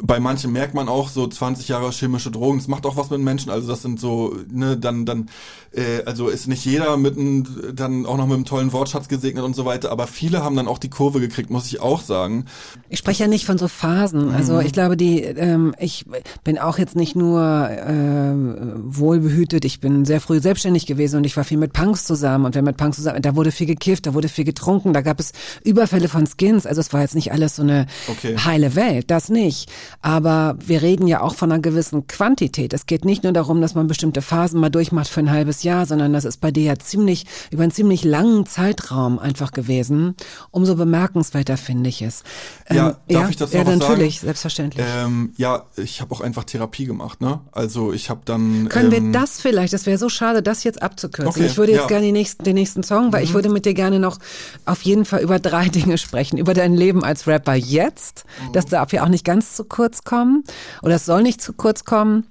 bei 0.00 0.20
manchen 0.20 0.52
merkt 0.52 0.72
man 0.72 0.88
auch 0.88 1.10
so 1.10 1.26
20 1.26 1.68
Jahre 1.68 1.90
chemische 1.90 2.30
Drogen, 2.30 2.58
das 2.58 2.68
macht 2.68 2.86
auch 2.86 2.96
was 2.96 3.10
mit 3.10 3.20
Menschen, 3.20 3.50
also 3.50 3.68
das 3.68 3.82
sind 3.82 4.00
so, 4.00 4.34
ne, 4.50 4.78
dann, 4.78 5.04
dann, 5.04 5.28
äh, 5.72 6.02
also 6.06 6.28
ist 6.28 6.46
nicht 6.46 6.64
jeder 6.64 6.96
mit 6.96 7.18
einem, 7.18 7.74
dann 7.74 8.06
auch 8.06 8.16
noch 8.16 8.26
mit 8.26 8.36
einem 8.36 8.44
tollen 8.46 8.72
Wortschatz 8.72 9.08
gesegnet 9.08 9.44
und 9.44 9.54
so 9.54 9.66
weiter, 9.66 9.92
aber 9.92 10.06
viele 10.06 10.42
haben 10.42 10.56
dann 10.56 10.66
auch 10.66 10.78
die 10.78 10.88
Kurve 10.88 11.20
gekriegt, 11.20 11.50
muss 11.50 11.66
ich 11.66 11.80
auch 11.80 12.00
sagen. 12.00 12.46
Ich 12.88 13.00
spreche 13.00 13.24
ja 13.24 13.28
nicht 13.28 13.44
von 13.44 13.58
so 13.58 13.68
Phasen, 13.68 14.30
also 14.32 14.54
mhm. 14.54 14.60
ich 14.62 14.72
glaube, 14.72 14.96
die, 14.96 15.20
ähm, 15.20 15.74
ich 15.78 16.06
bin 16.42 16.58
auch 16.58 16.78
jetzt 16.78 16.96
nicht 16.96 17.14
nur 17.14 17.42
äh, 17.42 18.32
wohlbehütet, 18.34 19.66
ich 19.66 19.80
bin 19.80 20.06
sehr 20.06 20.22
früh 20.22 20.40
selbstständig 20.40 20.86
gewesen 20.86 21.18
und 21.18 21.24
ich 21.24 21.36
war 21.36 21.44
viel 21.44 21.58
mit 21.58 21.74
Punks 21.74 22.06
zusammen 22.06 22.46
und 22.46 22.54
wenn 22.54 22.64
mit 22.64 22.78
Punks 22.78 22.96
zusammen, 22.96 23.20
da 23.20 23.36
wurde 23.36 23.52
viel 23.52 23.66
gekifft, 23.66 24.06
da 24.06 24.14
wurde 24.14 24.30
viel 24.30 24.44
getrunken, 24.44 24.94
da 24.94 25.02
gab 25.02 25.20
es 25.20 25.32
Überfälle 25.64 26.08
von 26.08 26.26
Skins, 26.26 26.64
also 26.64 26.80
es 26.80 26.94
war 26.94 27.02
jetzt 27.02 27.14
nicht 27.14 27.30
alles 27.30 27.56
so 27.56 27.62
eine 27.62 27.86
okay. 28.08 28.38
heile 28.38 28.74
Welt, 28.74 29.10
das 29.10 29.28
nicht. 29.28 29.70
Aber 30.00 30.56
wir 30.58 30.82
reden 30.82 31.06
ja 31.06 31.20
auch 31.20 31.34
von 31.34 31.52
einer 31.52 31.60
gewissen 31.60 32.06
Quantität. 32.06 32.72
Es 32.72 32.86
geht 32.86 33.04
nicht 33.04 33.22
nur 33.22 33.32
darum, 33.32 33.60
dass 33.60 33.74
man 33.74 33.86
bestimmte 33.86 34.22
Phasen 34.22 34.60
mal 34.60 34.70
durchmacht 34.70 35.08
für 35.08 35.20
ein 35.20 35.30
halbes 35.30 35.62
Jahr, 35.62 35.86
sondern 35.86 36.12
das 36.12 36.24
ist 36.24 36.40
bei 36.40 36.50
dir 36.50 36.64
ja 36.64 36.78
ziemlich, 36.78 37.26
über 37.50 37.62
einen 37.62 37.72
ziemlich 37.72 38.04
langen 38.04 38.46
Zeitraum 38.46 39.18
einfach 39.18 39.52
gewesen. 39.52 40.14
Umso 40.50 40.74
bemerkenswerter 40.74 41.56
finde 41.56 41.88
ich 41.88 42.02
es. 42.02 42.22
Ähm, 42.68 42.76
ja, 42.76 42.88
darf 42.90 43.00
ja, 43.08 43.28
ich 43.28 43.36
das 43.36 43.52
ja, 43.52 43.64
noch 43.64 43.76
natürlich, 43.76 44.16
sagen? 44.16 44.26
selbstverständlich. 44.26 44.86
Ähm, 44.88 45.32
ja, 45.36 45.66
ich 45.76 46.00
habe 46.00 46.14
auch 46.14 46.20
einfach 46.20 46.44
Therapie 46.44 46.86
gemacht, 46.86 47.20
ne? 47.20 47.40
Also 47.52 47.92
ich 47.92 48.10
habe 48.10 48.22
dann. 48.24 48.68
Können 48.68 48.92
ähm, 48.92 49.12
wir 49.12 49.20
das 49.20 49.40
vielleicht? 49.40 49.72
Das 49.72 49.86
wäre 49.86 49.98
so 49.98 50.08
schade, 50.08 50.42
das 50.42 50.64
jetzt 50.64 50.82
abzukürzen. 50.82 51.28
Okay, 51.28 51.46
ich 51.46 51.56
würde 51.56 51.72
jetzt 51.72 51.82
ja. 51.82 51.86
gerne 51.88 52.06
den 52.06 52.14
nächsten, 52.14 52.44
den 52.44 52.54
nächsten 52.54 52.82
Song, 52.82 53.12
weil 53.12 53.20
mhm. 53.20 53.26
ich 53.26 53.34
würde 53.34 53.48
mit 53.48 53.66
dir 53.66 53.74
gerne 53.74 53.98
noch 53.98 54.18
auf 54.64 54.82
jeden 54.82 55.04
Fall 55.04 55.22
über 55.22 55.38
drei 55.38 55.68
Dinge 55.68 55.98
sprechen. 55.98 56.38
Über 56.38 56.54
dein 56.54 56.74
Leben 56.74 57.04
als 57.04 57.26
Rapper 57.26 57.54
jetzt. 57.54 58.24
Mhm. 58.48 58.52
Das 58.52 58.66
darf 58.66 58.92
ja 58.92 59.04
auch 59.04 59.08
nicht 59.08 59.24
ganz 59.24 59.54
zu 59.54 59.64
kurz 59.72 60.04
kommen 60.04 60.44
oder 60.82 60.94
es 60.94 61.06
soll 61.06 61.24
nicht 61.24 61.40
zu 61.40 61.52
kurz 61.52 61.84
kommen. 61.84 62.28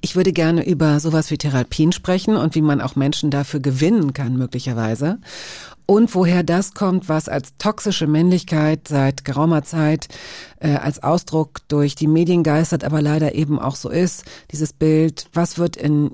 Ich 0.00 0.16
würde 0.16 0.32
gerne 0.32 0.64
über 0.64 1.00
sowas 1.00 1.30
wie 1.30 1.38
Therapien 1.38 1.92
sprechen 1.92 2.36
und 2.36 2.54
wie 2.54 2.62
man 2.62 2.80
auch 2.80 2.96
Menschen 2.96 3.30
dafür 3.30 3.60
gewinnen 3.60 4.12
kann, 4.12 4.36
möglicherweise. 4.36 5.18
Und 5.86 6.14
woher 6.14 6.44
das 6.44 6.72
kommt, 6.74 7.08
was 7.08 7.28
als 7.28 7.56
toxische 7.58 8.06
Männlichkeit 8.06 8.86
seit 8.88 9.24
geraumer 9.24 9.64
Zeit 9.64 10.08
äh, 10.60 10.76
als 10.76 11.02
Ausdruck 11.02 11.58
durch 11.68 11.96
die 11.96 12.06
Medien 12.06 12.44
geistert, 12.44 12.84
aber 12.84 13.02
leider 13.02 13.34
eben 13.34 13.58
auch 13.58 13.74
so 13.74 13.90
ist. 13.90 14.24
Dieses 14.52 14.72
Bild, 14.72 15.26
was 15.32 15.58
wird 15.58 15.76
in 15.76 16.12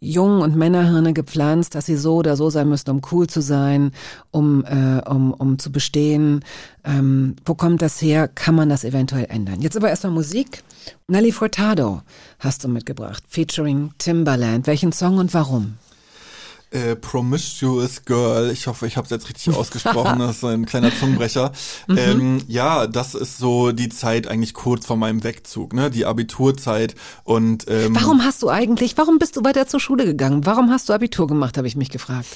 Jungen- 0.00 0.40
und 0.40 0.56
Männerhirne 0.56 1.12
gepflanzt, 1.12 1.74
dass 1.74 1.86
sie 1.86 1.96
so 1.96 2.16
oder 2.16 2.36
so 2.36 2.48
sein 2.48 2.68
müssen, 2.68 2.90
um 2.90 3.02
cool 3.12 3.26
zu 3.26 3.42
sein, 3.42 3.92
um, 4.30 4.64
äh, 4.64 5.02
um, 5.06 5.34
um 5.34 5.58
zu 5.58 5.70
bestehen. 5.70 6.42
Ähm, 6.84 7.36
wo 7.44 7.54
kommt 7.54 7.82
das 7.82 8.00
her? 8.00 8.26
Kann 8.26 8.54
man 8.54 8.70
das 8.70 8.84
eventuell 8.84 9.26
ändern? 9.28 9.60
Jetzt 9.60 9.76
aber 9.76 9.90
erstmal 9.90 10.12
Musik. 10.12 10.62
Nelly 11.06 11.32
Furtado 11.32 12.00
hast 12.38 12.64
du 12.64 12.68
mitgebracht, 12.68 13.22
featuring 13.28 13.92
Timbaland. 13.98 14.66
Welchen 14.66 14.92
Song 14.92 15.18
und 15.18 15.34
warum? 15.34 15.74
Äh, 16.72 16.94
Promiscuous 16.94 18.04
Girl, 18.04 18.50
ich 18.52 18.68
hoffe, 18.68 18.86
ich 18.86 18.96
habe 18.96 19.04
es 19.04 19.10
jetzt 19.10 19.28
richtig 19.28 19.54
ausgesprochen, 19.56 20.20
das 20.20 20.36
ist 20.36 20.44
ein 20.44 20.66
kleiner 20.66 20.96
Zungenbrecher. 20.96 21.52
Mhm. 21.88 21.98
Ähm, 21.98 22.42
ja, 22.46 22.86
das 22.86 23.14
ist 23.14 23.38
so 23.38 23.72
die 23.72 23.88
Zeit 23.88 24.28
eigentlich 24.28 24.54
kurz 24.54 24.86
vor 24.86 24.96
meinem 24.96 25.24
Wegzug, 25.24 25.72
ne? 25.72 25.90
Die 25.90 26.06
Abiturzeit 26.06 26.94
und 27.24 27.66
ähm, 27.68 27.96
Warum 27.96 28.24
hast 28.24 28.42
du 28.42 28.48
eigentlich, 28.48 28.96
warum 28.96 29.18
bist 29.18 29.36
du 29.36 29.44
weiter 29.44 29.66
zur 29.66 29.80
Schule 29.80 30.04
gegangen? 30.04 30.46
Warum 30.46 30.70
hast 30.70 30.88
du 30.88 30.92
Abitur 30.92 31.26
gemacht, 31.26 31.58
habe 31.58 31.66
ich 31.66 31.74
mich 31.74 31.90
gefragt. 31.90 32.28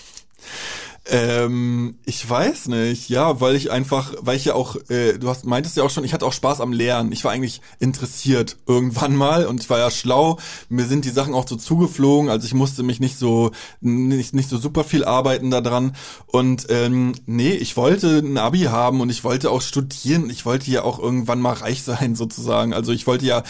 Ähm, 1.07 1.99
ich 2.07 2.29
weiß 2.29 2.69
nicht, 2.69 3.11
ja, 3.11 3.39
weil 3.39 3.57
ich 3.57 3.71
einfach, 3.71 4.15
weil 4.21 4.37
ich 4.37 4.47
ja 4.47 4.55
auch, 4.55 4.77
äh, 4.89 5.19
du 5.19 5.29
hast 5.29 5.45
meintest 5.45 5.77
ja 5.77 5.83
auch 5.83 5.91
schon, 5.91 6.03
ich 6.03 6.15
hatte 6.15 6.25
auch 6.25 6.33
Spaß 6.33 6.63
am 6.63 6.73
Lernen. 6.73 7.13
Ich 7.13 7.25
war 7.25 7.33
eigentlich 7.33 7.61
interessiert 7.79 8.57
irgendwann 8.67 9.15
mal 9.15 9.45
und 9.47 9.61
ich 9.61 9.69
war 9.69 9.79
ja 9.79 9.91
schlau. 9.91 10.39
Mir 10.71 10.87
sind 10.87 11.05
die 11.05 11.11
Sachen 11.11 11.35
auch 11.35 11.47
so 11.47 11.57
zugeflogen, 11.57 12.31
also 12.31 12.47
ich 12.47 12.55
musste 12.55 12.83
mich 12.83 13.01
nicht 13.01 13.19
so 13.19 13.51
nicht, 13.83 14.35
nicht 14.35 14.49
so 14.49 14.57
super 14.57 14.83
viel 14.83 15.05
arbeiten 15.05 15.51
daran. 15.51 15.95
Und 16.27 16.69
ähm, 16.71 17.13
nee, 17.27 17.53
ich 17.53 17.77
wollte 17.77 18.21
ein 18.21 18.39
Abi 18.39 18.63
haben 18.63 19.03
und 19.03 19.11
ich 19.11 19.25
wollte 19.25 19.51
auch 19.51 19.61
studieren. 19.61 20.31
Ich 20.31 20.47
wollte 20.47 20.71
ja 20.71 20.85
auch 20.85 20.99
irgendwann 20.99 21.41
mal 21.41 21.53
reich 21.53 21.83
sein 21.83 22.15
sozusagen. 22.15 22.73
Also 22.73 22.93
ich 22.93 23.07
wollte 23.07 23.27
ja, 23.27 23.43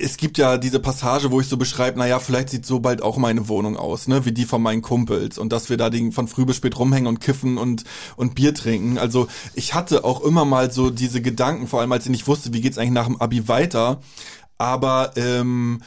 es 0.00 0.16
gibt 0.16 0.38
ja 0.38 0.58
diese 0.58 0.80
Passage, 0.80 1.30
wo 1.30 1.40
ich 1.40 1.46
so 1.46 1.56
beschreibe, 1.56 2.00
naja, 2.00 2.18
vielleicht 2.18 2.50
sieht 2.50 2.66
so 2.66 2.80
bald 2.80 3.00
auch 3.00 3.16
meine 3.16 3.46
Wohnung 3.46 3.76
aus, 3.76 4.08
ne, 4.08 4.24
wie 4.24 4.32
die 4.32 4.44
von 4.44 4.60
meinen 4.60 4.82
Kumpels 4.82 5.38
und 5.38 5.52
dass 5.52 5.70
wir 5.70 5.76
da 5.76 5.88
den 5.88 6.10
von 6.10 6.26
früh 6.26 6.44
bis 6.44 6.56
spät 6.56 6.76
rumhängen 6.76 6.95
rumhängen 6.96 7.06
und 7.06 7.20
kiffen 7.20 7.58
und, 7.58 7.84
und 8.16 8.34
Bier 8.34 8.54
trinken. 8.54 8.98
Also 8.98 9.28
ich 9.54 9.74
hatte 9.74 10.04
auch 10.04 10.22
immer 10.22 10.44
mal 10.44 10.70
so 10.70 10.90
diese 10.90 11.20
Gedanken, 11.20 11.68
vor 11.68 11.80
allem 11.80 11.92
als 11.92 12.04
ich 12.04 12.10
nicht 12.10 12.26
wusste, 12.26 12.52
wie 12.52 12.60
geht's 12.60 12.78
eigentlich 12.78 12.90
nach 12.92 13.06
dem 13.06 13.20
Abi 13.20 13.48
weiter. 13.48 14.00
Aber 14.58 15.12
ähm, 15.16 15.82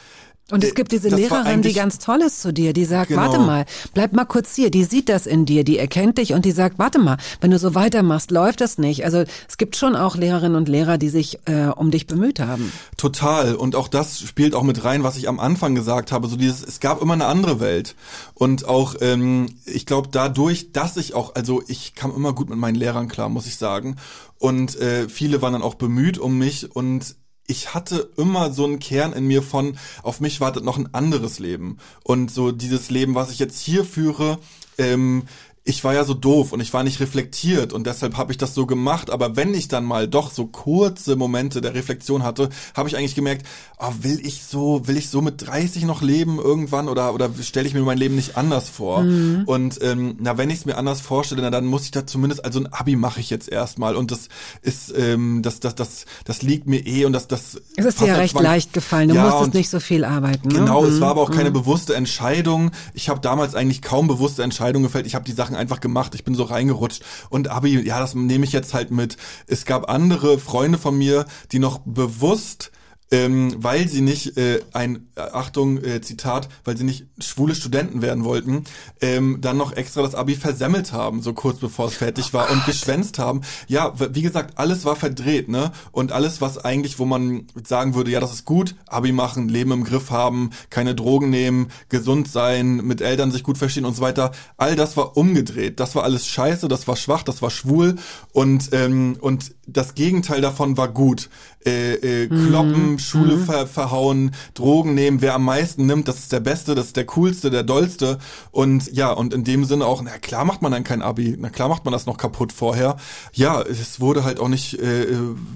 und 0.50 0.64
es 0.64 0.74
gibt 0.74 0.92
diese 0.92 1.08
Lehrerin, 1.08 1.62
die 1.62 1.72
ganz 1.72 1.98
toll 1.98 2.20
ist 2.22 2.42
zu 2.42 2.52
dir, 2.52 2.72
die 2.72 2.84
sagt, 2.84 3.08
genau. 3.08 3.22
warte 3.22 3.38
mal, 3.38 3.64
bleib 3.94 4.12
mal 4.12 4.24
kurz 4.24 4.54
hier, 4.54 4.70
die 4.70 4.84
sieht 4.84 5.08
das 5.08 5.26
in 5.26 5.46
dir, 5.46 5.64
die 5.64 5.78
erkennt 5.78 6.18
dich 6.18 6.32
und 6.32 6.44
die 6.44 6.52
sagt, 6.52 6.78
warte 6.78 6.98
mal, 6.98 7.16
wenn 7.40 7.50
du 7.50 7.58
so 7.58 7.74
weitermachst, 7.74 8.30
läuft 8.30 8.60
das 8.60 8.78
nicht. 8.78 9.04
Also 9.04 9.24
es 9.48 9.56
gibt 9.56 9.76
schon 9.76 9.96
auch 9.96 10.16
Lehrerinnen 10.16 10.56
und 10.56 10.68
Lehrer, 10.68 10.98
die 10.98 11.08
sich 11.08 11.38
äh, 11.46 11.66
um 11.66 11.90
dich 11.90 12.06
bemüht 12.06 12.40
haben. 12.40 12.72
Total. 12.96 13.54
Und 13.54 13.76
auch 13.76 13.88
das 13.88 14.20
spielt 14.20 14.54
auch 14.54 14.62
mit 14.62 14.84
rein, 14.84 15.02
was 15.02 15.16
ich 15.16 15.28
am 15.28 15.40
Anfang 15.40 15.74
gesagt 15.74 16.12
habe, 16.12 16.28
so 16.28 16.36
dieses, 16.36 16.62
es 16.62 16.80
gab 16.80 17.00
immer 17.02 17.14
eine 17.14 17.26
andere 17.26 17.60
Welt. 17.60 17.94
Und 18.34 18.66
auch, 18.66 18.96
ähm, 19.00 19.46
ich 19.64 19.86
glaube, 19.86 20.08
dadurch, 20.10 20.72
dass 20.72 20.96
ich 20.96 21.14
auch, 21.14 21.34
also 21.34 21.62
ich 21.66 21.94
kam 21.94 22.14
immer 22.14 22.32
gut 22.32 22.50
mit 22.50 22.58
meinen 22.58 22.74
Lehrern 22.74 23.08
klar, 23.08 23.28
muss 23.28 23.46
ich 23.46 23.56
sagen. 23.56 23.96
Und 24.38 24.76
äh, 24.80 25.08
viele 25.08 25.42
waren 25.42 25.52
dann 25.52 25.62
auch 25.62 25.74
bemüht 25.74 26.18
um 26.18 26.38
mich 26.38 26.74
und 26.74 27.14
ich 27.50 27.74
hatte 27.74 28.08
immer 28.16 28.52
so 28.52 28.64
einen 28.64 28.78
Kern 28.78 29.12
in 29.12 29.26
mir 29.26 29.42
von, 29.42 29.76
auf 30.02 30.20
mich 30.20 30.40
wartet 30.40 30.64
noch 30.64 30.78
ein 30.78 30.94
anderes 30.94 31.40
Leben. 31.40 31.78
Und 32.04 32.30
so 32.30 32.52
dieses 32.52 32.90
Leben, 32.90 33.16
was 33.16 33.32
ich 33.32 33.40
jetzt 33.40 33.60
hier 33.60 33.84
führe, 33.84 34.38
ähm, 34.78 35.24
ich 35.62 35.84
war 35.84 35.92
ja 35.92 36.04
so 36.04 36.14
doof 36.14 36.52
und 36.52 36.60
ich 36.60 36.72
war 36.72 36.82
nicht 36.84 37.00
reflektiert 37.00 37.74
und 37.74 37.86
deshalb 37.86 38.16
habe 38.16 38.32
ich 38.32 38.38
das 38.38 38.54
so 38.54 38.64
gemacht. 38.66 39.10
Aber 39.10 39.36
wenn 39.36 39.52
ich 39.52 39.68
dann 39.68 39.84
mal 39.84 40.08
doch 40.08 40.30
so 40.30 40.46
kurze 40.46 41.16
Momente 41.16 41.60
der 41.60 41.74
Reflexion 41.74 42.22
hatte, 42.22 42.48
habe 42.74 42.88
ich 42.88 42.96
eigentlich 42.96 43.14
gemerkt, 43.14 43.46
oh, 43.78 43.92
will 44.00 44.20
ich 44.26 44.42
so, 44.42 44.86
will 44.86 44.96
ich 44.96 45.10
so 45.10 45.20
mit 45.20 45.46
30 45.46 45.84
noch 45.84 46.00
leben 46.00 46.38
irgendwann 46.38 46.88
oder 46.88 47.12
oder 47.12 47.30
stelle 47.42 47.68
ich 47.68 47.74
mir 47.74 47.82
mein 47.82 47.98
Leben 47.98 48.16
nicht 48.16 48.36
anders 48.36 48.70
vor? 48.70 49.02
Mhm. 49.02 49.42
Und 49.44 49.78
ähm, 49.82 50.16
na, 50.18 50.38
wenn 50.38 50.48
ich 50.48 50.60
es 50.60 50.64
mir 50.64 50.76
anders 50.76 51.02
vorstelle, 51.02 51.42
na, 51.42 51.50
dann 51.50 51.66
muss 51.66 51.84
ich 51.84 51.90
da 51.90 52.06
zumindest 52.06 52.44
also 52.44 52.60
ein 52.60 52.72
Abi 52.72 52.96
mache 52.96 53.20
ich 53.20 53.28
jetzt 53.28 53.48
erstmal 53.48 53.96
und 53.96 54.10
das 54.10 54.28
ist 54.62 54.92
ähm, 54.96 55.42
das 55.42 55.60
das 55.60 55.74
das 55.74 56.06
das 56.24 56.42
liegt 56.42 56.66
mir 56.68 56.86
eh 56.86 57.04
und 57.04 57.12
das 57.12 57.28
das 57.28 57.60
es 57.76 57.84
ist 57.84 58.00
dir 58.00 58.06
ja 58.06 58.16
recht 58.16 58.38
leicht 58.40 58.72
gefallen. 58.72 59.10
Du 59.10 59.14
ja, 59.14 59.28
musstest 59.28 59.54
nicht 59.54 59.68
so 59.70 59.78
viel 59.78 60.04
arbeiten. 60.04 60.48
Ne? 60.48 60.54
Genau, 60.54 60.82
mhm. 60.82 60.88
es 60.88 61.00
war 61.00 61.10
aber 61.10 61.20
auch 61.20 61.30
keine 61.30 61.50
mhm. 61.50 61.54
bewusste 61.54 61.94
Entscheidung. 61.94 62.70
Ich 62.94 63.08
habe 63.08 63.20
damals 63.20 63.54
eigentlich 63.54 63.82
kaum 63.82 64.08
bewusste 64.08 64.42
Entscheidungen 64.42 64.84
gefällt. 64.84 65.06
Ich 65.06 65.14
habe 65.14 65.26
die 65.26 65.32
Sachen 65.32 65.59
einfach 65.60 65.80
gemacht. 65.80 66.14
Ich 66.14 66.24
bin 66.24 66.34
so 66.34 66.44
reingerutscht. 66.44 67.02
Und 67.28 67.48
Abi, 67.48 67.80
ja, 67.86 68.00
das 68.00 68.14
nehme 68.14 68.44
ich 68.44 68.52
jetzt 68.52 68.74
halt 68.74 68.90
mit. 68.90 69.16
Es 69.46 69.64
gab 69.64 69.88
andere 69.88 70.38
Freunde 70.38 70.78
von 70.78 70.98
mir, 70.98 71.26
die 71.52 71.58
noch 71.58 71.80
bewusst 71.84 72.72
ähm, 73.10 73.54
weil 73.58 73.88
sie 73.88 74.00
nicht 74.02 74.36
äh, 74.36 74.60
ein 74.72 75.08
äh, 75.16 75.20
Achtung 75.20 75.82
äh, 75.82 76.00
Zitat, 76.00 76.48
weil 76.64 76.76
sie 76.76 76.84
nicht 76.84 77.06
schwule 77.18 77.54
Studenten 77.54 78.02
werden 78.02 78.24
wollten, 78.24 78.64
ähm, 79.00 79.38
dann 79.40 79.56
noch 79.56 79.72
extra 79.72 80.02
das 80.02 80.14
Abi 80.14 80.36
versemmelt 80.36 80.92
haben, 80.92 81.20
so 81.20 81.32
kurz 81.32 81.58
bevor 81.58 81.88
es 81.88 81.94
fertig 81.94 82.32
war 82.32 82.50
und 82.50 82.64
geschwänzt 82.66 83.18
haben. 83.18 83.40
Ja, 83.66 83.94
wie 84.14 84.22
gesagt, 84.22 84.58
alles 84.58 84.84
war 84.84 84.94
verdreht, 84.94 85.48
ne? 85.48 85.72
Und 85.90 86.12
alles, 86.12 86.40
was 86.40 86.58
eigentlich, 86.58 86.98
wo 86.98 87.04
man 87.04 87.48
sagen 87.66 87.94
würde, 87.94 88.10
ja, 88.10 88.20
das 88.20 88.32
ist 88.32 88.44
gut, 88.44 88.76
Abi 88.86 89.12
machen, 89.12 89.48
Leben 89.48 89.72
im 89.72 89.84
Griff 89.84 90.10
haben, 90.10 90.50
keine 90.70 90.94
Drogen 90.94 91.30
nehmen, 91.30 91.68
gesund 91.88 92.28
sein, 92.28 92.76
mit 92.76 93.00
Eltern 93.00 93.32
sich 93.32 93.42
gut 93.42 93.58
verstehen 93.58 93.84
und 93.84 93.96
so 93.96 94.02
weiter, 94.02 94.32
all 94.56 94.76
das 94.76 94.96
war 94.96 95.16
umgedreht. 95.16 95.80
Das 95.80 95.94
war 95.94 96.04
alles 96.04 96.26
scheiße, 96.26 96.68
das 96.68 96.86
war 96.86 96.96
schwach, 96.96 97.24
das 97.24 97.42
war 97.42 97.50
schwul 97.50 97.96
und 98.32 98.70
ähm, 98.72 99.16
und 99.20 99.52
das 99.66 99.94
Gegenteil 99.94 100.40
davon 100.40 100.76
war 100.76 100.88
gut. 100.88 101.28
Äh, 101.66 102.22
äh, 102.22 102.26
kloppen, 102.28 102.92
mhm. 102.92 102.98
Schule 102.98 103.36
mhm. 103.36 103.44
Ver, 103.44 103.66
verhauen, 103.66 104.30
Drogen 104.54 104.94
nehmen, 104.94 105.20
wer 105.20 105.34
am 105.34 105.44
meisten 105.44 105.84
nimmt, 105.84 106.08
das 106.08 106.20
ist 106.20 106.32
der 106.32 106.40
Beste, 106.40 106.74
das 106.74 106.86
ist 106.86 106.96
der 106.96 107.04
Coolste, 107.04 107.50
der 107.50 107.64
Dollste. 107.64 108.18
Und 108.50 108.90
ja, 108.92 109.12
und 109.12 109.34
in 109.34 109.44
dem 109.44 109.66
Sinne 109.66 109.84
auch, 109.84 110.00
na 110.00 110.16
klar 110.18 110.46
macht 110.46 110.62
man 110.62 110.72
dann 110.72 110.84
kein 110.84 111.02
Abi, 111.02 111.36
na 111.38 111.50
klar 111.50 111.68
macht 111.68 111.84
man 111.84 111.92
das 111.92 112.06
noch 112.06 112.16
kaputt 112.16 112.52
vorher. 112.52 112.96
Ja, 113.34 113.60
es 113.60 114.00
wurde 114.00 114.24
halt 114.24 114.40
auch 114.40 114.48
nicht 114.48 114.78
äh, 114.80 115.06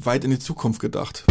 weit 0.03 0.25
in 0.25 0.31
die 0.31 0.39
Zukunft 0.39 0.81
gedacht. 0.81 1.25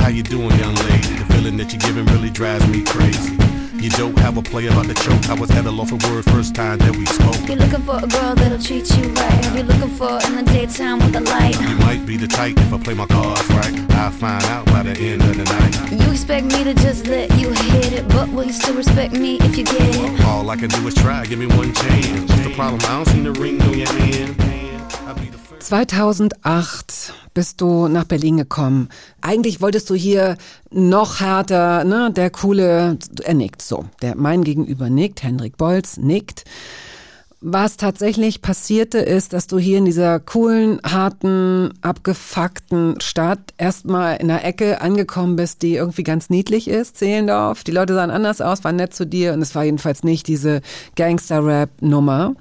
How 0.00 0.10
you 0.10 0.22
doing, 0.22 0.50
young 0.50 0.74
lady? 0.90 1.16
The 1.18 1.34
feeling 1.34 1.56
that 1.58 1.72
you're 1.72 1.78
giving 1.78 2.06
really 2.14 2.30
drives 2.30 2.66
me 2.68 2.84
crazy. 2.84 3.55
You 3.78 3.90
don't 3.90 4.18
have 4.18 4.36
a 4.36 4.42
play 4.42 4.66
about 4.66 4.86
the 4.86 4.94
choke. 4.94 5.28
I 5.28 5.34
was 5.34 5.50
at 5.50 5.64
a 5.66 5.70
loss 5.70 5.90
for 5.90 5.98
words 6.08 6.28
first 6.30 6.54
time 6.54 6.78
that 6.78 6.96
we 6.96 7.06
spoke. 7.06 7.48
You're 7.48 7.58
looking 7.58 7.82
for 7.82 7.98
a 7.98 8.06
girl 8.06 8.34
that'll 8.34 8.58
treat 8.58 8.88
you 8.96 9.08
right. 9.10 9.44
Have 9.44 9.56
you 9.56 9.62
looking 9.62 9.90
for 9.90 10.18
in 10.26 10.36
the 10.36 10.42
daytime 10.52 10.98
with 10.98 11.12
the 11.12 11.20
light? 11.20 11.60
You 11.60 11.76
might 11.76 12.04
be 12.06 12.16
the 12.16 12.26
type 12.26 12.56
if 12.58 12.72
I 12.72 12.78
play 12.78 12.94
my 12.94 13.06
cards 13.06 13.48
right. 13.50 13.90
I'll 13.92 14.10
find 14.10 14.44
out 14.44 14.66
by 14.66 14.82
the 14.82 14.92
end 14.92 15.22
of 15.22 15.36
the 15.36 15.44
night. 15.44 15.92
You 15.92 16.10
expect 16.10 16.46
me 16.46 16.64
to 16.64 16.74
just 16.74 17.06
let 17.06 17.30
you 17.38 17.50
hit 17.50 17.92
it, 17.92 18.08
but 18.08 18.28
will 18.30 18.44
you 18.44 18.52
still 18.52 18.74
respect 18.74 19.12
me 19.12 19.38
if 19.40 19.56
you 19.56 19.64
get 19.64 19.80
it? 19.80 20.24
All 20.24 20.48
I 20.50 20.56
can 20.56 20.68
do 20.70 20.86
is 20.86 20.94
try. 20.94 21.24
Give 21.26 21.38
me 21.38 21.46
one 21.46 21.72
chance. 21.72 22.30
What's 22.30 22.42
the 22.42 22.54
problem? 22.54 22.80
I 22.82 22.96
don't 22.96 23.06
see 23.06 23.20
the 23.20 23.32
ring 23.32 23.60
on 23.62 23.78
your 23.78 23.92
hand. 23.92 24.55
2008 25.58 27.12
bist 27.34 27.60
du 27.60 27.88
nach 27.88 28.04
Berlin 28.04 28.36
gekommen. 28.36 28.88
Eigentlich 29.20 29.60
wolltest 29.60 29.90
du 29.90 29.94
hier 29.94 30.36
noch 30.70 31.20
härter, 31.20 31.84
ne, 31.84 32.10
der 32.10 32.30
coole, 32.30 32.98
er 33.22 33.34
nickt 33.34 33.62
so. 33.62 33.86
Der 34.02 34.16
mein 34.16 34.44
Gegenüber 34.44 34.90
nickt, 34.90 35.22
Hendrik 35.22 35.56
Bolz 35.56 35.96
nickt. 35.96 36.44
Was 37.40 37.76
tatsächlich 37.76 38.40
passierte 38.40 38.98
ist, 38.98 39.32
dass 39.32 39.46
du 39.46 39.58
hier 39.58 39.78
in 39.78 39.84
dieser 39.84 40.18
coolen, 40.20 40.80
harten, 40.82 41.74
abgefuckten 41.82 43.00
Stadt 43.00 43.52
erstmal 43.58 44.16
in 44.16 44.30
einer 44.30 44.44
Ecke 44.44 44.80
angekommen 44.80 45.36
bist, 45.36 45.62
die 45.62 45.74
irgendwie 45.74 46.02
ganz 46.02 46.30
niedlich 46.30 46.66
ist, 46.68 46.96
Zehlendorf. 46.96 47.62
Die 47.62 47.72
Leute 47.72 47.94
sahen 47.94 48.10
anders 48.10 48.40
aus, 48.40 48.64
waren 48.64 48.76
nett 48.76 48.94
zu 48.94 49.06
dir 49.06 49.34
und 49.34 49.42
es 49.42 49.54
war 49.54 49.64
jedenfalls 49.64 50.02
nicht 50.02 50.28
diese 50.28 50.62
Gangster-Rap-Nummer, 50.96 52.34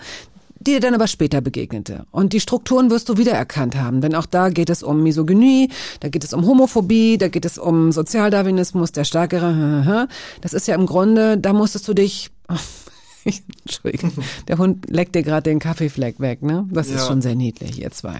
die 0.66 0.74
dir 0.74 0.80
dann 0.80 0.94
aber 0.94 1.08
später 1.08 1.42
begegnete. 1.42 2.06
Und 2.12 2.34
die 2.34 2.40
Strukturen 2.40 2.90
wirst 2.90 3.10
du 3.10 3.18
wiedererkannt 3.18 3.76
haben, 3.76 4.02
denn 4.02 4.16
auch 4.16 4.26
da 4.26 4.50
geht 4.50 4.70
es 4.70 4.84
um 4.84 5.04
Misogynie, 5.04 5.70
da 6.00 6.10
geht 6.10 6.24
es 6.24 6.34
um 6.34 6.46
Homophobie, 6.46 7.18
da 7.18 7.28
geht 7.28 7.46
es 7.46 7.58
um 7.58 7.92
Sozialdarwinismus, 7.92 8.92
der 8.92 9.04
Stärkere. 9.04 10.08
Das 10.42 10.54
ist 10.54 10.68
ja 10.68 10.76
im 10.76 10.86
Grunde, 10.86 11.38
da 11.38 11.54
musstest 11.54 11.88
du 11.88 11.94
dich... 11.94 12.30
Entschuldigung, 13.66 14.12
der 14.48 14.58
Hund 14.58 14.86
leckt 14.90 15.16
dir 15.16 15.24
gerade 15.24 15.50
den 15.50 15.60
Kaffeefleck 15.60 16.20
weg, 16.20 16.44
ne? 16.44 16.68
Das 16.72 16.90
ja. 16.90 16.96
ist 16.96 17.08
schon 17.08 17.22
sehr 17.22 17.36
niedlich, 17.36 17.82
ihr 17.82 17.92
zwei. 17.92 18.20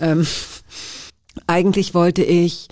Ähm, 0.00 0.26
eigentlich 1.46 1.94
wollte 1.94 2.22
ich, 2.22 2.68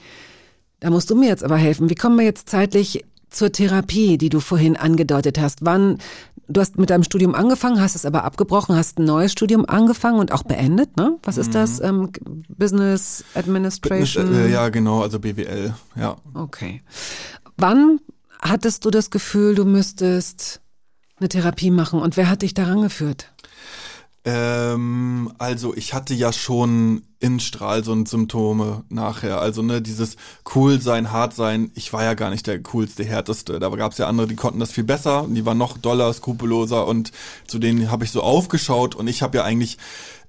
da 0.80 0.91
musst 0.91 1.11
du 1.11 1.16
mir 1.16 1.28
jetzt 1.28 1.43
aber 1.43 1.57
helfen. 1.57 1.91
Wie 1.91 1.95
kommen 1.95 2.18
wir 2.18 2.24
jetzt 2.24 2.49
zeitlich 2.49 3.05
zur 3.30 3.53
Therapie, 3.53 4.18
die 4.18 4.28
du 4.28 4.41
vorhin 4.41 4.76
angedeutet 4.76 5.38
hast? 5.38 5.64
Wann 5.64 5.99
du 6.51 6.61
hast 6.61 6.78
mit 6.78 6.90
deinem 6.90 7.05
Studium 7.05 7.34
angefangen, 7.34 7.80
hast 7.80 7.94
es 7.94 8.05
aber 8.05 8.24
abgebrochen, 8.24 8.76
hast 8.76 8.98
ein 8.98 9.05
neues 9.05 9.32
Studium 9.32 9.64
angefangen 9.66 10.18
und 10.18 10.32
auch 10.32 10.42
beendet, 10.42 10.96
ne? 10.96 11.16
Was 11.22 11.38
ist 11.38 11.55
das? 11.55 11.80
Mhm. 11.80 11.84
Ähm, 11.86 12.44
Business 12.48 13.24
Administration? 13.34 14.26
Business, 14.26 14.46
äh, 14.46 14.53
ja, 14.53 14.68
genau, 14.68 15.03
also 15.03 15.18
BWL, 15.20 15.74
ja. 15.96 16.16
Okay. 16.34 16.82
Wann 17.57 18.01
hattest 18.40 18.84
du 18.84 18.90
das 18.90 19.11
Gefühl, 19.11 19.55
du 19.55 19.64
müsstest 19.64 20.61
eine 21.18 21.28
Therapie 21.28 21.70
machen 21.70 22.01
und 22.01 22.16
wer 22.16 22.28
hat 22.28 22.42
dich 22.42 22.55
daran 22.55 22.82
geführt? 22.82 23.32
Ähm, 24.24 25.32
also 25.38 25.74
ich 25.74 25.94
hatte 25.94 26.14
ja 26.14 26.32
schon 26.32 27.03
in 27.20 27.38
Stralsund 27.38 28.08
Symptome 28.08 28.84
nachher. 28.88 29.40
Also 29.40 29.62
ne, 29.62 29.82
dieses 29.82 30.16
cool 30.54 30.80
sein, 30.80 31.12
hart 31.12 31.34
sein. 31.34 31.70
Ich 31.74 31.92
war 31.92 32.02
ja 32.02 32.14
gar 32.14 32.30
nicht 32.30 32.46
der 32.46 32.62
coolste, 32.62 33.04
härteste. 33.04 33.60
Da 33.60 33.68
gab 33.68 33.92
es 33.92 33.98
ja 33.98 34.06
andere, 34.06 34.26
die 34.26 34.36
konnten 34.36 34.58
das 34.58 34.72
viel 34.72 34.84
besser. 34.84 35.26
Die 35.28 35.44
waren 35.44 35.58
noch 35.58 35.76
doller, 35.76 36.12
skrupelloser 36.12 36.86
und 36.86 37.12
zu 37.46 37.58
denen 37.58 37.90
habe 37.90 38.04
ich 38.04 38.10
so 38.10 38.22
aufgeschaut 38.22 38.94
und 38.94 39.06
ich 39.06 39.22
habe 39.22 39.36
ja 39.36 39.44
eigentlich 39.44 39.76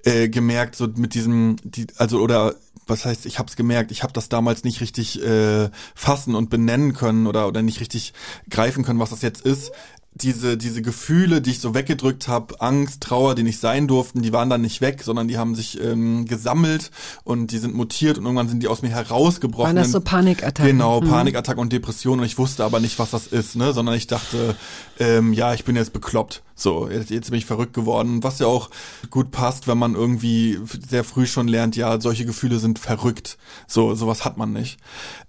äh, 0.04 0.28
gemerkt, 0.28 0.76
so 0.76 0.88
mit 0.88 1.14
diesem, 1.14 1.56
die, 1.64 1.88
also 1.98 2.20
oder 2.20 2.56
was 2.88 3.06
heißt, 3.06 3.26
ich 3.26 3.40
habe 3.40 3.48
es 3.48 3.56
gemerkt, 3.56 3.92
ich 3.92 4.04
habe 4.04 4.12
das 4.12 4.28
damals 4.28 4.66
nicht 4.66 4.82
richtig 4.82 5.24
äh, 5.24 5.70
fassen 5.96 6.36
und 6.36 6.50
benennen 6.50 6.94
können 6.94 7.26
oder 7.26 7.48
oder 7.48 7.62
nicht 7.62 7.80
richtig 7.80 8.14
greifen 8.50 8.84
können, 8.84 9.00
was 9.00 9.12
das 9.12 9.22
jetzt 9.22 9.46
ist 9.46 9.72
diese, 10.14 10.58
diese 10.58 10.82
Gefühle, 10.82 11.42
die 11.42 11.52
ich 11.52 11.60
so 11.60 11.74
weggedrückt 11.74 12.28
habe, 12.28 12.60
Angst, 12.60 13.02
Trauer, 13.02 13.34
die 13.34 13.44
nicht 13.44 13.60
sein 13.60 13.88
durften, 13.88 14.22
die 14.22 14.34
waren 14.34 14.50
dann 14.50 14.62
nicht 14.62 14.82
weg, 14.82 15.04
sondern 15.04 15.28
die 15.28 15.38
haben 15.38 15.56
sich 15.56 15.82
ähm, 15.82 16.26
gesammelt 16.26 16.92
und 17.24 17.52
die 17.52 17.58
sind 17.58 17.74
mutiert 17.74 18.18
und 18.18 18.26
irgendwann 18.26 18.50
sind 18.50 18.62
die 18.62 18.68
aus 18.68 18.82
mir 18.82 18.90
herausgebrochen. 18.90 19.68
Waren 19.68 19.76
das 19.78 19.92
so 19.92 20.02
Panikattacken? 20.02 20.72
Genau, 20.72 21.02
mhm. 21.02 21.10
Panikattacken 21.10 21.62
und 21.62 21.72
Depressionen 21.72 22.20
und 22.22 22.26
ich 22.26 22.38
wusste 22.38 22.66
aber 22.66 22.80
nicht, 22.80 23.00
was 23.00 23.12
das 23.12 23.28
ist, 23.28 23.56
ne, 23.56 23.74
sondern 23.74 23.96
ich 23.96 24.08
dachte, 24.08 24.56
ähm, 25.00 25.32
ja, 25.32 25.54
ich 25.54 25.64
bin 25.64 25.76
jetzt 25.76 25.94
bekloppt. 25.94 26.44
So, 26.62 26.88
jetzt, 26.88 27.10
jetzt 27.10 27.32
bin 27.32 27.40
ich 27.40 27.48
verrückt 27.48 27.74
geworden, 27.74 28.22
was 28.22 28.38
ja 28.38 28.46
auch 28.46 28.70
gut 29.10 29.32
passt, 29.32 29.68
wenn 29.68 29.80
man 29.80 29.96
irgendwie 29.96 30.60
sehr 30.88 31.04
früh 31.04 31.26
schon 31.26 31.48
lernt, 31.48 31.76
ja, 31.76 32.00
solche 32.00 32.24
Gefühle 32.24 32.60
sind 32.60 32.78
verrückt. 32.78 33.40
So, 33.66 33.96
sowas 33.96 34.26
hat 34.26 34.38
man 34.38 34.54
nicht. 34.54 34.78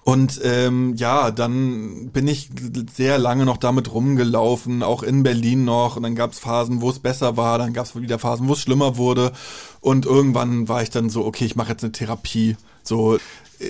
Und 0.04 0.42
ähm, 0.44 0.94
ja, 0.96 1.30
dann 1.30 2.10
bin 2.12 2.28
ich 2.28 2.50
sehr 2.94 3.16
lange 3.18 3.46
noch 3.46 3.56
damit 3.56 3.94
rumgelaufen, 3.94 4.82
auch 4.82 5.02
in 5.02 5.22
Berlin 5.22 5.64
noch. 5.64 5.96
Und 5.96 6.02
dann 6.02 6.16
gab 6.16 6.32
es 6.32 6.38
Phasen, 6.38 6.82
wo 6.82 6.90
es 6.90 6.98
besser 6.98 7.38
war, 7.38 7.56
dann 7.56 7.72
gab 7.72 7.86
es 7.86 7.96
wieder 7.96 8.18
Phasen, 8.18 8.46
wo 8.46 8.52
es 8.52 8.60
schlimmer 8.60 8.98
wurde. 8.98 9.32
Und 9.80 10.04
irgendwann 10.04 10.68
war 10.68 10.82
ich 10.82 10.90
dann 10.90 11.08
so, 11.08 11.24
okay, 11.24 11.46
ich 11.46 11.56
mache 11.56 11.70
jetzt 11.70 11.82
eine 11.82 11.92
Therapie. 11.92 12.58
So, 12.82 13.18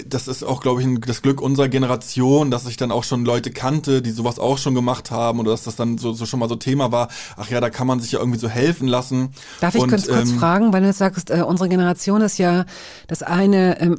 das 0.07 0.29
ist 0.29 0.43
auch, 0.43 0.61
glaube 0.61 0.83
ich, 0.83 0.89
das 1.07 1.23
Glück 1.23 1.41
unserer 1.41 1.69
Generation, 1.69 2.51
dass 2.51 2.67
ich 2.67 2.77
dann 2.77 2.91
auch 2.91 3.05
schon 3.05 3.25
Leute 3.25 3.51
kannte, 3.51 4.03
die 4.03 4.11
sowas 4.11 4.39
auch 4.39 4.59
schon 4.59 4.75
gemacht 4.75 5.11
haben 5.11 5.41
oder 5.41 5.51
dass 5.51 5.65
das 5.65 5.77
dann 5.77 5.99
so, 5.99 6.13
so 6.13 6.27
schon 6.27 6.41
mal 6.41 6.49
so 6.49 6.57
Thema 6.57 6.93
war. 6.93 7.09
Ach 7.37 7.51
ja, 7.51 7.61
da 7.61 7.71
kann 7.71 7.87
man 7.87 8.01
sich 8.01 8.13
ja 8.13 8.19
irgendwie 8.19 8.39
so 8.39 8.49
helfen 8.49 8.89
lassen. 8.89 9.31
Darf 9.61 9.75
ich 9.75 9.83
Und, 9.83 9.91
kurz, 9.91 10.07
kurz 10.07 10.31
ähm, 10.31 10.39
fragen, 10.39 10.73
weil 10.73 10.81
du 10.83 10.87
jetzt 10.89 10.99
sagst, 10.99 11.31
äh, 11.31 11.43
unsere 11.43 11.69
Generation 11.69 12.23
ist 12.23 12.39
ja 12.39 12.65
das 13.09 13.23
eine, 13.23 13.81
ähm, 13.81 13.99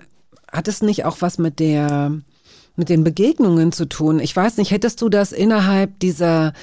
hat 0.51 0.67
es 0.67 0.81
nicht 0.81 1.05
auch 1.05 1.17
was 1.19 1.37
mit 1.37 1.59
der 1.59 2.11
mit 2.75 2.89
den 2.89 3.03
Begegnungen 3.03 3.71
zu 3.71 3.85
tun? 3.85 4.19
Ich 4.19 4.35
weiß 4.35 4.57
nicht, 4.57 4.71
hättest 4.71 5.01
du 5.01 5.09
das 5.09 5.31
innerhalb 5.31 5.99
dieser, 5.99 6.53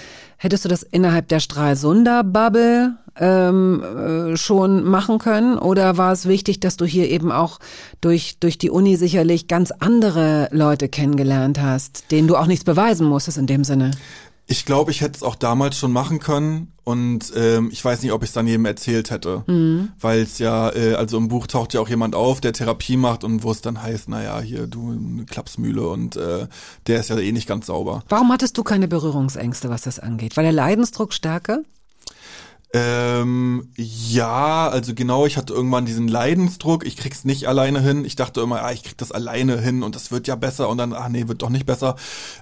hättest 0.42 0.64
du 0.64 0.70
das 0.70 0.82
innerhalb 0.82 1.28
der 1.28 1.38
Stralsunder 1.38 2.24
Bubble 2.24 2.94
ähm, 3.18 3.82
äh, 3.82 4.36
schon 4.38 4.82
machen 4.84 5.18
können? 5.18 5.58
Oder 5.58 5.98
war 5.98 6.12
es 6.12 6.26
wichtig, 6.26 6.60
dass 6.60 6.78
du 6.78 6.86
hier 6.86 7.10
eben 7.10 7.30
auch 7.30 7.58
durch, 8.00 8.38
durch 8.40 8.56
die 8.56 8.70
Uni 8.70 8.96
sicherlich 8.96 9.48
ganz 9.48 9.70
andere 9.70 10.48
Leute 10.50 10.88
kennengelernt 10.88 11.60
hast, 11.60 12.10
denen 12.10 12.26
du 12.26 12.36
auch 12.36 12.46
nichts 12.46 12.64
beweisen 12.64 13.06
musstest 13.06 13.36
in 13.36 13.46
dem 13.46 13.64
Sinne? 13.64 13.90
Ich 14.50 14.64
glaube, 14.64 14.90
ich 14.90 15.00
hätte 15.00 15.14
es 15.14 15.22
auch 15.22 15.36
damals 15.36 15.78
schon 15.78 15.92
machen 15.92 16.18
können 16.18 16.72
und 16.82 17.32
ähm, 17.36 17.68
ich 17.70 17.84
weiß 17.84 18.02
nicht, 18.02 18.10
ob 18.10 18.24
ich 18.24 18.30
es 18.30 18.32
dann 18.32 18.48
jedem 18.48 18.64
erzählt 18.64 19.12
hätte, 19.12 19.44
mhm. 19.46 19.92
weil 20.00 20.22
es 20.22 20.40
ja, 20.40 20.74
äh, 20.74 20.94
also 20.94 21.18
im 21.18 21.28
Buch 21.28 21.46
taucht 21.46 21.72
ja 21.72 21.80
auch 21.80 21.88
jemand 21.88 22.16
auf, 22.16 22.40
der 22.40 22.52
Therapie 22.52 22.96
macht 22.96 23.22
und 23.22 23.44
wo 23.44 23.52
es 23.52 23.60
dann 23.60 23.80
heißt, 23.80 24.08
naja, 24.08 24.40
hier 24.40 24.66
du 24.66 24.90
eine 24.90 25.24
Klapsmühle 25.24 25.86
und 25.86 26.16
äh, 26.16 26.48
der 26.88 26.98
ist 26.98 27.10
ja 27.10 27.18
eh 27.18 27.30
nicht 27.30 27.46
ganz 27.46 27.66
sauber. 27.66 28.02
Warum 28.08 28.32
hattest 28.32 28.58
du 28.58 28.64
keine 28.64 28.88
Berührungsängste, 28.88 29.70
was 29.70 29.82
das 29.82 30.00
angeht? 30.00 30.36
War 30.36 30.42
der 30.42 30.52
Leidensdruck 30.52 31.12
stärker? 31.12 31.60
Ähm, 32.72 33.68
ja, 33.76 34.68
also 34.68 34.94
genau, 34.94 35.26
ich 35.26 35.36
hatte 35.36 35.52
irgendwann 35.52 35.86
diesen 35.86 36.06
Leidensdruck, 36.06 36.86
ich 36.86 36.96
krieg's 36.96 37.24
nicht 37.24 37.48
alleine 37.48 37.80
hin. 37.80 38.04
Ich 38.04 38.14
dachte 38.14 38.40
immer, 38.40 38.62
ah, 38.62 38.70
ich 38.70 38.84
krieg 38.84 38.96
das 38.96 39.10
alleine 39.10 39.60
hin 39.60 39.82
und 39.82 39.96
das 39.96 40.12
wird 40.12 40.28
ja 40.28 40.36
besser 40.36 40.68
und 40.68 40.78
dann, 40.78 40.92
ah 40.92 41.08
nee, 41.08 41.26
wird 41.26 41.42
doch 41.42 41.48
nicht 41.50 41.66
besser. 41.66 41.96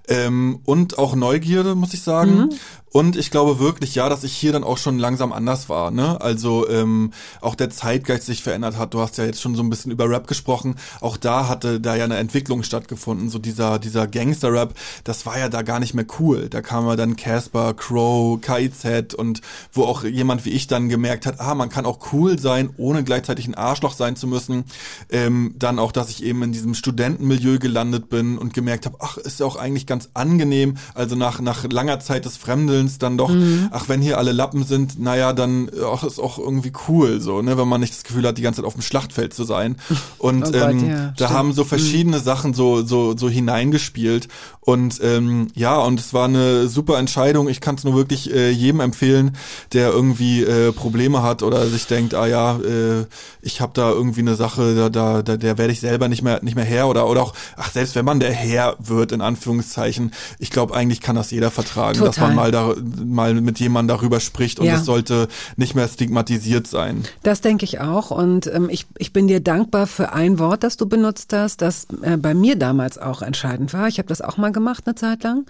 Ähm, 0.07 0.61
und 0.65 0.98
auch 0.98 1.15
Neugierde, 1.15 1.74
muss 1.74 1.94
ich 1.94 2.03
sagen. 2.03 2.36
Mhm. 2.36 2.51
Und 2.90 3.16
ich 3.16 3.31
glaube 3.31 3.59
wirklich, 3.59 3.94
ja, 3.94 4.09
dass 4.09 4.24
ich 4.24 4.32
hier 4.32 4.52
dann 4.52 4.65
auch 4.65 4.78
schon 4.78 4.98
langsam 4.98 5.32
anders 5.32 5.69
war. 5.69 5.90
Ne? 5.90 6.20
Also 6.20 6.69
ähm, 6.69 7.12
auch 7.40 7.55
der 7.55 7.70
Zeitgeist 7.70 8.27
sich 8.27 8.43
verändert 8.43 8.77
hat. 8.78 8.94
Du 8.94 9.01
hast 9.01 9.19
ja 9.19 9.24
jetzt 9.24 9.43
schon 9.43 9.55
so 9.55 9.62
ein 9.62 9.70
bisschen 9.70 9.93
über 9.93 10.09
Rap 10.09 10.27
gesprochen. 10.27 10.77
Auch 11.01 11.16
da 11.16 11.48
hatte 11.48 11.81
da 11.81 11.97
ja 11.97 12.05
eine 12.05 12.16
Entwicklung 12.16 12.62
stattgefunden. 12.62 13.28
So 13.28 13.39
dieser 13.39 13.78
dieser 13.78 14.06
Gangster-Rap, 14.06 14.74
das 15.05 15.27
war 15.27 15.39
ja 15.39 15.48
da 15.48 15.62
gar 15.62 15.81
nicht 15.81 15.94
mehr 15.94 16.06
cool. 16.19 16.48
Da 16.48 16.62
kam 16.62 16.86
ja 16.86 16.97
dann 16.97 17.16
Casper, 17.16 17.74
Crow, 17.74 18.40
KIZ 18.40 19.15
und 19.15 19.40
wo 19.73 19.85
auch 19.85 20.05
jemand 20.05 20.44
wie 20.44 20.51
ich 20.51 20.66
dann 20.66 20.89
gemerkt 20.89 21.27
hat, 21.27 21.40
ah, 21.40 21.55
man 21.55 21.69
kann 21.69 21.86
auch 21.86 22.12
cool 22.12 22.39
sein, 22.39 22.70
ohne 22.77 23.05
gleichzeitig 23.05 23.47
ein 23.47 23.55
Arschloch 23.55 23.94
sein 23.94 24.16
zu 24.16 24.27
müssen. 24.27 24.65
Ähm, 25.10 25.55
dann 25.59 25.78
auch, 25.78 25.93
dass 25.93 26.10
ich 26.10 26.23
eben 26.23 26.43
in 26.43 26.52
diesem 26.52 26.74
Studentenmilieu 26.74 27.59
gelandet 27.59 28.09
bin 28.09 28.39
und 28.39 28.55
gemerkt 28.55 28.86
habe, 28.86 28.97
ach, 29.01 29.16
ist 29.19 29.40
ja 29.40 29.47
auch 29.47 29.56
eigentlich 29.56 29.86
ganz 29.86 30.10
angenehm. 30.15 30.77
Also 30.94 31.16
nach 31.16 31.40
nach 31.40 31.65
langer 31.65 32.01
Zeit 32.01 32.24
des 32.24 32.36
Fremdelns 32.79 32.99
dann 32.99 33.19
doch, 33.19 33.31
mhm. 33.31 33.69
ach, 33.71 33.89
wenn 33.89 34.01
hier 34.01 34.19
alle 34.19 34.33
Lappen 34.33 34.65
sind, 34.65 34.99
naja, 34.99 35.33
dann 35.33 35.71
ach, 35.85 36.05
ist 36.05 36.19
auch 36.19 36.39
irgendwie 36.39 36.73
cool 36.89 37.21
so, 37.21 37.43
ne, 37.43 37.59
wenn 37.59 37.69
man 37.69 37.81
nicht 37.81 37.93
das 37.93 38.05
Gefühl 38.05 38.27
hat, 38.27 38.39
die 38.39 38.43
ganze 38.43 38.61
Zeit 38.61 38.67
auf 38.67 38.75
dem 38.75 38.83
Schlachtfeld 38.83 39.35
zu 39.35 39.45
sein. 39.45 39.77
Und 40.19 40.49
oh 40.49 40.53
Gott, 40.53 40.71
ähm, 40.71 40.89
ja, 40.89 40.97
da 40.97 41.13
stimmt. 41.15 41.31
haben 41.31 41.53
so 41.53 41.65
verschiedene 41.65 42.19
mhm. 42.19 42.23
Sachen 42.23 42.55
so 42.55 42.83
so 42.83 43.17
so 43.17 43.29
hineingespielt 43.29 44.29
und 44.69 45.01
ähm, 45.03 45.49
ja, 45.55 45.79
und 45.79 45.99
es 45.99 46.13
war 46.13 46.27
eine 46.27 46.69
super 46.69 46.99
Entscheidung. 46.99 47.49
Ich 47.49 47.63
kann 47.63 47.77
es 47.77 47.85
nur 47.85 47.95
wirklich 47.95 48.31
äh, 48.35 48.51
jedem 48.51 48.81
empfehlen, 48.81 49.35
der 49.73 49.89
irgendwie 49.91 50.43
äh, 50.43 50.73
Probleme 50.73 51.23
hat 51.23 51.43
oder 51.43 51.67
sich 51.69 51.87
denkt, 51.87 52.13
ah 52.13 52.27
ja, 52.27 52.59
äh, 52.59 53.07
ich 53.41 53.63
habe 53.63 53.73
da 53.75 53.91
irgendwie 53.91 54.21
eine 54.21 54.35
Sache, 54.35 54.75
da, 54.75 54.91
da, 54.91 55.23
da 55.23 55.39
der 55.39 55.57
werde 55.57 55.73
ich 55.73 55.81
selber 55.81 56.09
nicht 56.09 56.23
mehr 56.23 56.41
nicht 56.43 56.55
mehr 56.55 56.67
her 56.67 56.87
oder 56.89 57.09
oder 57.09 57.23
auch, 57.23 57.33
ach 57.57 57.71
selbst 57.73 57.95
wenn 57.95 58.05
man 58.05 58.21
der 58.21 58.33
Herr 58.33 58.77
wird 58.79 59.13
in 59.13 59.23
Anführungszeichen, 59.23 60.13
ich 60.39 60.51
glaube 60.51 60.75
eigentlich 60.75 61.01
kann 61.01 61.17
das 61.17 61.31
jeder 61.31 61.51
vertragen, 61.51 61.99
Total. 61.99 62.09
dass 62.09 62.19
man 62.19 62.35
mal 62.35 62.51
da 62.51 62.68
mal 63.05 63.35
mit 63.35 63.61
jemandem 63.61 63.97
darüber 63.97 64.20
spricht 64.20 64.61
und 64.61 64.66
ja. 64.66 64.77
es 64.77 64.85
sollte 64.85 65.28
nicht 65.57 65.74
mehr 65.74 65.89
stigmatisiert 65.89 66.66
sein. 66.66 67.05
Das 67.23 67.40
denke 67.40 67.65
ich 67.65 67.81
auch 67.81 68.11
und 68.11 68.47
ähm, 68.47 68.69
ich 68.70 68.86
ich 68.99 69.12
bin 69.12 69.28
dir 69.28 69.40
dankbar 69.40 69.86
für 69.86 70.12
ein 70.12 70.39
Wort, 70.39 70.62
das 70.62 70.77
du 70.77 70.86
benutzt 70.86 71.32
hast, 71.32 71.62
das 71.62 71.86
äh, 72.03 72.16
bei 72.16 72.35
mir 72.35 72.57
damals 72.57 72.99
auch 72.99 73.23
entscheidend 73.23 73.73
war. 73.73 73.89
Ich 73.89 73.99
habe 73.99 74.09
das 74.09 74.20
auch 74.20 74.36
mal 74.36 74.53
gemacht 74.53 74.85
eine 74.86 74.95
Zeit 74.95 75.23
lang. 75.23 75.47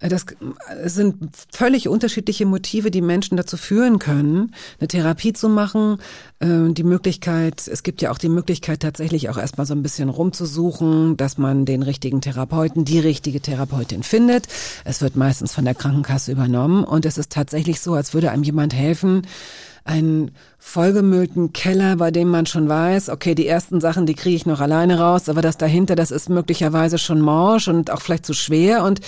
Äh, 0.00 0.08
das 0.08 0.26
sind 0.84 1.16
völlig 1.52 1.88
unterschiedliche 1.88 2.46
Motive, 2.46 2.90
die 2.90 3.02
Menschen 3.02 3.36
dazu 3.36 3.56
führen 3.56 3.98
können, 3.98 4.54
eine 4.80 4.88
Therapie 4.88 5.32
zu 5.32 5.48
machen. 5.48 5.98
Äh, 6.40 6.72
die 6.72 6.84
Möglichkeit, 6.84 7.66
es 7.66 7.82
gibt 7.82 8.02
ja 8.02 8.10
auch 8.10 8.18
die 8.18 8.28
Möglichkeit 8.28 8.80
tatsächlich 8.80 9.28
auch 9.28 9.38
erstmal 9.38 9.66
so 9.66 9.74
ein 9.74 9.82
bisschen 9.82 10.08
rumzusuchen, 10.08 11.16
dass 11.16 11.38
man 11.38 11.64
den 11.64 11.82
richtigen 11.82 12.20
Therapeuten, 12.20 12.84
die 12.84 12.98
richtige 12.98 13.40
Therapeutin 13.40 14.02
findet. 14.02 14.46
Es 14.84 15.00
wird 15.00 15.16
meistens 15.16 15.54
von 15.54 15.64
der 15.64 15.74
Krankenkasse 15.74 16.32
übernommen 16.32 16.57
und 16.66 17.06
es 17.06 17.18
ist 17.18 17.32
tatsächlich 17.32 17.80
so, 17.80 17.94
als 17.94 18.14
würde 18.14 18.30
einem 18.30 18.42
jemand 18.42 18.74
helfen, 18.74 19.26
einen 19.84 20.32
vollgemüllten 20.60 21.52
Keller, 21.52 21.96
bei 21.96 22.10
dem 22.10 22.28
man 22.28 22.44
schon 22.44 22.68
weiß, 22.68 23.10
okay, 23.10 23.34
die 23.34 23.46
ersten 23.46 23.80
Sachen, 23.80 24.06
die 24.06 24.14
kriege 24.14 24.34
ich 24.36 24.44
noch 24.44 24.60
alleine 24.60 24.98
raus, 24.98 25.28
aber 25.28 25.40
das 25.40 25.56
dahinter, 25.56 25.94
das 25.94 26.10
ist 26.10 26.28
möglicherweise 26.28 26.98
schon 26.98 27.20
morsch 27.20 27.68
und 27.68 27.90
auch 27.90 28.02
vielleicht 28.02 28.26
zu 28.26 28.34
schwer 28.34 28.82
und 28.84 29.00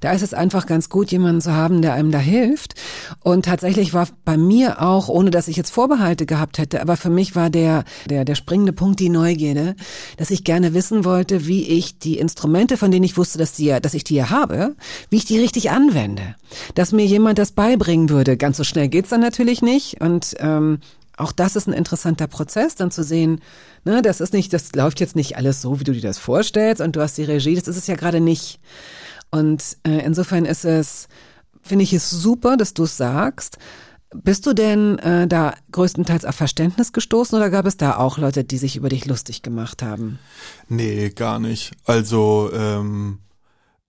da 0.00 0.12
ist 0.12 0.22
es 0.22 0.34
einfach 0.34 0.66
ganz 0.66 0.90
gut, 0.90 1.10
jemanden 1.10 1.40
zu 1.40 1.54
haben, 1.54 1.82
der 1.82 1.94
einem 1.94 2.12
da 2.12 2.18
hilft. 2.18 2.74
Und 3.20 3.46
tatsächlich 3.46 3.94
war 3.94 4.06
bei 4.24 4.36
mir 4.36 4.82
auch, 4.82 5.08
ohne 5.08 5.30
dass 5.30 5.48
ich 5.48 5.56
jetzt 5.56 5.70
Vorbehalte 5.70 6.26
gehabt 6.26 6.58
hätte, 6.58 6.82
aber 6.82 6.96
für 6.96 7.10
mich 7.10 7.34
war 7.34 7.48
der, 7.48 7.84
der, 8.08 8.24
der 8.24 8.34
springende 8.34 8.72
Punkt 8.72 9.00
die 9.00 9.08
Neugierde, 9.08 9.76
dass 10.18 10.30
ich 10.30 10.44
gerne 10.44 10.74
wissen 10.74 11.04
wollte, 11.04 11.46
wie 11.46 11.66
ich 11.66 11.98
die 11.98 12.18
Instrumente, 12.18 12.76
von 12.76 12.90
denen 12.90 13.04
ich 13.04 13.16
wusste, 13.16 13.38
dass, 13.38 13.52
die, 13.52 13.74
dass 13.80 13.94
ich 13.94 14.04
die 14.04 14.14
ja 14.14 14.30
habe, 14.30 14.76
wie 15.08 15.16
ich 15.16 15.24
die 15.24 15.38
richtig 15.38 15.70
anwende. 15.70 16.34
Dass 16.74 16.92
mir 16.92 17.06
jemand 17.06 17.38
das 17.38 17.52
beibringen 17.52 18.10
würde. 18.10 18.36
Ganz 18.36 18.58
so 18.58 18.64
schnell 18.64 18.88
geht's 18.88 19.10
dann 19.10 19.20
natürlich 19.20 19.62
nicht 19.62 20.00
und 20.00 20.34
ähm, 20.38 20.80
auch 21.18 21.32
das 21.32 21.56
ist 21.56 21.66
ein 21.66 21.72
interessanter 21.72 22.26
Prozess, 22.26 22.74
dann 22.74 22.90
zu 22.90 23.02
sehen, 23.02 23.40
ne, 23.84 24.02
das 24.02 24.20
ist 24.20 24.32
nicht, 24.32 24.52
das 24.52 24.74
läuft 24.74 25.00
jetzt 25.00 25.16
nicht 25.16 25.36
alles 25.36 25.60
so, 25.60 25.80
wie 25.80 25.84
du 25.84 25.92
dir 25.92 26.00
das 26.00 26.18
vorstellst 26.18 26.80
und 26.80 26.96
du 26.96 27.00
hast 27.00 27.18
die 27.18 27.24
Regie, 27.24 27.54
das 27.54 27.68
ist 27.68 27.76
es 27.76 27.86
ja 27.86 27.96
gerade 27.96 28.20
nicht. 28.20 28.60
Und 29.30 29.76
äh, 29.86 29.98
insofern 30.04 30.44
ist 30.44 30.64
es, 30.64 31.08
finde 31.60 31.82
ich 31.82 31.92
es 31.92 32.08
super, 32.08 32.56
dass 32.56 32.74
du 32.74 32.84
es 32.84 32.96
sagst. 32.96 33.58
Bist 34.14 34.46
du 34.46 34.54
denn 34.54 34.98
äh, 35.00 35.28
da 35.28 35.54
größtenteils 35.70 36.24
auf 36.24 36.34
Verständnis 36.34 36.94
gestoßen 36.94 37.36
oder 37.36 37.50
gab 37.50 37.66
es 37.66 37.76
da 37.76 37.96
auch 37.96 38.16
Leute, 38.16 38.42
die 38.42 38.56
sich 38.56 38.76
über 38.76 38.88
dich 38.88 39.04
lustig 39.04 39.42
gemacht 39.42 39.82
haben? 39.82 40.18
Nee, 40.68 41.10
gar 41.10 41.38
nicht. 41.38 41.72
Also 41.84 42.50
ähm, 42.54 43.18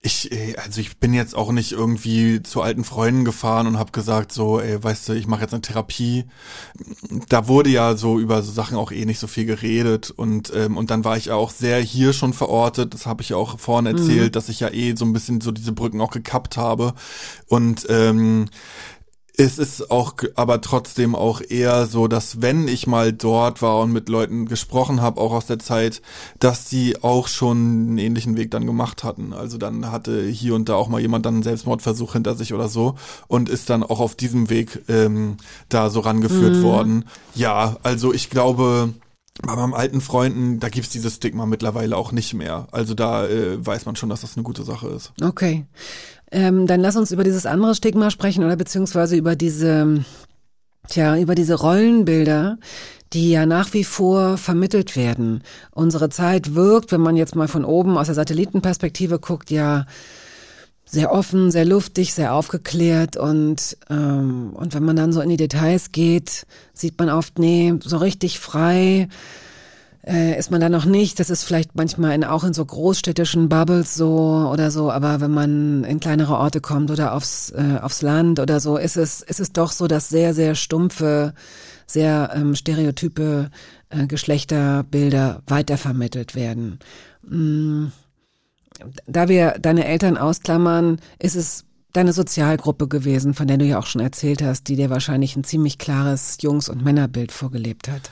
ich, 0.02 0.32
äh, 0.32 0.56
also 0.56 0.80
ich 0.80 0.98
bin 0.98 1.14
jetzt 1.14 1.36
auch 1.36 1.52
nicht 1.52 1.74
irgendwie 1.74 2.42
zu 2.42 2.62
alten 2.62 2.86
Freunden 2.86 3.26
gefahren 3.26 3.68
und 3.68 3.78
habe 3.78 3.92
gesagt, 3.92 4.32
so, 4.32 4.60
ey, 4.60 4.82
weißt 4.82 5.10
du, 5.10 5.14
ich 5.14 5.28
mache 5.28 5.42
jetzt 5.42 5.54
eine 5.54 5.62
Therapie. 5.62 6.26
Da 7.28 7.48
wurde 7.48 7.70
ja 7.70 7.96
so 7.98 8.18
über 8.18 8.42
so 8.42 8.52
Sachen 8.52 8.78
auch 8.78 8.92
eh 8.92 9.06
nicht 9.06 9.20
so 9.20 9.28
viel 9.28 9.46
geredet 9.46 10.12
und 10.12 10.54
ähm, 10.56 10.78
und 10.78 10.90
dann 10.90 11.04
war 11.04 11.18
ich 11.18 11.32
auch 11.32 11.52
sehr 11.52 11.80
hier 11.82 12.14
schon 12.14 12.34
verortet. 12.34 12.94
Das 12.94 13.06
habe 13.06 13.22
ich 13.22 13.30
ja 13.30 13.38
auch 13.38 13.60
vorhin 13.60 13.88
erzählt, 13.88 14.30
mhm. 14.30 14.32
dass 14.32 14.50
ich 14.50 14.62
ja 14.62 14.70
eh 14.72 14.96
so 14.96 15.04
ein 15.04 15.14
bisschen 15.14 15.42
so 15.42 15.52
diese 15.52 15.74
Brücken 15.74 16.02
auch 16.02 16.12
gekappt 16.12 16.56
habe 16.56 16.94
und 17.48 17.86
ähm, 17.90 18.46
es 19.40 19.58
ist 19.58 19.90
auch 19.90 20.16
aber 20.36 20.60
trotzdem 20.60 21.16
auch 21.16 21.40
eher 21.42 21.86
so, 21.86 22.10
dass 22.10 22.42
wenn 22.42 22.68
ich 22.68 22.88
mal 22.88 23.14
dort 23.14 23.62
war 23.62 23.80
und 23.80 23.94
mit 23.94 24.10
Leuten 24.10 24.48
gesprochen 24.48 25.02
habe, 25.02 25.22
auch 25.22 25.32
aus 25.32 25.46
der 25.46 25.60
Zeit, 25.60 26.02
dass 26.40 26.66
die 26.66 27.02
auch 27.02 27.30
schon 27.30 27.58
einen 27.58 27.98
ähnlichen 28.00 28.36
Weg 28.36 28.52
dann 28.52 28.66
gemacht 28.66 29.06
hatten. 29.06 29.32
Also 29.32 29.58
dann 29.58 29.92
hatte 29.94 30.28
hier 30.28 30.56
und 30.56 30.68
da 30.68 30.76
auch 30.76 30.90
mal 30.90 31.00
jemand 31.00 31.26
dann 31.26 31.36
einen 31.36 31.44
Selbstmordversuch 31.44 32.14
hinter 32.14 32.36
sich 32.36 32.54
oder 32.54 32.68
so 32.68 32.96
und 33.30 33.48
ist 33.48 33.70
dann 33.70 33.84
auch 33.84 34.02
auf 34.02 34.16
diesem 34.16 34.50
Weg 34.50 34.84
ähm, 34.90 35.38
da 35.70 35.90
so 35.90 36.02
rangeführt 36.02 36.58
mhm. 36.58 36.64
worden. 36.64 37.06
Ja, 37.34 37.78
also 37.82 38.14
ich 38.14 38.30
glaube, 38.30 38.94
bei 39.42 39.56
meinem 39.56 39.74
alten 39.74 40.02
Freunden, 40.02 40.60
da 40.60 40.68
gibt's 40.68 40.90
dieses 40.90 41.16
Stigma 41.16 41.46
mittlerweile 41.46 41.96
auch 41.96 42.12
nicht 42.12 42.34
mehr. 42.34 42.68
Also 42.72 42.94
da 42.94 43.26
äh, 43.26 43.66
weiß 43.66 43.86
man 43.86 43.96
schon, 43.96 44.10
dass 44.10 44.22
das 44.22 44.36
eine 44.36 44.44
gute 44.44 44.64
Sache 44.64 44.90
ist. 44.90 45.14
Okay. 45.22 45.66
Ähm, 46.32 46.68
dann 46.68 46.80
lass 46.80 46.96
uns 46.96 47.12
über 47.12 47.24
dieses 47.24 47.46
andere 47.46 47.76
Stigma 47.76 48.12
sprechen 48.12 48.44
oder 48.44 48.56
beziehungsweise 48.56 49.16
über 49.16 49.36
diese, 49.36 50.04
tja, 50.88 51.18
über 51.18 51.36
diese 51.36 51.56
Rollenbilder, 51.56 52.58
die 53.14 53.32
ja 53.32 53.46
nach 53.46 53.74
wie 53.74 53.84
vor 53.84 54.38
vermittelt 54.38 54.96
werden. 54.96 55.42
Unsere 55.72 56.10
Zeit 56.10 56.54
wirkt, 56.54 56.92
wenn 56.92 57.02
man 57.02 57.16
jetzt 57.16 57.36
mal 57.36 57.48
von 57.48 57.66
oben 57.66 57.98
aus 57.98 58.06
der 58.08 58.16
Satellitenperspektive 58.16 59.20
guckt, 59.20 59.50
ja 59.50 59.86
sehr 60.86 61.12
offen, 61.12 61.52
sehr 61.52 61.66
luftig, 61.66 62.14
sehr 62.14 62.34
aufgeklärt 62.34 63.16
und 63.16 63.78
ähm, 63.90 64.52
und 64.54 64.74
wenn 64.74 64.84
man 64.84 64.96
dann 64.96 65.14
so 65.14 65.22
in 65.22 65.30
die 65.30 65.38
Details 65.38 65.92
geht, 65.92 66.48
sieht 66.74 66.98
man 66.98 67.10
oft, 67.10 67.38
nee, 67.38 67.76
so 67.84 67.98
richtig 67.98 68.40
frei 68.40 69.08
äh, 70.10 70.38
ist 70.38 70.50
man 70.50 70.60
da 70.60 70.70
noch 70.70 70.86
nicht. 70.86 71.20
Das 71.20 71.30
ist 71.30 71.44
vielleicht 71.44 71.76
manchmal 71.76 72.16
in, 72.16 72.24
auch 72.24 72.44
in 72.44 72.54
so 72.54 72.66
großstädtischen 72.66 73.48
Bubbles 73.48 73.96
so 73.96 74.50
oder 74.52 74.72
so, 74.72 74.92
aber 74.92 75.22
wenn 75.22 75.32
man 75.32 75.84
in 75.84 76.00
kleinere 76.00 76.38
Orte 76.38 76.62
kommt 76.62 76.90
oder 76.90 77.14
aufs, 77.14 77.52
äh, 77.52 77.78
aufs 77.82 78.02
Land 78.02 78.40
oder 78.40 78.60
so, 78.60 78.78
ist 78.78 78.98
es, 78.98 79.22
ist 79.22 79.40
es 79.40 79.54
doch 79.54 79.72
so, 79.72 79.88
dass 79.88 80.10
sehr, 80.10 80.34
sehr 80.34 80.56
stumpfe, 80.56 81.34
sehr 81.86 82.32
ähm, 82.36 82.56
stereotype 82.56 83.52
äh, 83.90 84.08
Geschlechterbilder 84.08 85.44
weitervermittelt 85.46 86.36
werden. 86.36 86.80
Mm. 87.24 87.88
Da 89.08 89.28
wir 89.28 89.58
deine 89.60 89.86
Eltern 89.86 90.18
ausklammern, 90.18 91.02
ist 91.20 91.36
es 91.36 91.66
deine 91.92 92.14
Sozialgruppe 92.14 92.88
gewesen, 92.88 93.34
von 93.34 93.46
der 93.46 93.58
du 93.58 93.66
ja 93.66 93.78
auch 93.78 93.88
schon 93.88 94.00
erzählt 94.02 94.42
hast, 94.42 94.70
die 94.70 94.78
dir 94.78 94.90
wahrscheinlich 94.90 95.36
ein 95.36 95.44
ziemlich 95.44 95.78
klares 95.78 96.38
Jungs- 96.40 96.70
und 96.70 96.82
Männerbild 96.82 97.34
vorgelebt 97.34 97.90
hat. 97.90 98.10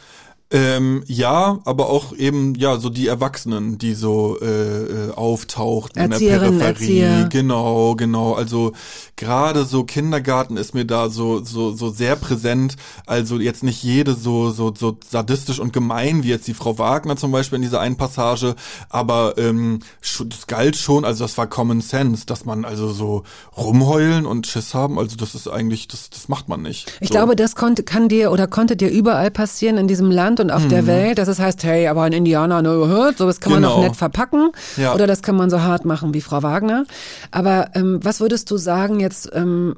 Ähm, 0.49 1.03
ja, 1.07 1.60
aber 1.65 1.90
auch 1.90 2.15
eben 2.15 2.56
ja 2.56 2.78
so 2.78 2.90
die 2.90 3.07
Erwachsenen, 3.07 3.78
die 3.78 3.94
so 3.94 4.38
äh, 4.40 5.07
äh 5.07 5.11
auftauchten 5.11 6.02
in 6.02 6.10
der 6.10 6.19
Peripherie. 6.19 6.61
Erzieher. 6.61 7.28
Genau, 7.30 7.95
genau. 7.95 8.32
Also 8.34 8.72
gerade 9.18 9.65
so 9.65 9.84
Kindergarten 9.84 10.56
ist 10.56 10.74
mir 10.74 10.86
da 10.86 11.10
so 11.10 11.44
so 11.44 11.74
so 11.74 11.90
sehr 11.90 12.15
präsent. 12.15 12.78
Also 13.06 13.41
jetzt 13.41 13.61
nicht 13.61 13.84
jede 13.84 14.14
so 14.14 14.49
so 14.52 14.74
so 14.74 14.98
sadistisch 15.06 15.60
und 15.60 15.74
gemein 15.74 16.24
wie 16.24 16.30
jetzt 16.30 16.48
die 16.48 16.53
Frau 16.53 16.78
Wagner 16.78 17.18
zum 17.18 17.34
Beispiel 17.34 17.57
in 17.57 17.64
dieser 17.64 17.82
einen 17.82 17.98
Passage, 17.98 18.56
aber 18.88 19.38
ähm, 19.38 19.80
das 20.02 20.48
galt 20.48 20.78
schon. 20.78 21.03
Also 21.03 21.26
das 21.26 21.38
war 21.38 21.48
Common 21.48 21.82
Sense, 21.82 22.26
dass 22.26 22.45
man 22.45 22.64
also 22.64 22.94
so 22.94 23.24
rumheulen 23.57 24.26
und 24.26 24.48
Schiss 24.48 24.74
haben. 24.74 24.98
Also 24.98 25.18
das 25.18 25.36
ist 25.36 25.49
eigentlich 25.49 25.90
das 25.90 26.10
das 26.10 26.30
macht 26.30 26.48
man 26.48 26.61
nicht. 26.61 26.90
Ich 27.02 27.10
so. 27.10 27.15
glaube, 27.15 27.36
das 27.36 27.57
konnte 27.57 27.84
kann 27.84 28.07
dir 28.07 28.32
oder 28.32 28.48
konnte 28.48 28.78
dir 28.78 28.90
überall 28.90 29.30
passieren 29.30 29.78
in 29.78 29.90
diesem 29.90 30.10
Land 30.10 30.36
Land 30.38 30.39
und 30.39 30.51
auf 30.51 30.64
mhm. 30.64 30.69
der 30.69 30.88
Welt, 30.88 31.18
dass 31.18 31.27
es 31.27 31.39
heißt, 31.39 31.64
hey, 31.64 31.88
aber 31.88 32.03
ein 32.03 32.14
Indianer, 32.14 32.61
ne, 32.61 32.69
hört, 32.69 33.18
so 33.18 33.26
das 33.26 33.39
kann 33.39 33.53
genau. 33.53 33.69
man 33.69 33.77
noch 33.77 33.84
nett 33.84 33.95
verpacken 33.95 34.51
ja. 34.77 34.93
oder 34.93 35.07
das 35.07 35.22
kann 35.22 35.35
man 35.35 35.49
so 35.49 35.61
hart 35.61 35.85
machen 35.85 36.14
wie 36.14 36.22
Frau 36.22 36.43
Wagner. 36.43 36.85
Aber 37.31 37.72
ähm, 37.76 37.99
was 38.03 38.19
würdest 38.19 38.49
du 38.51 38.57
sagen 38.57 38.99
jetzt, 38.99 39.30
ähm, 39.34 39.76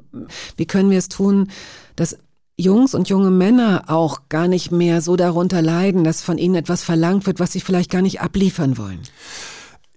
wie 0.56 0.66
können 0.66 0.90
wir 0.90 0.98
es 0.98 1.08
tun, 1.08 1.48
dass 1.96 2.16
Jungs 2.56 2.94
und 2.94 3.08
junge 3.08 3.30
Männer 3.30 3.84
auch 3.86 4.28
gar 4.28 4.46
nicht 4.46 4.70
mehr 4.70 5.00
so 5.00 5.16
darunter 5.16 5.62
leiden, 5.62 6.04
dass 6.04 6.22
von 6.22 6.36
ihnen 6.36 6.54
etwas 6.54 6.82
verlangt 6.82 7.26
wird, 7.26 7.40
was 7.40 7.52
sie 7.52 7.60
vielleicht 7.60 7.90
gar 7.90 8.02
nicht 8.02 8.20
abliefern 8.20 8.76
wollen? 8.76 9.00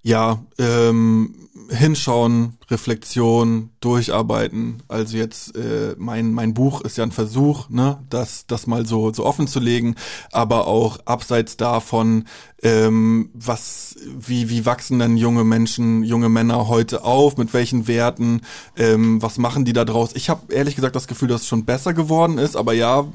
Ja, 0.01 0.43
ähm, 0.57 1.35
hinschauen, 1.69 2.57
Reflexion, 2.69 3.69
durcharbeiten. 3.79 4.83
Also 4.87 5.17
jetzt 5.17 5.55
äh, 5.55 5.95
mein 5.97 6.31
mein 6.31 6.53
Buch 6.53 6.81
ist 6.81 6.97
ja 6.97 7.03
ein 7.03 7.11
Versuch, 7.11 7.69
ne, 7.69 7.99
das 8.09 8.45
das 8.47 8.67
mal 8.67 8.85
so 8.85 9.13
so 9.13 9.25
offen 9.25 9.47
zu 9.47 9.59
legen, 9.59 9.95
aber 10.31 10.67
auch 10.67 10.99
abseits 11.05 11.57
davon, 11.57 12.25
ähm, 12.61 13.29
was 13.33 13.95
wie 14.05 14.49
wie 14.49 14.65
wachsen 14.65 14.99
denn 14.99 15.17
junge 15.17 15.43
Menschen, 15.43 16.03
junge 16.03 16.29
Männer 16.29 16.67
heute 16.67 17.03
auf, 17.03 17.37
mit 17.37 17.53
welchen 17.53 17.87
Werten, 17.87 18.41
ähm, 18.77 19.21
was 19.21 19.37
machen 19.37 19.65
die 19.65 19.73
da 19.73 19.85
draus? 19.85 20.11
Ich 20.15 20.29
habe 20.29 20.53
ehrlich 20.53 20.75
gesagt 20.75 20.95
das 20.95 21.07
Gefühl, 21.07 21.27
dass 21.27 21.41
es 21.41 21.47
schon 21.47 21.65
besser 21.65 21.93
geworden 21.93 22.37
ist, 22.37 22.55
aber 22.55 22.73
ja, 22.73 23.05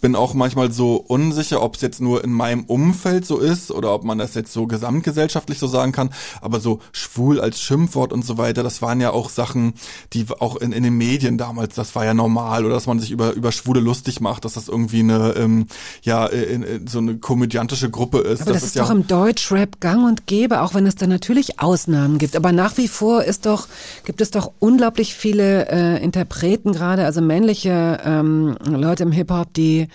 bin 0.00 0.14
auch 0.14 0.34
manchmal 0.34 0.70
so 0.70 0.96
unsicher, 0.96 1.62
ob 1.62 1.76
es 1.76 1.80
jetzt 1.80 2.00
nur 2.00 2.22
in 2.22 2.32
meinem 2.32 2.64
Umfeld 2.64 3.26
so 3.26 3.38
ist 3.38 3.70
oder 3.70 3.92
ob 3.94 4.04
man 4.04 4.18
das 4.18 4.34
jetzt 4.34 4.52
so 4.52 4.66
gesamtgesellschaftlich 4.66 5.58
so 5.58 5.66
sagen 5.66 5.92
kann. 5.92 6.10
Aber 6.40 6.60
so 6.60 6.80
schwul 6.92 7.40
als 7.40 7.60
Schimpfwort 7.60 8.12
und 8.12 8.24
so 8.24 8.38
weiter, 8.38 8.62
das 8.62 8.82
waren 8.82 9.00
ja 9.00 9.10
auch 9.10 9.30
Sachen, 9.30 9.74
die 10.12 10.26
auch 10.38 10.56
in, 10.56 10.72
in 10.72 10.82
den 10.82 10.96
Medien 10.96 11.38
damals, 11.38 11.74
das 11.74 11.94
war 11.94 12.04
ja 12.04 12.14
normal 12.14 12.64
oder 12.64 12.74
dass 12.74 12.86
man 12.86 13.00
sich 13.00 13.10
über 13.10 13.32
über 13.32 13.52
Schwule 13.52 13.80
lustig 13.80 14.20
macht, 14.20 14.44
dass 14.44 14.54
das 14.54 14.68
irgendwie 14.68 15.00
eine 15.00 15.34
ähm, 15.36 15.66
ja 16.02 16.26
in, 16.26 16.62
in, 16.62 16.86
so 16.86 16.98
eine 16.98 17.18
komödiantische 17.18 17.90
Gruppe 17.90 18.18
ist. 18.18 18.42
Aber 18.42 18.52
das, 18.52 18.62
das 18.62 18.70
ist, 18.70 18.76
ist 18.76 18.78
doch 18.78 18.90
im 18.90 19.06
Deutschrap 19.06 19.80
gang 19.80 20.06
und 20.06 20.26
gäbe, 20.26 20.62
auch 20.62 20.74
wenn 20.74 20.86
es 20.86 20.94
da 20.94 21.06
natürlich 21.06 21.60
Ausnahmen 21.60 22.18
gibt. 22.18 22.36
Aber 22.36 22.52
nach 22.52 22.76
wie 22.76 22.88
vor 22.88 23.24
ist 23.24 23.46
doch 23.46 23.66
gibt 24.04 24.20
es 24.20 24.30
doch 24.30 24.52
unglaublich 24.58 25.14
viele 25.14 25.68
äh, 25.68 26.02
Interpreten 26.02 26.72
gerade, 26.72 27.04
also 27.04 27.20
männliche 27.20 28.00
ähm, 28.04 28.56
Leute 28.64 29.02
im 29.02 29.12
Hip 29.12 29.30
Hop, 29.30 29.52
die 29.54 29.87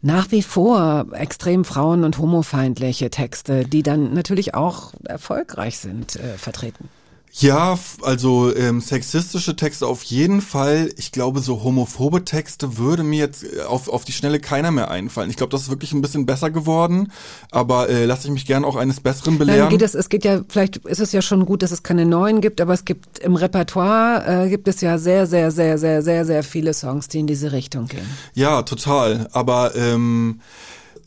nach 0.00 0.30
wie 0.30 0.42
vor 0.42 1.06
extrem 1.12 1.64
frauen- 1.64 2.04
und 2.04 2.18
homofeindliche 2.18 3.10
Texte, 3.10 3.64
die 3.64 3.82
dann 3.82 4.14
natürlich 4.14 4.54
auch 4.54 4.92
erfolgreich 5.04 5.78
sind, 5.78 6.16
äh, 6.16 6.38
vertreten. 6.38 6.88
Ja, 7.40 7.78
also 8.02 8.54
ähm, 8.56 8.80
sexistische 8.80 9.54
Texte 9.54 9.86
auf 9.86 10.02
jeden 10.02 10.40
Fall. 10.40 10.90
Ich 10.96 11.12
glaube, 11.12 11.38
so 11.38 11.62
homophobe 11.62 12.24
Texte 12.24 12.78
würde 12.78 13.04
mir 13.04 13.18
jetzt 13.20 13.44
äh, 13.44 13.62
auf, 13.62 13.88
auf 13.88 14.04
die 14.04 14.10
Schnelle 14.10 14.40
keiner 14.40 14.72
mehr 14.72 14.90
einfallen. 14.90 15.30
Ich 15.30 15.36
glaube, 15.36 15.52
das 15.52 15.62
ist 15.62 15.70
wirklich 15.70 15.92
ein 15.92 16.02
bisschen 16.02 16.26
besser 16.26 16.50
geworden, 16.50 17.12
aber 17.52 17.88
äh, 17.88 18.06
lasse 18.06 18.26
ich 18.26 18.32
mich 18.32 18.44
gern 18.44 18.64
auch 18.64 18.74
eines 18.74 18.98
Besseren 18.98 19.38
belehren. 19.38 19.60
Nein, 19.60 19.70
geht 19.70 19.82
es, 19.82 19.94
es 19.94 20.08
geht 20.08 20.24
ja, 20.24 20.40
vielleicht 20.48 20.78
ist 20.78 20.98
es 20.98 21.12
ja 21.12 21.22
schon 21.22 21.46
gut, 21.46 21.62
dass 21.62 21.70
es 21.70 21.84
keine 21.84 22.06
neuen 22.06 22.40
gibt, 22.40 22.60
aber 22.60 22.74
es 22.74 22.84
gibt 22.84 23.20
im 23.20 23.36
Repertoire 23.36 24.46
äh, 24.46 24.48
gibt 24.48 24.66
es 24.66 24.80
ja 24.80 24.98
sehr, 24.98 25.28
sehr, 25.28 25.52
sehr, 25.52 25.78
sehr, 25.78 26.02
sehr, 26.02 26.24
sehr 26.24 26.42
viele 26.42 26.74
Songs, 26.74 27.06
die 27.06 27.20
in 27.20 27.28
diese 27.28 27.52
Richtung 27.52 27.86
gehen. 27.86 28.06
Ja, 28.34 28.62
total. 28.62 29.28
Aber 29.30 29.76
ähm, 29.76 30.40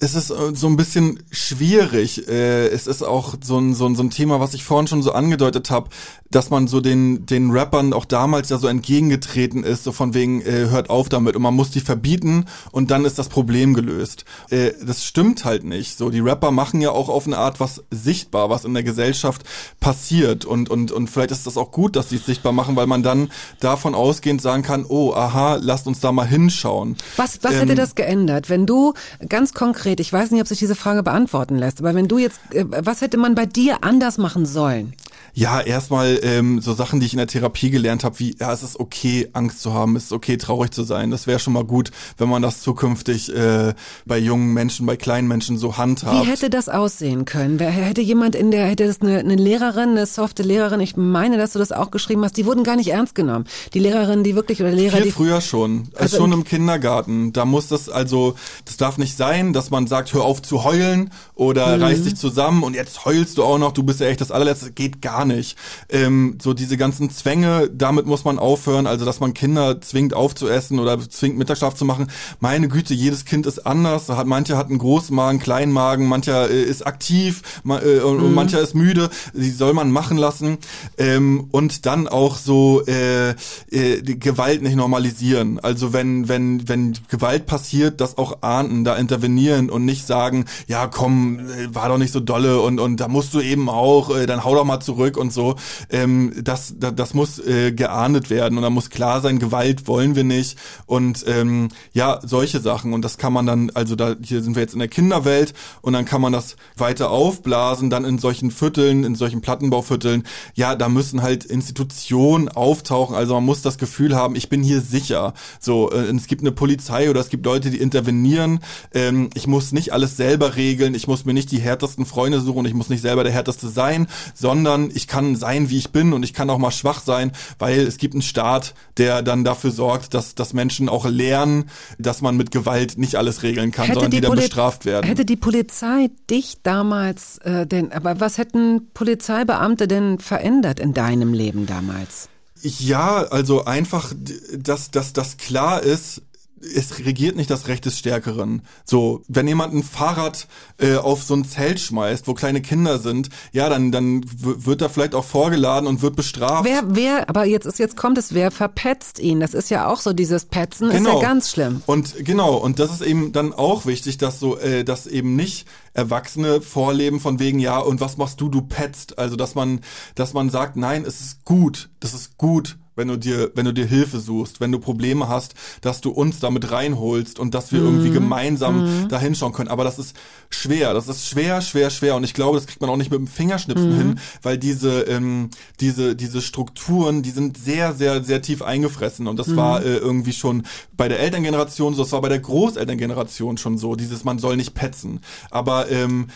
es 0.02 0.16
ist 0.16 0.32
äh, 0.32 0.56
so 0.56 0.68
ein 0.68 0.76
bisschen 0.76 1.24
schwierig. 1.32 2.28
Äh, 2.28 2.68
es 2.70 2.88
ist 2.88 3.04
auch 3.04 3.36
so 3.42 3.60
ein, 3.60 3.76
so 3.76 3.86
ein, 3.86 3.96
so 3.96 4.04
ein 4.04 4.10
Thema, 4.10 4.40
was 4.40 4.56
ich 4.56 4.64
vorhin 4.64 4.88
schon 4.88 5.04
so 5.04 5.12
angedeutet 5.12 5.70
habe, 5.70 5.90
dass 6.32 6.50
man 6.50 6.68
so 6.68 6.82
den, 6.82 7.26
den 7.26 7.52
Rappern 7.52 7.94
auch 7.94 8.06
damals 8.06 8.50
ja 8.50 8.58
so 8.58 8.68
entgegengetreten 8.68 9.64
ist, 9.64 9.84
so 9.84 9.92
von 9.92 10.14
wegen, 10.14 10.42
äh, 10.42 10.70
hört 10.70 10.90
auf 10.90 11.10
damit 11.10 11.36
und 11.36 11.42
man 11.42 11.54
muss 11.54 11.72
die 11.72 11.82
verbieten 11.82 12.46
und 12.72 12.90
dann 12.90 13.06
ist 13.06 13.20
das 13.20 13.30
Problem 13.30 13.74
gelöst. 13.74 14.26
Äh, 14.50 14.72
das 14.84 15.06
stimmt 15.06 15.46
halt 15.46 15.64
nicht. 15.64 15.98
So, 15.98 16.10
die 16.10 16.20
Rapper 16.20 16.52
machen 16.52 16.82
ja 16.82 16.92
auch 16.92 17.10
auf 17.10 17.28
eine 17.28 17.38
Art 17.38 17.60
was 17.60 17.84
sichtbar, 17.92 18.50
was 18.50 18.66
in 18.66 18.74
der 18.74 18.84
Gesellschaft 18.84 19.44
passiert 19.80 20.46
und, 20.46 20.70
und, 20.70 20.92
und 20.92 21.10
vielleicht 21.10 21.32
ist 21.32 21.46
das 21.46 21.58
auch 21.58 21.72
gut, 21.72 21.96
dass 21.96 22.10
sie 22.10 22.16
es 22.16 22.26
sichtbar 22.26 22.54
machen, 22.54 22.76
weil 22.76 22.88
man 22.88 23.04
dann 23.04 23.30
davon 23.60 23.94
ausgehend 23.94 24.42
sagen 24.42 24.64
kann, 24.64 24.86
oh, 24.88 25.14
aha, 25.14 25.60
lasst 25.62 25.88
uns 25.88 26.00
da 26.00 26.12
mal 26.12 26.28
hinschauen. 26.28 26.96
Was, 27.18 27.40
was 27.44 27.54
ähm, 27.54 27.60
hätte 27.60 27.76
das 27.76 27.96
geändert, 27.96 28.50
wenn 28.50 28.66
du 28.66 28.94
ganz 29.28 29.54
konkret, 29.54 30.00
ich 30.00 30.12
weiß 30.12 30.32
nicht, 30.32 30.42
ob 30.42 30.48
sich 30.48 30.60
diese 30.60 30.76
Frage 30.76 31.04
beantworten 31.04 31.58
lässt, 31.58 31.80
aber 31.80 31.94
wenn 31.94 32.08
du 32.08 32.18
jetzt, 32.18 32.40
äh, 32.52 32.66
was 32.68 33.02
hätte 33.02 33.18
man 33.18 33.36
bei 33.36 33.46
dir 33.46 33.84
anders 33.84 34.18
machen 34.18 34.46
sollen? 34.46 34.94
Ja, 35.34 35.62
erstmal 35.62 36.20
ähm, 36.24 36.62
so 36.62 36.74
Sachen, 36.74 37.00
die 37.00 37.06
ich 37.06 37.14
in 37.14 37.18
der 37.18 37.28
Therapie 37.28 37.70
gelernt 37.70 38.04
habe, 38.04 38.20
wie 38.20 38.36
ja, 38.40 38.52
es 38.52 38.64
ist 38.64 38.80
okay, 38.80 39.30
Angst 39.34 39.62
zu 39.62 39.74
haben, 39.74 39.96
es 39.96 40.06
ist 40.06 40.12
okay, 40.12 40.38
traurig 40.38 40.72
zu 40.72 40.84
sein. 40.84 41.12
Das 41.12 41.28
wäre 41.28 41.40
schon 41.40 41.54
mal 41.54 41.64
gut, 41.64 41.92
wenn 42.18 42.30
man 42.30 42.42
das 42.42 42.62
zukünftig 42.62 43.34
äh, 43.34 43.74
bei 44.06 44.18
jungen 44.18 44.54
Menschen, 44.54 44.86
bei 44.86 44.98
kleinen 44.98 45.28
Menschen 45.28 45.58
so 45.58 45.78
handhabt. 45.78 46.26
Wie 46.26 46.30
hätte 46.30 46.50
das 46.50 46.70
aussehen 46.70 47.26
können? 47.26 47.60
Wer 47.60 47.72
hätte 47.72 48.02
jemand 48.02 48.36
in 48.36 48.52
der, 48.52 48.68
hätte 48.68 48.88
das 48.88 49.02
eine, 49.02 49.20
eine 49.20 49.36
Lehrerin, 49.36 49.90
eine 49.90 50.06
softe 50.06 50.44
Lehrerin, 50.44 50.80
ich 50.80 50.98
meine, 50.98 51.38
dass 51.38 51.54
du 51.54 51.60
das 51.60 51.72
auch 51.72 51.92
geschrieben 51.92 52.24
hast, 52.24 52.36
die 52.38 52.46
wurden 52.46 52.64
gar 52.64 52.76
nicht 52.76 52.90
ernst 52.90 53.16
genommen. 53.16 53.46
Die 53.74 53.80
Lehrerin, 53.80 54.24
die 54.24 54.36
wirklich, 54.36 54.62
oder 54.62 54.72
Lehrer, 54.72 54.98
Viel 54.98 55.06
die... 55.06 55.12
früher 55.12 55.42
schon, 55.42 55.90
also 55.96 56.18
schon 56.18 56.32
im 56.34 56.44
Kindergarten. 56.44 57.34
Da 57.34 57.46
muss 57.46 57.68
das, 57.68 57.90
also, 57.90 58.36
das 58.66 58.78
darf 58.78 58.98
nicht 58.98 59.16
sein, 59.16 59.54
dass 59.54 59.70
man 59.70 59.88
sagt, 59.88 60.14
hör 60.14 60.24
auf 60.24 60.42
zu 60.42 60.64
heulen 60.64 61.12
oder 61.36 61.78
mhm. 61.78 61.84
reiß 61.84 62.04
dich 62.04 62.16
zusammen 62.16 62.64
und 62.64 62.74
jetzt 62.74 63.06
heulst 63.06 63.38
du 63.38 63.44
auch 63.44 63.58
noch, 63.58 63.72
du 63.72 63.84
bist 63.84 64.00
ja 64.00 64.08
echt 64.08 64.22
das 64.22 64.32
allerletzte. 64.32 64.72
Geht 64.72 65.02
gar 65.02 65.21
nicht. 65.26 65.58
Ähm, 65.90 66.38
so 66.42 66.54
diese 66.54 66.78
ganzen 66.78 67.10
Zwänge, 67.10 67.70
damit 67.74 68.06
muss 68.06 68.24
man 68.24 68.40
aufhören, 68.40 68.88
also 68.88 69.06
dass 69.06 69.20
man 69.20 69.34
Kinder 69.34 69.82
zwingt 69.82 70.14
aufzuessen 70.14 70.80
oder 70.80 71.00
zwingt 71.00 71.38
Mittagsschlaf 71.38 71.76
zu 71.76 71.86
machen. 71.86 72.08
Meine 72.40 72.68
Güte, 72.68 72.94
jedes 72.94 73.26
Kind 73.26 73.46
ist 73.46 73.66
anders. 73.66 74.10
Hat, 74.10 74.28
mancher 74.28 74.58
hat 74.58 74.70
einen 74.70 74.80
großen 74.80 75.16
Magen, 75.16 75.40
kleinen 75.40 75.72
Magen, 75.72 76.08
mancher 76.08 76.50
äh, 76.50 76.62
ist 76.62 76.86
aktiv 76.86 77.42
ma, 77.64 77.82
äh, 77.82 78.00
und, 78.00 78.22
mhm. 78.22 78.34
mancher 78.34 78.62
ist 78.62 78.76
müde. 78.76 79.10
Die 79.34 79.50
soll 79.50 79.74
man 79.74 79.92
machen 79.92 80.18
lassen. 80.18 80.58
Ähm, 80.98 81.48
und 81.52 81.86
dann 81.86 82.08
auch 82.08 82.38
so 82.38 82.84
äh, 82.86 83.32
äh, 83.72 84.02
die 84.02 84.20
Gewalt 84.20 84.62
nicht 84.62 84.76
normalisieren. 84.76 85.60
Also 85.60 85.94
wenn, 85.94 86.28
wenn, 86.28 86.68
wenn 86.68 86.98
Gewalt 87.10 87.46
passiert, 87.46 88.02
das 88.02 88.18
auch 88.18 88.42
ahnden, 88.42 88.84
da 88.84 88.96
intervenieren 88.96 89.70
und 89.70 89.86
nicht 89.86 90.06
sagen, 90.08 90.46
ja 90.68 90.88
komm, 90.88 91.40
äh, 91.40 91.74
war 91.74 91.90
doch 91.90 91.98
nicht 91.98 92.14
so 92.14 92.20
dolle 92.20 92.62
und, 92.62 92.80
und 92.80 92.98
da 92.98 93.08
musst 93.08 93.34
du 93.34 93.42
eben 93.42 93.70
auch, 93.70 94.16
äh, 94.16 94.26
dann 94.26 94.44
hau 94.44 94.56
doch 94.56 94.66
mal 94.66 94.80
zurück 94.80 95.11
und 95.18 95.32
so 95.32 95.56
ähm, 95.90 96.34
das, 96.42 96.74
das, 96.78 96.96
das 96.96 97.14
muss 97.14 97.40
äh, 97.40 97.72
geahndet 97.72 98.30
werden 98.30 98.58
und 98.58 98.64
da 98.64 98.70
muss 98.70 98.90
klar 98.90 99.22
sein, 99.22 99.40
Gewalt 99.40 99.88
wollen 99.88 100.16
wir 100.16 100.24
nicht 100.24 100.58
und 100.86 101.24
ähm, 101.28 101.70
ja, 101.94 102.20
solche 102.24 102.60
Sachen 102.60 102.94
und 102.94 103.04
das 103.04 103.18
kann 103.18 103.34
man 103.34 103.46
dann, 103.46 103.72
also 103.74 103.96
da 103.96 104.16
hier 104.22 104.42
sind 104.42 104.56
wir 104.56 104.62
jetzt 104.62 104.74
in 104.74 104.80
der 104.80 104.88
Kinderwelt 104.88 105.54
und 105.82 105.94
dann 105.94 106.06
kann 106.06 106.22
man 106.22 106.34
das 106.34 106.56
weiter 106.78 107.10
aufblasen, 107.12 107.90
dann 107.90 108.06
in 108.06 108.20
solchen 108.20 108.52
Vierteln, 108.52 109.04
in 109.04 109.16
solchen 109.16 109.42
Plattenbauvierteln, 109.42 110.24
ja, 110.54 110.76
da 110.76 110.90
müssen 110.90 111.22
halt 111.22 111.46
Institutionen 111.46 112.50
auftauchen, 112.50 113.16
also 113.16 113.36
man 113.36 113.46
muss 113.46 113.62
das 113.62 113.78
Gefühl 113.78 114.16
haben, 114.16 114.36
ich 114.36 114.50
bin 114.50 114.64
hier 114.64 114.82
sicher, 114.82 115.34
so, 115.60 115.92
äh, 115.92 116.12
es 116.16 116.28
gibt 116.28 116.42
eine 116.42 116.52
Polizei 116.52 117.10
oder 117.10 117.20
es 117.20 117.30
gibt 117.30 117.46
Leute, 117.46 117.70
die 117.70 117.80
intervenieren, 117.80 118.60
ähm, 118.94 119.30
ich 119.34 119.48
muss 119.48 119.72
nicht 119.72 119.94
alles 119.94 120.18
selber 120.18 120.56
regeln, 120.56 120.96
ich 120.96 121.08
muss 121.08 121.26
mir 121.26 121.34
nicht 121.34 121.52
die 121.52 121.60
härtesten 121.60 122.06
Freunde 122.06 122.42
suchen, 122.42 122.66
ich 122.66 122.74
muss 122.74 122.90
nicht 122.90 123.02
selber 123.02 123.24
der 123.24 123.34
härteste 123.34 123.70
sein, 123.70 124.08
sondern 124.34 124.92
ich 124.94 125.01
kann 125.08 125.36
sein, 125.36 125.70
wie 125.70 125.78
ich 125.78 125.92
bin 125.92 126.14
und 126.14 126.24
ich 126.24 126.34
kann 126.34 126.50
auch 126.50 126.58
mal 126.58 126.72
schwach 126.72 127.02
sein, 127.02 127.32
weil 127.60 127.80
es 127.80 127.98
gibt 127.98 128.14
einen 128.14 128.22
Staat, 128.22 128.74
der 128.98 129.22
dann 129.22 129.44
dafür 129.44 129.72
sorgt, 129.72 130.14
dass, 130.14 130.36
dass 130.36 130.54
Menschen 130.54 130.90
auch 130.90 131.06
lernen, 131.06 131.70
dass 131.98 132.22
man 132.22 132.38
mit 132.38 132.52
Gewalt 132.52 132.98
nicht 132.98 133.16
alles 133.16 133.44
regeln 133.44 133.72
kann, 133.72 133.86
hätte 133.86 133.96
sondern 133.96 134.12
die, 134.12 134.18
die 134.18 134.22
dann 134.22 134.32
Poli 134.32 134.42
bestraft 134.42 134.86
werden. 134.86 135.08
Hätte 135.08 135.26
die 135.26 135.36
Polizei 135.36 136.10
dich 136.30 136.62
damals 136.64 137.38
äh, 137.40 137.66
denn, 137.66 137.92
aber 137.92 138.20
was 138.20 138.38
hätten 138.38 138.92
Polizeibeamte 138.94 139.88
denn 139.88 140.20
verändert 140.20 140.80
in 140.80 140.94
deinem 140.94 141.34
Leben 141.34 141.66
damals? 141.66 142.30
Ja, 142.62 143.24
also 143.24 143.66
einfach, 143.66 144.14
dass, 144.56 144.92
dass 144.92 145.14
das 145.14 145.38
klar 145.38 145.82
ist, 145.82 146.22
es 146.62 147.00
regiert 147.00 147.36
nicht 147.36 147.50
das 147.50 147.68
Recht 147.68 147.86
des 147.86 147.98
Stärkeren. 147.98 148.62
So, 148.86 149.22
wenn 149.28 149.48
jemand 149.48 149.74
ein 149.74 149.84
Fahrrad 149.84 150.48
äh, 150.78 150.96
auf 150.96 151.24
so 151.24 151.34
ein 151.34 151.46
Zelt 151.46 151.80
schmeißt, 151.80 152.28
wo 152.28 152.34
kleine 152.34 152.62
Kinder 152.62 153.00
sind, 153.00 153.30
ja, 153.52 153.70
dann 153.70 153.92
dann 153.92 154.24
wird 154.26 154.82
er 154.82 154.90
vielleicht 154.90 155.16
auch 155.16 155.26
vorgeladen 155.26 155.88
und 155.88 156.02
wird 156.02 156.16
bestraft. 156.16 156.66
Wer 156.66 156.84
wer 156.88 157.30
aber 157.30 157.46
jetzt 157.46 157.66
ist 157.66 157.80
jetzt 157.80 157.98
kommt 157.98 158.18
es, 158.18 158.34
wer 158.34 158.52
verpetzt 158.52 159.20
ihn? 159.20 159.40
Das 159.40 159.54
ist 159.54 159.70
ja 159.70 159.88
auch 159.88 160.00
so 160.00 160.14
dieses 160.14 160.46
Petzen 160.46 160.90
genau. 160.90 161.00
ist 161.00 161.06
ja 161.06 161.12
genau. 161.14 161.22
ganz 161.22 161.52
schlimm. 161.52 161.82
Und 161.86 162.26
genau, 162.26 162.56
und 162.56 162.80
das 162.80 162.92
ist 162.92 163.02
eben 163.02 163.32
dann 163.32 163.54
auch 163.54 163.86
wichtig, 163.86 164.18
dass 164.18 164.40
so 164.40 164.58
äh, 164.58 164.84
dass 164.84 165.08
eben 165.08 165.36
nicht 165.36 165.68
Erwachsene 165.94 166.62
vorleben 166.62 167.20
von 167.20 167.40
wegen 167.40 167.60
ja, 167.60 167.80
und 167.80 168.00
was 168.00 168.18
machst 168.18 168.40
du, 168.40 168.50
du 168.50 168.62
petzt, 168.62 169.20
also 169.20 169.36
dass 169.36 169.56
man 169.56 169.82
dass 170.16 170.34
man 170.34 170.50
sagt, 170.50 170.76
nein, 170.76 171.04
es 171.06 171.22
ist 171.22 171.44
gut, 171.46 171.90
das 172.00 172.14
ist 172.14 172.38
gut 172.38 172.78
wenn 173.02 173.08
du 173.08 173.18
dir, 173.18 173.52
wenn 173.56 173.66
du 173.66 173.74
dir 173.74 173.86
Hilfe 173.86 174.20
suchst, 174.20 174.62
wenn 174.62 174.72
du 174.72 174.78
Probleme 174.78 175.28
hast, 175.28 175.56
dass 175.82 176.02
du 176.02 176.12
uns 176.12 176.40
damit 176.40 176.72
reinholst 176.72 177.40
und 177.40 177.56
dass 177.56 177.72
wir 177.72 177.80
mhm. 177.80 177.88
irgendwie 177.88 178.12
gemeinsam 178.12 178.84
mhm. 178.84 179.08
da 179.10 179.20
hinschauen 179.20 179.54
können. 179.54 179.70
Aber 179.70 179.84
das 179.84 179.98
ist 179.98 180.16
schwer, 180.52 180.94
das 180.94 181.08
ist 181.08 181.28
schwer, 181.28 181.62
schwer, 181.62 181.90
schwer 181.90 182.16
und 182.16 182.24
ich 182.24 182.36
glaube, 182.36 182.58
das 182.58 182.68
kriegt 182.68 182.80
man 182.80 182.92
auch 182.92 182.98
nicht 182.98 183.10
mit 183.10 183.20
dem 183.20 183.28
Fingerschnipsen 183.28 183.92
mhm. 183.92 183.98
hin, 183.98 184.20
weil 184.44 184.60
diese, 184.60 185.02
ähm, 185.02 185.50
diese, 185.80 186.16
diese 186.16 186.42
Strukturen, 186.42 187.24
die 187.24 187.32
sind 187.32 187.58
sehr, 187.58 187.94
sehr, 187.94 188.24
sehr 188.24 188.44
tief 188.44 188.62
eingefressen 188.62 189.28
und 189.28 189.38
das 189.38 189.48
mhm. 189.48 189.56
war 189.56 189.84
äh, 189.84 189.98
irgendwie 189.98 190.34
schon 190.34 190.64
bei 190.96 191.08
der 191.08 191.20
Elterngeneration 191.20 191.96
so, 191.96 192.04
das 192.04 192.12
war 192.12 192.22
bei 192.22 192.30
der 192.30 192.40
Großelterngeneration 192.40 193.58
schon 193.58 193.80
so, 193.80 193.96
dieses 193.96 194.24
man 194.24 194.38
soll 194.38 194.58
nicht 194.58 194.76
petzen. 194.76 195.22
Aber 195.50 195.90
ähm, 195.90 196.28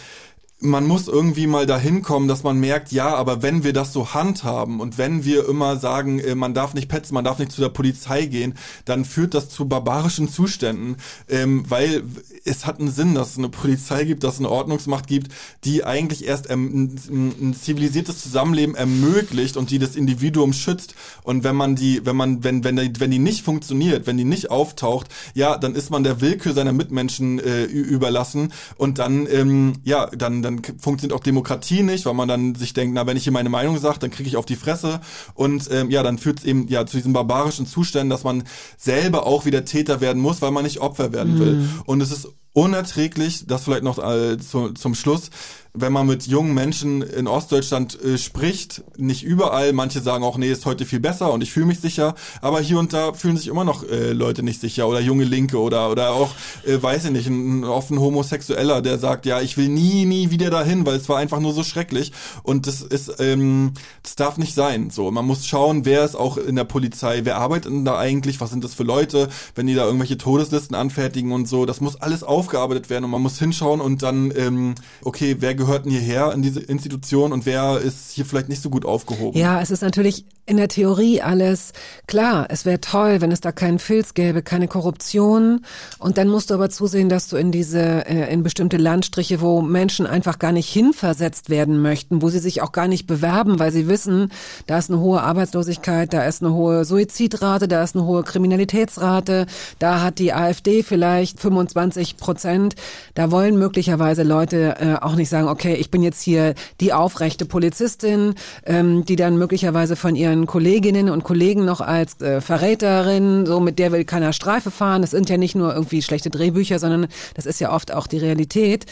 man 0.66 0.86
muss 0.86 1.08
irgendwie 1.08 1.48
mal 1.48 1.66
dahin 1.66 2.02
kommen, 2.02 2.28
dass 2.28 2.44
man 2.44 2.60
merkt, 2.60 2.92
ja, 2.92 3.16
aber 3.16 3.42
wenn 3.42 3.64
wir 3.64 3.74
das 3.74 3.94
so 3.94 4.14
handhaben 4.14 4.80
und 4.80 4.98
wenn 4.98 5.24
wir 5.24 5.48
immer 5.48 5.78
sagen, 5.78 6.20
äh, 6.20 6.36
man 6.36 6.54
darf 6.54 6.74
nicht 6.74 6.90
petzen, 6.90 7.14
man 7.14 7.24
darf 7.24 7.40
nicht 7.40 7.52
zu 7.52 7.62
der 7.62 7.70
Polizei 7.70 8.26
gehen, 8.26 8.56
dann 8.86 9.06
führt 9.06 9.34
das 9.34 9.50
zu 9.50 9.66
barbarischen 9.68 10.28
Zuständen, 10.28 10.98
ähm, 11.30 11.64
weil 11.70 12.04
es 12.44 12.66
hat 12.66 12.80
einen 12.80 12.92
Sinn, 12.92 13.16
dass 13.16 13.32
es 13.32 13.38
eine 13.38 13.50
Polizei 13.50 14.04
gibt, 14.06 14.24
dass 14.24 14.36
es 14.36 14.40
eine 14.40 14.50
Ordnungsmacht 14.50 15.08
gibt, 15.08 15.32
die 15.64 15.84
eigentlich 15.84 16.26
erst 16.26 16.50
ein, 16.50 16.96
ein 17.10 17.54
zivilisiertes 17.54 18.22
Zusammenleben 18.22 18.76
ermöglicht 18.76 19.58
und 19.58 19.70
die 19.70 19.80
das 19.80 19.96
Individuum 19.96 20.54
schützt. 20.54 20.96
Und 21.24 21.44
wenn 21.44 21.56
man 21.56 21.76
die, 21.76 22.06
wenn 22.06 22.16
man, 22.16 22.44
wenn, 22.44 22.64
wenn, 22.64 22.76
die, 22.76 23.00
wenn 23.00 23.12
die 23.12 23.20
nicht 23.20 23.44
funktioniert, 23.44 24.08
wenn 24.08 24.18
die 24.18 24.26
nicht 24.26 24.52
auftaucht, 24.52 25.08
ja, 25.34 25.58
dann 25.58 25.76
ist 25.76 25.90
man 25.90 26.04
der 26.04 26.22
Willkür 26.22 26.54
seiner 26.54 26.74
Mitmenschen 26.74 27.40
äh, 27.40 27.64
überlassen 27.64 28.52
und 28.78 29.00
dann, 29.00 29.28
ähm, 29.30 29.74
ja, 29.84 30.08
dann, 30.08 30.42
dann 30.42 30.55
funktioniert 30.80 31.18
auch 31.18 31.23
Demokratie 31.23 31.84
nicht, 31.84 32.06
weil 32.06 32.14
man 32.14 32.27
dann 32.27 32.56
sich 32.56 32.73
denkt, 32.73 32.94
na, 32.94 33.07
wenn 33.07 33.18
ich 33.18 33.23
hier 33.23 33.34
meine 33.34 33.49
Meinung 33.49 33.77
sage, 33.80 33.99
dann 33.99 34.11
kriege 34.11 34.27
ich 34.27 34.38
auf 34.38 34.45
die 34.45 34.56
Fresse. 34.56 35.02
Und 35.34 35.69
ähm, 35.72 35.90
ja, 35.90 36.03
dann 36.03 36.18
führt 36.18 36.40
es 36.40 36.45
eben 36.45 36.68
ja 36.68 36.86
zu 36.86 36.98
diesem 36.98 37.14
barbarischen 37.14 37.65
Zuständen, 37.65 38.10
dass 38.10 38.23
man 38.23 38.44
selber 38.77 39.26
auch 39.26 39.45
wieder 39.45 39.65
Täter 39.65 40.02
werden 40.02 40.22
muss, 40.22 40.41
weil 40.41 40.52
man 40.52 40.64
nicht 40.64 40.80
Opfer 40.80 41.14
werden 41.14 41.40
will. 41.40 41.53
Mhm. 41.56 41.82
Und 41.86 42.02
es 42.02 42.11
ist 42.11 42.27
unerträglich, 42.53 43.48
das 43.48 43.65
vielleicht 43.65 43.84
noch 43.84 43.99
äh, 43.99 44.38
zu, 44.38 44.69
zum 44.69 44.95
Schluss, 44.95 45.30
wenn 45.76 45.93
man 45.93 46.07
mit 46.07 46.27
jungen 46.27 46.53
Menschen 46.53 47.02
in 47.02 47.27
Ostdeutschland 47.27 48.02
äh, 48.02 48.18
spricht, 48.18 48.84
nicht 48.97 49.23
überall, 49.23 49.73
manche 49.73 50.02
sagen 50.02 50.23
auch, 50.23 50.38
nee, 50.38 50.52
ist 50.52 50.65
heute 50.65 50.85
viel 50.85 50.99
besser 50.99 51.31
und 51.34 51.41
ich 51.41 51.52
fühle 51.52 51.65
mich 51.68 51.80
sicher, 51.80 52.15
aber 52.41 52.61
hier 52.61 52.80
und 52.80 52.93
da 52.93 53.14
fühlen 53.14 53.38
sich 53.38 53.47
immer 53.47 53.64
noch 53.64 53.84
äh, 53.84 54.11
Leute 54.11 54.43
nicht 54.43 54.61
sicher 54.61 54.88
oder 54.88 54.99
junge 54.99 55.23
Linke 55.23 55.60
oder 55.60 55.89
oder 55.89 56.11
auch, 56.11 56.31
äh, 56.65 56.81
weiß 56.81 57.06
ich 57.06 57.11
nicht, 57.11 57.27
ein, 57.27 57.61
ein 57.61 57.64
offen 57.64 57.99
Homosexueller, 57.99 58.81
der 58.81 58.97
sagt, 58.97 59.26
ja, 59.26 59.41
ich 59.41 59.57
will 59.57 59.69
nie, 59.69 60.06
nie 60.06 60.31
wieder 60.31 60.49
dahin, 60.49 60.85
weil 60.85 60.95
es 60.95 61.10
war 61.10 61.18
einfach 61.18 61.39
nur 61.39 61.53
so 61.53 61.64
schrecklich. 61.64 62.11
Und 62.43 62.68
das 62.68 62.81
ist, 62.81 63.19
ähm, 63.19 63.73
das 64.03 64.15
darf 64.15 64.38
nicht 64.38 64.56
sein. 64.56 64.89
So, 64.89 65.11
man 65.11 65.26
muss 65.26 65.45
schauen, 65.47 65.85
wer 65.85 66.03
ist 66.03 66.15
auch 66.15 66.38
in 66.38 66.56
der 66.56 66.64
Polizei, 66.64 67.22
wer 67.23 67.38
arbeitet 67.38 67.72
denn 67.72 67.85
da 67.85 67.97
eigentlich, 67.97 68.41
was 68.41 68.49
sind 68.49 68.64
das 68.64 68.73
für 68.73 68.84
Leute, 68.84 69.30
wenn 69.56 69.68
die 69.68 69.76
da 69.76 69.85
irgendwelche 69.85 70.18
Todeslisten 70.18 70.76
anfertigen 70.76 71.31
und 71.31 71.47
so, 71.47 71.65
das 71.65 71.81
muss 71.81 72.02
alles 72.02 72.23
aufgearbeitet 72.23 72.89
werden 72.89 73.06
und 73.06 73.11
man 73.11 73.22
muss 73.22 73.39
hinschauen 73.39 73.81
und 73.81 74.03
dann, 74.03 74.31
ähm, 74.35 74.76
okay, 75.03 75.38
wer 75.39 75.56
gehört 75.56 75.65
denn 75.68 75.92
hierher 75.92 76.32
in 76.34 76.42
diese 76.42 76.60
Institution 76.60 77.32
und 77.32 77.46
wer 77.46 77.80
ist 77.80 78.12
hier 78.12 78.26
vielleicht 78.26 78.50
nicht 78.50 78.62
so 78.62 78.70
gut 78.70 78.86
aufgehoben? 78.86 79.38
Ja, 79.38 79.62
es 79.62 79.72
ist 79.72 79.82
natürlich 79.82 80.26
in 80.48 80.58
der 80.58 80.68
Theorie 80.68 81.22
alles 81.22 81.74
klar. 82.06 82.46
Es 82.50 82.66
wäre 82.66 82.80
toll, 82.80 83.20
wenn 83.22 83.32
es 83.32 83.42
da 83.42 83.52
keinen 83.52 83.80
Filz 83.80 84.14
gäbe, 84.14 84.44
keine 84.44 84.68
Korruption. 84.68 85.66
Und 85.98 86.20
dann 86.20 86.28
musst 86.28 86.52
du 86.52 86.54
aber 86.54 86.70
zusehen, 86.70 87.10
dass 87.10 87.30
du 87.30 87.38
in 87.38 87.52
diese, 87.52 88.06
äh, 88.08 88.32
in 88.32 88.44
bestimmte 88.44 88.78
Landstriche, 88.78 89.42
wo 89.42 89.62
Menschen 89.62 90.06
einfach 90.06 90.38
gar 90.38 90.52
nicht 90.52 90.70
hinversetzt 90.72 91.50
werden 91.50 91.82
möchten, 91.82 92.22
wo 92.22 92.30
sie 92.30 92.40
sich 92.40 92.62
auch 92.62 92.72
gar 92.72 92.88
nicht 92.88 93.08
bewerben, 93.08 93.58
weil 93.58 93.72
sie 93.72 93.88
wissen, 93.88 94.32
da 94.68 94.78
ist 94.78 94.92
eine 94.92 95.00
hohe 95.00 95.22
Arbeitslosigkeit, 95.22 96.14
da 96.14 96.26
ist 96.26 96.44
eine 96.44 96.54
hohe 96.54 96.86
Suizidrate, 96.86 97.68
da 97.68 97.84
ist 97.84 97.96
eine 97.96 98.06
hohe 98.06 98.22
Kriminalitätsrate, 98.22 99.48
da 99.80 100.02
hat 100.02 100.20
die 100.20 100.34
AfD 100.34 100.84
vielleicht 100.84 101.40
25 101.40 102.18
Prozent. 102.18 102.76
Da 103.16 103.32
wollen 103.32 103.58
möglicherweise 103.58 104.22
Leute 104.22 104.76
äh, 104.80 104.96
auch 105.04 105.16
nicht 105.16 105.30
sagen, 105.30 105.48
okay, 105.56 105.76
ich 105.76 105.90
bin 105.90 106.03
jetzt 106.03 106.22
hier 106.22 106.53
die 106.82 106.91
aufrechte 106.91 107.45
Polizistin, 107.45 108.36
ähm, 108.65 109.06
die 109.06 109.15
dann 109.15 109.38
möglicherweise 109.38 109.95
von 109.95 110.18
ihren 110.18 110.48
Kolleginnen 110.48 111.10
und 111.10 111.23
Kollegen 111.23 111.64
noch 111.64 111.80
als 111.80 112.19
äh, 112.19 112.41
Verräterin, 112.41 113.45
so 113.45 113.61
mit 113.61 113.80
der 113.80 113.94
will 113.94 114.03
keiner 114.03 114.34
Streife 114.34 114.69
fahren. 114.69 115.02
Das 115.02 115.11
sind 115.11 115.30
ja 115.30 115.38
nicht 115.38 115.56
nur 115.56 115.73
irgendwie 115.73 116.02
schlechte 116.02 116.30
Drehbücher, 116.30 116.77
sondern 116.77 117.07
das 117.36 117.45
ist 117.45 117.61
ja 117.61 117.72
oft 117.72 117.94
auch 117.94 118.07
die 118.07 118.18
Realität. 118.18 118.86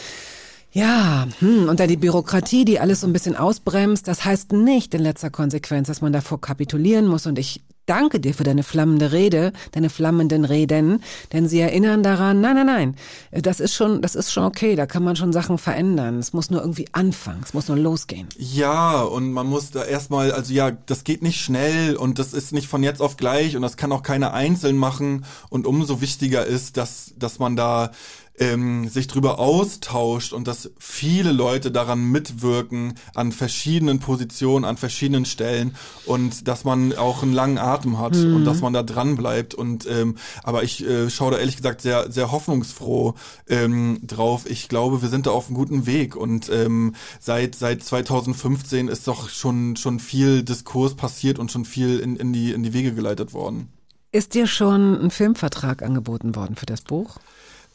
Ja, 0.74 1.28
hm, 1.38 1.68
und 1.68 1.78
dann 1.78 1.86
die 1.88 1.96
Bürokratie, 1.96 2.64
die 2.64 2.80
alles 2.80 3.02
so 3.02 3.06
ein 3.06 3.12
bisschen 3.12 3.36
ausbremst. 3.36 4.08
Das 4.08 4.24
heißt 4.24 4.52
nicht 4.52 4.92
in 4.92 5.02
letzter 5.02 5.30
Konsequenz, 5.30 5.86
dass 5.86 6.00
man 6.00 6.12
davor 6.12 6.40
kapitulieren 6.40 7.06
muss. 7.06 7.26
Und 7.26 7.38
ich 7.38 7.62
danke 7.86 8.18
dir 8.18 8.34
für 8.34 8.42
deine 8.42 8.64
flammende 8.64 9.12
Rede, 9.12 9.52
deine 9.72 9.88
flammenden 9.88 10.44
Reden, 10.44 11.02
denn 11.32 11.48
sie 11.48 11.60
erinnern 11.60 12.02
daran, 12.02 12.40
nein, 12.40 12.56
nein, 12.56 12.66
nein, 12.66 12.96
das 13.30 13.60
ist 13.60 13.74
schon, 13.74 14.00
das 14.02 14.14
ist 14.14 14.32
schon 14.32 14.44
okay, 14.44 14.74
da 14.74 14.86
kann 14.86 15.04
man 15.04 15.16
schon 15.16 15.32
Sachen 15.32 15.58
verändern. 15.58 16.18
Es 16.18 16.32
muss 16.32 16.50
nur 16.50 16.60
irgendwie 16.60 16.88
anfangen, 16.92 17.42
es 17.44 17.54
muss 17.54 17.68
nur 17.68 17.76
losgehen. 17.76 18.28
Ja, 18.38 19.02
und 19.02 19.32
man 19.32 19.46
muss 19.46 19.70
da 19.70 19.84
erstmal, 19.84 20.32
also 20.32 20.52
ja, 20.52 20.70
das 20.70 21.04
geht 21.04 21.22
nicht 21.22 21.40
schnell 21.40 21.94
und 21.96 22.18
das 22.18 22.32
ist 22.32 22.52
nicht 22.52 22.68
von 22.68 22.82
jetzt 22.82 23.02
auf 23.02 23.16
gleich 23.16 23.54
und 23.54 23.62
das 23.62 23.76
kann 23.76 23.92
auch 23.92 24.02
keiner 24.02 24.32
einzeln 24.32 24.76
machen 24.76 25.24
und 25.50 25.66
umso 25.66 26.00
wichtiger 26.00 26.46
ist, 26.46 26.76
dass, 26.76 27.12
dass 27.18 27.38
man 27.38 27.54
da 27.54 27.90
ähm, 28.38 28.88
sich 28.88 29.06
drüber 29.06 29.38
austauscht 29.38 30.32
und 30.32 30.48
dass 30.48 30.70
viele 30.78 31.32
Leute 31.32 31.70
daran 31.70 32.04
mitwirken 32.10 32.94
an 33.14 33.32
verschiedenen 33.32 34.00
Positionen, 34.00 34.64
an 34.64 34.76
verschiedenen 34.76 35.24
Stellen 35.24 35.76
und 36.06 36.48
dass 36.48 36.64
man 36.64 36.94
auch 36.94 37.22
einen 37.22 37.32
langen 37.32 37.58
Atem 37.58 37.98
hat 37.98 38.16
mhm. 38.16 38.36
und 38.36 38.44
dass 38.44 38.60
man 38.60 38.72
da 38.72 38.82
dran 38.82 39.16
bleibt 39.16 39.54
und 39.54 39.86
ähm, 39.86 40.16
aber 40.42 40.64
ich 40.64 40.84
äh, 40.84 41.10
schaue 41.10 41.32
da 41.32 41.38
ehrlich 41.38 41.56
gesagt 41.56 41.80
sehr 41.80 42.10
sehr 42.10 42.32
hoffnungsfroh 42.32 43.14
ähm, 43.48 44.00
drauf. 44.02 44.50
Ich 44.50 44.68
glaube, 44.68 45.02
wir 45.02 45.08
sind 45.08 45.26
da 45.26 45.30
auf 45.30 45.46
einem 45.46 45.56
guten 45.56 45.86
Weg 45.86 46.16
und 46.16 46.50
ähm, 46.50 46.94
seit 47.20 47.54
seit 47.54 47.84
2015 47.84 48.88
ist 48.88 49.06
doch 49.06 49.28
schon 49.28 49.76
schon 49.76 50.00
viel 50.00 50.42
Diskurs 50.42 50.94
passiert 50.94 51.38
und 51.38 51.52
schon 51.52 51.64
viel 51.64 52.00
in, 52.00 52.16
in 52.16 52.32
die 52.32 52.52
in 52.52 52.62
die 52.64 52.72
Wege 52.72 52.94
geleitet 52.94 53.32
worden. 53.32 53.68
Ist 54.10 54.34
dir 54.34 54.46
schon 54.46 55.06
ein 55.06 55.10
Filmvertrag 55.10 55.82
angeboten 55.82 56.36
worden 56.36 56.54
für 56.54 56.66
das 56.66 56.82
Buch? 56.82 57.18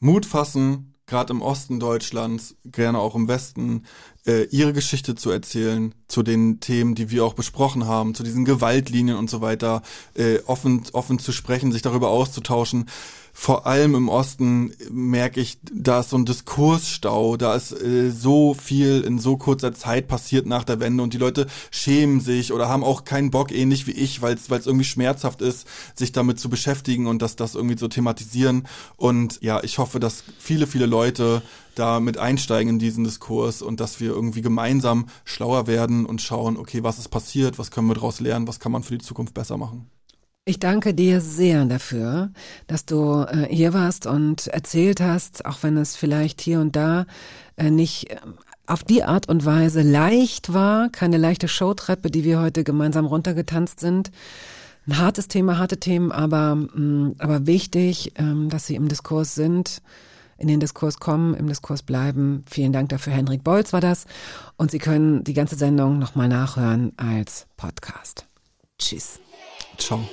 Mut 0.00 0.26
fassen, 0.26 0.94
gerade 1.06 1.32
im 1.32 1.40
Osten 1.40 1.80
Deutschlands, 1.80 2.56
gerne 2.64 2.98
auch 2.98 3.14
im 3.14 3.26
Westen, 3.26 3.84
äh, 4.26 4.44
ihre 4.50 4.74
Geschichte 4.74 5.14
zu 5.14 5.30
erzählen, 5.30 5.94
zu 6.06 6.22
den 6.22 6.60
Themen, 6.60 6.94
die 6.94 7.10
wir 7.10 7.24
auch 7.24 7.32
besprochen 7.32 7.86
haben, 7.86 8.14
zu 8.14 8.22
diesen 8.22 8.44
Gewaltlinien 8.44 9.16
und 9.16 9.30
so 9.30 9.40
weiter, 9.40 9.82
äh, 10.14 10.40
offen, 10.46 10.82
offen 10.92 11.18
zu 11.18 11.32
sprechen, 11.32 11.72
sich 11.72 11.82
darüber 11.82 12.10
auszutauschen 12.10 12.90
vor 13.40 13.66
allem 13.66 13.94
im 13.94 14.08
Osten 14.08 14.72
merke 14.90 15.40
ich, 15.40 15.58
da 15.72 16.00
ist 16.00 16.10
so 16.10 16.18
ein 16.18 16.24
Diskursstau, 16.24 17.36
da 17.36 17.54
ist 17.54 17.70
äh, 17.70 18.10
so 18.10 18.52
viel 18.52 19.02
in 19.02 19.20
so 19.20 19.36
kurzer 19.36 19.72
Zeit 19.72 20.08
passiert 20.08 20.44
nach 20.44 20.64
der 20.64 20.80
Wende 20.80 21.04
und 21.04 21.14
die 21.14 21.18
Leute 21.18 21.46
schämen 21.70 22.20
sich 22.20 22.52
oder 22.52 22.68
haben 22.68 22.82
auch 22.82 23.04
keinen 23.04 23.30
Bock, 23.30 23.52
ähnlich 23.52 23.86
wie 23.86 23.92
ich, 23.92 24.22
weil 24.22 24.34
es 24.34 24.48
irgendwie 24.66 24.84
schmerzhaft 24.84 25.40
ist, 25.40 25.68
sich 25.94 26.10
damit 26.10 26.40
zu 26.40 26.50
beschäftigen 26.50 27.06
und 27.06 27.22
dass 27.22 27.36
das 27.36 27.54
irgendwie 27.54 27.78
so 27.78 27.86
thematisieren. 27.86 28.66
Und 28.96 29.40
ja, 29.40 29.62
ich 29.62 29.78
hoffe, 29.78 30.00
dass 30.00 30.24
viele, 30.40 30.66
viele 30.66 30.86
Leute 30.86 31.40
da 31.76 32.00
mit 32.00 32.18
einsteigen 32.18 32.70
in 32.70 32.78
diesen 32.80 33.04
Diskurs 33.04 33.62
und 33.62 33.78
dass 33.78 34.00
wir 34.00 34.10
irgendwie 34.10 34.42
gemeinsam 34.42 35.06
schlauer 35.24 35.68
werden 35.68 36.06
und 36.06 36.20
schauen, 36.20 36.56
okay, 36.56 36.82
was 36.82 36.98
ist 36.98 37.08
passiert, 37.08 37.56
was 37.56 37.70
können 37.70 37.86
wir 37.86 37.94
daraus 37.94 38.18
lernen, 38.18 38.48
was 38.48 38.58
kann 38.58 38.72
man 38.72 38.82
für 38.82 38.98
die 38.98 39.04
Zukunft 39.04 39.32
besser 39.32 39.56
machen. 39.56 39.88
Ich 40.48 40.58
danke 40.58 40.94
dir 40.94 41.20
sehr 41.20 41.66
dafür, 41.66 42.30
dass 42.68 42.86
du 42.86 43.26
äh, 43.28 43.54
hier 43.54 43.74
warst 43.74 44.06
und 44.06 44.46
erzählt 44.46 44.98
hast, 44.98 45.44
auch 45.44 45.58
wenn 45.60 45.76
es 45.76 45.94
vielleicht 45.94 46.40
hier 46.40 46.60
und 46.60 46.74
da 46.74 47.04
äh, 47.58 47.70
nicht 47.70 48.10
äh, 48.10 48.16
auf 48.66 48.82
die 48.82 49.04
Art 49.04 49.28
und 49.28 49.44
Weise 49.44 49.82
leicht 49.82 50.54
war, 50.54 50.88
keine 50.88 51.18
leichte 51.18 51.48
Showtreppe, 51.48 52.10
die 52.10 52.24
wir 52.24 52.40
heute 52.40 52.64
gemeinsam 52.64 53.04
runtergetanzt 53.04 53.78
sind. 53.78 54.10
Ein 54.86 54.96
hartes 54.96 55.28
Thema, 55.28 55.58
harte 55.58 55.80
Themen, 55.80 56.12
aber, 56.12 56.54
mm, 56.54 57.16
aber 57.18 57.46
wichtig, 57.46 58.14
ähm, 58.16 58.48
dass 58.48 58.66
sie 58.66 58.76
im 58.76 58.88
Diskurs 58.88 59.34
sind, 59.34 59.82
in 60.38 60.48
den 60.48 60.60
Diskurs 60.60 60.98
kommen, 60.98 61.34
im 61.34 61.46
Diskurs 61.46 61.82
bleiben. 61.82 62.42
Vielen 62.48 62.72
Dank 62.72 62.88
dafür. 62.88 63.12
Henrik 63.12 63.44
Bolz 63.44 63.74
war 63.74 63.82
das. 63.82 64.06
Und 64.56 64.70
Sie 64.70 64.78
können 64.78 65.24
die 65.24 65.34
ganze 65.34 65.56
Sendung 65.56 65.98
nochmal 65.98 66.28
nachhören 66.28 66.92
als 66.96 67.46
Podcast. 67.58 68.24
Tschüss. 68.78 69.20
Ciao. 69.76 70.08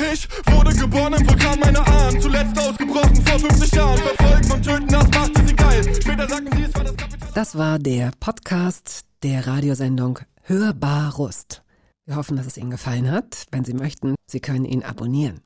Ich 0.00 0.28
wurde 0.52 0.74
geboren 0.74 1.14
im 1.14 1.28
Vulkan 1.28 1.58
meiner 1.60 1.86
Ahnen, 1.86 2.20
zuletzt 2.20 2.58
ausgebrochen 2.58 3.16
vor 3.26 3.38
50 3.38 3.72
Jahren. 3.72 3.98
Verfolgen 3.98 4.52
und 4.52 4.62
töten, 4.62 4.88
das 4.88 5.08
machte 5.08 5.46
sie 5.46 5.54
geil. 5.56 5.94
Später 6.00 6.28
sagten 6.28 6.56
sie, 6.56 6.62
es 6.62 6.74
war 6.74 6.84
das 6.84 6.96
Kapital. 6.96 7.28
Das 7.34 7.58
war 7.58 7.78
der 7.78 8.10
Podcast 8.20 9.04
der 9.22 9.46
Radiosendung 9.46 10.20
Hörbar 10.42 11.14
Rust. 11.14 11.62
Wir 12.06 12.16
hoffen, 12.16 12.36
dass 12.36 12.46
es 12.46 12.56
Ihnen 12.56 12.70
gefallen 12.70 13.10
hat. 13.10 13.44
Wenn 13.50 13.64
Sie 13.64 13.74
möchten, 13.74 14.14
Sie 14.26 14.40
können 14.40 14.64
ihn 14.64 14.82
abonnieren. 14.82 15.40